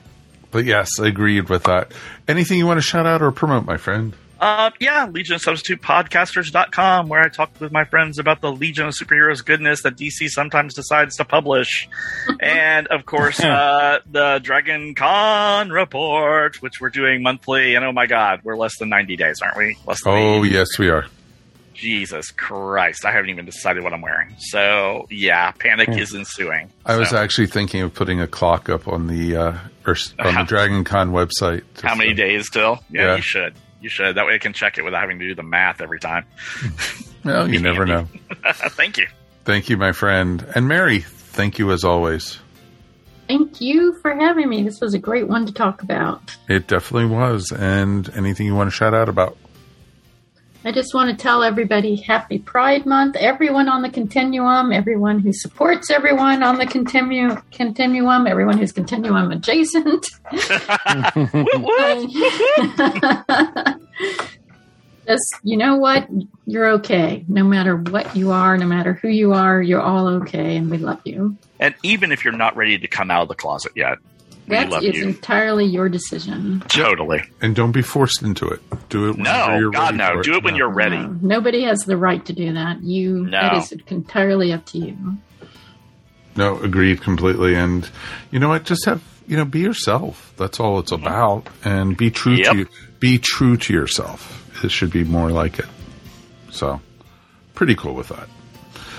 But 0.56 0.64
yes, 0.64 1.02
I 1.02 1.08
agreed 1.08 1.50
with 1.50 1.64
that. 1.64 1.92
Anything 2.30 2.60
you 2.60 2.66
want 2.66 2.78
to 2.78 2.82
shout 2.82 3.06
out 3.06 3.22
or 3.22 3.30
promote, 3.34 3.66
my 3.66 3.76
friend? 3.76 4.16
Uh, 4.40 4.72
yeah, 4.80 5.06
Legion 5.06 5.36
of 5.36 5.42
Substitute 5.42 5.82
Podcasters.com, 5.82 7.10
where 7.10 7.20
I 7.20 7.28
talk 7.28 7.60
with 7.60 7.74
my 7.74 7.84
friends 7.84 8.20
about 8.20 8.40
the 8.40 8.54
Legion 8.54 8.88
of 8.88 8.94
Superheroes 8.94 9.44
goodness 9.44 9.82
that 9.84 9.98
DC 9.98 10.30
sometimes 10.30 10.74
decides 10.74 11.18
to 11.18 11.26
publish. 11.26 11.90
and, 12.40 12.88
of 12.88 13.06
course, 13.06 13.42
uh, 13.42 14.00
the 14.10 14.40
Dragon 14.42 14.96
Con 14.96 15.72
Report, 15.72 16.62
which 16.62 16.80
we're 16.80 16.90
doing 16.90 17.22
monthly. 17.22 17.76
And 17.76 17.84
oh 17.84 17.92
my 17.92 18.06
God, 18.06 18.40
we're 18.46 18.56
less 18.56 18.78
than 18.80 18.88
90 18.88 19.18
days, 19.18 19.42
aren't 19.42 19.58
we? 19.58 19.78
Less 19.86 20.02
than 20.06 20.14
Oh, 20.14 20.44
yes, 20.44 20.80
we 20.80 20.88
are. 20.88 21.06
Jesus 21.74 22.32
Christ, 22.32 23.04
I 23.04 23.12
haven't 23.12 23.30
even 23.30 23.44
decided 23.44 23.84
what 23.84 23.92
I'm 23.92 24.02
wearing. 24.02 24.34
So, 24.38 25.06
yeah, 25.10 25.52
panic 25.52 25.90
is 25.90 26.16
ensuing. 26.16 26.72
I 26.86 26.96
was 26.96 27.12
actually 27.12 27.48
thinking 27.48 27.82
of 27.82 27.94
putting 27.94 28.22
a 28.22 28.28
clock 28.28 28.70
up 28.70 28.88
on 28.88 29.08
the 29.08 29.36
uh, 29.36 29.58
or, 29.88 29.96
uh, 30.20 30.28
on 30.28 30.34
How- 30.34 30.44
the 30.44 30.48
Dragon 30.48 30.84
Con 30.84 31.12
website. 31.12 31.64
how 31.82 31.96
many 31.96 32.12
uh, 32.12 32.16
days 32.16 32.50
till? 32.50 32.80
Yeah, 32.90 33.04
Yeah. 33.08 33.16
you 33.18 33.22
should. 33.22 33.54
You 33.82 33.90
should. 33.90 34.16
That 34.16 34.26
way 34.26 34.34
I 34.36 34.38
can 34.40 34.54
check 34.54 34.78
it 34.78 34.84
without 34.84 35.02
having 35.02 35.20
to 35.20 35.28
do 35.28 35.36
the 35.36 35.44
math 35.44 35.82
every 35.82 36.00
time. 36.00 36.26
Well, 37.26 37.50
you 37.50 37.60
never 37.60 37.88
know. 37.88 38.08
Thank 38.54 39.00
you. 39.00 39.08
Thank 39.46 39.68
you, 39.72 39.78
my 39.78 39.94
friend. 39.94 40.46
And 40.54 40.68
Mary, 40.68 41.00
thank 41.00 41.58
you 41.58 41.72
as 41.72 41.84
always. 41.84 42.38
Thank 43.28 43.60
you 43.62 43.98
for 44.04 44.14
having 44.14 44.48
me. 44.48 44.62
This 44.62 44.80
was 44.80 44.94
a 44.94 45.00
great 45.00 45.28
one 45.28 45.48
to 45.48 45.52
talk 45.52 45.82
about. 45.82 46.38
It 46.48 46.68
definitely 46.68 47.08
was. 47.08 47.52
And 47.52 48.08
anything 48.16 48.46
you 48.46 48.54
want 48.54 48.68
to 48.68 48.76
shout 48.76 48.94
out 48.94 49.10
about? 49.10 49.36
I 50.66 50.72
just 50.72 50.96
want 50.96 51.12
to 51.12 51.16
tell 51.16 51.44
everybody 51.44 51.96
Happy 51.96 52.40
Pride 52.40 52.88
Month. 52.88 53.18
Everyone 53.18 53.70
on 53.70 53.84
the 53.84 53.90
continuum, 53.90 54.72
everyone 54.72 55.20
who 55.20 55.32
supports 55.32 55.92
everyone 55.92 56.42
on 56.42 56.58
the 56.58 56.66
continu- 56.66 57.40
continuum, 57.52 58.26
everyone 58.26 58.58
who's 58.58 58.72
continuum 58.72 59.32
adjacent. 59.32 60.08
Just, 65.08 65.36
you 65.44 65.56
know 65.56 65.76
what? 65.76 66.10
You're 66.48 66.72
okay. 66.72 67.24
No 67.28 67.44
matter 67.44 67.78
what 67.78 68.16
you 68.16 68.32
are, 68.32 68.58
no 68.58 68.66
matter 68.66 68.94
who 68.94 69.10
you 69.10 69.34
are, 69.34 69.62
you're 69.62 69.82
all 69.82 70.08
okay, 70.08 70.58
and 70.58 70.72
we 70.72 70.80
love 70.80 71.00
you. 71.06 71.38
And 71.60 71.76
even 71.84 72.12
if 72.12 72.26
you're 72.26 72.34
not 72.34 72.56
ready 72.56 72.80
to 72.80 72.88
come 72.88 73.12
out 73.12 73.22
of 73.22 73.28
the 73.28 73.36
closet 73.36 73.74
yet, 73.76 74.00
we 74.48 74.56
That 74.56 74.70
love 74.70 74.84
is 74.84 74.96
you. 74.98 75.06
entirely 75.06 75.66
your 75.66 75.90
decision. 75.90 76.64
Totally. 76.68 77.24
And 77.42 77.56
don't 77.56 77.72
be 77.72 77.82
forced 77.82 78.22
into 78.24 78.48
it. 78.48 78.62
Do 78.90 79.10
it 79.10 79.18
whenever 79.18 79.52
No, 79.54 79.58
you're 79.58 79.72
God, 79.72 79.98
ready 79.98 79.98
no. 79.98 80.18
for 80.18 80.24
Do 80.24 80.34
it 80.36 80.44
when 80.44 80.56
you're 80.56 80.70
ready. 80.70 80.98
No, 80.98 81.18
nobody 81.22 81.64
has 81.64 81.80
the 81.80 81.98
right 81.98 82.24
to 82.26 82.34
do 82.34 82.54
that. 82.54 82.82
You, 82.84 83.30
that 83.32 83.54
No. 83.54 83.60
is 83.60 83.72
entirely 83.88 84.54
up 84.54 84.66
to 84.68 84.78
you. 84.78 84.98
No, 86.36 86.60
agreed 86.60 87.02
completely. 87.02 87.56
And 87.56 87.90
you 88.32 88.40
know 88.40 88.50
what? 88.50 88.66
Just 88.66 88.86
have 88.86 89.02
you 89.28 89.36
know, 89.38 89.46
be 89.46 89.60
yourself. 89.62 90.34
That's 90.38 90.60
all 90.60 90.78
it's 90.78 90.92
about. 90.92 91.48
And 91.64 91.98
be 91.98 92.12
true 92.12 92.34
Yep. 92.36 92.52
to 92.52 92.58
you. 92.60 92.68
Be 93.00 93.18
true 93.18 93.58
to 93.58 93.74
yourself. 93.74 94.44
It 94.64 94.70
should 94.70 94.92
be 94.92 95.04
more 95.04 95.32
like 95.32 95.58
it. 95.58 95.66
So, 96.52 96.80
pretty 97.56 97.74
cool 97.74 97.96
with 97.96 98.10
that. 98.10 98.28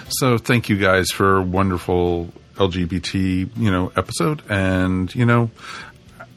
So, 0.08 0.36
thank 0.36 0.68
you 0.68 0.76
guys 0.78 1.10
for 1.12 1.40
wonderful 1.40 2.32
LGBT, 2.56 3.50
you 3.56 3.70
know, 3.70 3.92
episode. 3.96 4.42
And 4.48 5.14
you 5.14 5.24
know, 5.26 5.50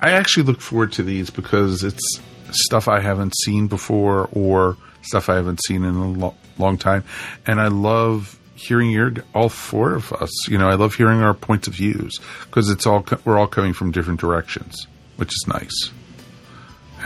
I 0.02 0.12
actually 0.12 0.44
look 0.44 0.62
forward 0.62 0.92
to 0.94 1.04
these 1.04 1.30
because 1.30 1.84
it's 1.84 2.20
stuff 2.52 2.88
I 2.88 3.00
haven't 3.00 3.34
seen 3.44 3.68
before 3.68 4.30
or 4.32 4.78
stuff 5.02 5.30
I 5.30 5.36
haven't 5.36 5.60
seen 5.66 5.84
in 5.84 5.96
a 5.96 6.08
lo- 6.10 6.36
long 6.58 6.78
time. 6.78 7.04
And 7.46 7.60
I 7.62 7.68
love 7.68 8.38
hearing 8.56 8.92
your 8.92 9.14
all 9.34 9.50
four 9.50 9.94
of 9.96 10.12
us. 10.14 10.30
You 10.50 10.58
know, 10.58 10.68
I 10.68 10.76
love 10.76 10.96
hearing 10.96 11.22
our 11.22 11.34
points 11.34 11.68
of 11.68 11.74
views 11.76 12.18
because 12.46 12.70
it's 12.70 12.86
all 12.86 13.06
we're 13.26 13.38
all 13.40 13.48
coming 13.48 13.74
from 13.74 13.92
different 13.92 14.20
directions, 14.20 14.88
which 15.18 15.30
is 15.30 15.46
nice. 15.48 15.92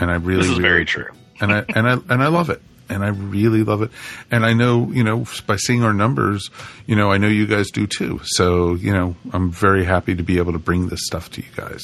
And 0.00 0.10
I 0.10 0.14
really, 0.16 0.38
This 0.42 0.46
is 0.50 0.58
really- 0.58 0.62
very 0.68 0.84
true. 0.84 1.06
and 1.40 1.52
I 1.52 1.64
and 1.74 1.88
I 1.88 1.92
and 2.08 2.22
I 2.22 2.26
love 2.28 2.50
it. 2.50 2.60
And 2.88 3.02
I 3.04 3.08
really 3.08 3.62
love 3.62 3.82
it. 3.82 3.90
And 4.30 4.44
I 4.44 4.52
know, 4.52 4.90
you 4.92 5.02
know, 5.02 5.24
by 5.46 5.56
seeing 5.56 5.82
our 5.82 5.94
numbers, 5.94 6.50
you 6.86 6.94
know, 6.96 7.10
I 7.10 7.16
know 7.18 7.28
you 7.28 7.46
guys 7.46 7.70
do 7.70 7.86
too. 7.86 8.20
So, 8.24 8.74
you 8.74 8.92
know, 8.92 9.16
I'm 9.32 9.50
very 9.50 9.84
happy 9.84 10.14
to 10.14 10.22
be 10.22 10.36
able 10.38 10.52
to 10.52 10.58
bring 10.58 10.88
this 10.88 11.00
stuff 11.06 11.30
to 11.32 11.40
you 11.40 11.48
guys. 11.56 11.82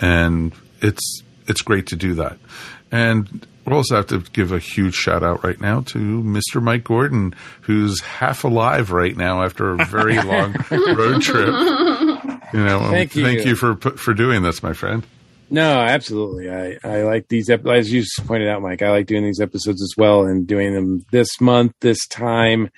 And 0.00 0.52
it's 0.80 1.22
it's 1.46 1.60
great 1.62 1.88
to 1.88 1.96
do 1.96 2.14
that. 2.14 2.38
And 2.90 3.46
we 3.66 3.74
also 3.74 3.96
have 3.96 4.06
to 4.08 4.20
give 4.32 4.50
a 4.52 4.58
huge 4.58 4.94
shout 4.94 5.22
out 5.22 5.44
right 5.44 5.60
now 5.60 5.82
to 5.82 5.98
Mr. 5.98 6.62
Mike 6.62 6.84
Gordon, 6.84 7.34
who's 7.62 8.00
half 8.00 8.42
alive 8.44 8.90
right 8.90 9.16
now 9.16 9.42
after 9.44 9.74
a 9.74 9.84
very 9.84 10.16
long 10.22 10.54
road 10.70 11.20
trip. 11.22 11.54
You 12.52 12.64
know, 12.64 12.88
Thank 12.90 13.14
you. 13.14 13.24
thank 13.24 13.44
you 13.44 13.54
for 13.56 13.76
for 13.76 14.14
doing 14.14 14.42
this, 14.42 14.62
my 14.62 14.72
friend. 14.72 15.06
No, 15.50 15.80
absolutely. 15.80 16.48
I, 16.48 16.78
I 16.84 17.02
like 17.02 17.26
these, 17.28 17.50
ep- 17.50 17.66
as 17.66 17.92
you 17.92 18.04
pointed 18.24 18.48
out, 18.48 18.62
Mike, 18.62 18.82
I 18.82 18.90
like 18.90 19.06
doing 19.06 19.24
these 19.24 19.40
episodes 19.40 19.82
as 19.82 19.94
well 19.96 20.24
and 20.24 20.46
doing 20.46 20.72
them 20.72 21.04
this 21.10 21.40
month, 21.40 21.72
this 21.80 22.06
time, 22.06 22.70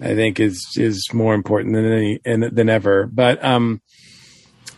I 0.00 0.14
think 0.14 0.40
is, 0.40 0.60
is 0.76 1.08
more 1.12 1.34
important 1.34 1.74
than 1.74 1.86
any, 1.86 2.20
and 2.24 2.42
than 2.42 2.68
ever. 2.68 3.06
But, 3.06 3.42
um, 3.44 3.80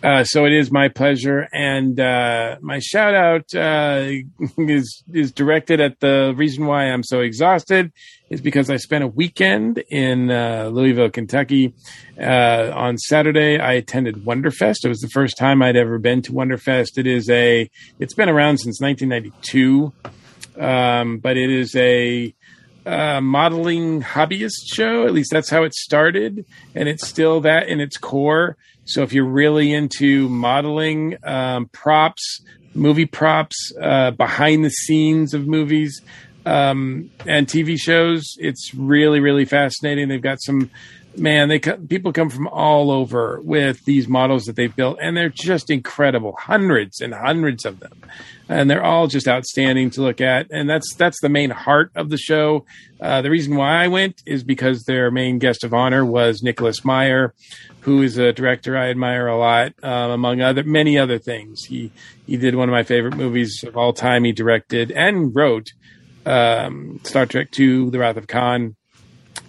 uh, 0.03 0.23
so 0.25 0.45
it 0.45 0.53
is 0.53 0.71
my 0.71 0.89
pleasure, 0.89 1.49
and 1.53 1.99
uh, 1.99 2.57
my 2.61 2.79
shout 2.79 3.15
out 3.15 3.53
uh, 3.53 4.09
is 4.59 5.03
is 5.13 5.33
directed 5.33 5.81
at 5.81 5.99
the 5.99 6.33
reason 6.37 6.67
why 6.67 6.85
I'm 6.85 7.03
so 7.03 7.21
exhausted 7.21 7.93
is 8.31 8.41
because 8.41 8.71
I 8.71 8.77
spent 8.77 9.05
a 9.05 9.09
weekend 9.09 9.79
in 9.91 10.31
uh, 10.31 10.71
Louisville, 10.73 11.11
Kentucky. 11.11 11.75
Uh, 12.21 12.73
on 12.75 12.99
Saturday, 12.99 13.59
I 13.59 13.73
attended 13.73 14.17
Wonderfest. 14.17 14.85
It 14.85 14.89
was 14.89 15.01
the 15.01 15.09
first 15.09 15.37
time 15.39 15.63
I'd 15.63 15.77
ever 15.77 15.99
been 15.99 16.23
to 16.23 16.33
Wonderfest. 16.33 16.99
It 16.99 17.07
is 17.07 17.31
a 17.31 17.71
it's 17.99 18.15
been 18.15 18.29
around 18.29 18.59
since 18.59 18.81
1992, 18.81 19.93
um, 20.61 21.19
but 21.19 21.37
it 21.37 21.51
is 21.51 21.75
a 21.77 22.35
uh, 22.85 23.21
modeling 23.21 24.03
hobbyist 24.03 24.73
show. 24.73 25.07
At 25.07 25.13
least 25.13 25.31
that's 25.33 25.51
how 25.51 25.63
it 25.63 25.75
started, 25.75 26.45
and 26.75 26.89
it's 26.89 27.07
still 27.07 27.41
that 27.43 27.69
in 27.69 27.81
its 27.81 27.97
core. 27.97 28.57
So 28.85 29.03
if 29.03 29.13
you're 29.13 29.27
really 29.27 29.73
into 29.73 30.29
modeling, 30.31 31.19
um, 31.23 31.67
props, 31.67 32.43
movie 32.75 33.05
props, 33.05 33.73
uh, 33.81 34.13
behind 34.13 34.65
the 34.65 34.71
scenes 34.71 35.35
of 35.35 35.47
movies 35.47 36.01
um, 36.49 37.11
and 37.27 37.47
TV 37.47 37.79
shows. 37.79 38.37
It's 38.39 38.75
really, 38.75 39.21
really 39.21 39.45
fascinating. 39.45 40.09
They've 40.09 40.23
got 40.23 40.41
some 40.41 40.71
man. 41.17 41.49
They 41.49 41.59
people 41.59 42.13
come 42.13 42.31
from 42.31 42.49
all 42.49 42.91
over 42.91 43.41
with 43.43 43.85
these 43.85 44.09
models 44.09 44.45
that 44.45 44.57
they've 44.57 44.75
built, 44.75 44.99
and 45.03 45.17
they're 45.17 45.29
just 45.29 45.71
incredible. 45.71 46.37
Hundreds 46.39 47.01
and 47.01 47.13
hundreds 47.13 47.67
of 47.67 47.81
them, 47.81 47.93
and 48.49 48.71
they're 48.71 48.85
all 48.85 49.09
just 49.09 49.29
outstanding 49.29 49.91
to 49.91 50.03
look 50.03 50.21
at. 50.21 50.47
And 50.51 50.69
that's 50.71 50.95
that's 50.95 51.21
the 51.21 51.29
main 51.29 51.51
heart 51.51 51.91
of 51.95 52.09
the 52.09 52.19
show. 52.19 52.65
Uh, 53.01 53.21
the 53.21 53.31
reason 53.31 53.55
why 53.57 53.85
I 53.85 53.89
went 53.89 54.23
is 54.25 54.43
because 54.43 54.85
their 54.85 55.11
main 55.11 55.39
guest 55.39 55.65
of 55.65 55.75
honor 55.75 56.05
was 56.05 56.43
Nicholas 56.43 56.85
Meyer, 56.85 57.35
who 57.81 58.03
is 58.03 58.17
a 58.17 58.33
director 58.33 58.77
I 58.77 58.89
admire 58.89 59.27
a 59.27 59.39
lot, 59.39 59.73
um, 59.83 60.11
among 60.11 60.41
other 60.41 60.65
many 60.65 60.97
other 60.97 61.19
things. 61.19 61.65
He 61.65 61.93
he 62.27 62.39
did 62.39 62.55
one 62.55 62.69
of 62.71 62.73
my 62.73 62.85
favorite 62.85 63.17
movies 63.17 63.63
of 63.67 63.77
all 63.77 63.93
time. 63.93 64.25
He 64.25 64.33
directed 64.33 64.91
and 64.93 65.35
wrote 65.37 65.73
um, 66.29 67.01
Star 67.05 67.27
Trek 67.27 67.49
II: 67.59 67.91
The 67.91 67.99
Wrath 67.99 68.17
of 68.17 68.27
Khan. 68.27 68.77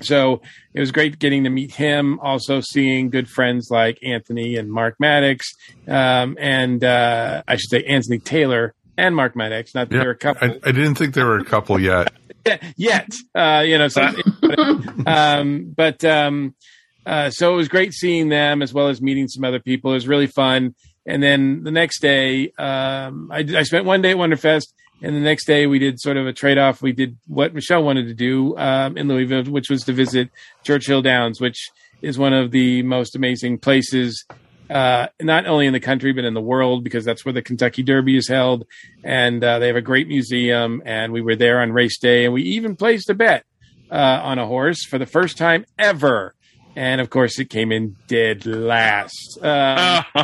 So 0.01 0.41
it 0.73 0.79
was 0.79 0.91
great 0.91 1.19
getting 1.19 1.43
to 1.43 1.49
meet 1.49 1.73
him. 1.73 2.19
Also 2.21 2.61
seeing 2.61 3.09
good 3.09 3.29
friends 3.29 3.69
like 3.69 3.99
Anthony 4.03 4.55
and 4.55 4.71
Mark 4.71 4.95
Maddox, 4.99 5.53
um, 5.87 6.37
and 6.39 6.83
uh, 6.83 7.43
I 7.47 7.55
should 7.55 7.69
say 7.69 7.83
Anthony 7.83 8.19
Taylor 8.19 8.73
and 8.97 9.15
Mark 9.15 9.35
Maddox. 9.35 9.73
Not 9.75 9.89
that 9.89 9.95
Yeah, 9.95 10.01
they're 10.01 10.11
a 10.11 10.17
couple 10.17 10.49
I, 10.49 10.69
I 10.69 10.71
didn't 10.71 10.95
think 10.95 11.13
there 11.13 11.25
were 11.25 11.37
a 11.37 11.45
couple 11.45 11.79
yet. 11.79 12.13
yet. 12.75 13.11
Uh, 13.35 13.63
you 13.65 13.77
know, 13.77 13.87
so 13.87 14.09
um, 15.05 15.73
but 15.75 16.03
um, 16.05 16.55
uh, 17.05 17.29
so 17.29 17.53
it 17.53 17.55
was 17.55 17.67
great 17.67 17.93
seeing 17.93 18.29
them 18.29 18.61
as 18.61 18.73
well 18.73 18.87
as 18.87 19.01
meeting 19.01 19.27
some 19.27 19.43
other 19.43 19.59
people. 19.59 19.91
It 19.91 19.95
was 19.95 20.07
really 20.07 20.27
fun. 20.27 20.75
And 21.05 21.23
then 21.23 21.63
the 21.63 21.71
next 21.71 22.01
day, 22.01 22.51
um, 22.57 23.31
I, 23.31 23.39
I 23.39 23.63
spent 23.63 23.85
one 23.85 24.01
day 24.01 24.11
at 24.11 24.17
Wonderfest, 24.17 24.73
and 25.01 25.15
the 25.15 25.19
next 25.19 25.45
day 25.45 25.67
we 25.67 25.79
did 25.79 25.99
sort 25.99 26.17
of 26.17 26.27
a 26.27 26.33
trade 26.33 26.57
off. 26.57 26.81
We 26.81 26.91
did 26.91 27.17
what 27.27 27.53
Michelle 27.53 27.83
wanted 27.83 28.07
to 28.07 28.13
do 28.13 28.57
um, 28.57 28.97
in 28.97 29.07
Louisville, 29.07 29.43
which 29.45 29.69
was 29.69 29.83
to 29.83 29.93
visit 29.93 30.29
Churchill 30.63 31.01
Downs, 31.01 31.39
which 31.39 31.69
is 32.01 32.17
one 32.17 32.33
of 32.33 32.51
the 32.51 32.83
most 32.83 33.15
amazing 33.15 33.59
places 33.59 34.25
uh, 34.69 35.07
not 35.19 35.47
only 35.47 35.65
in 35.65 35.73
the 35.73 35.79
country 35.79 36.13
but 36.13 36.25
in 36.25 36.33
the 36.33 36.41
world 36.41 36.83
because 36.83 37.03
that's 37.03 37.25
where 37.25 37.33
the 37.33 37.41
Kentucky 37.41 37.83
Derby 37.83 38.17
is 38.17 38.27
held, 38.27 38.65
and 39.03 39.43
uh, 39.43 39.59
they 39.59 39.67
have 39.67 39.75
a 39.75 39.81
great 39.81 40.07
museum. 40.07 40.81
And 40.85 41.11
we 41.11 41.21
were 41.21 41.35
there 41.35 41.61
on 41.61 41.71
race 41.71 41.97
day, 41.97 42.25
and 42.25 42.33
we 42.33 42.43
even 42.43 42.75
placed 42.75 43.09
a 43.09 43.13
bet 43.13 43.45
uh, 43.91 44.19
on 44.23 44.37
a 44.37 44.45
horse 44.45 44.85
for 44.85 44.97
the 44.97 45.05
first 45.05 45.37
time 45.37 45.65
ever. 45.77 46.35
And 46.75 47.01
of 47.01 47.09
course, 47.09 47.39
it 47.39 47.49
came 47.49 47.71
in 47.71 47.95
dead 48.07 48.45
last. 48.45 49.37
Um, 49.41 50.05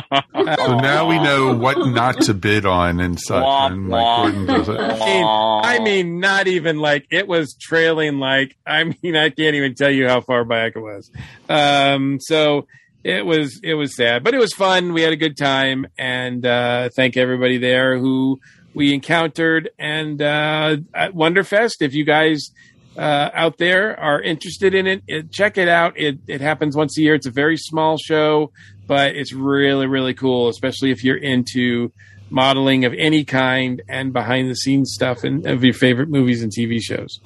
So 0.56 0.78
now 0.78 1.06
we 1.08 1.18
know 1.18 1.54
what 1.56 1.76
not 1.88 2.20
to 2.22 2.34
bid 2.34 2.64
on 2.66 3.00
and 3.00 3.18
such. 3.20 3.44
and 3.44 3.88
Mike 3.88 4.16
Gordon 4.16 4.46
does 4.46 4.68
it. 4.68 4.78
I 4.78 4.98
mean, 4.98 5.24
I 5.26 5.78
mean, 5.80 6.20
not 6.20 6.46
even 6.46 6.78
like 6.78 7.06
it 7.10 7.26
was 7.28 7.54
trailing. 7.60 8.18
Like, 8.18 8.56
I 8.66 8.84
mean, 8.84 9.16
I 9.16 9.30
can't 9.30 9.54
even 9.54 9.74
tell 9.74 9.90
you 9.90 10.08
how 10.08 10.20
far 10.20 10.44
back 10.44 10.72
it 10.76 10.80
was. 10.80 11.10
Um, 11.48 12.18
so 12.20 12.66
it 13.04 13.24
was, 13.26 13.60
it 13.62 13.74
was 13.74 13.94
sad, 13.96 14.24
but 14.24 14.34
it 14.34 14.38
was 14.38 14.52
fun. 14.54 14.92
We 14.92 15.02
had 15.02 15.12
a 15.12 15.16
good 15.16 15.36
time, 15.36 15.86
and 15.98 16.44
uh, 16.46 16.88
thank 16.94 17.16
everybody 17.16 17.58
there 17.58 17.98
who 17.98 18.40
we 18.74 18.92
encountered. 18.94 19.70
And 19.78 20.20
uh, 20.22 20.76
at 20.94 21.12
Wonderfest, 21.14 21.80
if 21.80 21.94
you 21.94 22.04
guys 22.04 22.50
uh, 22.96 23.30
out 23.34 23.58
there 23.58 23.98
are 23.98 24.20
interested 24.20 24.74
in 24.74 24.86
it, 24.86 25.02
it, 25.06 25.32
check 25.32 25.58
it 25.58 25.68
out. 25.68 25.98
It 25.98 26.18
it 26.26 26.40
happens 26.40 26.76
once 26.76 26.96
a 26.98 27.02
year. 27.02 27.14
It's 27.14 27.26
a 27.26 27.30
very 27.30 27.56
small 27.56 27.98
show, 27.98 28.52
but 28.86 29.16
it's 29.16 29.32
really 29.32 29.86
really 29.86 30.14
cool, 30.14 30.48
especially 30.48 30.90
if 30.90 31.04
you're 31.04 31.16
into 31.16 31.92
modeling 32.30 32.84
of 32.84 32.94
any 32.94 33.24
kind 33.24 33.82
and 33.88 34.12
behind 34.12 34.50
the 34.50 34.56
scenes 34.56 34.92
stuff 34.92 35.24
and 35.24 35.46
of 35.46 35.62
your 35.62 35.74
favorite 35.74 36.08
movies 36.08 36.42
and 36.42 36.52
TV 36.52 36.80
shows. 36.80 37.20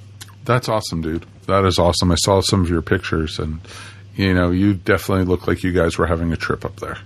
That's 0.44 0.68
awesome, 0.68 1.00
dude. 1.00 1.26
That 1.46 1.64
is 1.64 1.78
awesome. 1.78 2.10
I 2.10 2.16
saw 2.16 2.40
some 2.40 2.62
of 2.62 2.70
your 2.70 2.82
pictures, 2.82 3.38
and 3.38 3.60
you 4.16 4.34
know, 4.34 4.50
you 4.50 4.74
definitely 4.74 5.24
look 5.24 5.46
like 5.46 5.62
you 5.62 5.72
guys 5.72 5.98
were 5.98 6.06
having 6.06 6.32
a 6.32 6.36
trip 6.36 6.64
up 6.64 6.76
there. 6.76 6.98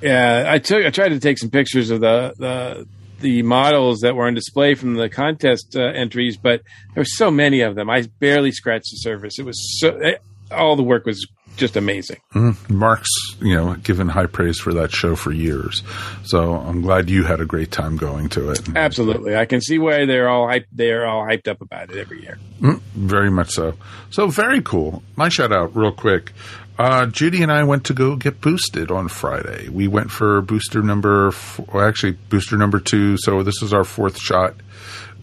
Yeah, 0.00 0.44
I 0.46 0.58
took 0.58 0.84
I 0.84 0.90
tried 0.90 1.10
to 1.10 1.20
take 1.20 1.38
some 1.38 1.50
pictures 1.50 1.90
of 1.90 2.00
the 2.00 2.34
the 2.38 2.86
the 3.20 3.42
models 3.42 4.00
that 4.00 4.14
were 4.14 4.26
on 4.26 4.34
display 4.34 4.74
from 4.74 4.94
the 4.94 5.08
contest 5.08 5.76
uh, 5.76 5.80
entries, 5.82 6.36
but 6.36 6.62
there 6.94 7.00
were 7.02 7.04
so 7.04 7.30
many 7.30 7.60
of 7.62 7.74
them. 7.74 7.90
I 7.90 8.02
barely 8.20 8.52
scratched 8.52 8.90
the 8.92 8.96
surface. 8.98 9.38
It 9.38 9.44
was 9.44 9.80
so 9.80 9.96
eh, 9.98 10.16
all 10.50 10.76
the 10.76 10.82
work 10.82 11.04
was 11.06 11.26
just 11.56 11.76
amazing. 11.76 12.18
Mhm. 12.34 12.70
Mark's, 12.70 13.10
you 13.40 13.52
know, 13.56 13.74
given 13.74 14.08
high 14.08 14.26
praise 14.26 14.60
for 14.60 14.72
that 14.74 14.92
show 14.92 15.16
for 15.16 15.32
years, 15.32 15.82
so 16.22 16.54
I'm 16.54 16.82
glad 16.82 17.10
you 17.10 17.24
had 17.24 17.40
a 17.40 17.44
great 17.44 17.72
time 17.72 17.96
going 17.96 18.28
to 18.30 18.50
it. 18.50 18.60
Absolutely, 18.76 19.34
I 19.36 19.44
can 19.44 19.60
see 19.60 19.78
why 19.78 20.06
they're 20.06 20.28
all 20.28 20.46
hyped. 20.46 20.66
They're 20.72 21.04
all 21.04 21.24
hyped 21.26 21.48
up 21.48 21.60
about 21.60 21.90
it 21.90 21.96
every 21.96 22.22
year. 22.22 22.38
Mm, 22.60 22.80
very 22.94 23.30
much 23.30 23.50
so. 23.50 23.74
So 24.10 24.28
very 24.28 24.62
cool. 24.62 25.02
My 25.16 25.28
shout 25.28 25.50
out, 25.52 25.74
real 25.74 25.90
quick. 25.90 26.32
Uh, 26.78 27.06
Judy 27.06 27.42
and 27.42 27.50
I 27.50 27.64
went 27.64 27.84
to 27.86 27.92
go 27.94 28.14
get 28.14 28.40
boosted 28.40 28.90
on 28.92 29.08
Friday. 29.08 29.68
We 29.68 29.88
went 29.88 30.10
for 30.12 30.40
booster 30.42 30.80
number, 30.82 31.28
f- 31.28 31.58
well, 31.72 31.84
actually 31.84 32.12
booster 32.12 32.56
number 32.56 32.78
two. 32.78 33.16
So 33.18 33.42
this 33.42 33.62
is 33.62 33.72
our 33.72 33.82
fourth 33.84 34.16
shot, 34.18 34.54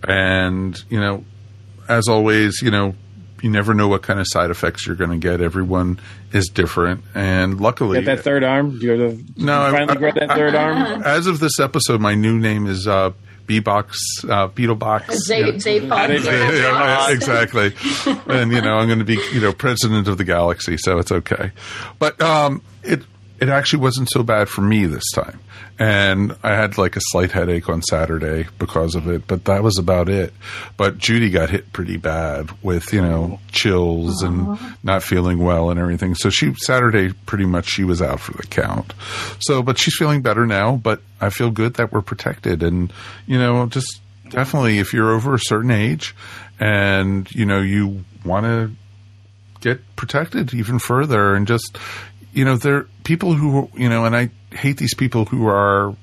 and 0.07 0.77
you 0.89 0.99
know, 0.99 1.23
as 1.87 2.07
always, 2.09 2.61
you 2.61 2.71
know, 2.71 2.93
you 3.41 3.49
never 3.49 3.73
know 3.73 3.87
what 3.87 4.01
kind 4.01 4.19
of 4.19 4.25
side 4.29 4.49
effects 4.49 4.85
you're 4.85 4.95
going 4.97 5.11
to 5.11 5.17
get. 5.17 5.39
Everyone 5.39 5.99
is 6.33 6.49
different, 6.49 7.03
and 7.13 7.61
luckily, 7.61 7.99
Get 8.01 8.05
that 8.17 8.23
third 8.23 8.43
arm? 8.43 8.77
Do 8.79 8.85
you 8.85 8.91
have 8.99 9.35
the, 9.35 9.43
no, 9.45 9.61
I- 9.61 9.71
finally 9.71 9.97
grow 9.97 10.11
that 10.11 10.29
third 10.29 10.55
arm? 10.55 11.03
as 11.03 11.27
of 11.27 11.39
this 11.39 11.59
episode, 11.59 12.01
my 12.01 12.15
new 12.15 12.37
name 12.37 12.67
is 12.67 12.85
uh, 12.87 13.11
B-Box, 13.47 13.97
uh, 14.25 14.47
Beeblebrox. 14.49 15.11
Zay- 15.13 15.39
Yeah. 15.41 15.51
Zaphod. 15.51 16.23
Yeah, 16.25 17.09
exactly. 17.11 17.73
and 18.27 18.51
you 18.51 18.61
know, 18.61 18.75
I'm 18.77 18.87
going 18.87 18.99
to 18.99 19.05
be 19.05 19.19
you 19.33 19.41
know 19.41 19.53
president 19.53 20.07
of 20.07 20.17
the 20.17 20.23
galaxy, 20.23 20.77
so 20.77 20.97
it's 20.99 21.11
okay. 21.11 21.51
But 21.99 22.21
um, 22.21 22.61
it 22.83 23.01
it 23.39 23.49
actually 23.49 23.79
wasn't 23.79 24.09
so 24.09 24.23
bad 24.23 24.47
for 24.49 24.61
me 24.61 24.85
this 24.85 25.09
time, 25.13 25.39
and 25.77 26.35
I 26.43 26.55
had 26.55 26.77
like 26.77 26.95
a 26.95 27.01
slight 27.01 27.31
headache 27.31 27.69
on 27.69 27.81
Saturday 27.81 28.47
because 28.59 28.95
of 28.95 29.07
it, 29.07 29.27
but 29.27 29.45
that 29.45 29.63
was 29.63 29.77
about 29.77 30.09
it. 30.09 30.33
But 30.77 30.97
Judy 30.97 31.29
got 31.29 31.49
hit 31.49 31.73
pretty 31.73 31.97
bad 31.97 32.51
with 32.63 32.93
you 32.93 33.01
know 33.01 33.39
chills 33.51 34.21
and 34.23 34.57
not 34.83 35.03
feeling 35.03 35.39
well 35.39 35.69
and 35.69 35.79
everything. 35.79 36.15
So 36.15 36.29
she 36.29 36.53
Saturday 36.55 37.13
pretty 37.25 37.45
much 37.45 37.65
she 37.65 37.83
was 37.83 38.01
out 38.01 38.19
for 38.19 38.33
the 38.33 38.47
count. 38.47 38.93
So, 39.39 39.61
but 39.61 39.77
she's 39.77 39.95
feeling 39.95 40.21
better 40.21 40.45
now. 40.45 40.77
But 40.77 41.01
I 41.19 41.29
feel 41.29 41.51
good 41.51 41.75
that 41.75 41.91
we're 41.91 42.01
protected, 42.01 42.63
and 42.63 42.91
you 43.27 43.37
know, 43.37 43.65
just 43.67 44.01
definitely 44.29 44.79
if 44.79 44.93
you're 44.93 45.11
over 45.11 45.35
a 45.35 45.39
certain 45.39 45.71
age 45.71 46.15
and 46.59 47.31
you 47.31 47.45
know 47.45 47.61
you 47.61 48.03
want 48.23 48.45
to 48.45 48.71
get 49.61 49.95
protected 49.95 50.53
even 50.53 50.77
further 50.77 51.33
and 51.33 51.47
just 51.47 51.77
you 52.35 52.43
know 52.45 52.57
there 52.57 52.75
are 52.75 52.89
people 53.03 53.33
who 53.33 53.69
you 53.73 53.89
know 53.89 54.05
and 54.05 54.15
I 54.15 54.29
hate 54.51 54.77
these 54.77 54.93
people 54.93 55.25
who 55.25 55.47
are 55.47 55.95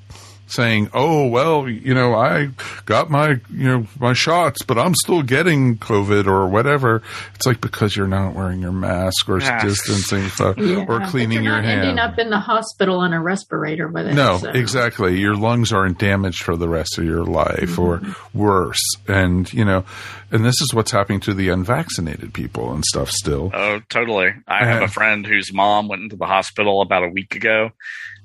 saying 0.46 0.90
oh 0.92 1.26
well 1.28 1.68
you 1.68 1.94
know 1.94 2.14
I 2.14 2.50
got 2.84 3.10
my 3.10 3.40
you 3.50 3.68
know 3.68 3.86
my 3.98 4.12
shots 4.12 4.62
but 4.62 4.78
I'm 4.78 4.94
still 4.94 5.22
getting 5.22 5.78
covid 5.78 6.26
or 6.26 6.46
whatever 6.48 7.02
it's 7.34 7.46
like 7.46 7.60
because 7.60 7.96
you're 7.96 8.06
not 8.06 8.34
wearing 8.34 8.60
your 8.60 8.72
mask 8.72 9.28
or 9.28 9.40
Yes. 9.40 9.62
distancing 9.62 10.28
so, 10.28 10.54
Yeah. 10.58 10.84
or 10.88 11.00
But 11.00 11.08
cleaning 11.08 11.42
you're 11.44 11.54
your 11.54 11.62
not 11.62 11.64
ending 11.64 11.98
up 11.98 12.18
in 12.18 12.28
the 12.30 12.38
hospital 12.40 12.98
on 13.00 13.12
a 13.14 13.20
respirator 13.22 13.88
with 13.88 14.06
it. 14.08 14.14
no, 14.14 14.38
so. 14.38 14.50
exactly. 14.50 15.18
Your 15.18 15.34
lungs 15.36 15.72
aren't 15.72 15.98
damaged 15.98 16.42
for 16.42 16.56
the 16.56 16.68
rest 16.68 16.98
of 16.98 17.04
your 17.04 17.24
life 17.24 17.78
or 17.78 17.98
Mm-hmm. 17.98 18.38
worse. 18.38 18.82
And, 19.08 19.52
you 19.52 19.64
know, 19.64 19.84
and 20.30 20.44
this 20.44 20.60
is 20.62 20.72
what's 20.74 20.90
happening 20.90 21.20
to 21.20 21.34
the 21.34 21.48
unvaccinated 21.50 22.32
people 22.34 22.72
and 22.72 22.84
stuff 22.84 23.10
still. 23.10 23.50
Oh, 23.54 23.80
totally. 23.88 24.32
I 24.48 24.64
have 24.66 24.82
a 24.82 24.88
friend 24.88 25.26
whose 25.26 25.52
mom 25.52 25.88
went 25.88 26.02
into 26.02 26.16
the 26.16 26.26
hospital 26.26 26.80
about 26.82 27.04
a 27.04 27.08
week 27.08 27.34
ago, 27.36 27.70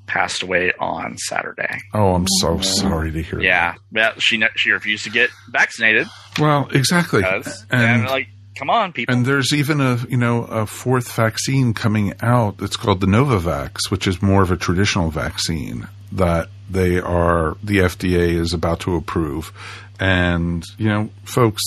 passed 0.07 0.41
away 0.41 0.73
on 0.79 1.17
Saturday. 1.17 1.77
Oh, 1.93 2.15
I'm 2.15 2.25
so 2.39 2.59
sorry 2.61 3.11
to 3.11 3.21
hear 3.21 3.39
Yeah, 3.39 3.75
yeah. 3.91 4.13
She 4.17 4.41
she 4.55 4.71
refused 4.71 5.03
to 5.03 5.09
get 5.11 5.29
vaccinated. 5.51 6.07
Well, 6.39 6.69
exactly. 6.71 7.21
Because, 7.21 7.65
And, 7.69 7.81
and 8.01 8.05
like, 8.05 8.29
come 8.57 8.69
on, 8.69 8.93
people. 8.93 9.13
and 9.13 9.25
there's 9.25 9.53
even 9.53 9.81
a, 9.81 9.97
you 10.09 10.17
know, 10.17 10.43
a 10.45 10.65
fourth 10.65 11.11
vaccine 11.13 11.73
coming 11.73 12.13
out 12.21 12.57
that's 12.57 12.77
called 12.77 13.01
the 13.01 13.07
Novavax, 13.07 13.91
which 13.91 14.07
is 14.07 14.21
more 14.21 14.41
of 14.41 14.49
a 14.51 14.57
traditional 14.57 15.11
vaccine 15.11 15.87
that 16.13 16.49
they 16.69 16.99
are, 16.99 17.57
the 17.63 17.77
FDA 17.79 18.29
is 18.39 18.53
about 18.53 18.79
to 18.81 18.95
approve. 18.95 19.51
And, 19.99 20.63
you 20.77 20.87
know, 20.89 21.09
folks, 21.23 21.61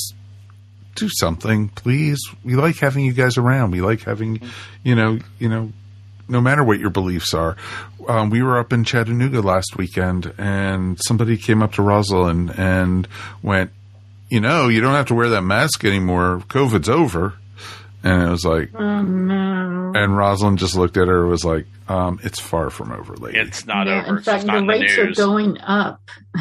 do 0.94 1.08
something, 1.10 1.68
please. 1.70 2.18
We 2.44 2.54
like 2.56 2.76
having 2.78 3.04
you 3.04 3.12
guys 3.12 3.36
around. 3.38 3.70
We 3.72 3.80
like 3.80 4.02
having, 4.02 4.40
you 4.82 4.94
know, 4.94 5.18
you 5.38 5.48
know, 5.48 5.72
no 6.30 6.40
matter 6.40 6.62
what 6.64 6.78
your 6.78 6.90
beliefs 6.90 7.34
are. 7.34 7.56
Um, 8.08 8.30
we 8.30 8.42
were 8.42 8.58
up 8.58 8.72
in 8.72 8.84
Chattanooga 8.84 9.40
last 9.42 9.76
weekend, 9.76 10.32
and 10.38 10.98
somebody 11.06 11.36
came 11.36 11.62
up 11.62 11.72
to 11.74 11.82
Rosalind 11.82 12.54
and 12.58 13.06
went, 13.42 13.70
"You 14.30 14.40
know, 14.40 14.68
you 14.68 14.80
don't 14.80 14.94
have 14.94 15.06
to 15.06 15.14
wear 15.14 15.28
that 15.30 15.42
mask 15.42 15.84
anymore. 15.84 16.42
COVID's 16.48 16.88
over." 16.88 17.34
And 18.02 18.22
it 18.22 18.30
was 18.30 18.46
like, 18.46 18.70
Oh 18.74 19.02
no. 19.02 19.92
and 19.94 20.16
Rosalind 20.16 20.58
just 20.58 20.74
looked 20.74 20.96
at 20.96 21.06
her 21.08 21.20
and 21.22 21.30
was 21.30 21.44
like, 21.44 21.66
um, 21.88 22.18
"It's 22.22 22.40
far 22.40 22.70
from 22.70 22.92
over, 22.92 23.14
lady." 23.16 23.38
It's 23.38 23.66
not 23.66 23.86
Yeah, 23.86 24.00
over. 24.06 24.16
in 24.16 24.22
fact, 24.22 24.38
it's 24.38 24.46
not 24.46 24.52
the 24.54 24.58
in 24.60 24.66
the 24.66 24.72
rates 24.72 24.96
are 24.98 25.12
going 25.12 25.58
up. 25.60 26.00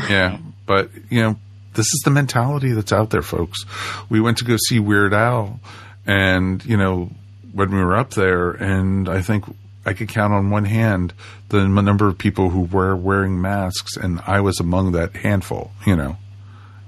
Yeah. 0.10 0.38
but 0.66 0.90
you 1.10 1.22
know, 1.22 1.36
this 1.74 1.88
is 1.88 2.02
the 2.06 2.12
mentality 2.12 2.72
that's 2.72 2.94
out 2.94 3.10
there, 3.10 3.22
folks. 3.22 3.66
We 4.08 4.22
went 4.22 4.38
to 4.38 4.46
go 4.46 4.56
see 4.70 4.80
Weird 4.80 5.14
Al, 5.14 5.60
and 6.08 6.64
you 6.66 6.78
know, 6.78 7.12
when 7.52 7.72
we 7.72 7.84
were 7.84 7.98
up 7.98 8.12
there, 8.12 8.52
and 8.52 9.10
I 9.10 9.22
think 9.22 9.44
I 9.86 9.94
could 9.94 10.10
count 10.10 10.34
on 10.34 10.50
one 10.50 10.66
hand 10.66 11.14
the 11.50 11.68
number 11.68 12.08
of 12.08 12.18
people 12.18 12.50
who 12.50 12.62
were 12.62 12.96
wearing 12.96 13.42
masks, 13.42 13.96
and 13.96 14.22
I 14.28 14.42
was 14.42 14.60
among 14.60 14.92
that 14.92 15.16
handful. 15.16 15.72
You 15.86 15.96
know, 15.96 16.18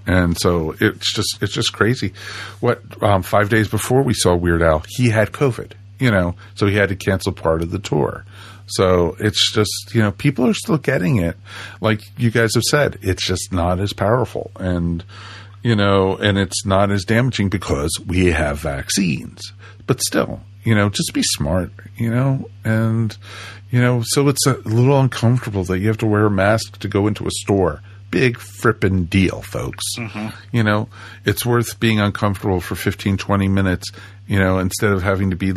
and 0.06 0.38
so 0.38 0.76
it's 0.80 1.14
just 1.14 1.42
it's 1.42 1.54
just 1.54 1.74
crazy. 1.74 2.14
What 2.60 2.82
um, 3.02 3.24
five 3.24 3.50
days 3.50 3.68
before 3.68 4.02
we 4.02 4.14
saw 4.14 4.36
Weird 4.36 4.62
Al, 4.62 4.84
he 4.88 5.10
had 5.10 5.32
COVID. 5.32 5.74
You 6.00 6.10
know, 6.10 6.36
so 6.56 6.66
he 6.66 6.76
had 6.76 6.90
to 6.90 6.96
cancel 6.96 7.32
part 7.32 7.62
of 7.62 7.70
the 7.70 7.78
tour. 7.78 8.26
So 8.66 9.16
it's 9.20 9.54
just 9.54 9.94
you 9.94 10.02
know 10.02 10.12
people 10.12 10.48
are 10.48 10.54
still 10.54 10.78
getting 10.78 11.18
it. 11.18 11.38
Like 11.80 12.02
you 12.18 12.32
guys 12.32 12.52
have 12.56 12.64
said, 12.64 12.98
it's 13.02 13.26
just 13.26 13.52
not 13.52 13.80
as 13.80 13.94
powerful, 13.94 14.52
and 14.60 15.04
you 15.64 15.76
know, 15.76 16.16
and 16.18 16.38
it's 16.38 16.66
not 16.66 16.92
as 16.92 17.06
damaging 17.06 17.50
because 17.50 17.92
we 18.06 18.28
have 18.28 18.60
vaccines. 18.60 19.54
But 19.86 20.02
still, 20.02 20.42
you 20.64 20.76
know, 20.76 20.90
just 20.90 21.14
be 21.14 21.24
smart. 21.24 21.72
You 21.98 22.10
know, 22.10 22.50
and 22.64 23.16
you 23.70 23.82
know, 23.82 24.02
so 24.06 24.28
it's 24.28 24.46
a 24.48 24.58
little 24.60 25.00
uncomfortable 25.00 25.64
that 25.66 25.80
you 25.80 25.88
have 25.88 26.00
to 26.00 26.08
wear 26.08 26.26
a 26.26 26.32
mask 26.32 26.80
to 26.80 26.88
go 26.88 27.08
into 27.08 27.26
a 27.28 27.32
store. 27.32 27.82
Big 28.10 28.38
frippin' 28.38 29.10
deal, 29.10 29.42
folks. 29.42 29.86
Mm-hmm. 29.98 30.28
You 30.52 30.64
know, 30.64 30.90
it's 31.24 31.46
worth 31.46 31.80
being 31.80 32.02
uncomfortable 32.02 32.60
for 32.60 32.76
15, 32.76 33.16
20 33.16 33.48
minutes, 33.48 33.90
you 34.28 34.38
know, 34.38 34.60
instead 34.60 34.92
of 34.92 35.02
having 35.02 35.30
to 35.30 35.38
be 35.38 35.54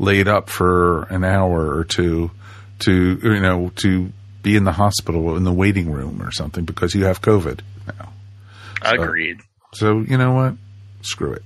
laid 0.00 0.26
up 0.26 0.50
for 0.50 1.04
an 1.04 1.22
hour 1.22 1.72
or 1.76 1.84
two 1.84 2.32
to, 2.80 3.20
you 3.22 3.40
know, 3.40 3.70
to 3.76 4.12
be 4.42 4.56
in 4.56 4.64
the 4.64 4.72
hospital 4.72 5.36
in 5.36 5.44
the 5.44 5.52
waiting 5.52 5.92
room 5.92 6.20
or 6.20 6.32
something 6.32 6.64
because 6.64 6.94
you 6.96 7.04
have 7.04 7.22
COVID 7.22 7.60
now. 7.86 8.12
So- 8.84 8.90
Agreed. 9.02 9.38
So, 9.74 10.00
you 10.00 10.18
know 10.18 10.32
what? 10.32 10.54
Screw 11.02 11.32
it. 11.32 11.42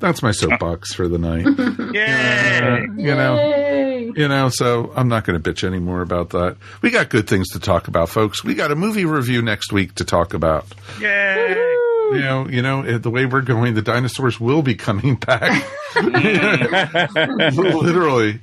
That's 0.00 0.22
my 0.22 0.30
soapbox 0.32 0.94
for 0.94 1.08
the 1.08 1.18
night. 1.18 1.46
Yay! 1.94 2.58
Uh, 2.58 2.76
you 2.96 3.14
know, 3.14 4.12
you 4.16 4.28
know. 4.28 4.48
So 4.48 4.92
I'm 4.94 5.08
not 5.08 5.24
going 5.24 5.40
to 5.40 5.52
bitch 5.52 5.64
anymore 5.64 6.02
about 6.02 6.30
that. 6.30 6.56
We 6.82 6.90
got 6.90 7.08
good 7.08 7.28
things 7.28 7.48
to 7.50 7.60
talk 7.60 7.88
about, 7.88 8.08
folks. 8.08 8.44
We 8.44 8.54
got 8.54 8.70
a 8.70 8.76
movie 8.76 9.04
review 9.04 9.42
next 9.42 9.72
week 9.72 9.94
to 9.96 10.04
talk 10.04 10.34
about. 10.34 10.66
Yay! 11.00 11.76
You 12.12 12.20
know, 12.20 12.48
you 12.48 12.62
know, 12.62 12.98
the 12.98 13.10
way 13.10 13.26
we're 13.26 13.40
going, 13.40 13.74
the 13.74 13.82
dinosaurs 13.82 14.38
will 14.38 14.62
be 14.62 14.76
coming 14.76 15.16
back, 15.16 15.66
literally. 17.56 18.38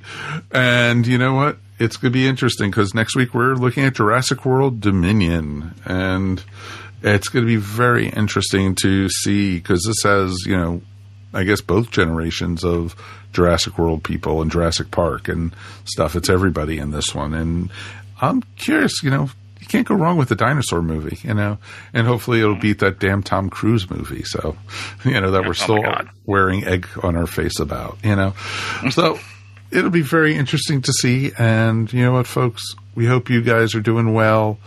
And 0.52 1.06
you 1.06 1.16
know 1.16 1.34
what? 1.34 1.56
It's 1.78 1.96
going 1.96 2.12
to 2.12 2.16
be 2.16 2.26
interesting 2.26 2.70
because 2.70 2.94
next 2.94 3.16
week 3.16 3.32
we're 3.32 3.54
looking 3.54 3.84
at 3.84 3.94
Jurassic 3.94 4.44
World 4.44 4.80
Dominion, 4.80 5.74
and 5.86 6.44
it's 7.02 7.28
going 7.28 7.44
to 7.44 7.46
be 7.46 7.56
very 7.56 8.08
interesting 8.08 8.74
to 8.82 9.08
see 9.08 9.56
because 9.56 9.82
this 9.86 10.02
has, 10.04 10.36
you 10.46 10.56
know, 10.56 10.82
I 11.34 11.44
guess 11.44 11.60
both 11.60 11.90
generations 11.90 12.64
of 12.64 12.94
Jurassic 13.32 13.78
World 13.78 14.04
people 14.04 14.40
and 14.40 14.50
Jurassic 14.50 14.90
Park 14.90 15.28
and 15.28 15.54
stuff. 15.84 16.16
It's 16.16 16.30
everybody 16.30 16.78
in 16.78 16.92
this 16.92 17.14
one, 17.14 17.34
and 17.34 17.70
I'm 18.20 18.42
curious. 18.56 19.02
You 19.02 19.10
know, 19.10 19.30
you 19.60 19.66
can't 19.66 19.86
go 19.86 19.94
wrong 19.94 20.16
with 20.16 20.28
the 20.28 20.36
dinosaur 20.36 20.80
movie. 20.80 21.18
You 21.26 21.34
know, 21.34 21.58
and 21.92 22.06
hopefully 22.06 22.40
it'll 22.40 22.54
beat 22.54 22.78
that 22.78 22.98
damn 22.98 23.22
Tom 23.22 23.50
Cruise 23.50 23.90
movie. 23.90 24.22
So, 24.24 24.56
you 25.04 25.20
know, 25.20 25.32
that 25.32 25.42
we're 25.42 25.50
oh, 25.50 25.52
still 25.52 25.84
wearing 26.24 26.64
egg 26.64 26.88
on 27.02 27.16
our 27.16 27.26
face 27.26 27.58
about. 27.58 27.98
You 28.04 28.16
know, 28.16 28.34
so 28.90 29.18
it'll 29.70 29.90
be 29.90 30.02
very 30.02 30.36
interesting 30.36 30.82
to 30.82 30.92
see. 30.92 31.32
And 31.36 31.92
you 31.92 32.02
know 32.02 32.12
what, 32.12 32.26
folks, 32.26 32.62
we 32.94 33.06
hope 33.06 33.30
you 33.30 33.42
guys 33.42 33.74
are 33.74 33.80
doing 33.80 34.12
well. 34.12 34.58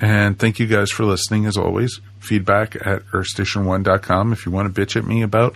And 0.00 0.38
thank 0.38 0.58
you 0.58 0.66
guys 0.66 0.90
for 0.90 1.04
listening 1.04 1.46
as 1.46 1.56
always. 1.56 2.00
Feedback 2.20 2.76
at 2.76 3.04
earthstation1.com. 3.06 4.32
If 4.32 4.46
you 4.46 4.52
want 4.52 4.74
to 4.74 4.80
bitch 4.80 4.96
at 4.96 5.06
me 5.06 5.22
about 5.22 5.54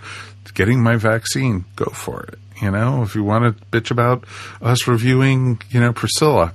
getting 0.54 0.82
my 0.82 0.96
vaccine, 0.96 1.64
go 1.76 1.86
for 1.86 2.22
it. 2.24 2.38
You 2.62 2.70
know, 2.70 3.02
if 3.02 3.14
you 3.14 3.24
want 3.24 3.58
to 3.58 3.64
bitch 3.66 3.90
about 3.90 4.24
us 4.60 4.86
reviewing, 4.86 5.60
you 5.70 5.80
know, 5.80 5.92
Priscilla, 5.92 6.52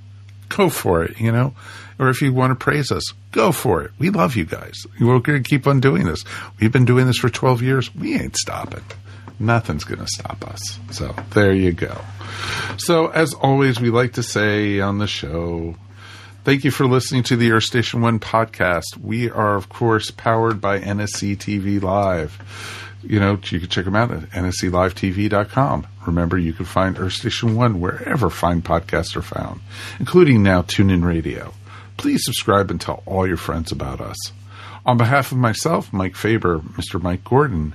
go 0.49 0.69
for 0.69 1.03
it, 1.03 1.19
you 1.19 1.31
know. 1.31 1.55
Or 1.97 2.09
if 2.09 2.21
you 2.21 2.33
want 2.33 2.51
to 2.51 2.55
praise 2.55 2.91
us, 2.91 3.03
go 3.31 3.51
for 3.51 3.81
it. 3.83 3.91
We 3.97 4.09
love 4.09 4.35
you 4.35 4.45
guys. 4.45 4.85
We're 4.99 5.19
going 5.19 5.41
to 5.41 5.49
keep 5.49 5.65
on 5.65 5.79
doing 5.79 6.05
this. 6.05 6.23
We've 6.59 6.71
been 6.71 6.85
doing 6.85 7.07
this 7.07 7.17
for 7.17 7.29
12 7.29 7.61
years. 7.61 7.95
We 7.95 8.15
ain't 8.15 8.35
stopping. 8.35 8.83
Nothing's 9.39 9.83
going 9.83 9.99
to 9.99 10.07
stop 10.07 10.47
us. 10.47 10.79
So 10.91 11.15
there 11.33 11.53
you 11.53 11.71
go. 11.71 11.99
So, 12.77 13.07
as 13.07 13.33
always, 13.33 13.79
we 13.79 13.89
like 13.89 14.13
to 14.13 14.23
say 14.23 14.79
on 14.79 14.97
the 14.97 15.07
show, 15.07 15.75
thank 16.43 16.63
you 16.63 16.71
for 16.71 16.85
listening 16.85 17.23
to 17.23 17.35
the 17.35 17.51
Earth 17.51 17.63
Station 17.63 18.01
One 18.01 18.19
podcast. 18.19 18.97
We 19.01 19.29
are, 19.29 19.55
of 19.55 19.69
course, 19.69 20.11
powered 20.11 20.61
by 20.61 20.79
NSC 20.79 21.37
TV 21.37 21.81
Live. 21.81 22.39
You 23.03 23.19
know, 23.19 23.39
you 23.43 23.59
can 23.59 23.69
check 23.69 23.85
them 23.85 23.95
out 23.95 24.11
at 24.11 24.29
nsclivetv.com. 24.31 25.87
Remember, 26.07 26.37
you 26.37 26.53
can 26.53 26.65
find 26.65 26.97
Earth 26.97 27.13
Station 27.13 27.55
One 27.55 27.79
wherever 27.79 28.29
fine 28.29 28.61
podcasts 28.61 29.15
are 29.15 29.21
found, 29.21 29.61
including 29.99 30.43
now 30.43 30.61
TuneIn 30.61 31.05
Radio. 31.05 31.53
Please 31.97 32.23
subscribe 32.23 32.71
and 32.71 32.81
tell 32.81 33.03
all 33.05 33.27
your 33.27 33.37
friends 33.37 33.71
about 33.71 34.01
us. 34.01 34.17
On 34.85 34.97
behalf 34.97 35.31
of 35.31 35.37
myself, 35.37 35.91
Mike 35.91 36.15
Faber, 36.15 36.59
Mr. 36.59 37.01
Mike 37.01 37.23
Gordon, 37.23 37.73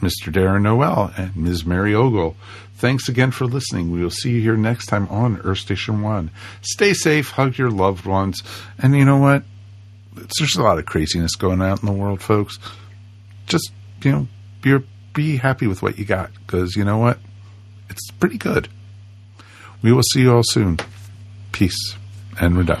Mr. 0.00 0.32
Darren 0.32 0.62
Noel, 0.62 1.12
and 1.16 1.36
Ms. 1.36 1.64
Mary 1.64 1.94
Ogle. 1.94 2.36
Thanks 2.74 3.08
again 3.08 3.30
for 3.30 3.44
listening. 3.44 3.90
We 3.90 4.02
will 4.02 4.10
see 4.10 4.32
you 4.32 4.40
here 4.40 4.56
next 4.56 4.86
time 4.86 5.06
on 5.08 5.40
Earth 5.42 5.58
Station 5.58 6.02
One. 6.02 6.30
Stay 6.62 6.94
safe, 6.94 7.30
hug 7.30 7.58
your 7.58 7.70
loved 7.70 8.06
ones, 8.06 8.42
and 8.78 8.96
you 8.96 9.04
know 9.04 9.18
what? 9.18 9.44
There's 10.14 10.56
a 10.56 10.62
lot 10.62 10.78
of 10.78 10.86
craziness 10.86 11.36
going 11.36 11.62
out 11.62 11.80
in 11.80 11.86
the 11.86 11.92
world, 11.92 12.20
folks. 12.22 12.58
Just 13.46 13.72
you 14.02 14.12
know, 14.12 14.28
be 14.62 14.78
be 15.12 15.36
happy 15.36 15.66
with 15.66 15.82
what 15.82 15.98
you 15.98 16.04
got 16.04 16.30
because 16.46 16.76
you 16.76 16.84
know 16.84 16.98
what? 16.98 17.18
It's 17.88 18.10
pretty 18.12 18.38
good. 18.38 18.68
We 19.82 19.92
will 19.92 20.02
see 20.02 20.22
you 20.22 20.34
all 20.34 20.42
soon. 20.44 20.78
Peace, 21.52 21.96
and 22.40 22.56
we're 22.56 22.64
done. 22.64 22.80